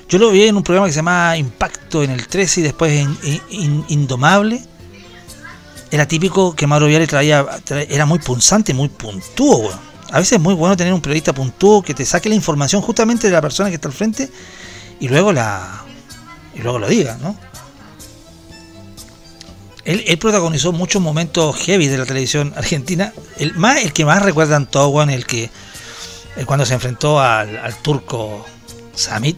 yo 0.10 0.18
lo 0.20 0.30
vi 0.32 0.44
en 0.44 0.56
un 0.58 0.64
programa 0.64 0.88
que 0.88 0.94
se 0.94 0.98
llamaba 0.98 1.38
Impacto 1.38 2.04
en 2.04 2.12
el 2.12 2.28
13 2.28 2.60
y 2.60 2.64
después 2.64 2.92
en 2.92 3.18
in- 3.24 3.42
in- 3.50 3.86
Indomable. 3.90 4.62
Era 5.92 6.08
típico 6.08 6.56
que 6.56 6.68
Mauro 6.68 6.88
Viale 6.88 7.08
traía, 7.08 7.44
tra- 7.46 7.86
era 7.90 8.06
muy 8.06 8.20
punzante, 8.20 8.74
muy 8.74 8.90
puntúo. 8.90 9.72
A 10.12 10.20
veces 10.20 10.34
es 10.34 10.40
muy 10.42 10.54
bueno 10.54 10.76
tener 10.78 10.94
un 10.94 11.02
periodista 11.02 11.34
puntúo 11.34 11.82
que 11.82 11.94
te 11.94 12.06
saque 12.06 12.30
la 12.30 12.36
información 12.36 12.82
justamente 12.82 13.28
de 13.28 13.34
la 13.34 13.42
persona 13.42 13.70
que 13.70 13.76
está 13.76 13.88
al 13.88 13.94
frente 13.94 14.30
y 15.00 15.08
luego 15.08 15.32
la 15.34 15.84
y 16.54 16.60
luego 16.60 16.80
lo 16.80 16.88
diga, 16.88 17.18
¿no? 17.22 17.36
Él, 19.84 20.18
protagonizó 20.18 20.72
muchos 20.72 21.02
momentos 21.02 21.56
heavy 21.58 21.88
de 21.88 21.98
la 22.00 22.06
televisión 22.06 22.54
argentina. 22.56 23.14
El, 23.38 23.54
más, 23.56 23.84
el 23.84 23.94
que 23.94 24.04
más 24.06 24.22
recuerdan 24.24 24.66
todos, 24.66 25.08
el 25.10 25.26
que 25.28 25.52
el 26.36 26.46
cuando 26.46 26.66
se 26.66 26.74
enfrentó 26.74 27.20
al 27.20 27.76
turco 27.84 28.46
Samit, 28.96 29.38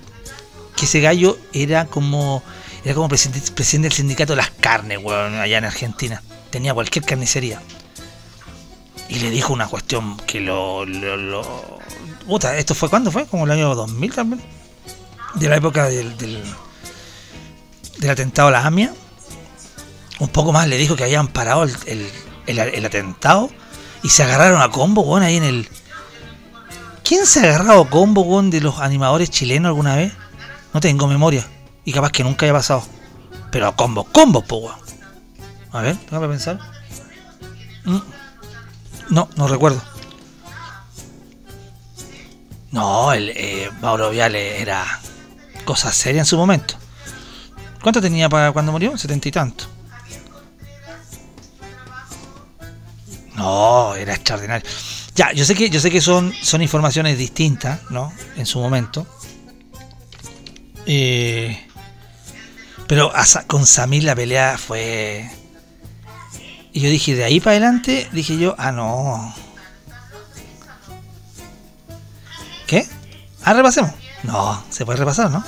que 0.77 0.85
ese 0.85 1.01
gallo 1.01 1.37
era 1.51 1.85
como 1.87 2.41
era 2.85 2.93
como 2.95 3.09
presidente, 3.09 3.51
del 3.79 3.91
sindicato 3.91 4.31
de 4.33 4.37
las 4.37 4.51
carnes, 4.51 4.99
weón, 5.03 5.35
allá 5.35 5.57
en 5.57 5.65
Argentina. 5.65 6.23
Tenía 6.49 6.73
cualquier 6.73 7.03
carnicería. 7.03 7.61
Y 9.09 9.19
le 9.19 9.29
dijo 9.29 9.51
una 9.51 9.67
cuestión 9.67 10.15
que 10.17 10.39
lo. 10.39 10.85
lo, 10.85 11.17
lo- 11.17 11.79
Puta, 12.25 12.55
¿esto 12.57 12.75
fue 12.75 12.89
cuándo 12.89 13.11
fue? 13.11 13.25
Como 13.25 13.43
el 13.45 13.51
año 13.51 13.73
2000 13.75 14.13
también. 14.13 14.41
De 15.35 15.49
la 15.49 15.57
época 15.57 15.87
del, 15.89 16.17
del, 16.17 16.43
atentado 18.09 18.47
a 18.49 18.51
la 18.51 18.65
AMIA. 18.65 18.93
Un 20.19 20.29
poco 20.29 20.51
más 20.53 20.67
le 20.67 20.77
dijo 20.77 20.95
que 20.95 21.03
habían 21.03 21.27
parado 21.27 21.63
el, 21.63 21.75
el- 21.85 22.59
el- 22.59 22.85
atentado 22.85 23.49
y 24.03 24.09
se 24.09 24.23
agarraron 24.23 24.61
a 24.61 24.69
combo, 24.69 25.01
weón, 25.01 25.23
ahí 25.23 25.37
en 25.37 25.43
el. 25.43 25.69
¿Quién 27.03 27.25
se 27.25 27.39
ha 27.41 27.43
agarrado 27.55 27.89
combo, 27.89 28.21
weón, 28.21 28.49
de 28.49 28.61
los 28.61 28.79
animadores 28.79 29.29
chilenos 29.29 29.69
alguna 29.69 29.95
vez? 29.95 30.13
No 30.73 30.79
tengo 30.79 31.07
memoria. 31.07 31.45
Y 31.85 31.93
capaz 31.93 32.11
que 32.11 32.23
nunca 32.23 32.45
haya 32.45 32.53
pasado. 32.53 32.83
Pero 33.51 33.75
combo, 33.75 34.03
combo, 34.03 34.41
po. 34.41 34.73
A 35.71 35.81
ver, 35.81 35.97
déjame 35.97 36.27
pensar. 36.27 36.59
Mm. 37.85 37.99
No, 39.09 39.29
no 39.35 39.47
recuerdo. 39.47 39.81
No, 42.71 43.13
el 43.13 43.29
eh, 43.29 43.71
Mauro 43.81 44.09
Viale 44.09 44.61
era 44.61 44.85
cosa 45.63 45.91
seria 45.91 46.21
en 46.21 46.25
su 46.25 46.37
momento. 46.37 46.75
¿Cuánto 47.81 48.01
tenía 48.01 48.27
para 48.27 48.51
cuando 48.51 48.71
murió? 48.71 48.97
Setenta 48.97 49.29
y 49.29 49.31
tanto. 49.31 49.65
No, 53.35 53.95
era 53.95 54.13
extraordinario. 54.13 54.67
Ya, 55.15 55.31
yo 55.31 55.45
sé 55.45 55.55
que, 55.55 55.69
yo 55.69 55.79
sé 55.79 55.89
que 55.89 56.01
son, 56.01 56.33
son 56.41 56.61
informaciones 56.61 57.17
distintas, 57.17 57.79
¿no? 57.89 58.11
En 58.35 58.45
su 58.45 58.59
momento. 58.59 59.07
Eh, 60.89 61.67
pero 62.87 63.11
con 63.47 63.65
Samir 63.65 64.05
la 64.05 64.15
pelea 64.15 64.57
fue. 64.57 65.29
Y 66.71 66.79
yo 66.79 66.89
dije, 66.89 67.13
de 67.13 67.25
ahí 67.25 67.39
para 67.39 67.51
adelante, 67.51 68.07
dije 68.13 68.37
yo, 68.37 68.55
ah, 68.57 68.71
no. 68.71 69.35
¿Qué? 72.65 72.87
Ah, 73.43 73.53
repasemos. 73.53 73.91
No, 74.23 74.63
se 74.69 74.85
puede 74.85 74.99
repasar, 74.99 75.29
¿no? 75.29 75.43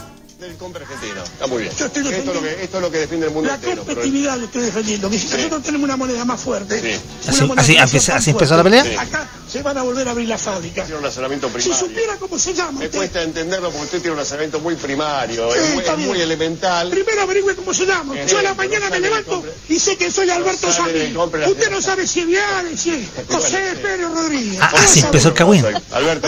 Del 0.50 0.58
compra 0.58 0.82
argentino. 0.82 1.24
Está 1.24 1.45
muy 1.45 1.62
bien. 1.62 1.76
Yo 1.78 1.86
estoy 1.86 2.08
esto, 2.08 2.32
es 2.32 2.36
lo 2.36 2.41
que, 2.41 2.64
esto 2.64 2.78
es 2.78 2.82
lo 2.82 2.91
que 2.91 2.97
defiende 2.97 3.28
el 3.28 3.34
mundo 3.34 3.50
La 3.50 3.56
entero. 3.56 3.84
pero- 3.86 3.86
competitividad 4.02 4.38
lo 4.39 4.45
estoy 4.45 4.64
defendiendo. 4.64 5.08
Que 5.12 5.20
si 5.20 5.28
nosotros 5.28 5.62
tenemos 5.62 5.84
una 5.86 5.95
moneda 5.97 6.26
más 6.26 6.41
fuerte, 6.41 6.82
Sí. 6.82 6.88
una 7.28 7.32
Así- 7.32 7.45
moneda 7.45 7.84
así 7.84 8.12
así 8.12 8.30
empezó 8.32 8.58
la 8.58 8.64
pelea. 8.64 9.00
Acá 9.00 9.30
se 9.47 9.62
van 9.62 9.78
a 9.78 9.84
volver 9.84 10.08
a 10.08 10.12
abrir 10.12 10.28
las 10.28 10.41
fábricas. 10.41 10.86
Tiene 10.86 10.97
un 10.97 11.04
razonamiento 11.04 11.52
Si 11.60 11.72
supiera 11.72 12.16
cómo 12.18 12.39
se 12.39 12.56
llama 12.56 12.80
Me 12.80 12.86
usted. 12.86 12.97
cuesta 12.97 13.22
entenderlo 13.22 13.70
porque 13.70 13.86
usted 13.86 14.00
tiene 14.00 14.14
un 14.14 14.18
razonamiento 14.18 14.60
muy 14.60 14.76
primario, 14.76 15.52
Sí, 15.54 15.60
es, 15.60 15.97
muy, 16.00 16.18
es 16.18 16.24
elemental. 16.24 16.89
Primero 16.89 17.22
averigüe 17.22 17.56
cómo 17.56 17.72
se 17.72 17.86
llama. 17.86 18.16
Eh, 18.20 18.26
Yo 18.28 18.39
a 18.39 18.41
la 18.41 18.52
eh, 18.52 18.56
mañana 18.56 18.89
me 18.89 19.00
levanto 19.00 19.43
y 19.68 19.78
sé 19.80 19.97
que 19.97 20.10
soy 20.10 20.32
Alberto 20.32 20.68
la 20.68 21.47
Usted 21.47 21.70
no 21.70 21.80
sabe 21.80 22.08
si 22.08 22.22
es 22.22 22.26
Viale, 22.26 22.76
si 22.76 22.89
es 22.89 23.08
José 23.30 23.76
Pérez 23.82 24.08
Rodríguez. 24.10 24.60
Ah, 24.62 24.72
así 24.76 25.02
empezó 25.02 25.28
el 25.30 25.34
cagüín. 25.36 25.64
Alberto, 25.91 26.28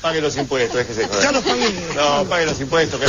pague 0.00 0.22
los 0.22 0.36
impuestos. 0.36 0.86
Ya 1.22 1.32
los 1.32 1.44
pagué. 1.44 1.70
No, 1.94 2.24
pague 2.24 2.46
los 2.46 2.60
impuestos, 2.60 2.98
que 3.00 3.06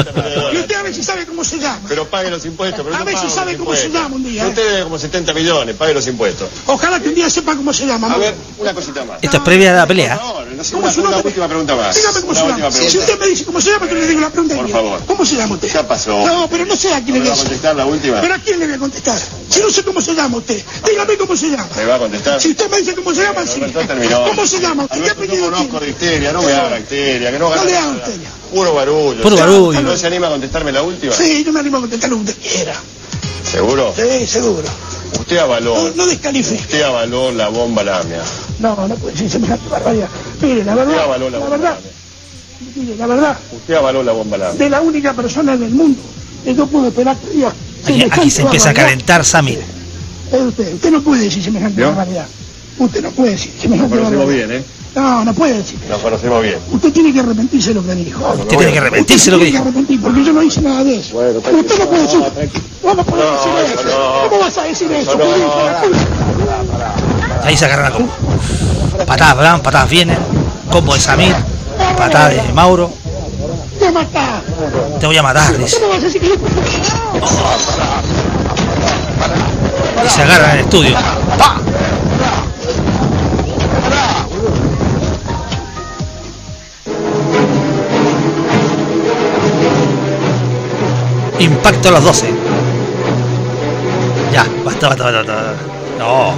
Y 0.00 0.54
no 0.54 0.60
usted, 0.60 0.74
a 0.76 0.82
ver 0.82 0.94
si 0.94 1.02
sabe 1.02 1.26
cómo 1.26 1.44
se 1.44 1.58
llama. 1.58 1.80
Pero 1.88 2.06
pague 2.06 2.30
los 2.30 2.44
impuestos, 2.44 2.82
pero 2.84 2.94
A 2.96 2.98
no 3.00 3.04
ver 3.04 3.14
si 3.16 3.22
pague 3.24 3.34
sabe 3.34 3.56
cómo 3.56 3.74
se 3.74 3.90
llama 3.90 4.16
un 4.16 4.24
día, 4.24 4.44
¿eh? 4.44 4.48
Usted 4.48 4.70
debe 4.70 4.82
como 4.84 4.98
70 4.98 5.32
millones, 5.34 5.76
pague 5.76 5.94
los 5.94 6.06
impuestos. 6.06 6.48
Ojalá 6.66 7.00
que 7.00 7.08
un 7.08 7.14
día 7.14 7.28
sepa 7.30 7.54
cómo 7.56 7.72
se 7.72 7.86
llama. 7.86 8.08
A 8.08 8.10
¿no? 8.10 8.18
ver, 8.18 8.34
una 8.58 8.74
cosita 8.74 9.04
más. 9.04 9.18
Esto 9.22 9.36
es 9.36 9.42
previa 9.42 9.70
a 9.72 9.76
la 9.76 9.86
pelea. 9.86 10.16
Por 10.18 10.26
favor, 10.26 10.46
no 10.48 10.64
sé, 10.64 10.72
¿Cómo 10.72 10.84
una, 10.84 10.92
su 10.94 11.00
una 11.02 11.16
última 11.18 11.48
pregunta 11.48 11.76
más. 11.76 11.96
Dígame 11.96 12.20
cómo 12.20 12.30
una 12.32 12.40
se 12.40 12.48
llama. 12.48 12.70
Si 12.70 12.98
usted 12.98 13.18
me 13.18 13.26
dice 13.26 13.44
cómo 13.44 13.60
se 13.60 13.70
llama, 13.70 13.86
yo 13.88 13.94
le 13.94 14.06
digo 14.06 14.20
la 14.20 14.30
pregunta. 14.30 14.54
Por 14.56 14.68
favor. 14.70 15.00
¿Cómo 15.06 15.24
se 15.24 15.36
llama 15.36 15.54
usted? 15.54 15.68
Ya 15.72 15.86
pasó. 15.86 16.26
No, 16.26 16.48
pero 16.50 16.64
no 16.66 16.76
sé 16.76 16.92
a 16.92 17.02
quién 17.02 17.08
¿No 17.08 17.14
le 17.14 17.20
me 17.20 17.26
va 17.28 17.32
a 17.32 17.36
dice. 17.36 17.44
contestar 17.46 17.76
la 17.76 17.86
última? 17.86 18.20
¿Pero 18.20 18.34
a 18.34 18.38
quién 18.38 18.58
le 18.58 18.66
voy 18.66 18.74
a 18.74 18.78
contestar? 18.78 19.18
Si 19.48 19.60
no 19.60 19.70
sé 19.70 19.82
cómo 19.82 20.00
se 20.00 20.14
llama 20.14 20.36
usted. 20.38 20.62
Dígame 20.88 21.16
cómo 21.16 21.36
se 21.36 21.50
llama. 21.50 21.68
¿Me 21.76 21.84
va 21.84 21.94
a 21.94 21.98
contestar? 21.98 22.40
Si 22.40 22.50
usted 22.50 22.70
me 22.70 22.78
dice 22.78 22.94
cómo 22.94 23.14
se 23.14 23.22
llama, 23.22 23.46
sí. 23.46 23.60
¿Cómo 24.26 24.46
se 24.46 24.60
llama 24.60 24.84
usted? 24.84 25.02
¿Qué 25.02 25.10
apellido 25.10 25.46
yo 25.46 25.50
conozco 25.50 25.84
histeria, 25.84 26.32
no 26.32 26.42
me 26.42 26.52
haga 26.52 26.78
histeria, 26.78 27.30
que 27.30 27.38
no 27.38 27.54
No 27.54 27.64
le 27.64 27.76
haga 27.76 27.92
nada. 27.92 28.06
Puro 28.50 28.74
barullo. 28.74 29.22
Puro 29.22 29.36
¿No 29.36 29.40
barullo. 29.42 29.96
se 29.96 30.06
anima 30.06 30.26
a 30.26 30.30
contestarme 30.30 30.72
la 30.72 30.82
última? 30.82 31.12
Sí, 31.12 31.44
yo 31.44 31.52
me 31.52 31.60
animo 31.60 31.76
a 31.78 31.80
contestar 31.80 32.10
lo 32.10 32.16
que 32.16 32.30
usted 32.30 32.36
quiera. 32.42 32.74
¿Seguro? 33.44 33.92
Sí, 33.96 34.26
seguro. 34.26 34.64
Usted 35.18 35.38
avaló, 35.38 35.74
No, 35.74 35.94
no 35.96 36.06
descalifique. 36.06 36.60
usted 36.60 36.82
avaló 36.82 37.32
la 37.32 37.48
bomba 37.48 37.82
lamia. 37.82 38.22
No, 38.58 38.86
no 38.88 38.94
puede 38.96 39.12
decir 39.14 39.30
semejante 39.30 39.68
barbaridad. 39.68 40.08
Mire, 40.40 40.64
la 40.64 40.72
Usted 40.74 40.86
verdad, 40.86 41.04
avaló 41.04 41.30
la 41.30 41.30
la 41.30 41.38
bomba 41.44 41.56
verdad, 41.56 41.74
lamia. 41.74 42.76
mire, 42.76 42.96
la 42.96 43.06
verdad, 43.06 43.38
Usted 43.52 43.74
avaló 43.74 44.02
la 44.02 44.12
bomba 44.12 44.36
lamia. 44.38 44.58
de 44.58 44.70
la 44.70 44.80
única 44.80 45.12
persona 45.14 45.54
en 45.54 45.62
el 45.64 45.70
mundo 45.70 46.00
que 46.44 46.54
yo 46.54 46.66
pude 46.66 46.88
esperar 46.88 47.16
que 47.16 47.30
diga 47.30 47.52
Aquí, 48.10 48.30
se 48.30 48.42
empieza 48.42 48.70
a 48.70 48.74
calentar 48.74 49.24
Samir. 49.24 49.60
Es 50.32 50.40
usted. 50.42 50.74
Usted 50.74 50.90
no 50.90 51.02
puede 51.02 51.24
decir 51.24 51.42
semejante 51.42 51.82
barbaridad. 51.82 52.26
Usted 52.80 53.02
no 53.02 53.10
puede 53.10 53.32
decir 53.32 53.52
Nos 53.68 53.88
conocemos 53.90 54.28
bien, 54.28 54.52
¿eh? 54.52 54.64
No, 54.94 55.24
no 55.24 55.32
puede 55.34 55.58
decir. 55.58 55.78
Nos 55.88 55.98
conocemos 56.00 56.42
bien. 56.42 56.56
Usted 56.72 56.92
tiene 56.92 57.12
que 57.12 57.20
arrepentirse 57.20 57.68
de 57.68 57.74
lo 57.74 57.86
que 57.86 57.94
dijo. 57.94 58.28
Usted 58.32 58.56
tiene 58.56 58.72
que 58.72 58.78
arrepentirse 58.78 59.26
de 59.26 59.36
lo 59.36 59.38
que 59.38 59.44
dijo. 59.44 59.58
tiene 59.58 59.70
que 59.72 59.78
arrepentir 59.78 60.02
porque 60.02 60.24
yo 60.24 60.32
no 60.32 60.42
hice 60.42 60.60
nada 60.62 60.82
de 60.82 60.96
eso. 60.96 61.14
Bueno, 61.14 61.38
Usted 61.38 61.78
no 61.78 61.86
puede 61.86 62.02
decir. 62.02 62.20
¿Cómo 62.82 63.04
puede 63.04 63.22
No, 63.22 63.32
decir 63.32 63.52
eso 63.72 63.80
eso? 63.88 63.98
no. 64.24 64.28
¿Cómo 64.30 64.40
vas 64.40 64.58
a 64.58 64.62
decir 64.64 64.90
eso? 64.92 65.16
no. 65.16 65.24
Ahí 67.44 67.56
se 67.56 67.64
agarran 67.66 67.92
a 67.92 67.94
combo. 67.94 68.12
Patadas 69.06 69.36
van, 69.36 69.60
patadas 69.62 69.90
vienen. 69.90 70.18
Combo 70.72 70.94
de 70.94 71.00
Samir. 71.00 71.36
Patada 71.96 72.30
de 72.30 72.52
Mauro. 72.52 72.90
¡Te! 73.78 73.92
Te 75.00 75.06
voy 75.06 75.16
a 75.16 75.22
matar, 75.22 75.56
dice. 75.56 75.76
¿Cómo 75.80 75.92
vas 75.92 76.02
a 76.02 76.06
decir 76.06 76.20
que 76.20 76.28
Y 80.04 80.08
se 80.10 80.22
agarran 80.22 80.50
en 80.50 80.56
el 80.58 80.64
estudio. 80.64 80.94
¡Pa! 81.38 81.60
Impacto 91.40 91.88
a 91.88 91.92
las 91.92 92.04
12. 92.04 92.26
Ya, 94.32 94.46
basta, 94.62 94.88
basta, 94.90 95.10
basta. 95.10 95.54
No. 95.98 96.34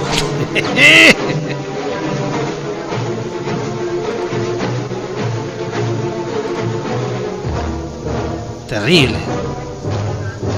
Terrible. 8.67 9.17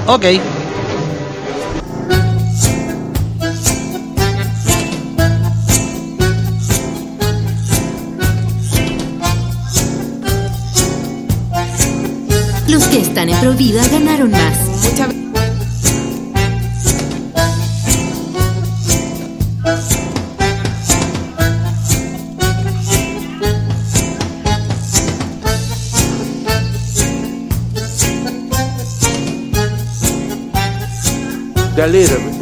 Ok. 0.08 0.26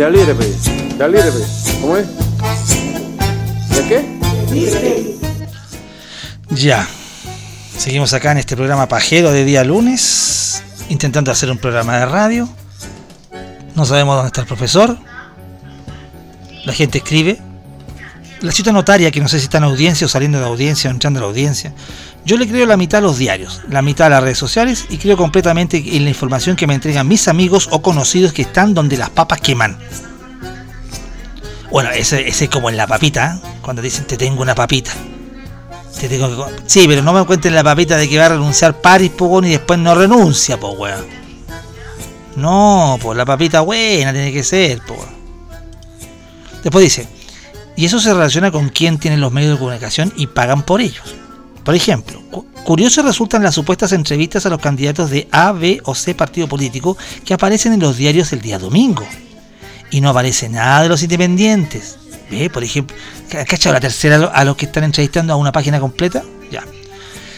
Little 0.09 0.33
bit, 0.35 0.47
de 0.97 1.03
a 1.03 1.07
little 1.07 1.31
bit. 1.31 1.47
¿Cómo 1.81 1.97
es? 1.97 2.07
¿De 3.69 3.87
qué? 3.87 5.15
Ya. 6.51 6.87
Seguimos 7.77 8.13
acá 8.13 8.31
en 8.31 8.37
este 8.37 8.55
programa 8.55 8.87
pajero 8.87 9.31
de 9.31 9.43
día 9.43 9.63
lunes, 9.63 10.22
intentando 10.93 11.31
hacer 11.31 11.51
un 11.51 11.57
programa 11.57 11.97
de 11.97 12.05
radio. 12.05 12.47
No 13.75 13.85
sabemos 13.85 14.15
dónde 14.15 14.27
está 14.27 14.41
el 14.41 14.47
profesor. 14.47 14.97
La 16.65 16.73
gente 16.73 16.99
escribe. 16.99 17.41
La 18.41 18.51
cita 18.51 18.71
notaria, 18.71 19.09
que 19.09 19.19
no 19.19 19.27
sé 19.27 19.39
si 19.39 19.45
está 19.45 19.57
en 19.57 19.63
audiencia 19.63 20.05
o 20.05 20.09
saliendo 20.09 20.39
de 20.39 20.45
audiencia 20.45 20.89
o 20.89 20.93
entrando 20.93 21.19
a 21.19 21.21
la 21.21 21.27
audiencia. 21.27 21.73
Yo 22.25 22.37
le 22.37 22.47
creo 22.47 22.65
la 22.65 22.77
mitad 22.77 22.99
a 22.99 23.01
los 23.01 23.17
diarios, 23.17 23.61
la 23.69 23.81
mitad 23.81 24.07
a 24.07 24.09
las 24.11 24.23
redes 24.23 24.37
sociales 24.37 24.85
y 24.89 24.97
creo 24.97 25.17
completamente 25.17 25.77
en 25.77 26.03
la 26.03 26.09
información 26.09 26.55
que 26.55 26.67
me 26.67 26.73
entregan 26.73 27.07
mis 27.07 27.27
amigos 27.27 27.67
o 27.71 27.81
conocidos 27.81 28.33
que 28.33 28.43
están 28.43 28.73
donde 28.73 28.97
las 28.97 29.09
papas 29.09 29.41
queman. 29.41 29.77
Bueno, 31.71 31.89
ese, 31.91 32.27
ese 32.27 32.45
es 32.45 32.49
como 32.49 32.69
en 32.69 32.77
la 32.77 32.85
papita, 32.85 33.35
¿eh? 33.35 33.47
cuando 33.61 33.81
dicen 33.81 34.05
te 34.05 34.17
tengo 34.17 34.41
una 34.41 34.55
papita. 34.55 34.91
Te 35.99 36.09
tengo 36.09 36.45
que 36.47 36.53
Sí, 36.65 36.85
pero 36.87 37.01
no 37.01 37.13
me 37.13 37.25
cuenten 37.25 37.53
la 37.55 37.63
papita 37.63 37.95
de 37.97 38.09
que 38.09 38.17
va 38.17 38.25
a 38.25 38.29
renunciar 38.29 38.81
Paris, 38.81 39.11
po, 39.11 39.25
weón, 39.25 39.45
y 39.45 39.51
después 39.51 39.79
no 39.79 39.95
renuncia, 39.95 40.59
po, 40.59 40.71
weón. 40.71 41.05
No, 42.35 42.97
pues 43.01 43.15
la 43.17 43.25
papita 43.25 43.61
buena 43.61 44.11
tiene 44.11 44.33
que 44.33 44.43
ser, 44.43 44.79
po. 44.81 44.97
Después 46.63 46.83
dice, 46.83 47.07
y 47.75 47.85
eso 47.85 47.99
se 47.99 48.13
relaciona 48.13 48.51
con 48.51 48.69
quién 48.69 48.97
tiene 48.97 49.17
los 49.17 49.31
medios 49.31 49.53
de 49.53 49.59
comunicación 49.59 50.11
y 50.15 50.27
pagan 50.27 50.63
por 50.63 50.81
ellos. 50.81 51.15
Por 51.63 51.75
ejemplo, 51.75 52.21
cu- 52.31 52.45
curioso 52.63 53.01
resultan 53.03 53.43
las 53.43 53.55
supuestas 53.55 53.91
entrevistas 53.93 54.45
a 54.45 54.49
los 54.49 54.59
candidatos 54.59 55.09
de 55.09 55.27
A, 55.31 55.51
B 55.51 55.79
o 55.85 55.95
C 55.95 56.15
partido 56.15 56.47
político 56.47 56.97
que 57.23 57.33
aparecen 57.33 57.73
en 57.73 57.79
los 57.79 57.97
diarios 57.97 58.33
el 58.33 58.41
día 58.41 58.59
domingo. 58.59 59.05
Y 59.91 60.01
no 60.01 60.09
aparece 60.09 60.49
nada 60.49 60.81
de 60.81 60.89
los 60.89 61.03
independientes. 61.03 61.97
¿Ve? 62.29 62.49
Por 62.49 62.63
ejemplo, 62.63 62.95
¿ha 63.39 63.45
cachado 63.45 63.73
la 63.73 63.79
tercera 63.79 64.15
a 64.15 64.19
lo- 64.19 64.33
a 64.33 64.43
los 64.43 64.55
que 64.55 64.65
están 64.65 64.83
entrevistando 64.83 65.33
a 65.33 65.35
una 65.35 65.51
página 65.51 65.79
completa? 65.79 66.23
Ya. 66.51 66.63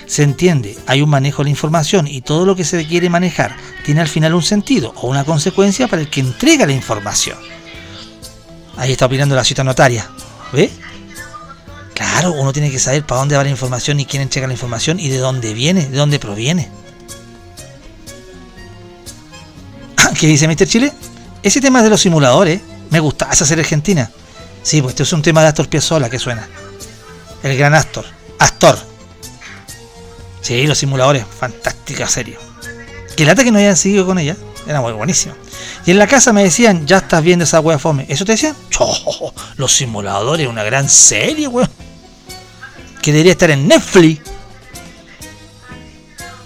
Se 0.08 0.22
entiende, 0.24 0.78
hay 0.86 1.02
un 1.02 1.10
manejo 1.10 1.40
de 1.40 1.46
la 1.46 1.50
información 1.50 2.08
y 2.08 2.22
todo 2.22 2.46
lo 2.46 2.56
que 2.56 2.64
se 2.64 2.86
quiere 2.86 3.10
manejar 3.10 3.56
tiene 3.86 4.02
al 4.02 4.08
final 4.08 4.36
un 4.36 4.44
sentido 4.44 4.94
o 4.98 5.08
una 5.10 5.24
consecuencia 5.24 5.88
para 5.88 6.02
el 6.02 6.10
que 6.10 6.20
entrega 6.22 6.66
la 6.68 6.74
información. 6.74 7.38
Ahí 8.78 8.92
está 8.92 9.08
opinando 9.08 9.36
la 9.36 9.44
cita 9.44 9.64
notaria. 9.64 10.08
¿Ve? 10.54 10.70
Claro, 11.96 12.34
uno 12.34 12.54
tiene 12.54 12.70
que 12.70 12.78
saber 12.78 13.04
para 13.06 13.20
dónde 13.22 13.36
va 13.38 13.44
la 13.44 13.50
información 13.50 14.00
y 14.00 14.06
quién 14.06 14.22
entrega 14.22 14.48
la 14.48 14.54
información 14.54 15.00
y 15.00 15.10
de 15.10 15.18
dónde 15.18 15.54
viene, 15.54 15.88
de 15.88 15.98
dónde 15.98 16.20
proviene. 16.20 16.70
¿Qué 20.20 20.28
dice 20.28 20.48
Mr. 20.48 20.68
Chile? 20.68 20.92
Ese 21.42 21.62
tema 21.62 21.82
de 21.82 21.90
los 21.90 22.02
simuladores, 22.02 22.62
me 22.90 23.00
gusta 23.00 23.30
esa 23.32 23.52
argentina. 23.54 24.12
Sí, 24.66 24.82
pues 24.82 24.94
este 24.94 25.04
es 25.04 25.14
un 25.14 25.22
tema 25.22 25.44
de 25.44 25.50
Astor 25.50 25.70
Piazzolla 25.70 26.10
que 26.10 26.18
suena. 26.18 26.50
El 27.44 27.56
gran 27.56 27.76
Astor. 27.76 28.04
Astor. 28.40 28.80
Sí, 30.42 30.66
los 30.66 30.80
simuladores, 30.80 31.24
fantástica 31.40 32.08
serie. 32.08 32.40
Que 33.16 33.26
lata 33.26 33.44
que 33.44 33.52
no 33.52 33.60
hayan 33.60 33.78
seguido 33.78 34.08
con 34.08 34.18
ella, 34.18 34.36
era 34.66 34.82
muy 34.82 34.92
buenísima. 34.94 35.36
Y 35.86 35.92
en 35.92 36.00
la 36.00 36.08
casa 36.08 36.34
me 36.34 36.44
decían, 36.44 36.88
ya 36.88 36.98
estás 36.98 37.22
viendo 37.22 37.44
esa 37.44 37.60
wea 37.60 37.78
fome. 37.78 38.08
¿Eso 38.10 38.26
te 38.26 38.32
decían? 38.32 38.56
¡Oh, 38.80 39.32
los 39.58 39.72
simuladores, 39.72 40.48
una 40.48 40.64
gran 40.64 40.90
serie, 40.90 41.48
weón. 41.48 41.70
Que 43.04 43.12
debería 43.12 43.34
estar 43.34 43.52
en 43.52 43.68
Netflix. 43.68 44.28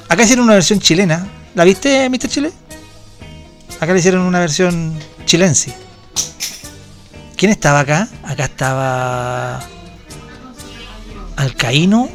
Acá 0.09 0.23
hicieron 0.23 0.43
una 0.43 0.55
versión 0.55 0.81
chilena. 0.81 1.25
¿La 1.55 1.63
viste, 1.63 2.09
Mr. 2.09 2.27
Chile? 2.27 2.51
Acá 3.79 3.93
le 3.93 3.99
hicieron 3.99 4.23
una 4.23 4.39
versión 4.39 4.99
chilense. 5.25 5.73
¿Quién 7.39 7.53
estaba 7.53 7.79
acá? 7.79 8.09
Acá 8.21 8.43
estaba. 8.43 9.61
Alcaíno. 11.37 12.09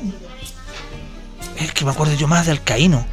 Es 1.56 1.72
que 1.72 1.86
me 1.86 1.92
acuerdo 1.92 2.12
yo 2.12 2.28
más 2.28 2.44
de 2.44 2.52
Alcaíno. 2.52 3.06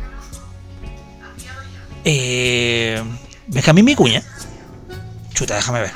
Eh, 2.04 3.02
Benjamín 3.48 3.86
Micuña. 3.86 4.22
Chuta, 5.34 5.56
déjame 5.56 5.80
ver. 5.80 5.94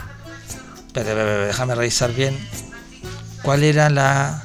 Espérate, 0.88 1.12
espérate, 1.12 1.48
déjame 1.48 1.76
revisar 1.76 2.14
bien. 2.14 2.40
¿Cuál 3.42 3.64
era 3.64 3.90
la. 3.90 4.42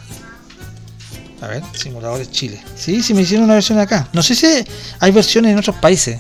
A 1.41 1.47
ver, 1.47 1.63
simuladores 1.73 2.33
Chile. 2.33 2.61
Sí, 2.75 3.01
sí 3.01 3.15
me 3.15 3.23
hicieron 3.23 3.45
una 3.45 3.55
versión 3.55 3.79
acá. 3.79 4.09
No 4.13 4.25
sé 4.25 4.35
si 4.35 4.67
hay 4.99 5.13
versiones 5.13 5.53
en 5.53 5.59
otros 5.61 5.77
países. 5.77 6.19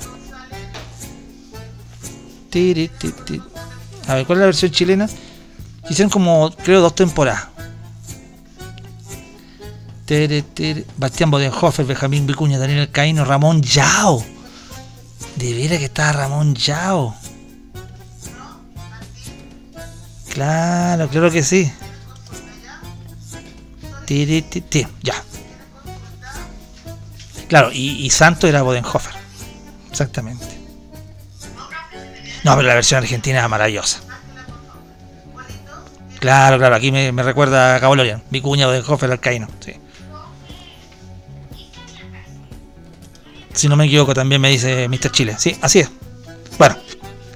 A 4.06 4.14
ver, 4.14 4.26
¿cuál 4.26 4.38
es 4.38 4.40
la 4.40 4.46
versión 4.46 4.70
chilena? 4.70 5.08
Hicieron 5.90 6.10
como, 6.10 6.52
creo, 6.52 6.80
dos 6.80 6.94
temporadas. 6.94 7.48
Tere, 10.06 10.42
tere. 10.42 10.86
Bastián 10.96 11.32
Bodenhofer, 11.32 11.84
Benjamín 11.84 12.28
Vicuña, 12.28 12.58
Daniel 12.58 12.90
Caíno, 12.92 13.24
Ramón 13.24 13.60
Yao. 13.60 14.24
De 15.34 15.52
que 15.68 15.84
estaba 15.84 16.12
Ramón 16.12 16.54
Yao. 16.54 17.14
Claro, 20.32 21.08
claro 21.08 21.30
que 21.32 21.42
sí. 21.42 21.72
Ti, 24.06 24.42
ti. 24.42 24.86
Ya. 25.02 25.24
Claro, 27.48 27.72
y, 27.72 28.06
y 28.06 28.10
Santo 28.10 28.46
era 28.46 28.62
Bodenhofer. 28.62 29.14
Exactamente. 29.90 30.46
No, 32.44 32.54
pero 32.54 32.68
la 32.68 32.74
versión 32.74 33.02
argentina 33.02 33.42
es 33.42 33.48
maravillosa. 33.48 34.09
Claro, 36.20 36.58
claro, 36.58 36.74
aquí 36.76 36.92
me, 36.92 37.10
recuerda 37.22 37.74
a 37.76 37.80
Cabo 37.80 37.96
Lorian, 37.96 38.22
Vicuña 38.30 38.66
Bodenhofer 38.66 39.10
Alcaíno. 39.10 39.48
Sí. 39.60 39.72
Si 43.54 43.68
no 43.68 43.76
me 43.76 43.86
equivoco, 43.86 44.14
también 44.14 44.40
me 44.40 44.50
dice 44.50 44.88
Mr. 44.88 45.10
Chile. 45.10 45.36
Sí, 45.38 45.56
así 45.60 45.80
es. 45.80 45.88
Bueno, 46.58 46.76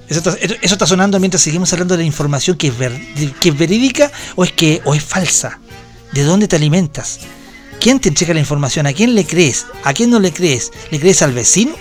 eso 0.07 0.19
está, 0.19 0.37
eso 0.39 0.73
está 0.75 0.85
sonando 0.85 1.19
mientras 1.19 1.41
seguimos 1.41 1.71
hablando 1.73 1.95
de 1.95 1.99
la 2.03 2.05
información 2.05 2.57
que 2.57 2.67
es, 2.67 2.77
ver- 2.77 2.99
que 3.39 3.49
es 3.49 3.57
verídica 3.57 4.11
o 4.35 4.43
es 4.43 4.51
que 4.51 4.81
o 4.85 4.93
es 4.95 5.03
falsa. 5.03 5.59
¿De 6.11 6.23
dónde 6.23 6.47
te 6.47 6.55
alimentas? 6.55 7.19
¿Quién 7.81 7.99
te 7.99 8.09
entrega 8.09 8.33
la 8.33 8.39
información? 8.39 8.87
¿A 8.87 8.93
quién 8.93 9.15
le 9.15 9.25
crees? 9.25 9.65
¿A 9.83 9.93
quién 9.93 10.09
no 10.09 10.19
le 10.19 10.31
crees? 10.31 10.71
¿Le 10.91 10.99
crees 10.99 11.21
al 11.21 11.33
vecino? 11.33 11.73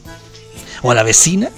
¿O 0.82 0.90
a 0.90 0.94
la 0.94 1.02
vecina? 1.02 1.50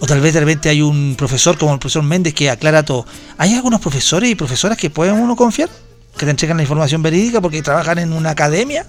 O 0.00 0.06
tal 0.06 0.20
vez 0.20 0.32
de 0.32 0.40
repente 0.40 0.70
hay 0.70 0.80
un 0.80 1.14
profesor 1.16 1.58
como 1.58 1.74
el 1.74 1.78
profesor 1.78 2.02
Méndez 2.02 2.32
que 2.34 2.50
aclara 2.50 2.82
todo. 2.82 3.04
¿Hay 3.36 3.54
algunos 3.54 3.80
profesores 3.80 4.30
y 4.30 4.34
profesoras 4.34 4.78
que 4.78 4.88
pueden 4.88 5.14
uno 5.14 5.36
confiar? 5.36 5.68
¿Que 6.16 6.24
te 6.24 6.30
entregan 6.30 6.56
la 6.56 6.62
información 6.62 7.02
verídica 7.02 7.40
porque 7.40 7.62
trabajan 7.62 7.98
en 7.98 8.12
una 8.14 8.30
academia? 8.30 8.86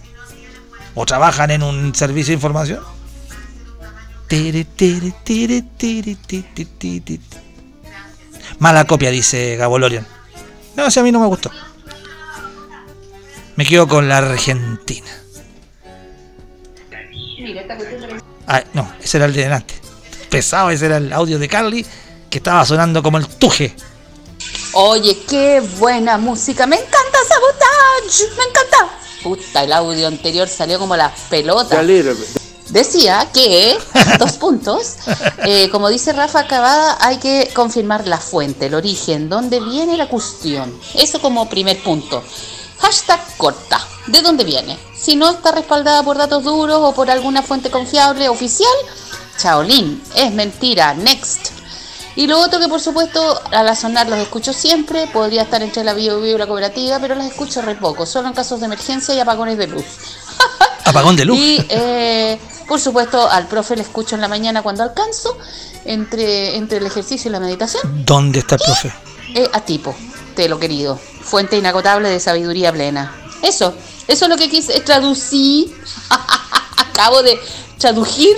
¿O 0.96 1.06
trabajan 1.06 1.52
en 1.52 1.64
un 1.64 1.94
servicio 1.94 2.32
de 2.32 2.36
información? 2.36 2.80
Mala 8.60 8.86
copia, 8.86 9.12
dice 9.12 9.58
Gabolorian. 9.58 10.08
No, 10.78 10.90
si 10.90 11.00
a 11.00 11.04
mí 11.04 11.12
no 11.12 11.20
me 11.20 11.28
gustó. 11.28 11.52
Me 13.58 13.66
quedo 13.66 13.86
con 13.88 14.08
la 14.08 14.20
Argentina. 14.20 15.08
Ah, 18.48 18.64
no, 18.74 18.90
ese 19.02 19.18
era 19.18 19.26
el 19.26 19.34
de 19.34 19.44
delante. 19.44 19.81
Pesado, 20.32 20.70
ese 20.70 20.86
era 20.86 20.96
el 20.96 21.12
audio 21.12 21.38
de 21.38 21.50
Carly 21.50 21.86
que 22.30 22.38
estaba 22.38 22.66
sonando 22.66 23.04
como 23.04 23.18
el 23.18 23.28
tuje. 23.28 23.76
Oye, 24.72 25.18
qué 25.30 25.60
buena 25.78 26.18
música. 26.18 26.66
Me 26.66 26.78
encanta 26.78 27.18
Sabotage. 27.28 28.38
Me 28.38 28.44
encanta. 28.46 28.98
Puta, 29.22 29.64
el 29.66 29.74
audio 29.74 30.08
anterior 30.08 30.48
salió 30.48 30.80
como 30.80 30.96
las 30.96 31.12
pelotas. 31.30 31.86
Decía 32.70 33.28
que, 33.34 33.78
dos 34.20 34.32
puntos, 34.38 34.96
eh, 35.46 35.70
como 35.70 35.90
dice 35.90 36.14
Rafa 36.14 36.48
Cavada, 36.48 36.98
hay 37.02 37.18
que 37.18 37.52
confirmar 37.54 38.08
la 38.08 38.18
fuente, 38.18 38.68
el 38.68 38.76
origen, 38.76 39.28
dónde 39.28 39.60
viene 39.60 39.98
la 39.98 40.08
cuestión. 40.08 40.74
Eso 40.94 41.20
como 41.20 41.50
primer 41.50 41.84
punto. 41.84 42.24
Hashtag 42.80 43.20
corta. 43.36 43.86
¿De 44.08 44.22
dónde 44.22 44.46
viene? 44.46 44.80
Si 44.98 45.18
no 45.18 45.30
está 45.30 45.52
respaldada 45.52 46.02
por 46.04 46.18
datos 46.18 46.46
duros 46.46 46.80
o 46.82 46.94
por 46.94 47.12
alguna 47.12 47.44
fuente 47.44 47.70
confiable 47.70 48.30
oficial, 48.30 48.72
Chaolín, 49.42 50.00
es 50.16 50.32
mentira. 50.34 50.94
Next. 50.94 51.50
Y 52.16 52.28
lo 52.28 52.40
otro 52.40 52.60
que 52.60 52.68
por 52.68 52.80
supuesto 52.80 53.42
al 53.52 53.68
asonar 53.68 54.08
los 54.08 54.20
escucho 54.20 54.54
siempre, 54.54 55.08
podría 55.08 55.44
estar 55.44 55.64
entre 55.64 55.84
la 55.84 55.94
bio 55.94 56.24
y 56.24 56.38
la 56.38 56.46
cooperativa, 56.46 57.00
pero 57.00 57.16
las 57.16 57.26
escucho 57.26 57.62
re 57.64 57.74
poco, 57.74 58.06
solo 58.06 58.28
en 58.28 58.36
casos 58.36 58.60
de 58.60 58.68
emergencia 58.68 59.16
y 59.16 59.20
apagones 59.20 59.58
de 59.58 59.66
luz. 59.66 59.86
Apagón 60.86 61.16
de 61.16 61.26
luz. 61.26 61.38
Y 61.40 61.66
eh, 61.70 62.38
por 62.68 62.80
supuesto 62.80 63.28
al 63.30 63.48
profe 63.48 63.76
le 63.76 63.82
escucho 63.82 64.14
en 64.14 64.22
la 64.22 64.28
mañana 64.28 64.62
cuando 64.62 64.84
alcanzo, 64.84 65.36
entre, 65.86 66.58
entre 66.58 66.78
el 66.78 66.86
ejercicio 66.86 67.30
y 67.30 67.32
la 67.32 67.40
meditación. 67.40 68.06
¿Dónde 68.06 68.40
está 68.40 68.56
el 68.56 68.62
profe? 68.62 68.94
Eh, 69.34 69.50
a 69.54 69.62
tipo, 69.62 69.96
te 70.36 70.48
lo 70.50 70.60
querido, 70.60 70.98
fuente 70.98 71.58
inagotable 71.58 72.10
de 72.10 72.20
sabiduría 72.20 72.72
plena. 72.72 73.16
Eso, 73.42 73.74
eso 74.08 74.26
es 74.26 74.30
lo 74.30 74.38
que 74.38 74.50
quise 74.50 74.80
traducir. 74.82 75.76
Acabo 76.78 77.24
de 77.24 77.40
traducir 77.82 78.36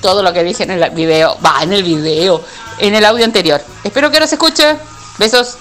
todo 0.00 0.22
lo 0.22 0.32
que 0.32 0.42
dije 0.42 0.64
en 0.64 0.70
el 0.70 0.90
video, 0.90 1.38
va, 1.44 1.62
en 1.62 1.72
el 1.72 1.82
video, 1.82 2.42
en 2.78 2.94
el 2.94 3.04
audio 3.04 3.24
anterior. 3.24 3.62
Espero 3.84 4.10
que 4.10 4.16
ahora 4.16 4.26
se 4.26 4.34
escuche. 4.34 4.76
Besos. 5.18 5.58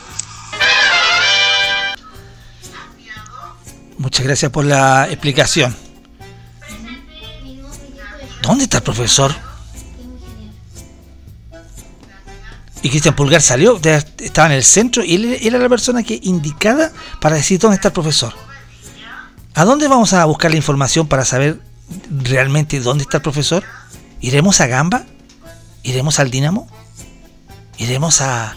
Muchas 3.98 4.26
gracias 4.26 4.52
por 4.52 4.66
la 4.66 5.08
explicación. 5.10 5.76
¿Dónde 8.42 8.64
está 8.64 8.78
el 8.78 8.84
profesor? 8.84 9.34
Y 12.84 12.90
Cristian 12.90 13.16
Pulgar 13.16 13.42
salió, 13.42 13.82
estaba 14.20 14.48
en 14.48 14.54
el 14.54 14.64
centro 14.64 15.04
y 15.04 15.16
él 15.16 15.40
era 15.42 15.58
la 15.58 15.68
persona 15.68 16.04
que 16.04 16.20
indicada 16.24 16.94
para 17.20 17.36
decir 17.36 17.60
dónde 17.60 17.76
está 17.76 17.90
el 17.90 17.94
profesor. 17.94 18.34
¿A 19.56 19.66
dónde 19.66 19.88
vamos 19.88 20.14
a 20.14 20.24
buscar 20.26 20.52
la 20.52 20.58
información 20.58 21.08
para 21.08 21.26
saber 21.26 21.67
realmente 22.10 22.80
dónde 22.80 23.04
está 23.04 23.18
el 23.18 23.24
profesor? 23.24 23.64
¿Iremos 24.22 24.62
a 24.62 24.68
Gamba? 24.68 25.06
¿Iremos 25.84 26.20
al 26.20 26.32
Dínamo? 26.32 26.68
¿Iremos 27.78 28.22
a 28.22 28.56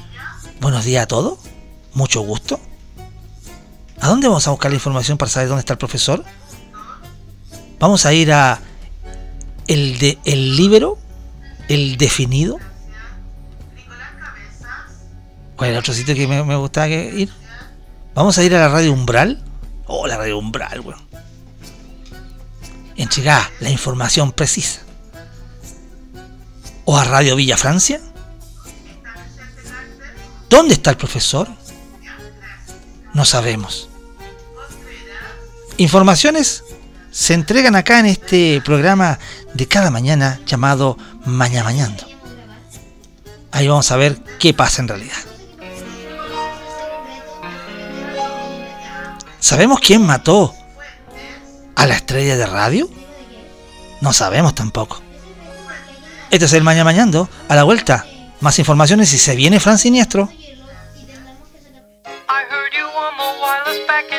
Buenos 0.60 0.84
días 0.84 1.04
a 1.04 1.06
todos? 1.06 1.38
Mucho 1.94 2.20
gusto. 2.20 2.60
¿A 3.98 4.08
dónde 4.08 4.28
vamos 4.28 4.46
a 4.46 4.50
buscar 4.50 4.70
la 4.70 4.74
información 4.74 5.16
para 5.16 5.30
saber 5.30 5.48
dónde 5.48 5.60
está 5.60 5.72
el 5.72 5.78
profesor? 5.78 6.22
Vamos 7.78 8.04
a 8.04 8.12
ir 8.12 8.30
a 8.30 8.60
el 9.68 9.98
de 9.98 10.18
el 10.26 10.56
libero, 10.56 10.98
el 11.68 11.96
definido. 11.96 12.58
¿Cuál 15.56 15.70
el 15.70 15.78
otro 15.78 15.94
sitio 15.94 16.14
que 16.14 16.26
me, 16.26 16.44
me 16.44 16.56
gustaba 16.56 16.88
ir? 16.88 17.30
Vamos 18.14 18.36
a 18.36 18.44
ir 18.44 18.54
a 18.54 18.60
la 18.60 18.68
radio 18.68 18.92
Umbral. 18.92 19.42
Oh, 19.86 20.06
la 20.06 20.18
radio 20.18 20.38
Umbral, 20.38 20.80
weón. 20.80 21.09
Entregar 23.00 23.50
la 23.60 23.70
información 23.70 24.30
precisa. 24.30 24.82
O 26.84 26.98
a 26.98 27.04
Radio 27.04 27.34
Villa 27.34 27.56
Francia. 27.56 27.98
¿Dónde 30.50 30.74
está 30.74 30.90
el 30.90 30.98
profesor? 30.98 31.48
No 33.14 33.24
sabemos. 33.24 33.88
Informaciones 35.78 36.62
se 37.10 37.32
entregan 37.32 37.74
acá 37.74 38.00
en 38.00 38.06
este 38.06 38.60
programa 38.62 39.18
de 39.54 39.66
cada 39.66 39.90
mañana 39.90 40.38
llamado 40.44 40.98
Maña 41.24 41.64
Mañando. 41.64 42.04
Ahí 43.50 43.66
vamos 43.66 43.90
a 43.92 43.96
ver 43.96 44.22
qué 44.38 44.52
pasa 44.52 44.82
en 44.82 44.88
realidad. 44.88 45.16
¿Sabemos 49.38 49.80
quién 49.80 50.04
mató 50.04 50.54
a 51.80 51.86
la 51.86 51.94
estrella 51.94 52.36
de 52.36 52.44
radio? 52.44 52.90
No 54.02 54.12
sabemos 54.12 54.54
tampoco. 54.54 55.00
Este 56.30 56.44
es 56.44 56.52
el 56.52 56.62
Maña 56.62 56.84
Mañando. 56.84 57.30
A 57.48 57.56
la 57.56 57.64
vuelta, 57.64 58.04
más 58.40 58.58
informaciones 58.58 59.14
y 59.14 59.18
se 59.18 59.34
viene 59.34 59.60
Fran 59.60 59.78
Siniestro. 59.78 60.28
wireless 63.42 63.86
back 63.86 64.10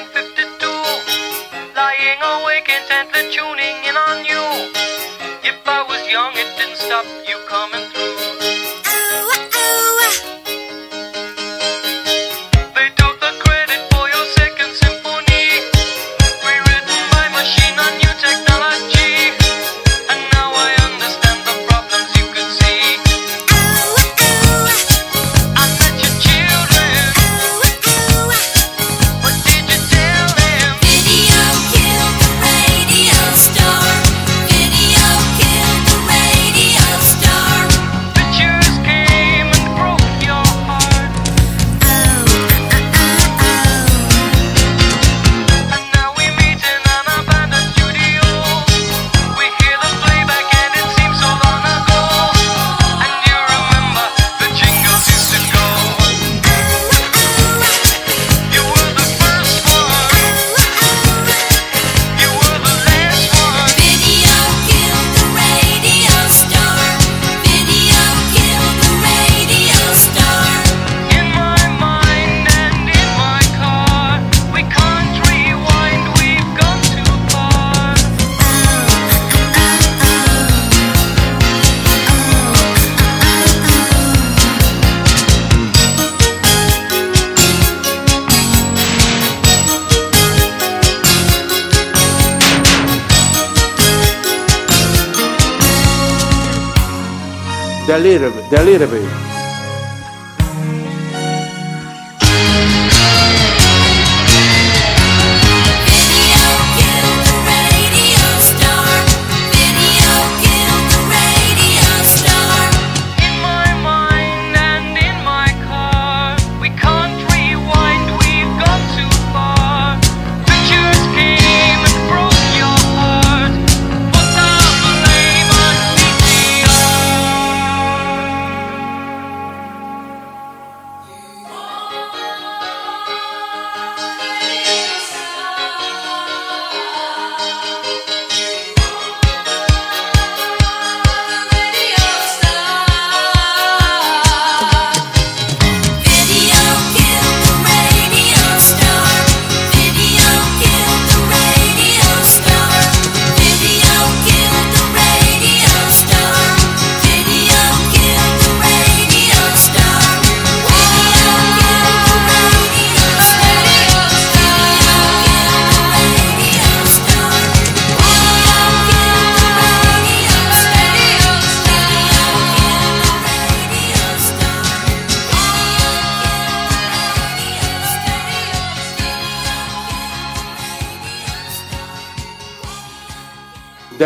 delete 98.51 98.85
bit. 98.85 99.00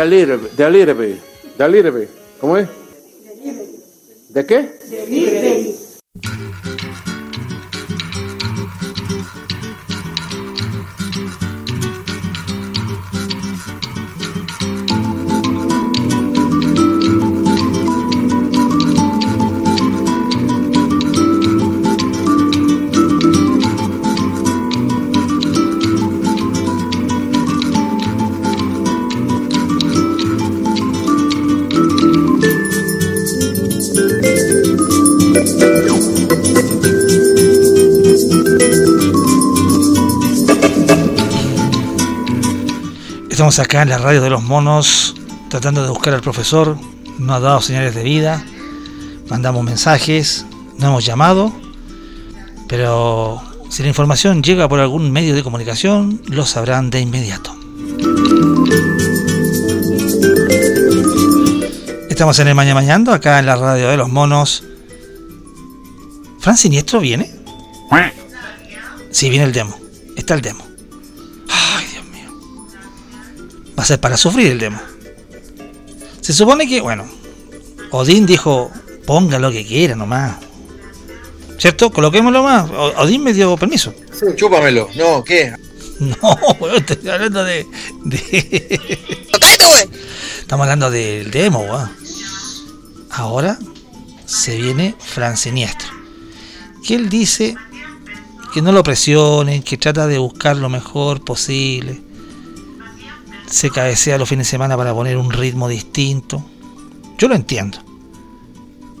A 0.06 1.68
little 1.68 1.90
bit. 1.90 2.08
¿Cómo 2.40 2.56
es? 2.56 2.68
¿De 4.28 4.46
qué? 4.46 4.75
Estamos 43.56 43.70
acá 43.70 43.82
en 43.84 43.88
la 43.88 43.96
radio 43.96 44.20
de 44.20 44.28
los 44.28 44.42
monos 44.42 45.14
tratando 45.48 45.82
de 45.82 45.88
buscar 45.88 46.12
al 46.12 46.20
profesor. 46.20 46.76
No 47.18 47.32
ha 47.32 47.40
dado 47.40 47.62
señales 47.62 47.94
de 47.94 48.02
vida. 48.02 48.44
Mandamos 49.30 49.64
mensajes. 49.64 50.44
No 50.76 50.88
hemos 50.88 51.06
llamado. 51.06 51.54
Pero 52.68 53.42
si 53.70 53.82
la 53.82 53.88
información 53.88 54.42
llega 54.42 54.68
por 54.68 54.78
algún 54.78 55.10
medio 55.10 55.34
de 55.34 55.42
comunicación, 55.42 56.20
lo 56.26 56.44
sabrán 56.44 56.90
de 56.90 57.00
inmediato. 57.00 57.56
Estamos 62.10 62.38
en 62.38 62.48
el 62.48 62.54
Maña 62.54 62.74
Mañando, 62.74 63.10
acá 63.10 63.38
en 63.38 63.46
la 63.46 63.56
radio 63.56 63.88
de 63.88 63.96
los 63.96 64.10
monos. 64.10 64.64
¿Fran 66.40 66.58
Siniestro 66.58 67.00
viene? 67.00 67.34
Sí, 69.10 69.30
viene 69.30 69.46
el 69.46 69.52
demo. 69.54 69.74
Está 70.14 70.34
el 70.34 70.42
demo. 70.42 70.65
Va 73.86 73.88
a 73.88 73.92
ser 73.94 74.00
para 74.00 74.16
sufrir 74.16 74.48
el 74.48 74.58
demo. 74.58 74.80
Se 76.20 76.32
supone 76.32 76.66
que, 76.66 76.80
bueno, 76.80 77.06
Odín 77.92 78.26
dijo, 78.26 78.68
ponga 79.06 79.38
lo 79.38 79.52
que 79.52 79.64
quiera 79.64 79.94
nomás. 79.94 80.38
¿Cierto? 81.56 81.92
Coloquémoslo 81.92 82.42
más. 82.42 82.68
O- 82.68 82.94
Odín 83.02 83.22
me 83.22 83.32
dio 83.32 83.56
permiso. 83.56 83.94
Chúpamelo. 84.34 84.88
No, 84.96 85.22
¿qué? 85.22 85.54
No, 86.00 86.16
weón, 86.58 86.76
estoy 86.84 87.08
hablando 87.08 87.44
de. 87.44 87.64
de... 88.02 88.80
Estamos 90.40 90.64
hablando 90.64 90.90
del 90.90 91.30
demo, 91.30 91.60
weón. 91.60 91.88
Ahora 93.10 93.56
se 94.26 94.56
viene 94.56 94.96
Fran 94.98 95.36
Siniestro. 95.36 95.88
Que 96.84 96.96
él 96.96 97.08
dice 97.08 97.54
que 98.52 98.62
no 98.62 98.72
lo 98.72 98.82
presionen, 98.82 99.62
que 99.62 99.76
trata 99.78 100.08
de 100.08 100.18
buscar 100.18 100.56
lo 100.56 100.68
mejor 100.68 101.24
posible. 101.24 102.02
Se 103.56 103.70
cabecea 103.70 104.18
los 104.18 104.28
fines 104.28 104.46
de 104.46 104.50
semana 104.50 104.76
para 104.76 104.92
poner 104.92 105.16
un 105.16 105.32
ritmo 105.32 105.66
distinto. 105.66 106.44
Yo 107.16 107.26
lo 107.26 107.34
entiendo. 107.34 107.78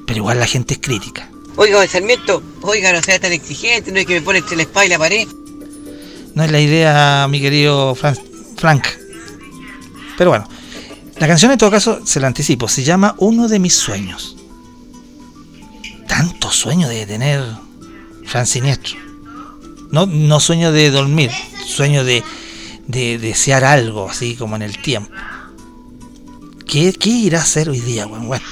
Pero 0.06 0.16
igual 0.20 0.40
la 0.40 0.46
gente 0.46 0.72
es 0.72 0.80
crítica. 0.80 1.28
Oiga, 1.56 1.86
Sarmiento, 1.86 2.42
oiga, 2.62 2.90
no 2.90 3.02
sea 3.02 3.20
tan 3.20 3.32
exigente, 3.32 3.92
no 3.92 3.98
es 3.98 4.06
que 4.06 4.14
me 4.14 4.22
pone 4.22 4.38
entre 4.38 4.56
la 4.56 4.62
espada 4.62 4.86
y 4.86 4.88
la 4.88 4.98
pared. 4.98 5.28
No 6.34 6.42
es 6.42 6.50
la 6.50 6.58
idea, 6.58 7.26
mi 7.28 7.38
querido 7.38 7.94
Fran- 7.94 8.18
Frank. 8.56 8.86
Pero 10.16 10.30
bueno, 10.30 10.48
la 11.18 11.26
canción 11.26 11.52
en 11.52 11.58
todo 11.58 11.70
caso, 11.70 12.00
se 12.06 12.18
la 12.18 12.26
anticipo, 12.26 12.66
se 12.66 12.82
llama 12.82 13.14
Uno 13.18 13.48
de 13.48 13.58
mis 13.58 13.74
sueños. 13.74 14.38
Tanto 16.08 16.50
sueño 16.50 16.88
de 16.88 17.04
tener 17.04 17.44
Fran 18.24 18.46
Siniestro. 18.46 18.96
No, 19.90 20.06
no 20.06 20.40
sueño 20.40 20.72
de 20.72 20.90
dormir, 20.90 21.30
sueño 21.66 22.04
de, 22.04 22.24
de 22.86 23.18
desear 23.18 23.64
algo, 23.64 24.08
así 24.10 24.36
como 24.36 24.56
en 24.56 24.62
el 24.62 24.80
tiempo. 24.80 25.10
¿Qué, 26.66 26.92
qué 26.92 27.10
irá 27.10 27.38
a 27.38 27.42
hacer 27.42 27.68
hoy 27.68 27.80
día? 27.80 28.06
Bueno. 28.06 28.44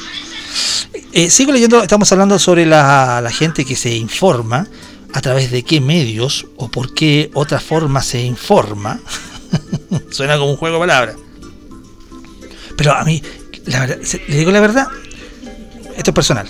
Eh, 1.12 1.30
sigo 1.30 1.52
leyendo, 1.52 1.82
estamos 1.82 2.10
hablando 2.12 2.38
sobre 2.38 2.66
la, 2.66 3.20
la 3.22 3.30
gente 3.30 3.64
que 3.64 3.76
se 3.76 3.94
informa, 3.94 4.66
a 5.14 5.20
través 5.20 5.52
de 5.52 5.62
qué 5.62 5.80
medios 5.80 6.46
o 6.56 6.68
por 6.68 6.92
qué 6.92 7.30
otra 7.34 7.60
forma 7.60 8.02
se 8.02 8.20
informa. 8.20 9.00
Suena 10.10 10.36
como 10.36 10.50
un 10.50 10.56
juego 10.56 10.76
de 10.76 10.80
palabras. 10.80 11.16
Pero 12.76 12.92
a 12.92 13.04
mí, 13.04 13.22
la 13.66 13.80
verdad, 13.80 13.98
le 14.26 14.36
digo 14.36 14.50
la 14.50 14.60
verdad, 14.60 14.88
esto 15.96 16.10
es 16.10 16.14
personal. 16.14 16.48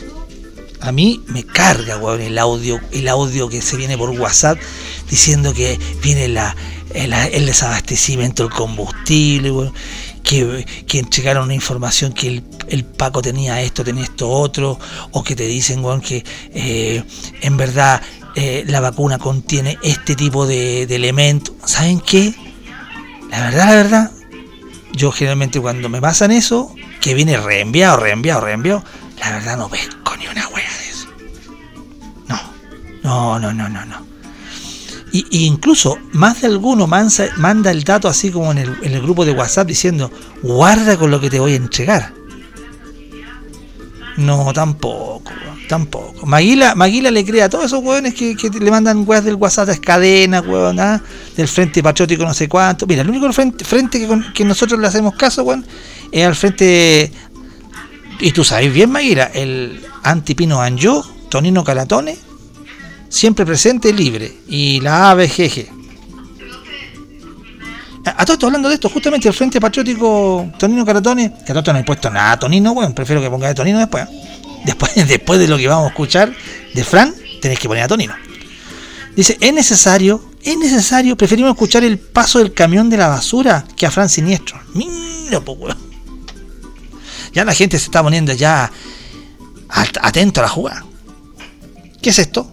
A 0.84 0.92
mí 0.92 1.22
me 1.28 1.44
carga, 1.44 1.96
weón, 1.96 2.20
el 2.20 2.38
audio, 2.38 2.78
el 2.92 3.08
audio 3.08 3.48
que 3.48 3.62
se 3.62 3.78
viene 3.78 3.96
por 3.96 4.10
WhatsApp 4.10 4.58
diciendo 5.08 5.54
que 5.54 5.78
viene 6.02 6.28
la, 6.28 6.54
el, 6.92 7.12
el 7.12 7.46
desabastecimiento 7.46 8.42
del 8.42 8.52
combustible, 8.52 9.72
que, 10.22 10.66
que 10.86 10.98
entregaron 10.98 11.44
una 11.44 11.54
información 11.54 12.12
que 12.12 12.42
el, 12.68 12.84
Paco 12.84 13.22
tenía 13.22 13.62
esto, 13.62 13.82
tenía 13.82 14.04
esto 14.04 14.28
otro, 14.28 14.78
o 15.12 15.24
que 15.24 15.34
te 15.34 15.46
dicen, 15.46 15.82
que 16.00 16.22
eh, 16.52 17.02
en 17.40 17.56
verdad 17.56 18.02
eh, 18.34 18.64
la 18.66 18.80
vacuna 18.80 19.18
contiene 19.18 19.78
este 19.82 20.14
tipo 20.14 20.46
de, 20.46 20.86
de 20.86 20.96
elementos. 20.96 21.54
¿Saben 21.64 22.00
qué? 22.00 22.34
La 23.30 23.40
verdad, 23.44 23.66
la 23.66 23.74
verdad, 23.74 24.10
yo 24.92 25.10
generalmente 25.12 25.60
cuando 25.60 25.88
me 25.88 26.02
pasan 26.02 26.30
eso, 26.30 26.74
que 27.00 27.14
viene 27.14 27.38
reenviado, 27.38 27.96
reenviado, 27.96 28.42
reenviado, 28.42 28.84
la 29.18 29.30
verdad 29.30 29.56
no 29.56 29.70
pesco 29.70 30.03
no, 33.04 33.38
no, 33.38 33.52
no, 33.52 33.68
no, 33.68 33.84
no. 33.84 34.14
Y, 35.12 35.26
y 35.30 35.44
incluso 35.44 35.96
más 36.12 36.40
de 36.40 36.48
alguno 36.48 36.88
manda 36.88 37.70
el 37.70 37.84
dato 37.84 38.08
así 38.08 38.32
como 38.32 38.50
en 38.50 38.58
el, 38.58 39.00
grupo 39.00 39.24
de 39.24 39.30
WhatsApp 39.30 39.68
diciendo, 39.68 40.10
guarda 40.42 40.96
con 40.96 41.12
lo 41.12 41.20
que 41.20 41.30
te 41.30 41.38
voy 41.38 41.52
a 41.52 41.56
entregar. 41.56 42.12
No, 44.16 44.52
tampoco, 44.52 45.22
tampoco. 45.68 46.26
Maguila, 46.26 46.74
Maguila 46.74 47.10
le 47.12 47.24
crea 47.24 47.44
a 47.44 47.48
todos 47.48 47.66
esos 47.66 47.80
hueones 47.82 48.14
que, 48.14 48.34
que 48.36 48.48
le 48.50 48.70
mandan 48.70 49.04
weas 49.06 49.24
del 49.24 49.34
WhatsApp 49.36 49.68
a 49.68 49.76
cadena, 49.76 50.40
weón, 50.40 50.80
ah, 50.80 51.00
del 51.36 51.46
Frente 51.46 51.82
Patriótico 51.82 52.24
no 52.24 52.34
sé 52.34 52.48
cuánto. 52.48 52.86
Mira, 52.86 53.02
el 53.02 53.10
único 53.10 53.32
frente, 53.32 54.00
que, 54.00 54.06
con- 54.08 54.32
que 54.32 54.44
nosotros 54.44 54.80
le 54.80 54.86
hacemos 54.88 55.14
caso, 55.14 55.44
weón, 55.44 55.64
es 56.10 56.26
al 56.26 56.34
frente, 56.34 57.12
y 58.18 58.32
tú 58.32 58.42
sabes 58.44 58.72
bien, 58.72 58.90
Maguila, 58.90 59.30
el 59.34 59.80
Antipino 60.02 60.60
Anjo, 60.60 61.04
Tonino 61.28 61.62
Calatone, 61.62 62.16
siempre 63.14 63.46
presente, 63.46 63.92
libre, 63.92 64.32
y 64.48 64.80
la 64.80 65.10
ABGG. 65.10 65.68
A, 68.06 68.10
a 68.22 68.24
todo 68.24 68.34
esto, 68.34 68.46
hablando 68.46 68.68
de 68.68 68.74
esto, 68.74 68.88
justamente 68.88 69.28
el 69.28 69.34
Frente 69.34 69.60
Patriótico 69.60 70.50
Tonino 70.58 70.84
Caratone, 70.84 71.32
que 71.44 71.52
a 71.52 71.54
todo 71.54 71.58
esto 71.60 71.72
no 71.72 71.78
he 71.78 71.84
puesto 71.84 72.10
nada 72.10 72.38
Tonino, 72.38 72.72
weón, 72.72 72.92
prefiero 72.92 73.22
que 73.22 73.30
ponga 73.30 73.48
de 73.48 73.54
Tonino 73.54 73.78
después. 73.78 74.04
¿eh? 74.04 74.60
Después, 74.64 74.92
después 75.08 75.40
de 75.40 75.48
lo 75.48 75.56
que 75.56 75.68
vamos 75.68 75.86
a 75.86 75.88
escuchar 75.88 76.34
de 76.74 76.84
Fran, 76.84 77.14
tenés 77.40 77.58
que 77.58 77.68
poner 77.68 77.84
a 77.84 77.88
Tonino. 77.88 78.14
Dice, 79.16 79.38
es 79.40 79.54
necesario, 79.54 80.22
es 80.42 80.58
necesario, 80.58 81.16
preferimos 81.16 81.52
escuchar 81.52 81.84
el 81.84 81.98
paso 81.98 82.40
del 82.40 82.52
camión 82.52 82.90
de 82.90 82.96
la 82.96 83.08
basura 83.08 83.64
que 83.76 83.86
a 83.86 83.90
Fran 83.90 84.08
Siniestro. 84.08 84.60
Mira, 84.74 85.40
po, 85.40 85.52
weón. 85.52 85.78
Ya 87.32 87.44
la 87.44 87.54
gente 87.54 87.78
se 87.78 87.86
está 87.86 88.02
poniendo 88.02 88.32
ya 88.32 88.70
at- 89.68 89.98
atento 90.02 90.40
a 90.40 90.44
la 90.44 90.48
jugada. 90.48 90.84
¿Qué 92.02 92.10
es 92.10 92.18
esto? 92.18 92.50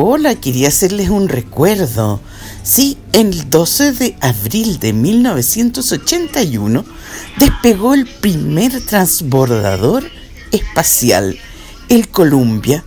Hola, 0.00 0.36
quería 0.36 0.68
hacerles 0.68 1.08
un 1.08 1.28
recuerdo. 1.28 2.20
Sí, 2.62 2.98
el 3.12 3.50
12 3.50 3.90
de 3.94 4.16
abril 4.20 4.78
de 4.78 4.92
1981 4.92 6.84
despegó 7.36 7.94
el 7.94 8.06
primer 8.06 8.80
transbordador 8.80 10.08
espacial, 10.52 11.36
el 11.88 12.08
Columbia, 12.10 12.84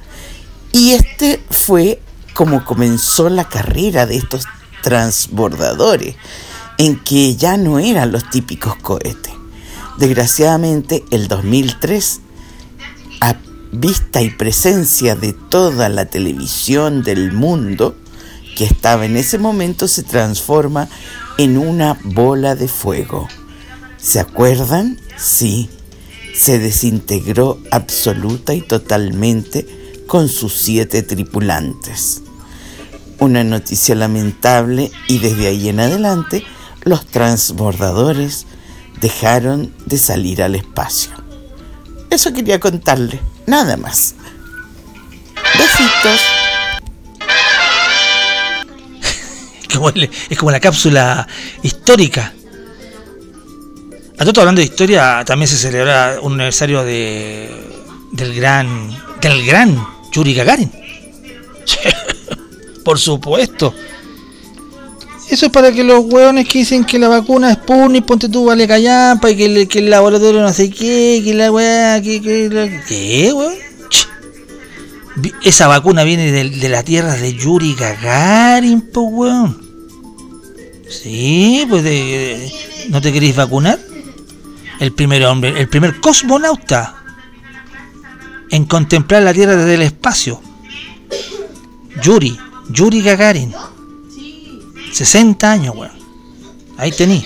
y 0.72 0.92
este 0.92 1.44
fue 1.50 2.00
como 2.34 2.64
comenzó 2.64 3.30
la 3.30 3.50
carrera 3.50 4.06
de 4.06 4.16
estos 4.16 4.46
transbordadores, 4.82 6.16
en 6.78 6.98
que 6.98 7.36
ya 7.36 7.58
no 7.58 7.80
eran 7.80 8.14
los 8.14 8.30
típicos 8.30 8.78
cohetes. 8.78 9.34
Desgraciadamente, 9.98 11.04
el 11.12 11.28
2003 11.28 12.22
a 13.20 13.36
vista 13.72 14.22
y 14.22 14.30
presencia 14.30 15.16
de 15.16 15.34
toda 15.34 15.90
la 15.90 16.06
televisión 16.06 17.04
del 17.04 17.32
mundo 17.32 17.96
que 18.56 18.66
estaba 18.66 19.06
en 19.06 19.18
ese 19.18 19.38
momento 19.38 19.88
se 19.88 20.04
transforma 20.04 20.90
en 21.38 21.58
una 21.58 21.98
bola 22.04 22.56
de 22.56 22.68
fuego. 22.68 23.28
¿Se 23.98 24.20
acuerdan? 24.20 25.00
Sí. 25.18 25.70
Se 26.36 26.60
desintegró 26.60 27.60
absoluta 27.72 28.54
y 28.54 28.62
totalmente 28.62 29.66
con 30.08 30.28
sus 30.28 30.54
siete 30.54 31.04
tripulantes. 31.04 32.22
Una 33.20 33.44
noticia 33.44 33.96
lamentable 33.96 34.92
y 35.08 35.20
desde 35.20 35.48
ahí 35.48 35.70
en 35.70 35.80
adelante 35.80 36.44
los 36.84 37.06
transbordadores 37.06 38.46
dejaron 39.00 39.74
de 39.86 39.98
salir 39.98 40.42
al 40.42 40.56
espacio. 40.56 41.21
Eso 42.12 42.34
quería 42.34 42.60
contarle, 42.60 43.22
nada 43.48 43.78
más. 43.78 44.16
Besitos. 45.58 46.20
Es 50.30 50.38
como 50.38 50.52
la 50.52 50.60
cápsula 50.60 51.26
histórica. 51.64 52.34
A 54.20 54.26
todo 54.26 54.42
hablando 54.42 54.60
de 54.60 54.66
historia, 54.66 55.24
también 55.26 55.48
se 55.48 55.56
celebra 55.56 56.20
un 56.22 56.34
aniversario 56.34 56.84
de 56.84 57.50
del 58.12 58.36
gran 58.36 58.94
del 59.22 59.46
gran 59.46 59.88
Yuri 60.12 60.34
Gagarin. 60.34 60.70
Por 62.84 63.00
supuesto. 63.00 63.74
Eso 65.32 65.46
es 65.46 65.52
para 65.52 65.72
que 65.72 65.84
los 65.84 66.02
hueones 66.06 66.48
que 66.48 66.60
dicen 66.60 66.84
que 66.84 67.00
la 67.00 67.08
vacuna 67.08 67.52
es 67.52 67.58
Sputnik, 67.58 68.06
ponte 68.06 68.28
tú, 68.28 68.46
vale 68.46 68.68
callampa, 68.68 69.32
y 69.32 69.38
que, 69.38 69.46
el- 69.46 69.68
que 69.68 69.80
el 69.80 69.90
laboratorio 69.90 70.42
no 70.42 70.52
sé 70.52 70.70
qué, 70.70 71.22
que 71.24 71.34
la 71.34 71.50
weá, 71.52 72.02
que, 72.02 72.22
que 72.22 72.50
la- 72.50 72.84
¿Qué, 72.86 73.32
weón? 73.34 73.54
Esa 75.44 75.68
vacuna 75.68 76.04
viene 76.04 76.32
de, 76.32 76.50
de 76.50 76.70
la 76.70 76.84
tierra 76.84 77.16
de 77.16 77.34
Yuri 77.34 77.76
Gagarin, 77.76 78.82
po, 78.82 79.02
weón. 79.02 79.58
Sí, 80.90 81.66
pues 81.70 81.84
de- 81.84 81.90
de- 81.92 82.52
¿no 82.90 83.00
te 83.02 83.14
queréis 83.14 83.36
vacunar? 83.36 83.80
El 84.82 84.92
primer 84.92 85.24
hombre, 85.26 85.54
el 85.58 85.70
primer 85.70 86.00
cosmonauta 86.02 86.96
en 88.50 88.66
contemplar 88.66 89.22
la 89.24 89.34
Tierra 89.34 89.56
desde 89.56 89.76
el 89.76 89.84
espacio. 89.84 90.42
Yuri, 92.04 92.38
Yuri 92.70 93.02
Gagarin. 93.02 93.54
60 94.92 95.52
años, 95.52 95.76
weón. 95.76 95.92
Ahí 96.78 96.92
tení. 96.92 97.26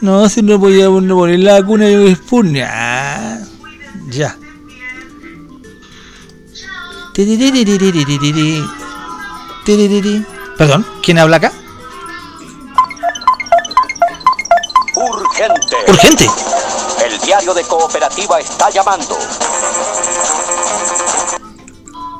No, 0.00 0.28
si 0.28 0.42
no 0.42 0.60
podía 0.60 0.88
poner 0.88 1.38
la 1.38 1.62
cuna 1.62 1.88
y 1.88 1.94
el 1.94 2.64
ah, 2.68 3.38
Ya. 4.08 4.36
Perdón, 10.58 10.86
¿quién 11.02 11.18
habla 11.18 11.36
acá? 11.36 11.52
Urgente. 14.96 15.76
Urgente. 15.88 16.26
El 17.06 17.18
diario 17.20 17.54
de 17.54 17.62
cooperativa 17.62 18.40
está 18.40 18.70
llamando. 18.70 19.16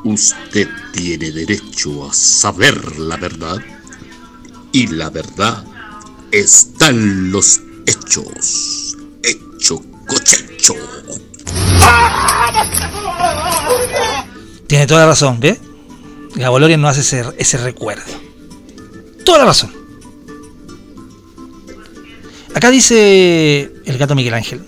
Usted 0.03 0.67
tiene 0.91 1.31
derecho 1.31 2.09
a 2.09 2.13
saber 2.13 2.97
la 2.99 3.17
verdad. 3.17 3.57
Y 4.75 4.87
la 4.87 5.09
verdad 5.09 5.63
está 6.33 6.89
en 6.89 7.31
los 7.31 7.61
hechos. 7.85 8.97
Hecho 9.23 9.81
cochecho. 10.05 10.73
Tiene 14.67 14.85
toda 14.85 14.99
la 14.99 15.07
razón, 15.07 15.39
¿ve? 15.39 15.57
Gabolorian 16.35 16.81
no 16.81 16.89
hace 16.89 16.99
ese, 16.99 17.23
ese 17.37 17.57
recuerdo. 17.59 18.03
Toda 19.23 19.37
la 19.37 19.45
razón. 19.45 19.71
Acá 22.53 22.69
dice 22.69 23.71
el 23.85 23.97
gato 23.97 24.13
Miguel 24.13 24.33
Ángel. 24.33 24.61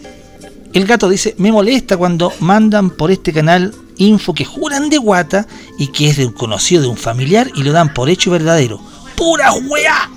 El 0.71 0.85
gato 0.85 1.09
dice, 1.09 1.35
me 1.38 1.51
molesta 1.51 1.97
cuando 1.97 2.31
mandan 2.39 2.91
por 2.91 3.11
este 3.11 3.34
canal 3.34 3.75
info 3.97 4.34
que 4.34 4.45
juran 4.45 4.89
de 4.89 4.99
guata 4.99 5.47
y 5.77 5.88
que 5.88 6.07
es 6.09 6.15
de 6.15 6.27
un 6.27 6.31
conocido 6.31 6.84
de 6.84 6.88
un 6.88 6.95
familiar 6.95 7.51
y 7.55 7.63
lo 7.63 7.73
dan 7.73 7.93
por 7.93 8.09
hecho 8.09 8.31
verdadero. 8.31 8.79
¡Pura 9.18 9.52
weá! 9.52 10.10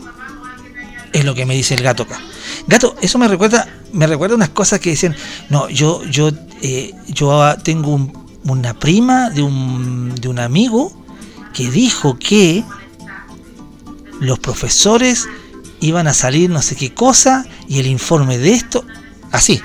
Es 1.12 1.24
lo 1.24 1.34
que 1.34 1.44
me 1.46 1.54
dice 1.54 1.74
el 1.74 1.82
gato 1.82 2.04
acá. 2.04 2.20
Gato, 2.68 2.94
eso 3.02 3.18
me 3.18 3.26
recuerda, 3.26 3.66
me 3.92 4.06
recuerda 4.06 4.36
unas 4.36 4.50
cosas 4.50 4.78
que 4.78 4.90
decían, 4.90 5.16
no, 5.48 5.68
yo, 5.68 6.04
yo, 6.04 6.30
eh, 6.62 6.94
yo 7.08 7.42
tengo 7.64 7.92
un- 7.94 8.12
una 8.44 8.74
prima 8.78 9.28
de 9.30 9.42
un, 9.42 10.14
de 10.14 10.28
un 10.28 10.38
amigo 10.38 10.92
que 11.52 11.68
dijo 11.70 12.16
que 12.18 12.62
los 14.20 14.38
profesores 14.38 15.26
iban 15.80 16.06
a 16.06 16.14
salir 16.14 16.50
no 16.50 16.62
sé 16.62 16.76
qué 16.76 16.92
cosa 16.94 17.44
y 17.68 17.80
el 17.80 17.86
informe 17.86 18.38
de 18.38 18.52
esto, 18.52 18.84
así. 19.32 19.60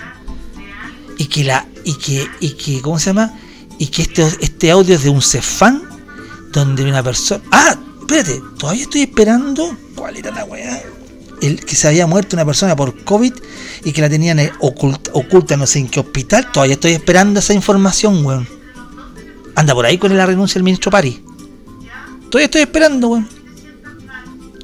Y 1.17 1.25
que 1.25 1.43
la, 1.43 1.67
y 1.83 1.93
que, 1.95 2.27
y 2.39 2.51
que, 2.51 2.81
¿cómo 2.81 2.97
se 2.99 3.07
llama? 3.07 3.33
Y 3.77 3.87
que 3.87 4.01
este, 4.03 4.25
este 4.39 4.71
audio 4.71 4.95
es 4.95 5.03
de 5.03 5.09
un 5.09 5.21
Cefán 5.21 5.83
donde 6.51 6.83
una 6.83 7.03
persona. 7.03 7.43
Ah, 7.51 7.75
espérate, 8.07 8.41
todavía 8.57 8.83
estoy 8.83 9.01
esperando. 9.01 9.75
¿Cuál 9.95 10.17
era 10.17 10.31
la 10.31 10.45
weá? 10.45 10.81
El 11.41 11.63
que 11.65 11.75
se 11.75 11.87
había 11.87 12.07
muerto 12.07 12.35
una 12.35 12.45
persona 12.45 12.75
por 12.75 13.03
COVID 13.03 13.33
y 13.83 13.91
que 13.91 14.01
la 14.01 14.09
tenían 14.09 14.39
eh, 14.39 14.51
oculta, 14.59 15.11
oculta 15.13 15.57
no 15.57 15.67
sé 15.67 15.79
en 15.79 15.89
qué 15.89 15.99
hospital. 15.99 16.51
Todavía 16.51 16.75
estoy 16.75 16.93
esperando 16.93 17.39
esa 17.39 17.53
información, 17.53 18.25
weón. 18.25 18.47
Anda 19.55 19.73
por 19.73 19.85
ahí 19.85 19.97
con 19.97 20.15
la 20.15 20.25
renuncia 20.25 20.55
del 20.55 20.63
ministro 20.63 20.91
Pari. 20.91 21.23
Todavía 22.29 22.45
estoy 22.45 22.61
esperando, 22.61 23.09
weón. 23.09 23.27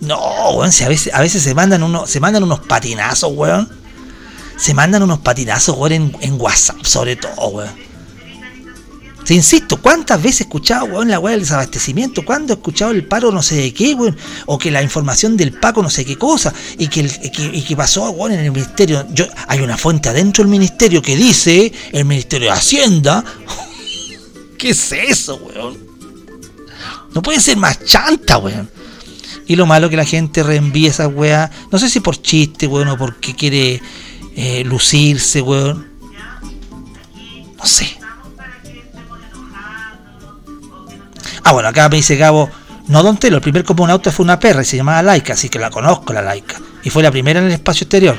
No, 0.01 0.18
weón, 0.51 0.72
si 0.72 0.84
a 0.84 0.89
veces, 0.89 1.13
a 1.13 1.22
veces 1.22 1.43
se 1.43 1.53
mandan 1.53 1.84
unos, 1.84 2.09
se 2.09 2.19
mandan 2.19 2.43
unos 2.43 2.61
patinazos, 2.61 3.31
weón. 3.34 3.69
Se 4.57 4.73
mandan 4.73 5.03
unos 5.03 5.19
patinazos, 5.19 5.76
weón, 5.77 5.91
en, 5.93 6.18
en 6.22 6.39
WhatsApp, 6.39 6.84
sobre 6.84 7.15
todo, 7.15 7.47
weón. 7.49 7.90
Te 9.26 9.35
insisto, 9.35 9.81
¿cuántas 9.81 10.22
veces 10.22 10.41
he 10.41 10.43
escuchado, 10.43 10.85
weón, 10.85 11.10
la 11.10 11.19
weá 11.19 11.31
del 11.31 11.41
desabastecimiento? 11.41 12.26
¿Cuándo 12.26 12.53
he 12.53 12.56
escuchado 12.56 12.91
el 12.91 13.06
paro 13.06 13.31
no 13.31 13.41
sé 13.43 13.56
de 13.56 13.73
qué, 13.73 13.93
weón? 13.93 14.18
O 14.48 14.57
que 14.57 14.72
la 14.72 14.81
información 14.81 15.38
del 15.38 15.53
Paco 15.53 15.84
no 15.84 15.89
sé 15.89 16.03
qué 16.03 16.18
cosa. 16.18 16.53
Y 16.77 16.88
que, 16.88 17.02
el, 17.02 17.31
que, 17.31 17.43
y 17.53 17.61
que 17.61 17.76
pasó, 17.76 18.10
weón, 18.10 18.34
en 18.34 18.39
el 18.39 18.52
ministerio. 18.52 19.06
Yo, 19.14 19.26
hay 19.48 19.60
una 19.61 19.77
fuente 19.77 20.10
adentro 20.10 20.43
del 20.43 20.52
ministerio 20.52 21.02
que 21.02 21.15
dice, 21.15 21.72
el 21.91 22.06
ministerio 22.06 22.48
de 22.48 22.53
Hacienda. 22.53 23.23
¿Qué 24.57 24.72
es 24.72 24.91
eso, 24.91 25.35
weón? 25.38 25.77
No 27.14 27.22
puede 27.22 27.39
ser 27.39 27.57
más 27.57 27.84
chanta, 27.85 28.38
weón. 28.38 28.69
Y 29.45 29.56
lo 29.56 29.65
malo 29.65 29.89
que 29.89 29.98
la 29.98 30.06
gente 30.06 30.43
reenvía 30.43 30.89
esa 30.89 31.07
weá. 31.07 31.52
No 31.72 31.77
sé 31.77 31.89
si 31.89 31.99
por 31.99 32.22
chiste, 32.22 32.68
weón, 32.68 32.88
o 32.88 32.98
porque 32.98 33.35
quiere 33.35 33.81
eh, 34.35 34.64
lucirse, 34.64 35.41
weón. 35.41 35.91
No 37.57 37.65
sé. 37.65 38.01
Ah, 41.43 41.53
bueno, 41.53 41.69
acá 41.69 41.89
me 41.89 41.97
dice 41.97 42.15
Gabo. 42.15 42.49
No, 42.88 43.03
Don 43.03 43.18
Telo, 43.18 43.38
el 43.38 43.41
primer 43.41 43.63
cosmonauta 43.63 44.11
fue 44.11 44.23
una 44.23 44.39
perra 44.39 44.61
y 44.61 44.65
se 44.65 44.77
llamaba 44.77 45.01
Laika, 45.01 45.34
así 45.34 45.49
que 45.49 45.59
la 45.59 45.69
conozco, 45.69 46.13
la 46.13 46.22
Laika. 46.22 46.59
Y 46.84 46.89
fue 46.89 47.03
la 47.03 47.11
primera 47.11 47.39
en 47.39 47.45
el 47.45 47.51
espacio 47.51 47.85
exterior. 47.85 48.18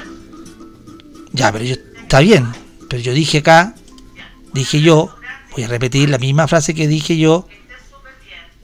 Ya, 1.33 1.51
pero 1.53 1.65
yo. 1.65 1.75
Está 2.01 2.21
bien. 2.21 2.47
Pero 2.89 3.03
yo 3.03 3.13
dije 3.13 3.39
acá. 3.39 3.75
Dije 4.53 4.81
yo. 4.81 5.15
Voy 5.53 5.65
a 5.65 5.69
repetir 5.69 6.09
la 6.09 6.19
misma 6.19 6.49
frase 6.49 6.75
que 6.75 6.89
dije 6.89 7.19
yo 7.19 7.47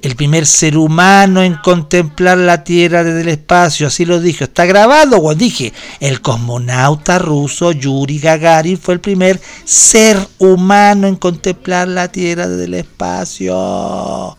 el 0.03 0.15
primer 0.15 0.47
ser 0.47 0.77
humano 0.77 1.43
en 1.43 1.55
contemplar 1.57 2.39
la 2.39 2.63
Tierra 2.63 3.03
desde 3.03 3.23
el 3.23 3.29
espacio, 3.29 3.89
así 3.89 4.05
lo 4.05 4.21
dije, 4.21 4.45
está 4.45 4.65
grabado, 4.65 5.21
o 5.21 5.35
dije, 5.35 5.73
el 6.01 6.21
cosmonauta 6.21 7.19
ruso 7.19 7.73
Yuri 7.73 8.21
Gagarin 8.21 8.79
fue 8.79 8.95
el 8.95 9.01
primer 9.01 9.41
ser 9.65 10.17
humano 10.39 11.09
en 11.09 11.17
contemplar 11.17 11.89
la 11.89 12.09
Tierra 12.09 12.47
desde 12.47 12.65
el 12.65 12.75
espacio. 12.75 14.39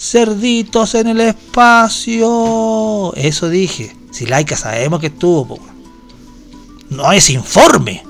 Cerditos 0.00 0.94
en 0.94 1.08
el 1.08 1.20
espacio. 1.20 3.12
Eso 3.16 3.50
dije. 3.50 3.94
Si 4.10 4.24
Laika 4.24 4.56
sabemos 4.56 4.98
que 4.98 5.08
estuvo. 5.08 5.46
po. 5.46 5.60
No 6.88 7.12
es 7.12 7.28
informe. 7.28 8.02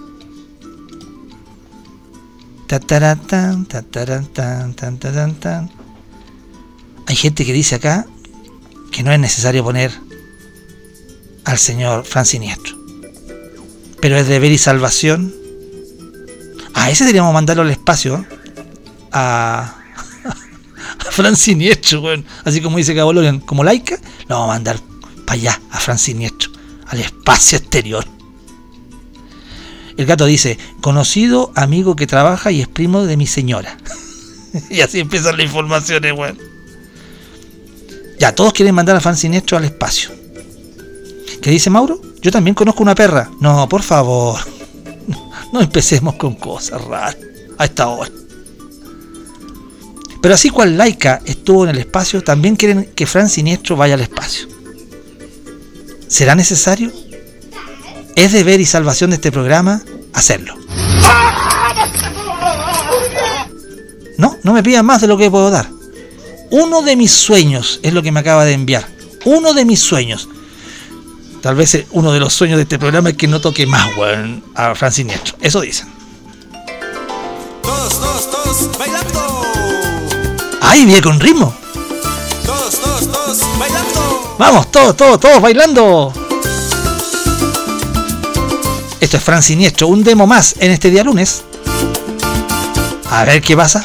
Hay 7.06 7.16
gente 7.16 7.44
que 7.44 7.52
dice 7.52 7.74
acá 7.74 8.06
que 8.92 9.02
no 9.02 9.10
es 9.10 9.18
necesario 9.18 9.64
poner 9.64 9.90
al 11.44 11.58
señor 11.58 12.04
Fran 12.04 12.24
Siniestro. 12.24 12.78
Pero 14.00 14.16
es 14.16 14.28
deber 14.28 14.52
y 14.52 14.58
salvación. 14.58 15.34
A 16.72 16.88
ese 16.88 17.02
deberíamos 17.02 17.34
mandarlo 17.34 17.64
al 17.64 17.70
espacio. 17.70 18.18
¿eh? 18.18 18.26
A 19.10 19.80
Fran 21.11 21.37
Siniestro, 21.37 22.01
weón. 22.01 22.24
Así 22.45 22.61
como 22.61 22.78
dice 22.78 22.95
Cabolorian, 22.95 23.41
como 23.41 23.65
laica, 23.65 23.97
lo 24.28 24.37
vamos 24.37 24.51
a 24.51 24.55
mandar 24.55 24.81
para 25.27 25.41
allá, 25.41 25.61
a 25.70 25.78
Fran 25.78 25.99
Siniestro, 25.99 26.51
al 26.87 27.01
espacio 27.01 27.59
exterior. 27.59 28.05
El 29.97 30.07
gato 30.07 30.24
dice, 30.24 30.59
conocido 30.81 31.53
amigo 31.55 31.95
que 31.97 32.07
trabaja 32.07 32.51
y 32.51 32.62
es 32.62 32.69
primo 32.69 33.05
de 33.05 33.16
mi 33.16 33.27
señora. 33.27 33.77
y 34.70 34.81
así 34.81 35.01
empiezan 35.01 35.37
las 35.37 35.47
informaciones, 35.47 36.12
weón. 36.16 36.39
Ya, 38.19 38.35
todos 38.35 38.53
quieren 38.53 38.74
mandar 38.74 38.97
a 38.97 39.01
Fan 39.01 39.16
Siniestro 39.16 39.57
al 39.57 39.65
espacio. 39.65 40.11
¿Qué 41.43 41.51
dice 41.51 41.70
Mauro? 41.70 42.01
Yo 42.20 42.31
también 42.31 42.55
conozco 42.55 42.82
una 42.82 42.95
perra. 42.95 43.31
No, 43.41 43.69
por 43.69 43.82
favor. 43.82 44.39
No 45.53 45.61
empecemos 45.61 46.15
con 46.15 46.37
cosas 46.37 46.81
raras 46.85 47.16
a 47.59 47.65
esta 47.65 47.89
hora. 47.89 48.09
Pero 50.20 50.34
así 50.34 50.51
cual 50.51 50.76
Laika 50.76 51.20
estuvo 51.24 51.64
en 51.64 51.70
el 51.70 51.78
espacio, 51.78 52.22
también 52.22 52.56
quieren 52.56 52.90
que 52.94 53.06
Fran 53.06 53.28
Siniestro 53.28 53.76
vaya 53.76 53.94
al 53.94 54.01
espacio. 54.01 54.48
¿Será 56.09 56.34
necesario? 56.34 56.92
Es 58.16 58.32
deber 58.32 58.60
y 58.60 58.66
salvación 58.66 59.10
de 59.10 59.16
este 59.16 59.32
programa 59.32 59.82
hacerlo. 60.12 60.56
No, 64.18 64.36
no 64.42 64.52
me 64.52 64.62
pidan 64.62 64.84
más 64.84 65.01
de 65.01 65.06
lo 65.06 65.16
que 65.16 65.30
puedo 65.30 65.51
dar. 65.51 65.70
Uno 66.51 66.82
de 66.82 66.97
mis 66.97 67.12
sueños 67.12 67.80
es 67.82 67.94
lo 67.94 68.02
que 68.02 68.12
me 68.12 68.20
acaba 68.20 68.44
de 68.44 68.52
enviar. 68.52 68.86
Uno 69.24 69.55
de 69.55 69.64
mis 69.64 69.80
sueños. 69.80 70.28
Tal 71.40 71.55
vez 71.55 71.86
uno 71.92 72.12
de 72.12 72.20
los 72.20 72.34
sueños 72.34 72.59
de 72.59 72.64
este 72.64 72.78
programa 72.78 73.10
es 73.10 73.16
que 73.16 73.28
no 73.28 73.40
toque 73.40 73.66
más, 73.66 73.97
weón, 73.97 74.44
a 74.55 74.74
Fran 74.74 74.92
Siniestro. 74.92 75.38
Eso 75.40 75.60
dicen. 75.62 75.88
Todos, 77.62 78.01
todos, 78.01 78.30
todos, 78.30 78.78
bailando. 78.78 79.39
¡Ay, 80.70 80.84
viene 80.84 81.02
con 81.02 81.18
ritmo! 81.18 81.52
Todos, 82.47 82.80
todos, 82.80 83.10
todos, 83.10 83.59
bailando. 83.59 84.36
Vamos, 84.38 84.70
todos, 84.70 84.97
todos, 84.97 85.18
todos 85.18 85.42
bailando. 85.42 86.12
Esto 89.01 89.16
es 89.16 89.22
Fran 89.24 89.42
Siniestro, 89.42 89.88
un 89.88 90.05
demo 90.05 90.28
más 90.28 90.55
en 90.60 90.70
este 90.70 90.90
día 90.90 91.02
lunes. 91.02 91.42
A 93.10 93.24
ver 93.24 93.42
qué 93.42 93.56
pasa. 93.56 93.84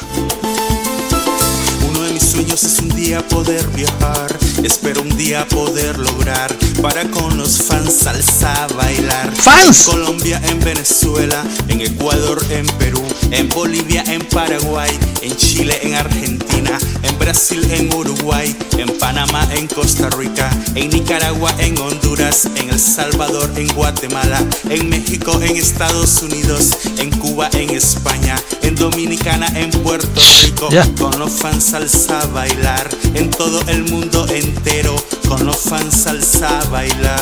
Uno 1.89 2.01
de 2.01 2.13
mis 2.13 2.23
sueños 2.23 2.63
es 2.63 2.77
un 2.77 2.89
día 2.89 3.27
poder 3.27 3.67
viajar 3.69 4.35
Espero 4.65 5.03
un 5.03 5.15
día 5.15 5.47
poder 5.47 5.99
lograr 5.99 6.51
para 6.81 7.03
con 7.11 7.37
los 7.37 7.61
fans 7.61 7.93
salsa 7.93 8.65
bailar. 8.75 9.31
¡Fans! 9.35 9.85
En 9.87 9.93
Colombia, 9.93 10.41
en 10.49 10.59
Venezuela, 10.59 11.43
en 11.67 11.81
Ecuador, 11.81 12.43
en 12.49 12.65
Perú, 12.79 13.03
en 13.29 13.47
Bolivia, 13.49 14.03
en 14.07 14.21
Paraguay, 14.25 14.89
en 15.25 15.35
Chile, 15.37 15.79
en 15.81 15.95
Argentina, 15.95 16.77
en 17.01 17.17
Brasil, 17.17 17.67
en 17.71 17.91
Uruguay, 17.91 18.55
en 18.77 18.95
Panamá, 18.99 19.47
en 19.53 19.65
Costa 19.67 20.07
Rica, 20.11 20.49
en 20.75 20.89
Nicaragua, 20.89 21.51
en 21.57 21.77
Honduras, 21.79 22.47
en 22.55 22.69
El 22.69 22.79
Salvador, 22.79 23.49
en 23.57 23.67
Guatemala, 23.69 24.39
en 24.69 24.87
México, 24.87 25.41
en 25.41 25.55
Estados 25.57 26.21
Unidos, 26.21 26.77
en 26.99 27.09
Cuba, 27.09 27.49
en 27.53 27.71
España, 27.71 28.35
en 28.61 28.75
Dominicana, 28.75 29.47
en 29.55 29.71
Puerto 29.71 30.21
Rico, 30.43 30.69
con 30.99 31.17
los 31.17 31.31
fans 31.31 31.63
salsa 31.63 32.27
bailar, 32.27 32.87
en 33.15 33.31
todo 33.31 33.61
el 33.67 33.83
mundo 33.85 34.27
entero, 34.29 34.95
con 35.27 35.43
los 35.43 35.57
fans 35.57 36.03
salsa 36.03 36.63
bailar. 36.69 37.19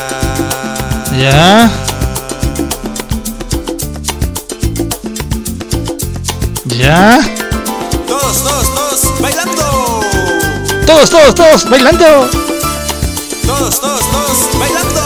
Ya. 1.17 1.71
Ya. 6.65 7.42
Todos, 10.93 11.09
todos, 11.09 11.33
todos, 11.33 11.69
bailando. 11.71 12.05
Todos, 13.47 13.81
todos, 13.81 14.11
todos, 14.11 14.59
bailando. 14.59 15.01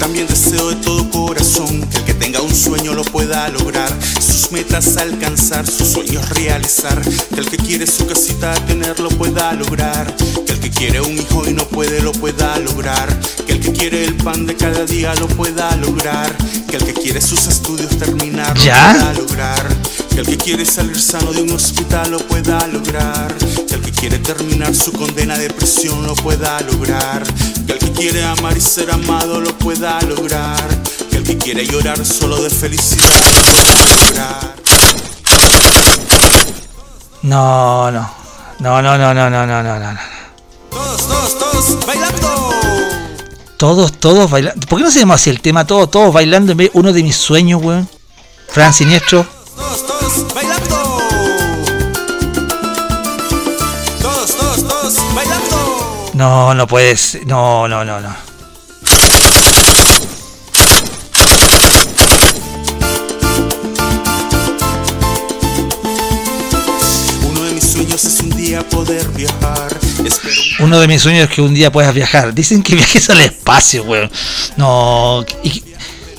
También 0.00 0.26
deseo 0.26 0.70
de 0.70 0.76
todo 0.76 1.08
corazón 1.08 1.80
que 1.88 1.98
el 1.98 2.04
que 2.04 2.14
tenga 2.14 2.40
un 2.40 2.52
sueño 2.52 2.94
lo 2.94 3.04
pueda 3.04 3.48
lograr, 3.50 3.96
sus 4.38 4.52
metas 4.52 4.96
alcanzar, 4.96 5.66
sus 5.66 5.88
sueños 5.88 6.28
realizar, 6.30 7.00
que 7.34 7.40
el 7.40 7.50
que 7.50 7.56
quiere 7.56 7.86
su 7.88 8.06
casita 8.06 8.54
tener 8.66 9.00
lo 9.00 9.08
pueda 9.08 9.52
lograr, 9.52 10.14
que 10.46 10.52
el 10.52 10.60
que 10.60 10.70
quiere 10.70 11.00
un 11.00 11.18
hijo 11.18 11.48
y 11.48 11.54
no 11.54 11.66
puede 11.66 12.00
lo 12.00 12.12
pueda 12.12 12.56
lograr, 12.60 13.08
que 13.46 13.54
el 13.54 13.60
que 13.60 13.72
quiere 13.72 14.04
el 14.04 14.14
pan 14.14 14.46
de 14.46 14.54
cada 14.54 14.84
día 14.84 15.12
lo 15.16 15.26
pueda 15.26 15.74
lograr, 15.76 16.36
que 16.70 16.76
el 16.76 16.84
que 16.84 16.92
quiere 16.92 17.20
sus 17.20 17.48
estudios 17.48 17.98
terminar 17.98 18.56
lo 18.56 18.64
¿Ya? 18.64 18.92
pueda 18.92 19.12
lograr, 19.14 19.66
que 20.10 20.20
el 20.20 20.26
que 20.26 20.36
quiere 20.36 20.64
salir 20.64 21.00
sano 21.00 21.32
de 21.32 21.42
un 21.42 21.50
hospital 21.50 22.12
lo 22.12 22.18
pueda 22.18 22.64
lograr, 22.68 23.34
que 23.66 23.74
el 23.74 23.80
que 23.80 23.90
quiere 23.90 24.18
terminar 24.18 24.72
su 24.72 24.92
condena 24.92 25.36
de 25.36 25.50
prisión 25.50 26.06
lo 26.06 26.14
pueda 26.14 26.60
lograr, 26.60 27.24
que 27.66 27.72
el 27.72 27.78
que 27.80 27.90
quiere 27.90 28.22
amar 28.22 28.56
y 28.56 28.60
ser 28.60 28.88
amado 28.92 29.40
lo 29.40 29.58
pueda 29.58 30.00
lograr, 30.02 30.64
que 31.28 31.36
quiere 31.36 31.66
llorar 31.66 32.02
solo 32.06 32.42
de 32.42 32.48
felicidad. 32.48 33.04
No, 37.20 37.90
no. 37.90 38.10
No, 38.60 38.80
no, 38.80 38.96
no, 38.96 39.12
no, 39.12 39.28
no, 39.28 39.46
no, 39.46 39.62
no, 39.62 39.78
no. 39.78 39.98
Todos, 40.70 41.06
todos, 41.06 41.38
todos, 41.38 41.86
bailando. 41.86 42.50
Todos, 43.58 43.92
todos 44.00 44.30
bailando. 44.30 44.66
¿Por 44.68 44.78
qué 44.78 44.84
no 44.84 44.90
se 44.90 45.00
llama 45.00 45.14
así 45.16 45.28
el 45.28 45.42
tema? 45.42 45.66
Todos, 45.66 45.90
todos 45.90 46.14
bailando. 46.14 46.52
en 46.52 46.58
vez- 46.58 46.70
Uno 46.72 46.94
de 46.94 47.02
mis 47.02 47.16
sueños, 47.16 47.60
weón. 47.62 47.86
Fran 48.48 48.72
Siniestro. 48.72 49.26
Todos, 49.54 49.86
todos, 49.86 50.34
bailando. 50.34 50.98
Todos, 54.00 54.34
todos, 54.34 54.66
todos, 54.66 55.14
bailando. 55.14 56.10
No, 56.14 56.54
no 56.54 56.66
puedes. 56.66 57.18
No, 57.26 57.68
no, 57.68 57.84
no, 57.84 58.00
no. 58.00 58.27
Uno 70.60 70.80
de 70.80 70.88
mis 70.88 71.02
sueños 71.02 71.28
es 71.28 71.34
que 71.34 71.42
un 71.42 71.54
día 71.54 71.70
puedas 71.72 71.94
viajar. 71.94 72.34
Dicen 72.34 72.62
que 72.62 72.74
viajes 72.74 73.08
al 73.10 73.20
espacio, 73.20 73.82
weón. 73.84 74.10
No. 74.56 75.24
y- 75.42 75.62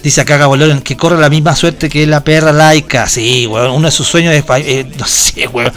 dice 0.01 0.21
acá 0.21 0.37
Gabolón 0.37 0.79
que 0.81 0.95
corre 0.95 1.19
la 1.19 1.29
misma 1.29 1.55
suerte 1.57 1.89
que 1.89 2.07
la 2.07 2.23
perra 2.23 2.51
laica. 2.53 3.07
Sí, 3.07 3.45
weón. 3.47 3.71
Uno 3.71 3.87
de 3.87 3.91
sus 3.91 4.07
sueños 4.07 4.33
es. 4.33 4.43
eh, 4.59 4.85
no 4.97 5.05
sé, 5.05 5.47
weón. 5.47 5.71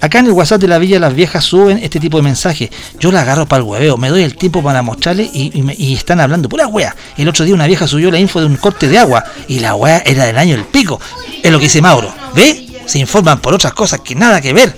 Acá 0.00 0.18
en 0.18 0.26
el 0.26 0.32
WhatsApp 0.32 0.60
de 0.60 0.68
la 0.68 0.78
Villa 0.78 0.98
las 0.98 1.14
viejas 1.14 1.44
suben 1.44 1.78
este 1.82 1.98
tipo 2.00 2.16
de 2.18 2.22
mensajes. 2.22 2.70
Yo 2.98 3.10
la 3.12 3.22
agarro 3.22 3.46
para 3.46 3.62
el 3.62 3.68
hueveo. 3.68 3.96
Me 3.96 4.08
doy 4.10 4.22
el 4.22 4.36
tiempo 4.36 4.62
para 4.62 4.82
mostrarle 4.82 5.30
y 5.32 5.94
están 5.94 6.20
hablando 6.20 6.48
pura 6.48 6.66
wea. 6.66 6.94
El 7.16 7.28
otro 7.28 7.44
día 7.44 7.54
una 7.54 7.66
vieja 7.66 7.86
subió 7.86 8.10
la 8.10 8.18
info 8.18 8.40
de 8.40 8.46
un 8.46 8.56
corte 8.56 8.88
de 8.88 8.98
agua 8.98 9.24
y 9.48 9.60
la 9.60 9.74
wea 9.74 10.02
era 10.04 10.24
del 10.26 10.38
año 10.38 10.56
del 10.56 10.64
pico. 10.66 11.00
Es 11.42 11.50
lo 11.50 11.58
que 11.58 11.64
dice 11.64 11.80
Mauro. 11.80 12.12
¿Ve? 12.34 12.68
Se 12.86 12.98
informan 12.98 13.40
por 13.40 13.54
otras 13.54 13.72
cosas 13.74 14.00
que 14.00 14.14
nada 14.14 14.40
que 14.40 14.52
ver. 14.52 14.76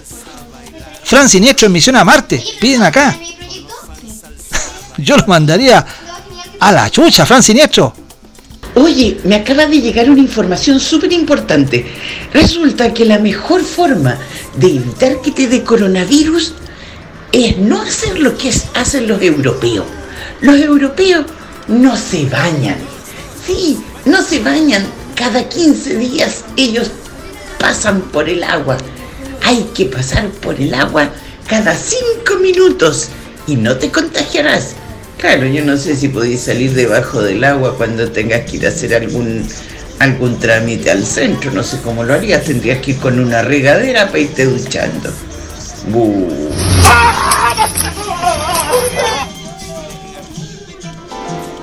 Fran 1.05 1.29
Siniestro 1.29 1.67
en 1.67 1.73
misión 1.73 1.97
a 1.97 2.05
Marte. 2.05 2.43
Piden 2.61 2.83
acá. 2.83 3.17
Yo 4.97 5.17
lo 5.17 5.27
mandaría 5.27 5.85
a 6.61 6.73
la 6.73 6.91
chucha, 6.91 7.27
Fran 7.27 7.43
Siniestro. 7.43 7.95
Oye, 8.75 9.21
me 9.25 9.37
acaba 9.37 9.67
de 9.67 9.81
llegar 9.81 10.11
una 10.11 10.21
información 10.21 10.81
súper 10.81 11.13
importante. 11.13 11.87
Resulta 12.33 12.93
que 12.93 13.05
la 13.05 13.19
mejor 13.19 13.63
forma 13.63 14.19
de 14.57 14.67
evitar 14.67 15.21
que 15.21 15.31
te 15.31 15.47
dé 15.47 15.63
coronavirus 15.63 16.55
es 17.31 17.57
no 17.59 17.81
hacer 17.83 18.19
lo 18.19 18.37
que 18.37 18.53
hacen 18.75 19.07
los 19.07 19.23
europeos. 19.23 19.85
Los 20.41 20.57
europeos 20.57 21.27
no 21.69 21.97
se 21.97 22.27
bañan. 22.27 22.79
Sí, 23.47 23.79
no 24.05 24.23
se 24.23 24.41
bañan. 24.41 24.85
Cada 25.15 25.49
15 25.49 25.97
días 25.97 26.45
ellos 26.57 26.91
pasan 27.61 28.01
por 28.01 28.29
el 28.29 28.43
agua. 28.43 28.77
Hay 29.45 29.63
que 29.75 29.85
pasar 29.85 30.29
por 30.31 30.59
el 30.61 30.75
agua 30.75 31.11
cada 31.49 31.75
5 31.77 32.37
minutos 32.41 33.11
y 33.47 33.57
no 33.57 33.77
te 33.77 33.91
contagiarás. 33.91 34.75
Claro, 35.19 35.47
yo 35.47 35.63
no 35.65 35.77
sé 35.77 35.97
si 35.97 36.09
podéis 36.09 36.41
salir 36.41 36.73
debajo 36.73 37.23
del 37.23 37.45
agua 37.45 37.77
cuando 37.77 38.11
tengas 38.11 38.51
que 38.51 38.57
ir 38.57 38.67
a 38.67 38.71
hacer 38.71 38.95
algún 38.95 39.47
algún 39.99 40.39
trámite 40.39 40.91
al 40.91 41.05
centro, 41.05 41.53
no 41.53 41.63
sé 41.63 41.79
cómo 41.83 42.03
lo 42.03 42.15
harías, 42.15 42.45
tendrías 42.45 42.81
que 42.81 42.93
ir 42.93 42.99
con 42.99 43.21
una 43.21 43.43
regadera 43.43 44.07
para 44.07 44.19
irte 44.19 44.45
duchando. 44.47 45.11
Bu. 45.89 46.29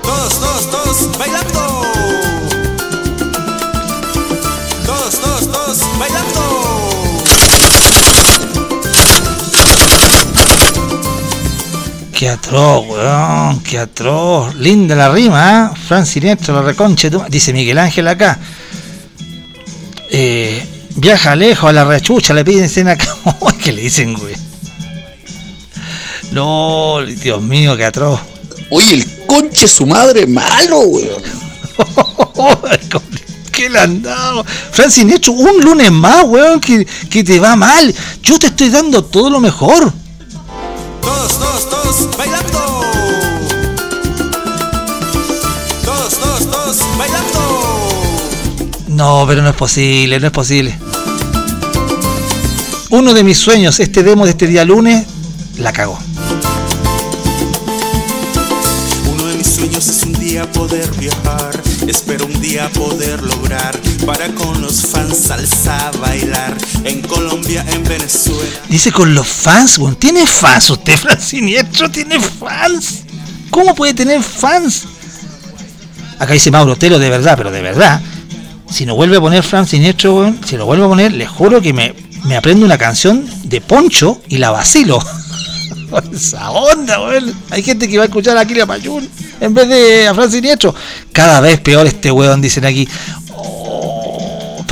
Todos, 0.02 0.40
todos, 0.40 0.70
todos, 0.70 1.18
bailando. 1.18 1.81
Qué 12.22 12.28
atroz, 12.28 12.86
weón, 12.86 13.60
qué 13.64 13.80
atroz. 13.80 14.54
Linda 14.54 14.94
la 14.94 15.08
rima, 15.10 15.72
¿eh? 15.74 15.76
Fran 15.88 16.06
Siniestro, 16.06 16.54
la 16.54 16.62
reconche. 16.62 17.10
Dice 17.28 17.52
Miguel 17.52 17.78
Ángel 17.78 18.06
acá. 18.06 18.38
Eh, 20.08 20.64
viaja 20.94 21.34
lejos 21.34 21.70
a 21.70 21.72
la 21.72 21.84
rechucha, 21.84 22.32
le 22.32 22.44
piden 22.44 22.68
cena 22.68 22.92
acá. 22.92 23.12
¿Qué 23.64 23.72
le 23.72 23.82
dicen, 23.82 24.14
güey? 24.14 24.36
No, 26.30 26.98
Dios 27.04 27.42
mío, 27.42 27.76
qué 27.76 27.86
atroz. 27.86 28.20
Oye, 28.70 28.94
el 28.94 29.26
conche 29.26 29.66
su 29.66 29.84
madre 29.84 30.24
malo, 30.24 30.78
weón. 30.78 31.22
¿Qué 33.50 33.68
le 33.68 33.80
han 33.80 34.00
dado? 34.00 34.44
Fran 34.44 34.92
Siniestro, 34.92 35.32
un 35.32 35.60
lunes 35.60 35.90
más, 35.90 36.22
weón, 36.22 36.60
que, 36.60 36.86
que 37.10 37.24
te 37.24 37.40
va 37.40 37.56
mal. 37.56 37.92
Yo 38.22 38.38
te 38.38 38.46
estoy 38.46 38.68
dando 38.68 39.02
todo 39.02 39.28
lo 39.28 39.40
mejor. 39.40 39.92
Todos, 41.38 41.68
todos, 41.68 41.70
todos, 41.70 42.16
bailando. 42.16 42.58
Todos, 45.84 46.18
todos, 46.18 46.50
todos, 46.50 46.78
bailando. 46.98 47.40
No, 48.88 49.24
pero 49.26 49.42
no 49.42 49.48
es 49.48 49.56
posible, 49.56 50.20
no 50.20 50.26
es 50.26 50.32
posible. 50.32 50.78
Uno 52.90 53.14
de 53.14 53.24
mis 53.24 53.38
sueños, 53.38 53.80
este 53.80 54.02
demo 54.02 54.24
de 54.24 54.32
este 54.32 54.46
día 54.46 54.64
lunes, 54.64 55.06
la 55.58 55.72
cagó. 55.72 55.98
Uno 59.10 59.24
de 59.24 59.36
mis 59.36 59.46
sueños 59.46 59.88
es 59.88 60.02
un 60.02 60.12
día 60.12 60.50
poder 60.52 60.90
viajar. 60.98 61.62
Espero 61.86 62.26
un 62.26 62.40
día 62.40 62.70
poder 62.70 63.22
lograr 63.22 63.80
para 64.06 64.28
con 64.28 64.60
los 64.60 64.86
fans 64.86 65.16
salsa 65.16 65.90
bailar. 66.00 66.56
En 66.84 67.02
Colombia, 67.02 67.64
en 67.68 67.84
Venezuela. 67.84 68.50
Dice 68.68 68.90
con 68.90 69.14
los 69.14 69.26
fans, 69.26 69.78
weón. 69.78 69.96
¿Tiene 69.96 70.26
fans 70.26 70.70
usted, 70.70 70.96
Fran 70.98 71.20
Siniestro? 71.20 71.90
¿Tiene 71.90 72.18
fans? 72.20 73.02
¿Cómo 73.50 73.74
puede 73.74 73.94
tener 73.94 74.22
fans? 74.22 74.84
Acá 76.18 76.32
dice 76.32 76.50
Mauro 76.50 76.76
Telo, 76.76 76.98
de 76.98 77.10
verdad, 77.10 77.34
pero 77.36 77.50
de 77.50 77.62
verdad. 77.62 78.00
Si 78.70 78.86
no 78.86 78.94
vuelve 78.94 79.18
a 79.18 79.20
poner 79.20 79.42
Fran 79.42 79.66
Siniestro, 79.66 80.14
weón, 80.14 80.40
si 80.44 80.56
lo 80.56 80.66
vuelve 80.66 80.84
a 80.84 80.88
poner, 80.88 81.12
le 81.12 81.26
juro 81.26 81.60
que 81.60 81.72
me, 81.72 81.94
me 82.24 82.36
aprendo 82.36 82.64
una 82.64 82.78
canción 82.78 83.28
de 83.44 83.60
Poncho 83.60 84.20
y 84.28 84.38
la 84.38 84.50
vacilo. 84.50 84.98
Esa 86.12 86.50
onda, 86.50 87.00
weón. 87.00 87.34
Hay 87.50 87.62
gente 87.62 87.88
que 87.88 87.98
va 87.98 88.04
a 88.04 88.06
escuchar 88.06 88.36
a 88.36 88.44
Kira 88.44 88.66
Payún 88.66 89.08
en 89.40 89.54
vez 89.54 89.68
de 89.68 90.08
a 90.08 90.14
Fran 90.14 90.30
Siniestro. 90.30 90.74
Cada 91.12 91.40
vez 91.40 91.60
peor 91.60 91.86
este 91.86 92.10
weón, 92.10 92.40
dicen 92.40 92.64
aquí. 92.64 92.88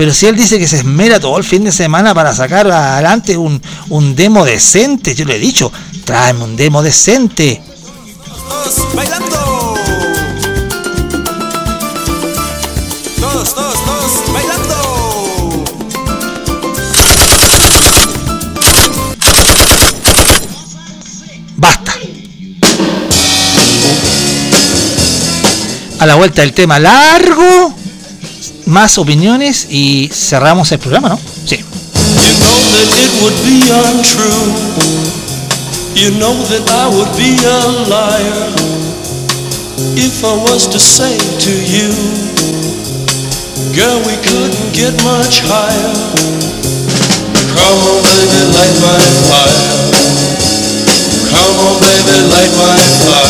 Pero 0.00 0.14
si 0.14 0.24
él 0.24 0.34
dice 0.34 0.58
que 0.58 0.66
se 0.66 0.78
esmera 0.78 1.20
todo 1.20 1.36
el 1.36 1.44
fin 1.44 1.62
de 1.62 1.70
semana 1.70 2.14
para 2.14 2.34
sacar 2.34 2.66
adelante 2.70 3.36
un, 3.36 3.60
un 3.90 4.16
demo 4.16 4.46
decente, 4.46 5.14
yo 5.14 5.26
le 5.26 5.36
he 5.36 5.38
dicho, 5.38 5.70
tráeme 6.06 6.42
un 6.42 6.56
demo 6.56 6.82
decente. 6.82 7.60
Todos 8.48 8.94
bailando. 8.94 9.74
Todos, 13.20 13.54
todos, 13.54 13.84
todos 13.84 14.32
bailando. 14.32 15.64
Basta. 21.58 21.92
A 25.98 26.06
la 26.06 26.14
vuelta 26.14 26.40
del 26.40 26.54
tema 26.54 26.78
largo, 26.78 27.74
más 28.70 28.98
opiniones 28.98 29.66
y 29.68 30.08
cerramos 30.12 30.70
el 30.70 30.78
programa, 30.78 31.08
¿no? 31.08 31.18
Sí. 31.44 31.56
You 31.56 31.64
know 32.38 32.54
that 32.72 32.88
it 33.02 33.12
would 33.20 33.36
be 33.42 33.58
untrue. 33.68 34.46
You 35.94 36.10
know 36.18 36.34
that 36.48 36.70
I 36.70 36.86
would 36.86 37.10
be 37.16 37.34
a 37.44 37.60
liar 37.90 38.54
if 39.96 40.24
I 40.24 40.34
was 40.48 40.68
to 40.68 40.78
say 40.78 41.18
to 41.18 41.50
you, 41.50 41.90
Girl, 43.74 43.98
we 44.06 44.16
couldn't 44.22 44.72
get 44.72 44.94
much 45.04 45.42
higher. 45.42 45.94
Come 47.54 47.80
on, 47.90 48.02
baby, 48.02 48.42
light 48.54 48.76
my 48.82 49.02
fire. 49.28 49.90
Come 51.30 51.56
on, 51.66 51.74
baby, 51.80 52.16
light 52.30 52.54
my 52.56 52.78
fire. 53.04 53.29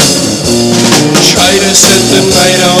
Try 1.71 1.77
to 1.77 1.85
set 1.85 2.01
the 2.11 2.29
night 2.29 2.59
on 2.67 2.80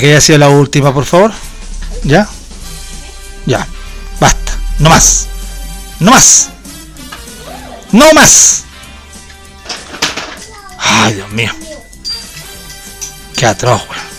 que 0.00 0.08
haya 0.10 0.20
sido 0.20 0.38
la 0.38 0.48
última, 0.48 0.92
por 0.92 1.04
favor. 1.04 1.32
¿Ya? 2.02 2.28
Ya. 3.46 3.66
Basta. 4.18 4.58
No 4.78 4.90
más. 4.90 5.26
No 5.98 6.10
más. 6.10 6.48
No 7.92 8.12
más. 8.12 8.64
Ay, 10.78 11.14
Dios 11.14 11.30
mío. 11.30 11.52
Qué 13.36 13.46
atroz, 13.46 13.82
weón. 13.88 14.10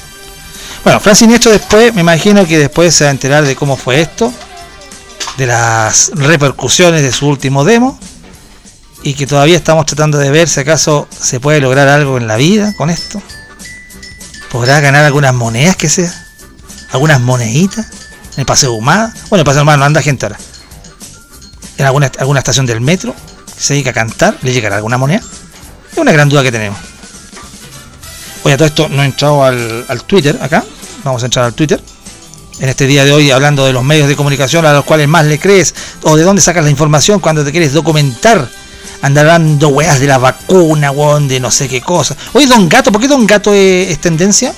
Bueno, 0.84 0.99
Francis 0.99 1.28
Nieto 1.28 1.49
después, 1.52 1.94
me 1.94 2.02
imagino 2.02 2.45
que 2.48 2.58
después 2.58 2.95
se 2.95 3.03
va 3.03 3.10
a 3.10 3.12
enterar 3.12 3.45
de 3.45 3.56
cómo 3.56 3.78
fue 3.78 4.02
esto, 4.02 4.34
de 5.38 5.45
las 5.45 6.12
repercusiones 6.16 7.03
de 7.03 7.12
su 7.12 7.28
último 7.28 7.64
demo, 7.64 7.99
y 9.03 9.14
que 9.14 9.28
todavía 9.28 9.58
estamos 9.58 9.86
tratando 9.86 10.18
de 10.18 10.32
ver 10.32 10.49
si 10.49 10.60
acaso 10.60 11.08
se 11.12 11.40
puede 11.40 11.62
lograr 11.62 11.88
algo 11.88 12.18
en 12.18 12.28
la 12.28 12.36
vida 12.36 12.74
con 12.78 12.90
esto. 12.90 13.22
¿Podrá 14.52 14.82
ganar 14.82 15.06
algunas 15.06 15.34
monedas 15.34 15.78
que 15.78 15.90
sea? 15.90 16.14
¿Algunas 16.91 17.22
moneditas? 17.22 17.86
¿En 18.34 18.41
el 18.41 18.45
Paseo 18.45 18.73
Humada? 18.73 19.14
Bueno, 19.30 19.36
en 19.36 19.40
el 19.40 19.45
Paseo 19.45 19.61
Humada 19.61 19.78
no 19.78 19.86
anda 19.86 20.02
gente 20.02 20.26
ahora. 20.26 20.38
¿En 21.78 21.86
alguna, 21.86 22.11
alguna 22.19 22.40
estación 22.40 22.65
del 22.65 22.82
metro 22.82 23.15
se 23.57 23.73
dedica 23.73 23.91
a 23.91 23.94
cantar? 23.94 24.38
¿Le 24.41 24.52
llegará 24.52 24.76
alguna 24.76 24.98
moneda? 24.98 25.22
Es 25.91 25.98
una 25.98 26.11
gran 26.11 26.28
duda 26.28 26.44
que 26.44 26.52
tenemos. 26.52 26.78
Oye, 28.44 28.56
a 28.56 28.57
todo 28.57 28.68
esto 28.68 28.90
no 28.90 29.03
he 29.03 29.06
entrado 29.06 29.44
al, 29.44 29.86
al 29.88 30.03
Twitter 30.03 30.38
acá. 30.41 30.65
Vamos 31.06 31.23
a 31.23 31.26
entrar 31.28 31.45
al 31.45 31.53
Twitter. 31.53 31.82
En 32.60 32.68
este 32.68 32.88
día 32.88 33.06
de 33.06 33.14
hoy 33.14 33.32
hablando 33.32 33.65
de 33.65 33.72
los 33.72 33.84
medios 33.84 34.10
de 34.10 34.18
comunicación 34.18 34.65
a 34.65 34.73
los 34.73 34.84
cuales 34.84 35.07
más 35.07 35.26
le 35.26 35.40
crees 35.40 35.73
o 36.03 36.18
de 36.18 36.23
dónde 36.23 36.41
sacas 36.41 36.64
la 36.64 36.69
información 36.69 37.22
cuando 37.22 37.45
te 37.45 37.52
quieres 37.52 37.72
documentar. 37.72 38.49
Andar 39.02 39.26
dando 39.26 39.69
weas 39.69 39.99
de 39.99 40.07
la 40.07 40.19
vacuna, 40.19 40.91
weón, 40.91 41.28
de 41.28 41.40
no 41.40 41.49
sé 41.49 41.68
qué 41.68 41.82
cosa. 41.82 42.15
Oye, 42.34 42.45
Don 42.45 42.69
Gato, 42.69 42.91
¿por 42.91 43.02
qué 43.02 43.07
Don 43.07 43.26
Gato 43.26 43.53
es, 43.53 43.98
tendencia? 43.99 44.53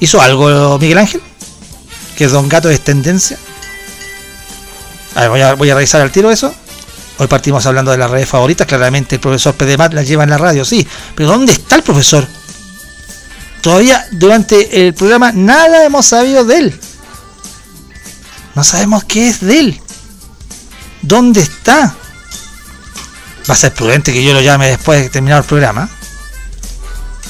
¿Hizo 0.00 0.20
algo 0.20 0.78
Miguel 0.78 0.98
Ángel? 0.98 1.22
¿Que 2.16 2.26
Don 2.26 2.48
Gato 2.48 2.68
es 2.68 2.80
tendencia? 2.80 3.38
A 5.14 5.28
ver, 5.28 5.56
voy 5.56 5.70
a, 5.70 5.74
revisar 5.74 6.00
al 6.00 6.10
tiro 6.10 6.32
eso. 6.32 6.52
Hoy 7.18 7.28
partimos 7.28 7.64
hablando 7.66 7.92
de 7.92 7.98
las 7.98 8.10
redes 8.10 8.28
favoritas. 8.28 8.66
Claramente 8.66 9.14
el 9.14 9.20
profesor 9.20 9.54
Pedemat 9.54 9.94
las 9.94 10.08
lleva 10.08 10.24
en 10.24 10.30
la 10.30 10.38
radio, 10.38 10.64
sí. 10.64 10.86
Pero 11.14 11.28
¿dónde 11.28 11.52
está 11.52 11.76
el 11.76 11.84
profesor? 11.84 12.26
Todavía 13.60 14.04
durante 14.10 14.86
el 14.86 14.94
programa 14.94 15.30
nada 15.30 15.84
hemos 15.84 16.06
sabido 16.06 16.44
de 16.44 16.58
él. 16.58 16.80
No 18.56 18.64
sabemos 18.64 19.04
qué 19.04 19.28
es 19.28 19.40
de 19.40 19.60
él. 19.60 19.80
¿Dónde 21.02 21.40
está? 21.40 21.94
Va 23.48 23.54
a 23.54 23.56
ser 23.56 23.74
prudente 23.74 24.12
que 24.12 24.24
yo 24.24 24.32
lo 24.32 24.40
llame 24.40 24.68
después 24.68 25.02
de 25.02 25.10
terminar 25.10 25.38
el 25.42 25.44
programa. 25.44 25.88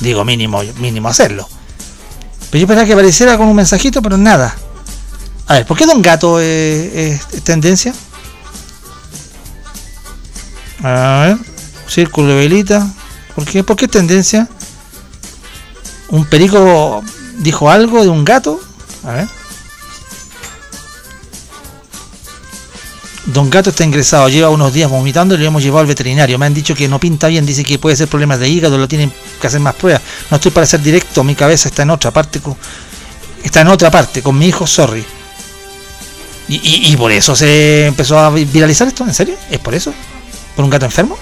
Digo, 0.01 0.25
mínimo, 0.25 0.63
mínimo 0.79 1.09
hacerlo. 1.09 1.49
Pero 2.51 2.61
yo 2.61 2.67
pensaba 2.69 2.87
que 2.87 2.93
apareciera 2.93 3.37
con 3.37 3.49
un 3.49 3.57
mensajito, 3.57 4.01
pero 4.01 4.17
nada. 4.17 4.55
A 5.47 5.55
ver, 5.55 5.67
¿por 5.67 5.77
qué 5.77 5.87
Don 5.87 6.01
Gato 6.03 6.41
es 6.41 7.21
tendencia? 7.43 7.93
A 10.83 11.27
ver, 11.27 11.39
círculo 11.89 12.29
de 12.29 12.35
velita. 12.37 12.87
¿Por 13.35 13.45
qué? 13.45 13.65
¿Por 13.65 13.77
qué 13.77 13.87
es 13.87 13.91
tendencia? 13.91 14.49
¿Un 16.09 16.25
perico 16.27 17.03
dijo 17.39 17.71
algo 17.71 18.03
de 18.03 18.09
un 18.09 18.25
gato? 18.25 18.61
A 19.05 19.13
ver. 19.13 19.29
Don 23.27 23.49
Gato 23.49 23.71
está 23.71 23.85
ingresado, 23.85 24.29
lleva 24.29 24.51
unos 24.51 24.73
días 24.75 24.91
vomitando 24.91 25.35
y 25.35 25.39
lo 25.39 25.47
hemos 25.47 25.63
llevado 25.63 25.81
al 25.81 25.87
veterinario. 25.87 26.39
Me 26.39 26.45
han 26.47 26.53
dicho 26.53 26.75
que 26.75 26.87
no 26.89 27.01
pinta 27.01 27.27
bien, 27.29 27.47
dice 27.47 27.65
que 27.65 27.79
puede 27.79 27.97
ser 27.97 28.07
problemas 28.09 28.39
de 28.39 28.49
hígado, 28.51 28.77
lo 28.77 28.87
tienen 28.87 29.11
que 29.41 29.47
hacer 29.47 29.61
más 29.61 29.75
pruebas. 29.75 30.03
No 30.31 30.37
estoy 30.37 30.51
para 30.51 30.67
ser 30.67 30.83
directo, 30.83 31.25
mi 31.25 31.35
cabeza 31.35 31.69
está 31.69 31.83
en 31.83 31.91
otra 31.91 32.11
parte, 32.11 32.41
con- 32.41 32.57
está 33.43 33.63
en 33.63 33.69
otra 33.69 33.91
parte, 33.91 34.23
con 34.23 34.37
mi 34.39 34.47
hijo, 34.47 34.67
sorry. 34.67 35.05
Y, 36.47 36.95
por 36.99 37.11
eso 37.11 37.35
se 37.35 37.87
empezó 37.87 38.19
a 38.19 38.29
vi- 38.29 38.45
viralizar 38.45 38.87
esto, 38.87 39.05
¿en 39.05 39.15
serio? 39.15 39.37
¿Es 39.51 39.59
por 39.59 39.75
eso? 39.75 39.95
¿Por 40.55 40.63
un 40.63 40.71
gato 40.71 40.85
enfermo? 40.85 41.17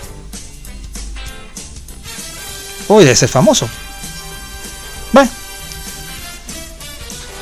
Uy, 2.89 3.05
debe 3.05 3.15
ser 3.15 3.29
famoso. 3.29 3.69
Bueno. 5.13 5.31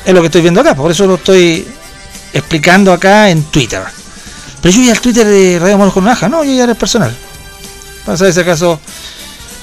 Es 0.05 0.13
lo 0.13 0.21
que 0.21 0.27
estoy 0.27 0.41
viendo 0.41 0.61
acá, 0.61 0.75
por 0.75 0.91
eso 0.91 1.07
lo 1.07 1.15
estoy 1.15 1.65
explicando 2.31 2.93
acá 2.93 3.31
en 3.31 3.41
Twitter. 3.45 3.81
Pero 4.61 4.75
yo 4.75 4.81
iba 4.81 4.91
al 4.93 5.01
Twitter 5.01 5.25
de 5.25 5.57
Radio 5.59 5.77
Moros 5.77 5.93
con 5.93 6.03
Naja, 6.05 6.29
no, 6.29 6.43
yo 6.43 6.53
ya 6.53 6.63
era 6.63 6.71
el 6.73 6.77
personal. 6.77 7.15
Para 8.05 8.17
saber 8.17 8.33
si 8.33 8.39
acaso 8.39 8.79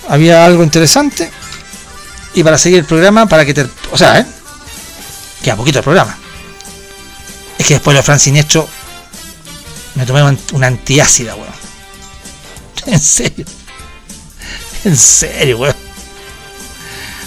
había 0.08 0.44
algo 0.44 0.62
interesante. 0.62 1.30
Y 2.34 2.42
para 2.42 2.58
seguir 2.58 2.80
el 2.80 2.84
programa, 2.84 3.26
para 3.26 3.44
que 3.44 3.54
te. 3.54 3.66
O 3.90 3.96
sea, 3.98 4.18
¿eh? 4.20 4.26
Queda 5.42 5.56
poquito 5.56 5.78
el 5.78 5.84
programa. 5.84 6.16
Es 7.58 7.66
que 7.66 7.74
después 7.74 7.96
de 7.96 8.02
Fran 8.02 8.18
Siniestro 8.20 8.68
me 9.94 10.04
tomé 10.06 10.22
un- 10.22 10.38
una 10.52 10.66
antiácida, 10.68 11.34
weón. 11.34 11.48
En 12.86 13.00
serio. 13.00 13.44
En 14.84 14.96
serio, 14.96 15.58
weón. 15.58 15.74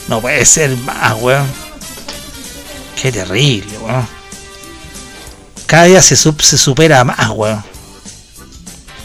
No 0.07 0.22
puede 0.22 0.45
ser 0.45 0.76
más, 0.77 1.14
weón. 1.19 1.48
Qué 3.02 3.11
terrible, 3.11 3.77
weón. 3.80 4.07
Cada 5.72 5.85
día 5.85 6.02
se, 6.02 6.15
sup- 6.18 6.41
se 6.41 6.57
supera 6.57 7.02
más, 7.06 7.30
weón. 7.30 7.64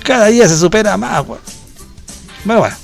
Cada 0.03 0.27
día 0.27 0.49
se 0.49 0.59
supera 0.59 0.97
más, 0.97 1.25
weón. 1.25 1.41
Bueno, 2.45 2.61
bueno. 2.63 2.77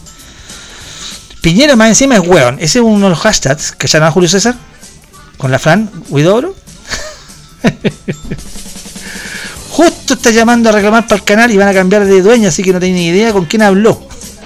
Piñera 1.40 1.74
más 1.74 1.88
encima 1.88 2.14
es 2.14 2.20
weón. 2.20 2.58
Ese 2.60 2.78
es 2.78 2.84
uno 2.84 3.06
de 3.06 3.10
los 3.10 3.18
hashtags 3.18 3.72
que 3.72 3.88
llama 3.88 4.12
Julio 4.12 4.28
César. 4.28 4.54
Con 5.36 5.50
la 5.50 5.58
Fran 5.58 5.90
Huidobro. 6.10 6.54
Justo 9.70 10.14
está 10.14 10.30
llamando 10.30 10.68
a 10.68 10.72
reclamar 10.72 11.08
para 11.08 11.16
el 11.16 11.24
canal 11.24 11.50
y 11.50 11.56
van 11.56 11.66
a 11.66 11.74
cambiar 11.74 12.04
de 12.04 12.22
dueño, 12.22 12.50
así 12.50 12.62
que 12.62 12.72
no 12.72 12.78
tiene 12.78 12.94
ni 12.94 13.06
idea 13.08 13.32
con 13.32 13.46
quién 13.46 13.62
habló. 13.62 14.00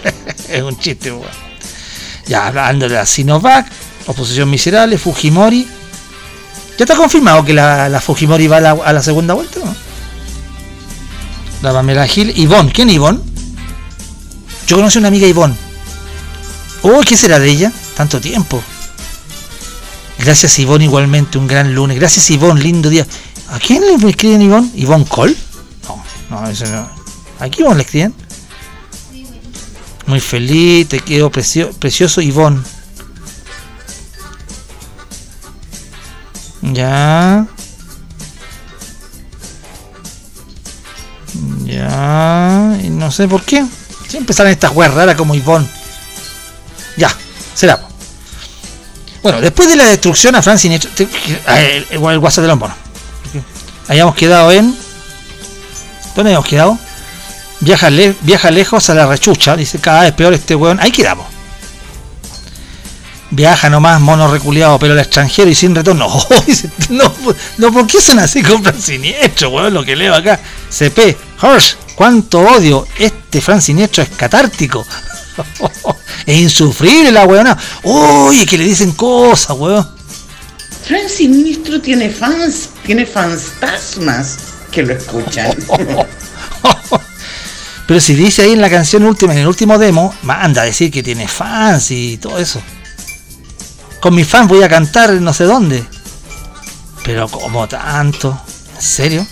es 0.48 0.62
un 0.62 0.78
chiste, 0.78 1.12
weón. 1.12 1.28
Ya, 2.26 2.46
hablando 2.46 2.88
de 2.88 2.94
la 2.94 3.04
Sinovac, 3.04 3.66
oposición 4.06 4.48
miserable, 4.48 4.96
Fujimori. 4.96 5.68
¿Ya 6.78 6.84
está 6.84 6.96
confirmado 6.96 7.44
que 7.44 7.54
la, 7.54 8.00
Fujimori 8.04 8.46
va 8.48 8.58
a 8.58 8.92
la, 8.92 9.02
segunda 9.02 9.34
vuelta? 9.34 9.60
¿no? 9.64 9.74
La 11.62 11.72
Pamela 11.72 12.06
Gil. 12.06 12.32
Ivonne, 12.38 12.70
¿quién 12.72 12.88
es 12.90 12.96
Ivonne? 12.96 13.20
Yo 14.66 14.76
conocí 14.76 14.98
a 14.98 15.00
una 15.00 15.08
amiga 15.08 15.26
Ivonne. 15.26 15.54
Oh, 16.82 17.00
¿qué 17.00 17.16
será 17.16 17.38
de 17.38 17.48
ella? 17.48 17.72
Tanto 17.96 18.20
tiempo. 18.20 18.62
Gracias 20.18 20.58
Ivonne 20.58 20.84
igualmente, 20.84 21.38
un 21.38 21.46
gran 21.46 21.74
lunes. 21.74 21.98
Gracias 21.98 22.30
Ivonne, 22.30 22.60
lindo 22.60 22.90
día. 22.90 23.06
¿A 23.50 23.58
quién 23.58 23.82
le 23.82 23.94
escriben 24.08 24.42
Ivonne? 24.42 24.70
¿Ivonne 24.74 25.04
Cole? 25.06 25.36
No, 25.88 26.04
no, 26.30 26.48
eso 26.48 26.66
no. 26.66 26.88
¿A 27.38 27.48
quién 27.48 27.74
le 27.74 27.82
escriben? 27.82 28.14
Muy 30.06 30.20
feliz, 30.20 30.88
te 30.88 31.00
quedo 31.00 31.30
precio- 31.30 31.72
precioso 31.78 32.20
Ivonne. 32.20 32.60
Ya. 36.62 37.46
Ya. 41.64 42.78
Y 42.82 42.90
no 42.90 43.10
sé 43.10 43.28
por 43.28 43.42
qué. 43.42 43.64
Siempre 44.08 44.34
salen 44.34 44.52
estas 44.52 44.72
weas 44.74 44.92
raras 44.94 45.16
como 45.16 45.34
Ivonne. 45.34 45.66
Ya, 46.96 47.12
será. 47.54 47.80
Bueno, 49.22 49.40
después 49.40 49.68
de 49.68 49.76
la 49.76 49.84
destrucción 49.86 50.34
a 50.36 50.42
Francia 50.42 50.62
Sinestro. 50.70 50.90
el, 51.48 51.86
el- 51.90 51.98
WhatsApp 51.98 52.42
de 52.42 52.48
los 52.48 52.58
monos. 52.58 52.76
Habíamos 53.88 54.14
quedado 54.14 54.50
en. 54.52 54.76
¿Dónde 56.14 56.30
habíamos 56.30 56.46
quedado? 56.48 56.78
Viaja, 57.60 57.88
viaja 58.20 58.50
lejos 58.50 58.88
a 58.90 58.94
la 58.94 59.06
rechucha. 59.06 59.56
Dice 59.56 59.78
cada 59.80 60.02
vez 60.02 60.12
peor 60.12 60.32
este 60.32 60.54
weón. 60.54 60.78
Ahí 60.80 60.90
quedamos. 60.92 61.26
Viaja 63.30 63.68
nomás, 63.68 64.00
mono 64.00 64.28
reculeado, 64.28 64.78
pero 64.78 64.92
al 64.92 65.00
extranjero 65.00 65.50
y 65.50 65.54
sin 65.54 65.74
retorno. 65.74 66.06
Oh, 66.28 66.44
no, 66.90 67.12
no, 67.58 67.72
¿por 67.72 67.86
qué 67.86 68.00
son 68.00 68.18
así 68.18 68.42
con 68.44 68.62
Fran 68.62 68.80
Siniestro, 68.80 69.50
weón? 69.50 69.74
Lo 69.74 69.84
que 69.84 69.96
leo 69.96 70.14
acá. 70.14 70.38
CP, 70.70 71.16
Hirsch, 71.42 71.76
cuánto 71.94 72.40
odio. 72.40 72.86
Este 72.98 73.40
Fran 73.40 73.60
Siniestro 73.60 74.04
es 74.04 74.10
catártico. 74.10 74.86
es 76.26 76.36
insufrible 76.36 77.10
la 77.10 77.24
weona. 77.26 77.56
Uy, 77.82 78.46
que 78.46 78.56
le 78.58 78.64
dicen 78.64 78.92
cosas, 78.92 79.56
weón. 79.56 79.96
Fran 80.86 81.08
Sinistro 81.08 81.80
tiene 81.80 82.10
fans, 82.10 82.68
tiene 82.84 83.04
fantasmas 83.06 84.36
que 84.70 84.84
lo 84.84 84.92
escuchan. 84.92 85.52
Pero 87.88 88.00
si 88.00 88.14
dice 88.14 88.42
ahí 88.42 88.52
en 88.52 88.60
la 88.60 88.70
canción 88.70 89.04
última, 89.04 89.32
en 89.32 89.40
el 89.40 89.48
último 89.48 89.78
demo, 89.78 90.14
manda 90.22 90.62
a 90.62 90.64
decir 90.64 90.92
que 90.92 91.02
tiene 91.02 91.26
fans 91.26 91.90
y 91.90 92.18
todo 92.18 92.38
eso. 92.38 92.62
Con 94.06 94.14
mis 94.14 94.28
fans 94.28 94.46
voy 94.46 94.62
a 94.62 94.68
cantar 94.68 95.10
no 95.14 95.32
sé 95.32 95.42
dónde. 95.42 95.84
Pero 97.04 97.26
como 97.28 97.66
tanto. 97.66 98.40
¿En 98.76 98.80
serio? 98.80 99.26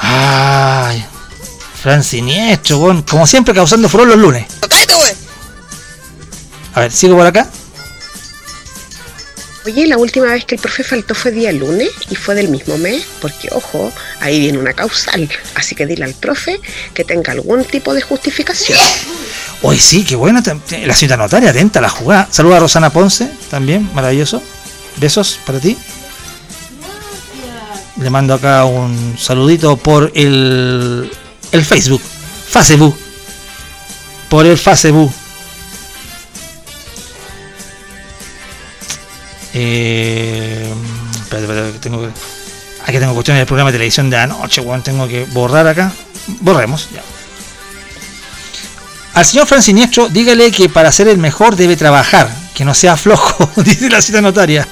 Ay. 0.00 1.04
Fran 1.82 2.02
Siniestro, 2.02 2.78
weón. 2.78 3.02
Como 3.02 3.26
siempre 3.26 3.52
causando 3.52 3.90
furor 3.90 4.06
los 4.06 4.16
lunes. 4.16 4.46
A 6.72 6.80
ver, 6.80 6.90
sigo 6.90 7.14
por 7.14 7.26
acá. 7.26 7.46
Oye, 9.66 9.86
la 9.88 9.98
última 9.98 10.26
vez 10.26 10.44
que 10.44 10.54
el 10.54 10.60
profe 10.60 10.84
faltó 10.84 11.12
fue 11.12 11.32
día 11.32 11.50
lunes 11.50 11.90
y 12.08 12.14
fue 12.14 12.36
del 12.36 12.48
mismo 12.48 12.78
mes, 12.78 13.04
porque 13.20 13.48
ojo, 13.50 13.92
ahí 14.20 14.38
viene 14.38 14.58
una 14.58 14.72
causal. 14.72 15.28
Así 15.56 15.74
que 15.74 15.86
dile 15.86 16.04
al 16.04 16.14
profe 16.14 16.60
que 16.94 17.02
tenga 17.02 17.32
algún 17.32 17.64
tipo 17.64 17.92
de 17.92 18.00
justificación. 18.00 18.78
Hoy 19.62 19.76
sí, 19.80 20.04
qué 20.04 20.16
te- 20.68 20.86
La 20.86 20.94
cita 20.94 21.16
notaria, 21.16 21.50
atenta 21.50 21.80
la 21.80 21.88
jugada. 21.88 22.28
Saluda 22.30 22.58
a 22.58 22.60
Rosana 22.60 22.90
Ponce, 22.90 23.28
también, 23.50 23.90
maravilloso. 23.92 24.40
Besos 24.98 25.40
para 25.44 25.58
ti. 25.58 25.76
Le 28.00 28.08
mando 28.10 28.34
acá 28.34 28.64
un 28.66 29.16
saludito 29.18 29.76
por 29.76 30.12
el, 30.14 31.10
el 31.50 31.64
Facebook. 31.64 32.02
Facebook. 32.48 32.96
Por 34.28 34.46
el 34.46 34.56
Facebook. 34.58 35.12
Eh, 39.58 40.70
espérate, 41.14 41.44
espérate, 41.44 41.72
que 41.72 41.78
tengo 41.78 42.02
que. 42.02 42.08
Aquí 42.84 42.98
tengo 42.98 43.14
cuestiones 43.14 43.40
del 43.40 43.46
programa 43.46 43.70
de 43.70 43.78
televisión 43.78 44.10
de 44.10 44.18
anoche, 44.18 44.60
weón. 44.60 44.82
Tengo 44.82 45.08
que 45.08 45.24
borrar 45.24 45.66
acá. 45.66 45.92
Borremos, 46.40 46.88
ya. 46.92 47.02
Al 49.14 49.24
señor 49.24 49.46
Fran 49.46 49.62
Siniestro, 49.62 50.10
dígale 50.10 50.50
que 50.50 50.68
para 50.68 50.92
ser 50.92 51.08
el 51.08 51.16
mejor 51.16 51.56
debe 51.56 51.74
trabajar, 51.74 52.28
que 52.54 52.66
no 52.66 52.74
sea 52.74 52.98
flojo, 52.98 53.50
dice 53.62 53.88
la 53.88 54.02
cita 54.02 54.20
notaria. 54.20 54.68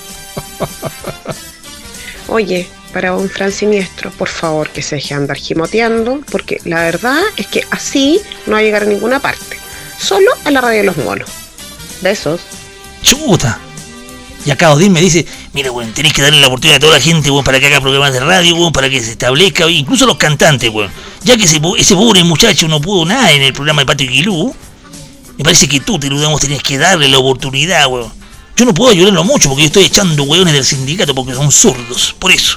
Oye, 2.29 2.69
para 2.93 3.15
un 3.17 3.31
Fran 3.31 3.51
Siniestro, 3.51 4.11
por 4.11 4.29
favor 4.29 4.69
que 4.69 4.83
se 4.83 4.97
deje 4.97 5.15
andar 5.15 5.39
gimoteando, 5.39 6.21
porque 6.31 6.61
la 6.65 6.83
verdad 6.83 7.23
es 7.39 7.47
que 7.47 7.65
así 7.71 8.21
no 8.45 8.53
va 8.53 8.59
a 8.59 8.63
llegar 8.63 8.83
a 8.83 8.87
ninguna 8.87 9.19
parte. 9.19 9.59
Solo 9.99 10.31
a 10.45 10.51
la 10.51 10.61
radio 10.61 10.81
de 10.81 10.85
los 10.85 10.99
monos. 10.99 11.31
Besos. 12.03 12.43
Chuta. 13.03 13.59
Y 14.47 14.51
acá 14.51 14.73
Odín 14.73 14.93
me 14.93 15.01
dice, 15.01 15.27
mira, 15.55 15.73
weón, 15.73 15.93
tenés 15.93 16.13
que 16.13 16.21
darle 16.21 16.41
la 16.41 16.49
oportunidad 16.49 16.77
a 16.77 16.81
toda 16.81 16.95
la 16.95 17.01
gente, 17.01 17.31
weón, 17.31 17.45
para 17.45 17.59
que 17.61 17.67
haga 17.67 17.81
programas 17.81 18.13
de 18.13 18.21
radio, 18.21 18.55
weón, 18.57 18.73
para 18.73 18.91
que 18.91 19.03
se 19.03 19.13
establezca, 19.13 19.69
incluso 19.71 20.05
los 20.07 20.17
cantantes, 20.17 20.71
weón. 20.71 20.91
Ya 21.23 21.37
que 21.37 21.45
ese, 21.45 21.61
ese 21.79 21.95
pobre 21.95 22.23
muchacho 22.25 22.69
no 22.69 22.81
pudo 22.81 23.07
nada 23.07 23.33
en 23.33 23.43
el 23.43 23.53
programa 23.55 23.83
de 23.83 23.87
Pato 23.87 24.05
y 24.05 24.09
Quilú, 24.09 24.55
me 25.39 25.45
parece 25.45 25.67
que 25.67 25.81
tú, 25.81 25.99
te 25.99 26.09
lo 26.09 26.21
damos, 26.21 26.41
tenés 26.41 26.63
que 26.63 26.77
darle 26.77 27.09
la 27.09 27.19
oportunidad, 27.19 27.87
weón. 27.87 28.13
Yo 28.57 28.65
no 28.65 28.75
puedo 28.75 28.91
ayudarlo 28.91 29.25
mucho 29.25 29.49
porque 29.49 29.63
yo 29.63 29.67
estoy 29.67 29.85
echando 29.85 30.23
weones 30.25 30.55
del 30.55 30.65
sindicato 30.65 31.15
porque 31.15 31.35
son 31.35 31.51
zurdos, 31.51 32.15
por 32.19 32.31
eso. 32.31 32.57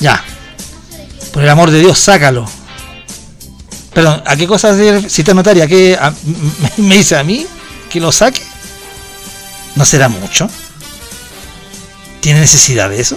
Ya. 0.00 0.22
Por 1.32 1.42
el 1.42 1.48
amor 1.48 1.70
de 1.70 1.80
Dios, 1.80 1.98
sácalo. 1.98 2.46
Perdón, 3.94 4.22
¿a 4.26 4.36
qué 4.36 4.46
cosa 4.46 4.70
hace 4.70 5.08
cita 5.08 5.32
notaria? 5.32 5.64
¿A 5.64 5.66
qué, 5.66 5.98
me 6.76 6.96
dice 6.98 7.16
a 7.16 7.22
mí 7.22 7.46
que 7.88 8.00
lo 8.00 8.12
saque? 8.12 8.42
¿No 9.78 9.84
será 9.84 10.08
mucho? 10.08 10.50
¿Tiene 12.20 12.40
necesidad 12.40 12.90
de 12.90 13.00
eso? 13.00 13.16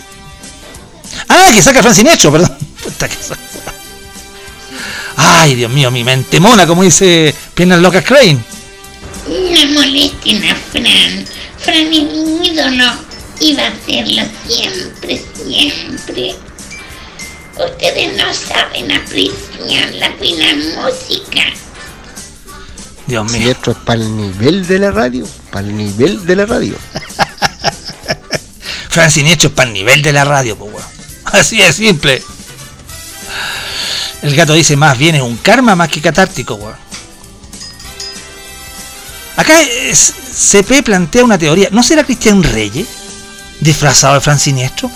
Ah, 1.27 1.49
que 1.51 1.59
saca 1.59 1.79
a 1.79 1.81
Fran 1.81 1.95
Siniestro, 1.95 2.31
perdón. 2.31 2.55
Ay, 5.17 5.55
Dios 5.55 5.71
mío, 5.71 5.89
mi 5.89 6.03
mente 6.03 6.39
mona, 6.39 6.67
como 6.67 6.83
dice 6.83 7.33
Piernas 7.55 7.79
Locas 7.79 8.05
Crane. 8.05 8.37
No 9.27 9.73
molesten 9.73 10.43
a 10.43 10.55
Fran. 10.55 11.25
Fran 11.57 11.77
es 11.77 11.89
mi 11.89 12.45
ídolo. 12.45 12.91
Y 13.39 13.55
va 13.55 13.65
a 13.65 13.73
serlo 13.83 14.21
siempre, 14.47 15.19
siempre. 15.43 16.35
Ustedes 17.57 18.17
no 18.17 18.31
saben 18.35 18.91
apreciar 18.91 19.95
la 19.95 20.11
buena 20.11 20.53
música. 20.75 21.41
Dios 23.11 23.25
mío. 23.25 23.33
Siniestro 23.39 23.71
es 23.73 23.77
para 23.79 24.01
el 24.01 24.15
nivel 24.17 24.67
de 24.67 24.79
la 24.79 24.91
radio. 24.91 25.27
Para 25.51 25.67
el 25.67 25.75
nivel 25.77 26.25
de 26.25 26.35
la 26.35 26.45
radio. 26.45 26.75
Fran 28.89 29.11
Siniestro 29.11 29.49
es 29.49 29.55
para 29.55 29.67
el 29.69 29.73
nivel 29.73 30.01
de 30.01 30.13
la 30.13 30.25
radio, 30.25 30.57
pues 30.57 30.73
weón. 30.73 30.87
Así 31.25 31.57
de 31.57 31.71
simple. 31.73 32.21
El 34.21 34.35
gato 34.35 34.53
dice 34.53 34.75
más 34.75 34.97
bien 34.97 35.15
es 35.15 35.21
un 35.21 35.37
karma 35.37 35.75
más 35.75 35.89
que 35.89 36.01
catártico, 36.01 36.55
weón. 36.55 36.75
Acá 39.35 39.61
es- 39.61 40.13
CP 40.33 40.83
plantea 40.83 41.23
una 41.25 41.37
teoría. 41.37 41.69
¿No 41.71 41.83
será 41.83 42.03
Cristian 42.03 42.41
Reyes 42.43 42.87
disfrazado 43.59 44.15
de 44.15 44.21
Fran 44.21 44.39
Siniestro? 44.39 44.89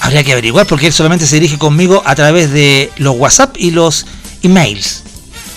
Habría 0.00 0.24
que 0.24 0.32
averiguar 0.32 0.66
porque 0.66 0.88
él 0.88 0.92
solamente 0.92 1.26
se 1.26 1.36
dirige 1.36 1.58
conmigo 1.58 2.02
a 2.04 2.14
través 2.14 2.50
de 2.52 2.92
los 2.96 3.16
WhatsApp 3.16 3.56
y 3.58 3.70
los 3.72 4.06
emails. 4.42 5.02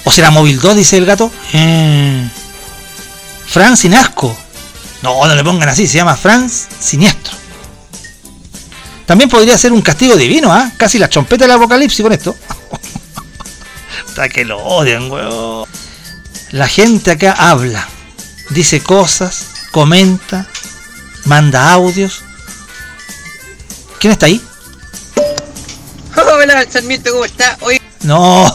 ¿O 0.05 0.11
será 0.11 0.31
Móvil 0.31 0.59
2? 0.59 0.75
Dice 0.77 0.97
el 0.97 1.05
gato. 1.05 1.31
Eh. 1.53 2.29
Fran 3.45 3.75
sin 3.75 3.93
asco. 3.93 4.35
No, 5.01 5.27
no 5.27 5.35
le 5.35 5.43
pongan 5.43 5.69
así, 5.69 5.87
se 5.87 5.97
llama 5.97 6.15
Franz 6.15 6.67
Siniestro. 6.79 7.33
También 9.05 9.29
podría 9.29 9.57
ser 9.57 9.71
un 9.71 9.81
castigo 9.81 10.15
divino, 10.15 10.51
¿ah? 10.51 10.71
Casi 10.77 10.97
la 10.97 11.07
trompeta 11.07 11.45
del 11.45 11.51
apocalipsis 11.51 12.01
con 12.01 12.11
esto. 12.11 12.35
Hasta 14.07 14.29
que 14.29 14.45
lo 14.45 14.57
odian, 14.57 15.11
weón. 15.11 15.67
La 16.51 16.67
gente 16.67 17.11
acá 17.11 17.33
habla. 17.37 17.87
dice 18.49 18.81
cosas, 18.81 19.47
comenta, 19.71 20.47
manda 21.25 21.71
audios. 21.71 22.23
¿Quién 23.99 24.13
está 24.13 24.25
ahí? 24.25 24.41
Hola, 26.45 26.63
Sarmiento, 26.71 27.11
¿cómo 27.11 27.25
está? 27.25 27.57
Oye, 27.61 27.81
No, 28.03 28.45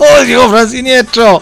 Diego 0.26 0.50
Fran 0.50 0.68
Siniestro. 0.68 1.40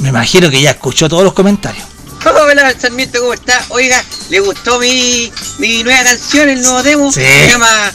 Me 0.00 0.10
imagino 0.10 0.50
que 0.50 0.60
ya 0.60 0.72
escuchó 0.72 1.08
todos 1.08 1.24
los 1.24 1.32
comentarios. 1.32 1.86
hola, 2.22 2.74
Sarmiento, 2.78 3.18
¿cómo 3.18 3.32
está? 3.32 3.64
Oiga, 3.70 4.04
¿le 4.28 4.40
gustó 4.40 4.78
mi, 4.78 5.32
mi 5.56 5.82
nueva 5.84 6.04
canción, 6.04 6.50
el 6.50 6.60
nuevo 6.60 6.82
demo? 6.82 7.10
Sí. 7.10 7.22
Se 7.22 7.48
llama 7.48 7.90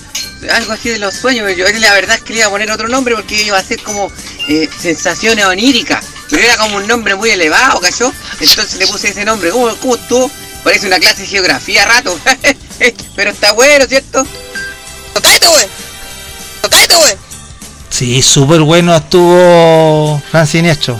algo 0.51 0.73
así 0.73 0.89
de 0.89 0.97
los 0.97 1.13
sueños. 1.13 1.55
Yo 1.55 1.65
la 1.79 1.93
verdad 1.93 2.15
es 2.15 2.23
que 2.23 2.33
le 2.33 2.39
iba 2.39 2.47
a 2.47 2.49
poner 2.49 2.71
otro 2.71 2.87
nombre 2.87 3.13
porque 3.13 3.43
iba 3.43 3.59
a 3.59 3.63
ser 3.63 3.83
como 3.83 4.11
eh, 4.47 4.67
sensaciones 4.81 5.45
oníricas. 5.45 6.03
Pero 6.31 6.41
era 6.41 6.57
como 6.57 6.77
un 6.77 6.87
nombre 6.87 7.13
muy 7.13 7.29
elevado, 7.29 7.79
¿cachó? 7.81 8.11
Entonces 8.39 8.79
le 8.79 8.87
puse 8.87 9.09
ese 9.09 9.25
nombre. 9.25 9.51
¿Cómo, 9.51 9.75
cómo 9.75 9.95
estuvo? 9.95 10.31
Parece 10.63 10.87
una 10.87 10.97
clase 10.97 11.21
de 11.21 11.27
geografía 11.27 11.85
rato. 11.85 12.19
Pero 13.15 13.29
está 13.29 13.51
bueno, 13.51 13.85
¿cierto? 13.85 14.25
¡Cállate, 15.21 15.47
güey! 15.47 15.67
¡Cállate, 16.67 16.95
güey! 16.95 17.26
Sí, 17.89 18.21
súper 18.21 18.61
bueno 18.61 18.95
estuvo 18.95 20.21
Fran 20.29 20.47
Siniestro. 20.47 20.99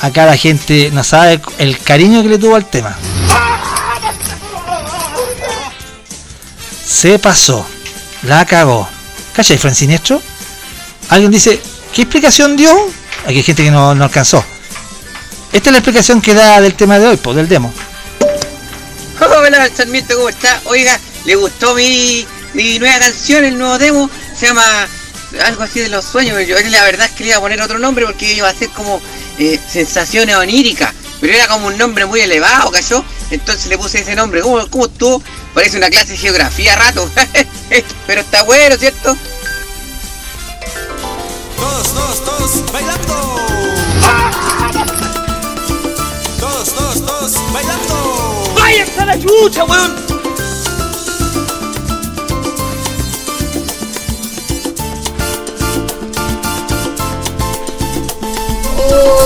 Acá 0.00 0.26
la 0.26 0.36
gente 0.36 0.90
no 0.92 1.04
sabe 1.04 1.40
el 1.58 1.78
cariño 1.78 2.22
que 2.22 2.28
le 2.28 2.38
tuvo 2.38 2.56
al 2.56 2.64
tema. 2.64 2.96
Se 6.86 7.18
pasó. 7.18 7.66
La 8.22 8.44
cagó. 8.46 8.88
¿Cachai, 9.34 9.58
Fran 9.58 9.74
Siniestro? 9.74 10.22
Alguien 11.08 11.30
dice, 11.30 11.60
¿qué 11.94 12.02
explicación 12.02 12.56
dio? 12.56 12.72
Aquí 13.26 13.36
hay 13.36 13.42
gente 13.42 13.64
que 13.64 13.70
no, 13.70 13.94
no 13.94 14.04
alcanzó. 14.04 14.44
Esta 15.52 15.70
es 15.70 15.72
la 15.72 15.78
explicación 15.78 16.20
que 16.20 16.34
da 16.34 16.60
del 16.60 16.74
tema 16.74 16.98
de 16.98 17.08
hoy, 17.08 17.16
pues 17.16 17.36
del 17.36 17.48
demo. 17.48 17.72
Hola, 19.50 19.68
Sarmiento, 19.76 20.14
¿cómo 20.14 20.28
está? 20.28 20.60
Oiga, 20.66 20.96
¿le 21.24 21.34
gustó 21.34 21.74
mi, 21.74 22.24
mi 22.54 22.78
nueva 22.78 23.00
canción, 23.00 23.44
el 23.44 23.58
nuevo 23.58 23.78
demo? 23.78 24.08
Se 24.38 24.46
llama 24.46 24.62
algo 25.44 25.62
así 25.62 25.80
de 25.80 25.88
los 25.88 26.04
sueños. 26.04 26.46
Yo 26.46 26.56
la 26.58 26.84
verdad 26.84 27.06
es 27.06 27.12
que 27.12 27.24
le 27.24 27.30
iba 27.30 27.38
a 27.38 27.40
poner 27.40 27.60
otro 27.60 27.78
nombre 27.78 28.06
porque 28.06 28.32
iba 28.32 28.48
a 28.48 28.54
ser 28.54 28.68
como 28.70 29.00
eh, 29.38 29.58
sensaciones 29.68 30.36
oníricas. 30.36 30.92
Pero 31.20 31.34
era 31.34 31.48
como 31.48 31.66
un 31.66 31.76
nombre 31.76 32.06
muy 32.06 32.20
elevado, 32.20 32.70
¿cachó? 32.70 33.04
Entonces 33.30 33.66
le 33.66 33.76
puse 33.76 34.00
ese 34.00 34.16
nombre. 34.16 34.40
¿Cómo, 34.40 34.66
cómo 34.70 34.86
estuvo? 34.86 35.22
Parece 35.54 35.76
una 35.76 35.90
clase 35.90 36.12
de 36.12 36.18
geografía 36.18 36.72
a 36.72 36.76
rato. 36.76 37.10
Pero 38.06 38.20
está 38.20 38.42
bueno, 38.44 38.76
¿cierto? 38.76 39.16
Todos, 41.56 41.94
todos, 41.94 42.24
todos 42.24 42.72
bailando. 42.72 43.40
Todos, 46.40 46.74
todos, 46.74 47.06
todos 47.06 47.52
bailando. 47.52 48.54
¡Váyanse 48.54 49.00
a 49.00 49.04
la 49.04 49.18
chucha, 49.18 49.64
weón! 49.64 50.09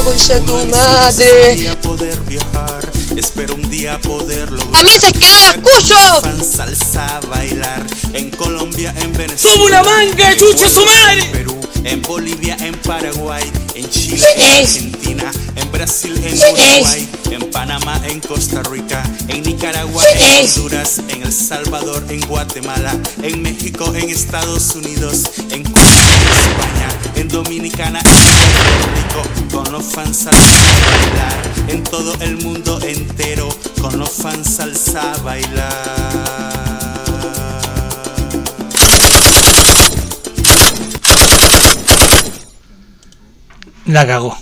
Concha 0.05 0.41
tu 0.41 0.57
madre. 0.67 1.77
poder 1.83 2.19
viajar, 2.23 2.91
espero 3.17 3.55
un 3.55 3.69
día 3.71 3.99
poder 4.01 4.51
lograr. 4.51 4.81
¡A 4.81 4.83
mí 4.85 4.91
se 5.01 5.13
que 5.13 5.27
no 5.27 5.39
la 5.39 5.51
escucho! 5.51 6.21
Fan 6.23 6.45
salsa 6.45 7.21
bailar 7.29 7.85
en 8.13 8.31
Colombia, 8.31 8.95
en 9.01 9.13
Venezuela. 9.13 9.57
¡Subo 9.57 9.67
una 9.67 9.83
manga, 9.83 10.37
chucha 10.37 10.69
su 10.69 10.85
madre! 10.85 11.23
En 11.23 11.33
Perú, 11.33 11.61
en 11.85 12.03
Bolivia, 12.03 12.57
en 12.61 12.75
Paraguay, 12.77 13.51
en 13.75 13.89
Chile, 13.91 14.27
¿Quién 14.37 14.51
en? 14.51 14.65
Argentina, 14.65 15.33
en 15.57 15.73
Brasil, 15.73 16.21
en. 16.25 16.35
Uruguay, 16.35 17.09
en 17.31 17.51
Panamá, 17.51 18.01
en 18.07 18.21
Costa 18.21 18.63
Rica, 18.63 19.03
en 19.29 19.43
Nicaragua, 19.43 20.03
¿Quién 20.17 20.39
en? 20.39 20.47
Honduras, 20.47 21.01
en 21.09 21.23
El 21.23 21.33
Salvador, 21.33 22.05
en 22.09 22.21
Guatemala, 22.23 22.97
en 23.23 23.43
México, 23.43 23.93
en 23.95 24.09
Estados 24.09 24.75
Unidos, 24.75 25.23
en 25.51 25.63
Cuba, 25.65 25.83
en 25.83 26.29
España, 26.29 26.89
Dominicana, 27.35 28.01
en 28.01 29.51
con 29.51 29.73
los 29.73 29.85
fans 29.87 30.19
salsa 30.19 30.31
a 30.31 30.97
bailar, 30.97 31.43
en 31.67 31.83
todo 31.83 32.15
el 32.21 32.37
mundo 32.37 32.79
entero, 32.81 33.49
con 33.81 33.99
los 33.99 34.11
fans 34.11 34.55
salsa 34.55 35.15
a 35.15 35.19
bailar. 35.19 35.73
La 43.87 44.07
cagó. 44.07 44.39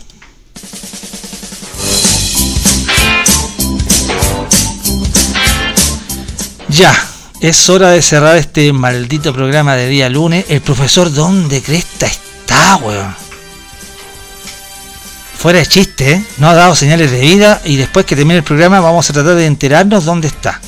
Ya, 6.69 6.94
es 7.40 7.70
hora 7.70 7.89
de 7.89 8.02
cerrar 8.02 8.36
este 8.36 8.70
maldito 8.74 9.32
programa 9.32 9.77
de 9.77 9.89
día 9.89 10.10
lunes. 10.10 10.44
El 10.51 10.60
profesor, 10.60 11.10
¿dónde 11.10 11.62
cresta 11.62 12.06
está, 12.06 12.32
weón? 12.83 13.15
Fuera 15.39 15.59
de 15.59 15.66
chiste, 15.66 16.12
¿eh? 16.12 16.24
No 16.39 16.49
ha 16.49 16.55
dado 16.55 16.74
señales 16.77 17.11
de 17.11 17.20
vida 17.20 17.61
y 17.65 17.77
después 17.77 18.07
que 18.07 18.15
termine 18.15 18.39
el 18.39 18.45
programa 18.45 18.81
vamos 18.81 19.11
a 19.11 19.12
tratar 19.12 19.35
de 19.35 19.47
enterarnos 19.47 20.05
dónde 20.05 20.29
está. 20.29 20.61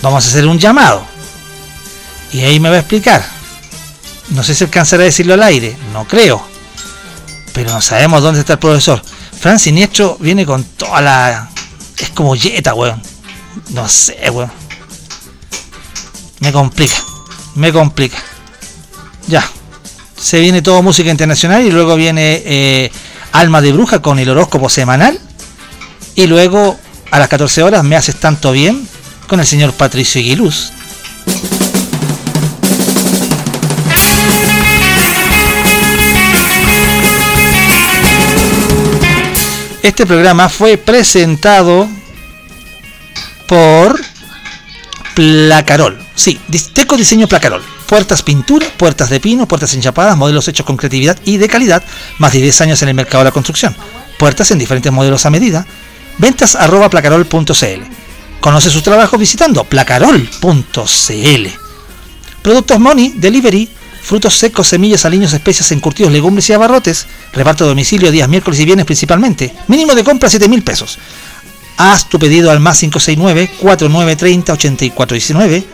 Vamos 0.00 0.24
a 0.24 0.28
hacer 0.28 0.46
un 0.46 0.58
llamado. 0.58 1.06
Y 2.32 2.40
ahí 2.40 2.58
me 2.58 2.70
va 2.70 2.76
a 2.76 2.78
explicar. 2.78 3.22
No 4.30 4.42
sé 4.42 4.54
si 4.54 4.64
alcanzará 4.64 5.02
a 5.02 5.06
decirlo 5.06 5.34
al 5.34 5.42
aire, 5.42 5.76
no 5.92 6.06
creo. 6.06 6.42
Pero 7.52 7.70
no 7.70 7.82
sabemos 7.82 8.22
dónde 8.22 8.40
está 8.40 8.54
el 8.54 8.58
profesor. 8.58 9.02
Fran 9.38 9.58
Siniestro 9.58 10.16
viene 10.18 10.46
con 10.46 10.64
toda 10.64 11.02
la... 11.02 11.50
Es 11.98 12.08
como 12.10 12.34
yeta, 12.34 12.74
weón. 12.74 13.02
No 13.70 13.86
sé, 13.88 14.30
weón. 14.30 14.50
Me 16.40 16.52
complica. 16.52 16.96
Me 17.54 17.72
complica. 17.72 18.16
Ya. 19.28 19.46
Se 20.22 20.38
viene 20.38 20.62
todo 20.62 20.84
música 20.84 21.10
internacional 21.10 21.66
y 21.66 21.72
luego 21.72 21.96
viene 21.96 22.42
eh, 22.46 22.92
Alma 23.32 23.60
de 23.60 23.72
Bruja 23.72 24.00
con 24.00 24.20
el 24.20 24.28
horóscopo 24.28 24.68
semanal. 24.68 25.18
Y 26.14 26.28
luego 26.28 26.78
a 27.10 27.18
las 27.18 27.28
14 27.28 27.64
horas 27.64 27.82
me 27.82 27.96
haces 27.96 28.14
tanto 28.14 28.52
bien 28.52 28.86
con 29.26 29.40
el 29.40 29.46
señor 29.46 29.72
Patricio 29.72 30.20
Aguiluz. 30.20 30.70
Este 39.82 40.06
programa 40.06 40.48
fue 40.48 40.76
presentado 40.76 41.88
por 43.48 44.00
Placarol. 45.16 45.98
Sí, 46.14 46.40
Disteco 46.46 46.96
Diseño 46.96 47.26
Placarol. 47.26 47.71
Puertas 47.86 48.22
pintura, 48.22 48.66
puertas 48.76 49.10
de 49.10 49.20
pino, 49.20 49.46
puertas 49.46 49.74
enchapadas, 49.74 50.16
modelos 50.16 50.48
hechos 50.48 50.64
con 50.64 50.76
creatividad 50.76 51.18
y 51.24 51.36
de 51.36 51.48
calidad. 51.48 51.82
Más 52.18 52.32
de 52.32 52.40
10 52.40 52.60
años 52.62 52.82
en 52.82 52.88
el 52.88 52.94
mercado 52.94 53.18
de 53.18 53.26
la 53.26 53.32
construcción. 53.32 53.76
Puertas 54.18 54.50
en 54.50 54.58
diferentes 54.58 54.92
modelos 54.92 55.26
a 55.26 55.30
medida. 55.30 55.66
Ventas 56.18 56.54
arroba 56.54 56.88
placarol.cl. 56.88 57.82
Conoce 58.40 58.70
sus 58.70 58.82
trabajos 58.82 59.20
visitando 59.20 59.64
placarol.cl. 59.64 61.46
Productos 62.42 62.80
Money, 62.80 63.14
Delivery, 63.16 63.68
frutos 64.02 64.34
secos, 64.34 64.68
semillas, 64.68 65.04
aliños, 65.04 65.32
especias, 65.32 65.70
encurtidos, 65.72 66.12
legumbres 66.12 66.48
y 66.50 66.52
abarrotes. 66.52 67.06
Reparto 67.32 67.64
a 67.64 67.68
domicilio 67.68 68.10
días 68.10 68.28
miércoles 68.28 68.58
y 68.60 68.64
viernes 68.64 68.86
principalmente. 68.86 69.54
Mínimo 69.68 69.94
de 69.94 70.02
compra 70.02 70.28
7 70.28 70.48
mil 70.48 70.62
pesos. 70.62 70.98
Haz 71.76 72.08
tu 72.08 72.18
pedido 72.18 72.50
al 72.50 72.58
más 72.60 72.82
569-4930-8419. 72.82 75.64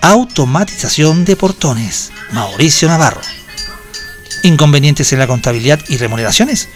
Automatización 0.00 1.24
de 1.24 1.36
portones. 1.36 2.10
Mauricio 2.32 2.88
Navarro. 2.88 3.20
Inconvenientes 4.42 5.12
en 5.12 5.18
la 5.18 5.26
contabilidad 5.26 5.80
y 5.88 5.98
remuneraciones. 5.98 6.70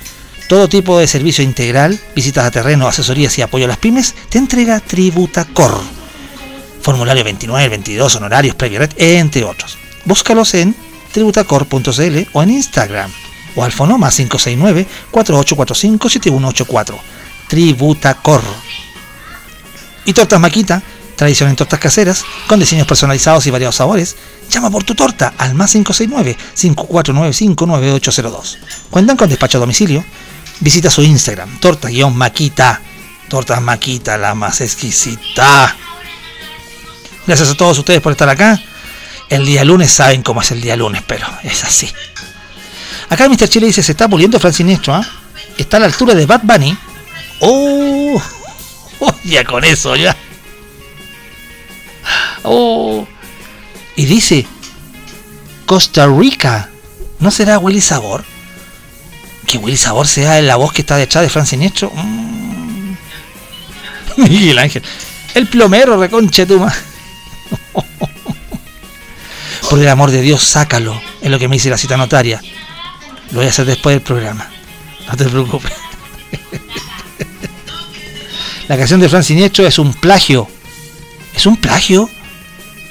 Todo 0.48 0.68
tipo 0.68 0.98
de 0.98 1.08
servicio 1.08 1.42
integral, 1.42 1.98
visitas 2.14 2.44
a 2.44 2.50
terreno, 2.50 2.86
asesorías 2.86 3.38
y 3.38 3.42
apoyo 3.42 3.64
a 3.64 3.68
las 3.68 3.78
pymes, 3.78 4.14
te 4.28 4.36
entrega 4.36 4.80
Tributacor. 4.80 5.80
Formulario 6.82 7.24
29, 7.24 7.70
22, 7.70 8.16
honorarios, 8.16 8.54
previa 8.54 8.80
red, 8.80 8.90
entre 8.98 9.42
otros. 9.42 9.78
Búscalos 10.04 10.54
en 10.54 10.74
tributacor.cl 11.12 12.28
o 12.32 12.42
en 12.42 12.50
Instagram 12.50 13.10
o 13.56 13.64
al 13.64 13.72
fono 13.72 13.98
más 13.98 14.14
569 14.16 14.86
4845 15.10 16.08
7184. 16.08 16.98
Tributacor. 17.48 18.42
Y 20.06 20.12
tortas 20.12 20.38
Maquita, 20.40 20.82
tradición 21.16 21.48
en 21.50 21.56
tortas 21.56 21.80
caseras, 21.80 22.24
con 22.46 22.60
diseños 22.60 22.86
personalizados 22.86 23.46
y 23.46 23.50
variados 23.50 23.76
sabores. 23.76 24.16
Llama 24.50 24.70
por 24.70 24.84
tu 24.84 24.94
torta 24.94 25.32
al 25.38 25.54
más 25.54 25.74
569-5495-9802. 25.74 28.58
Cuentan 28.90 29.16
con 29.16 29.30
despacho 29.30 29.56
a 29.58 29.60
domicilio. 29.60 30.04
Visita 30.60 30.90
su 30.90 31.02
Instagram, 31.02 31.58
torta-maquita. 31.60 32.82
Tortas 33.28 33.62
Maquita, 33.62 34.18
la 34.18 34.34
más 34.34 34.60
exquisita. 34.60 35.74
Gracias 37.26 37.50
a 37.50 37.54
todos 37.54 37.78
ustedes 37.78 38.02
por 38.02 38.12
estar 38.12 38.28
acá. 38.28 38.60
El 39.28 39.46
día 39.46 39.64
lunes 39.64 39.90
saben 39.90 40.22
cómo 40.22 40.42
es 40.42 40.50
el 40.50 40.60
día 40.60 40.76
lunes, 40.76 41.02
pero 41.06 41.26
es 41.42 41.64
así. 41.64 41.90
Acá 43.08 43.28
Mr. 43.28 43.48
Chile 43.48 43.66
dice, 43.66 43.82
se 43.82 43.92
está 43.92 44.08
puliendo 44.08 44.38
Fran 44.40 44.52
Sinestro, 44.52 44.94
¿ah? 44.94 45.06
Está 45.58 45.76
a 45.76 45.80
la 45.80 45.86
altura 45.86 46.14
de 46.14 46.26
Bad 46.26 46.42
Bunny. 46.42 46.76
Oh, 47.40 48.20
oh, 49.00 49.14
ya 49.24 49.44
con 49.44 49.64
eso, 49.64 49.96
ya. 49.96 50.16
Oh. 52.42 53.06
Y 53.96 54.06
dice, 54.06 54.46
Costa 55.66 56.06
Rica. 56.06 56.70
¿No 57.20 57.30
será 57.30 57.58
Willy 57.58 57.80
Sabor? 57.80 58.24
Que 59.46 59.58
Willy 59.58 59.76
Sabor 59.76 60.06
sea 60.06 60.40
la 60.42 60.56
voz 60.56 60.72
que 60.72 60.82
está 60.82 60.96
detrás 60.96 61.22
de 61.22 61.30
Fran 61.30 61.46
Sinestro. 61.46 61.90
Mm. 61.94 62.94
Miguel 64.16 64.58
Ángel. 64.58 64.82
El 65.34 65.46
plomero, 65.48 65.98
reconche 65.98 66.46
tu 66.46 66.58
ma- 66.60 66.74
Por 69.70 69.78
el 69.80 69.88
amor 69.88 70.10
de 70.10 70.20
Dios, 70.20 70.42
sácalo. 70.44 71.00
Es 71.20 71.30
lo 71.30 71.38
que 71.38 71.48
me 71.48 71.56
dice 71.56 71.70
la 71.70 71.78
cita 71.78 71.96
notaria. 71.96 72.40
Lo 73.30 73.38
voy 73.38 73.46
a 73.46 73.50
hacer 73.50 73.64
después 73.66 73.94
del 73.96 74.02
programa. 74.02 74.48
No 75.08 75.16
te 75.16 75.24
preocupes. 75.24 75.72
La 78.68 78.76
canción 78.78 79.00
de 79.00 79.08
Fran 79.08 79.24
Siniestro 79.24 79.66
es 79.66 79.78
un 79.78 79.92
plagio. 79.92 80.48
¿Es 81.34 81.44
un 81.46 81.56
plagio? 81.56 82.08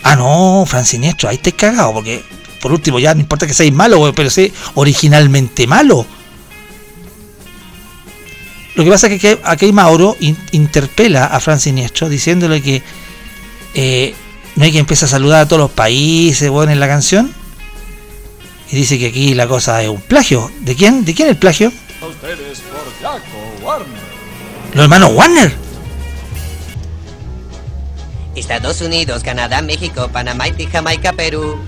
Ah, 0.04 0.16
no, 0.16 0.66
Fran 0.68 0.86
Siniestro, 0.86 1.30
ahí 1.30 1.38
te 1.38 1.54
cagado, 1.54 1.94
porque 1.94 2.24
por 2.62 2.72
último 2.74 3.00
ya 3.00 3.14
no 3.16 3.22
importa 3.22 3.48
que 3.48 3.54
seáis 3.54 3.74
malo, 3.74 4.14
pero 4.14 4.30
sé 4.30 4.52
originalmente 4.76 5.66
malo. 5.66 6.06
Lo 8.76 8.84
que 8.84 8.90
pasa 8.90 9.08
es 9.08 9.20
que 9.22 9.40
aquí 9.44 9.72
Mauro 9.72 10.16
in- 10.20 10.38
interpela 10.52 11.26
a 11.26 11.40
Fran 11.40 11.60
Siniestro 11.60 12.10
diciéndole 12.10 12.62
que 12.62 12.84
eh, 13.76 14.14
no 14.56 14.64
hay 14.64 14.72
que 14.72 14.80
empezar 14.80 15.08
a 15.08 15.12
saludar 15.12 15.42
a 15.42 15.48
todos 15.48 15.62
los 15.62 15.72
países, 15.72 16.50
bueno, 16.50 16.72
en 16.72 16.80
la 16.80 16.88
canción. 16.88 17.34
Y 18.72 18.76
dice 18.76 18.98
que 18.98 19.08
aquí 19.08 19.34
la 19.34 19.48
cosa 19.48 19.82
es 19.84 19.90
un 19.90 20.02
plagio. 20.02 20.52
¿De 20.62 20.76
quién? 20.76 21.06
¿De 21.06 21.14
quién 21.14 21.30
el 21.30 21.38
plagio? 21.38 21.72
Ustedes 22.02 22.60
por 22.60 23.02
Jaco 23.02 23.66
Warner. 23.66 24.02
Los 24.74 24.84
hermanos 24.84 25.12
Warner. 25.14 25.56
Estados 28.36 28.82
Unidos, 28.82 29.24
Canadá, 29.24 29.62
México, 29.62 30.10
Panamá, 30.12 30.46
Haití, 30.46 30.66
Jamaica, 30.68 31.14
Perú. 31.14 31.60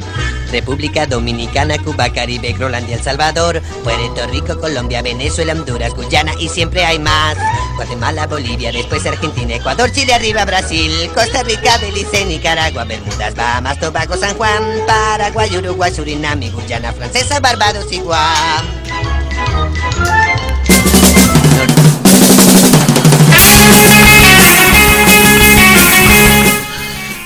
República 0.52 1.06
Dominicana, 1.06 1.78
Cuba, 1.80 2.10
Caribe, 2.10 2.54
Groenlandia, 2.54 2.96
El 2.96 3.04
Salvador, 3.04 3.62
Puerto 3.84 4.28
Rico, 4.28 4.60
Colombia, 4.60 5.02
Venezuela, 5.02 5.54
Honduras, 5.54 5.94
Guyana 5.94 6.34
y 6.40 6.50
siempre 6.50 6.86
hay 6.86 7.00
más. 7.00 7.36
Guatemala, 7.76 8.28
Bolivia, 8.28 8.72
después 8.72 9.06
Argentina, 9.06 9.56
Ecuador, 9.56 9.92
Chile, 9.92 10.14
arriba 10.14 10.46
Brasil, 10.46 11.10
Costa 11.14 11.44
Rica, 11.44 11.78
Belice, 11.80 12.26
Nicaragua, 12.26 12.86
Bermudas, 12.86 13.36
Bahamas, 13.36 13.80
Tobago, 13.80 14.16
San 14.16 14.36
Juan, 14.38 14.64
Paraguay, 14.88 15.58
Uruguay, 15.58 15.94
Surinam 15.94 16.42
y 16.42 16.50
Guyana 16.50 16.94
Francesa, 16.94 17.40
Barbados 17.40 17.92
y 17.92 18.00
Guam. 18.00 18.66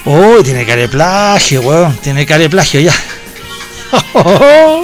Uy, 0.06 0.44
tiene 0.44 0.66
cara 0.66 0.82
de 0.82 0.90
plagio, 0.90 1.62
weón. 1.62 1.96
Tiene 1.98 2.26
cara 2.26 2.40
de 2.40 2.50
plagio 2.50 2.80
ya. 2.80 2.94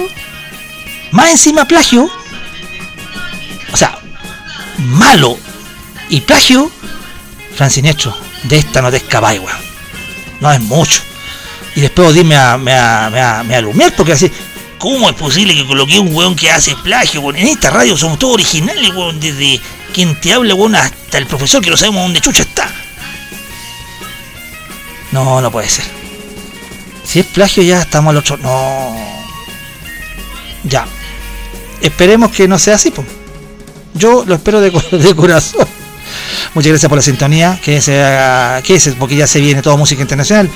Más 1.10 1.30
encima 1.30 1.64
plagio. 1.64 2.10
O 3.72 3.76
sea, 3.76 3.98
malo 4.78 5.38
y 6.08 6.20
plagio. 6.20 6.70
Francinecho, 7.54 8.16
de 8.44 8.58
esta 8.58 8.82
no 8.82 8.90
te 8.90 8.98
escapáis, 8.98 9.40
weón. 9.40 9.58
No 10.40 10.52
es 10.52 10.60
mucho. 10.60 11.00
Y 11.74 11.80
después 11.80 12.14
dime 12.14 12.36
a, 12.36 12.56
me 12.58 12.74
a, 12.74 13.08
me 13.10 13.20
a, 13.20 13.42
me 13.42 13.56
a 13.56 13.90
porque 13.96 14.12
así. 14.12 14.30
¿Cómo 14.78 15.08
es 15.08 15.16
posible 15.16 15.54
que 15.54 15.66
coloqué 15.66 15.98
un 15.98 16.14
weón 16.14 16.36
que 16.36 16.50
hace 16.50 16.76
plagio, 16.76 17.22
weón? 17.22 17.36
En 17.36 17.48
esta 17.48 17.70
radio 17.70 17.96
somos 17.96 18.18
todos 18.18 18.34
originales, 18.34 18.94
weón. 18.94 19.18
Desde 19.18 19.60
quien 19.94 20.20
te 20.20 20.34
habla, 20.34 20.54
weón, 20.54 20.74
hasta 20.74 21.16
el 21.16 21.26
profesor 21.26 21.62
que 21.62 21.70
no 21.70 21.76
sabemos 21.76 22.02
dónde 22.02 22.20
chucha 22.20 22.42
está. 22.42 22.70
No, 25.16 25.40
no 25.40 25.50
puede 25.50 25.66
ser. 25.66 25.86
Si 27.02 27.20
es 27.20 27.26
plagio 27.26 27.62
ya 27.62 27.80
estamos 27.80 28.10
al 28.10 28.18
otro. 28.18 28.36
No. 28.36 28.94
Ya. 30.64 30.86
Esperemos 31.80 32.30
que 32.32 32.46
no 32.46 32.58
sea 32.58 32.74
así, 32.74 32.90
pues. 32.90 33.06
Yo 33.94 34.24
lo 34.26 34.34
espero 34.34 34.60
de, 34.60 34.70
de 34.92 35.16
corazón. 35.16 35.66
Muchas 36.52 36.68
gracias 36.68 36.90
por 36.90 36.96
la 36.96 37.02
sintonía. 37.02 37.58
Que 37.64 37.80
sea, 37.80 38.60
que 38.62 38.78
porque 38.98 39.16
ya 39.16 39.26
se 39.26 39.40
viene 39.40 39.62
toda 39.62 39.76
música 39.76 40.02
internacional. 40.02 40.50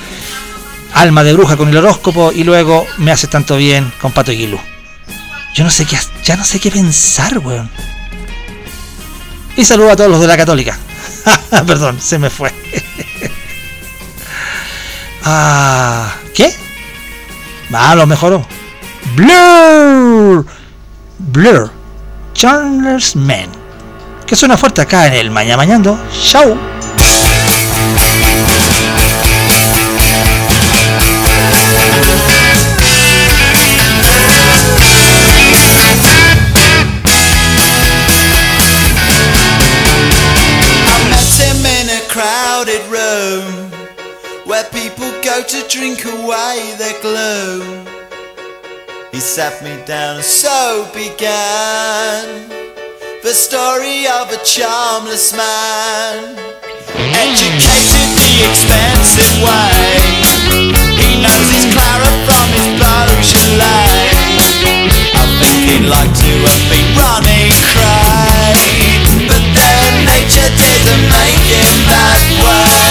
Alma 0.93 1.23
de 1.23 1.33
bruja 1.33 1.57
con 1.57 1.69
el 1.69 1.77
horóscopo 1.77 2.31
y 2.31 2.43
luego 2.43 2.85
me 2.97 3.11
hace 3.11 3.25
tanto 3.25 3.57
bien 3.57 3.91
con 3.99 4.11
Pato 4.11 4.31
Guilú. 4.31 4.59
Yo 5.55 5.63
no 5.63 5.71
sé 5.71 5.85
qué, 5.85 5.97
ya 6.23 6.37
no 6.37 6.45
sé 6.45 6.59
qué 6.59 6.69
pensar, 6.69 7.39
weón. 7.39 7.67
Y 9.57 9.65
saludo 9.65 9.89
a 9.89 9.95
todos 9.95 10.11
los 10.11 10.21
de 10.21 10.27
la 10.27 10.37
Católica. 10.37 10.77
Perdón, 11.65 11.99
se 11.99 12.19
me 12.19 12.29
fue. 12.29 12.53
Ah, 15.23 16.15
¿qué? 16.33 16.53
Ah, 17.73 17.95
lo 17.95 18.05
mejoró. 18.05 18.45
Blur. 19.15 20.45
Blur. 21.19 21.71
Chandler's 22.33 23.15
Man. 23.15 23.49
Que 24.25 24.35
suena 24.35 24.57
fuerte 24.57 24.81
acá 24.81 25.07
en 25.07 25.13
el 25.13 25.31
Mañana 25.31 25.57
Mañando. 25.57 25.99
Chau. 26.23 26.57
To 45.43 45.67
drink 45.67 46.05
away 46.05 46.75
their 46.77 46.93
gloom. 47.01 47.87
He 49.11 49.19
sat 49.19 49.63
me 49.63 49.73
down, 49.85 50.17
and 50.17 50.25
so 50.25 50.87
began 50.93 52.47
the 53.23 53.33
story 53.33 54.05
of 54.05 54.29
a 54.29 54.37
charmless 54.45 55.33
man, 55.33 56.37
educated 57.15 58.07
the 58.21 58.31
expensive 58.49 59.33
way. 59.41 59.81
He 60.99 61.09
knows 61.25 61.47
his 61.49 61.65
Clara 61.73 62.11
from 62.27 62.47
his 62.53 62.69
Beaujolais. 62.77 64.13
I 65.17 65.25
think 65.41 65.57
he'd 65.69 65.87
like 65.89 66.13
to 66.21 66.33
have 66.49 66.65
been 66.69 66.89
running 67.01 67.49
cray, 67.73 68.53
but 69.25 69.43
then 69.57 70.05
nature 70.05 70.51
didn't 70.53 71.05
make 71.09 71.45
him 71.49 71.75
that 71.89 72.21
way. 72.45 72.90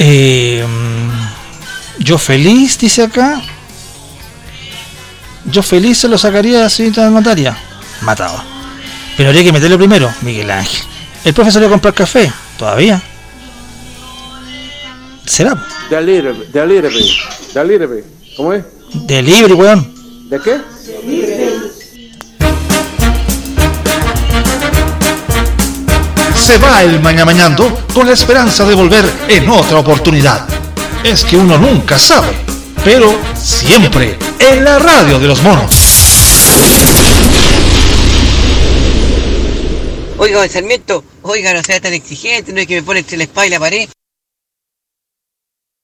Eh, 0.00 0.64
yo 1.98 2.18
feliz, 2.18 2.78
dice 2.78 3.02
acá. 3.02 3.42
Yo 5.46 5.62
feliz 5.62 5.98
se 5.98 6.08
lo 6.08 6.16
sacaría 6.16 6.60
a 6.60 6.62
la 6.64 6.70
señorita 6.70 7.10
Natalia. 7.10 7.56
Matado. 8.02 8.42
Pero 9.16 9.30
habría 9.30 9.44
que 9.44 9.52
meterlo 9.52 9.76
primero, 9.76 10.12
Miguel 10.22 10.50
Ángel. 10.50 10.82
El 11.24 11.34
profe 11.34 11.50
salió 11.50 11.66
a 11.66 11.70
comprar 11.70 11.94
café. 11.94 12.32
¿Todavía? 12.56 13.02
¿Será? 15.26 15.66
De 15.90 16.00
little 16.00 16.32
bit, 16.32 16.48
de 16.48 16.66
little 16.66 16.88
bit, 16.90 17.54
de 17.54 17.64
little 17.64 17.86
bit. 17.86 18.04
¿Cómo 18.36 18.52
es? 18.52 18.64
De 18.94 19.22
libre, 19.22 19.54
weón. 19.54 20.28
¿De 20.28 20.40
qué? 20.40 20.60
Se 26.48 26.56
va 26.56 26.82
el 26.82 26.98
mañamañando 27.00 27.84
con 27.92 28.06
la 28.06 28.14
esperanza 28.14 28.64
de 28.64 28.74
volver 28.74 29.04
en 29.28 29.50
otra 29.50 29.80
oportunidad. 29.80 30.48
Es 31.04 31.22
que 31.22 31.36
uno 31.36 31.58
nunca 31.58 31.98
sabe, 31.98 32.28
pero 32.82 33.14
siempre 33.36 34.16
en 34.38 34.64
la 34.64 34.78
radio 34.78 35.18
de 35.18 35.26
los 35.28 35.42
monos. 35.42 35.70
Oiga, 40.16 40.38
don 40.38 40.48
Sarmiento, 40.48 41.04
oiga, 41.20 41.52
no 41.52 41.62
sea 41.62 41.82
tan 41.82 41.92
exigente, 41.92 42.50
no 42.54 42.60
es 42.60 42.66
que 42.66 42.76
me 42.76 42.82
pone 42.82 43.00
entre 43.00 43.18
la 43.18 43.24
espalda 43.24 43.46
y 43.46 43.50
la 43.50 43.60
pared. 43.60 43.88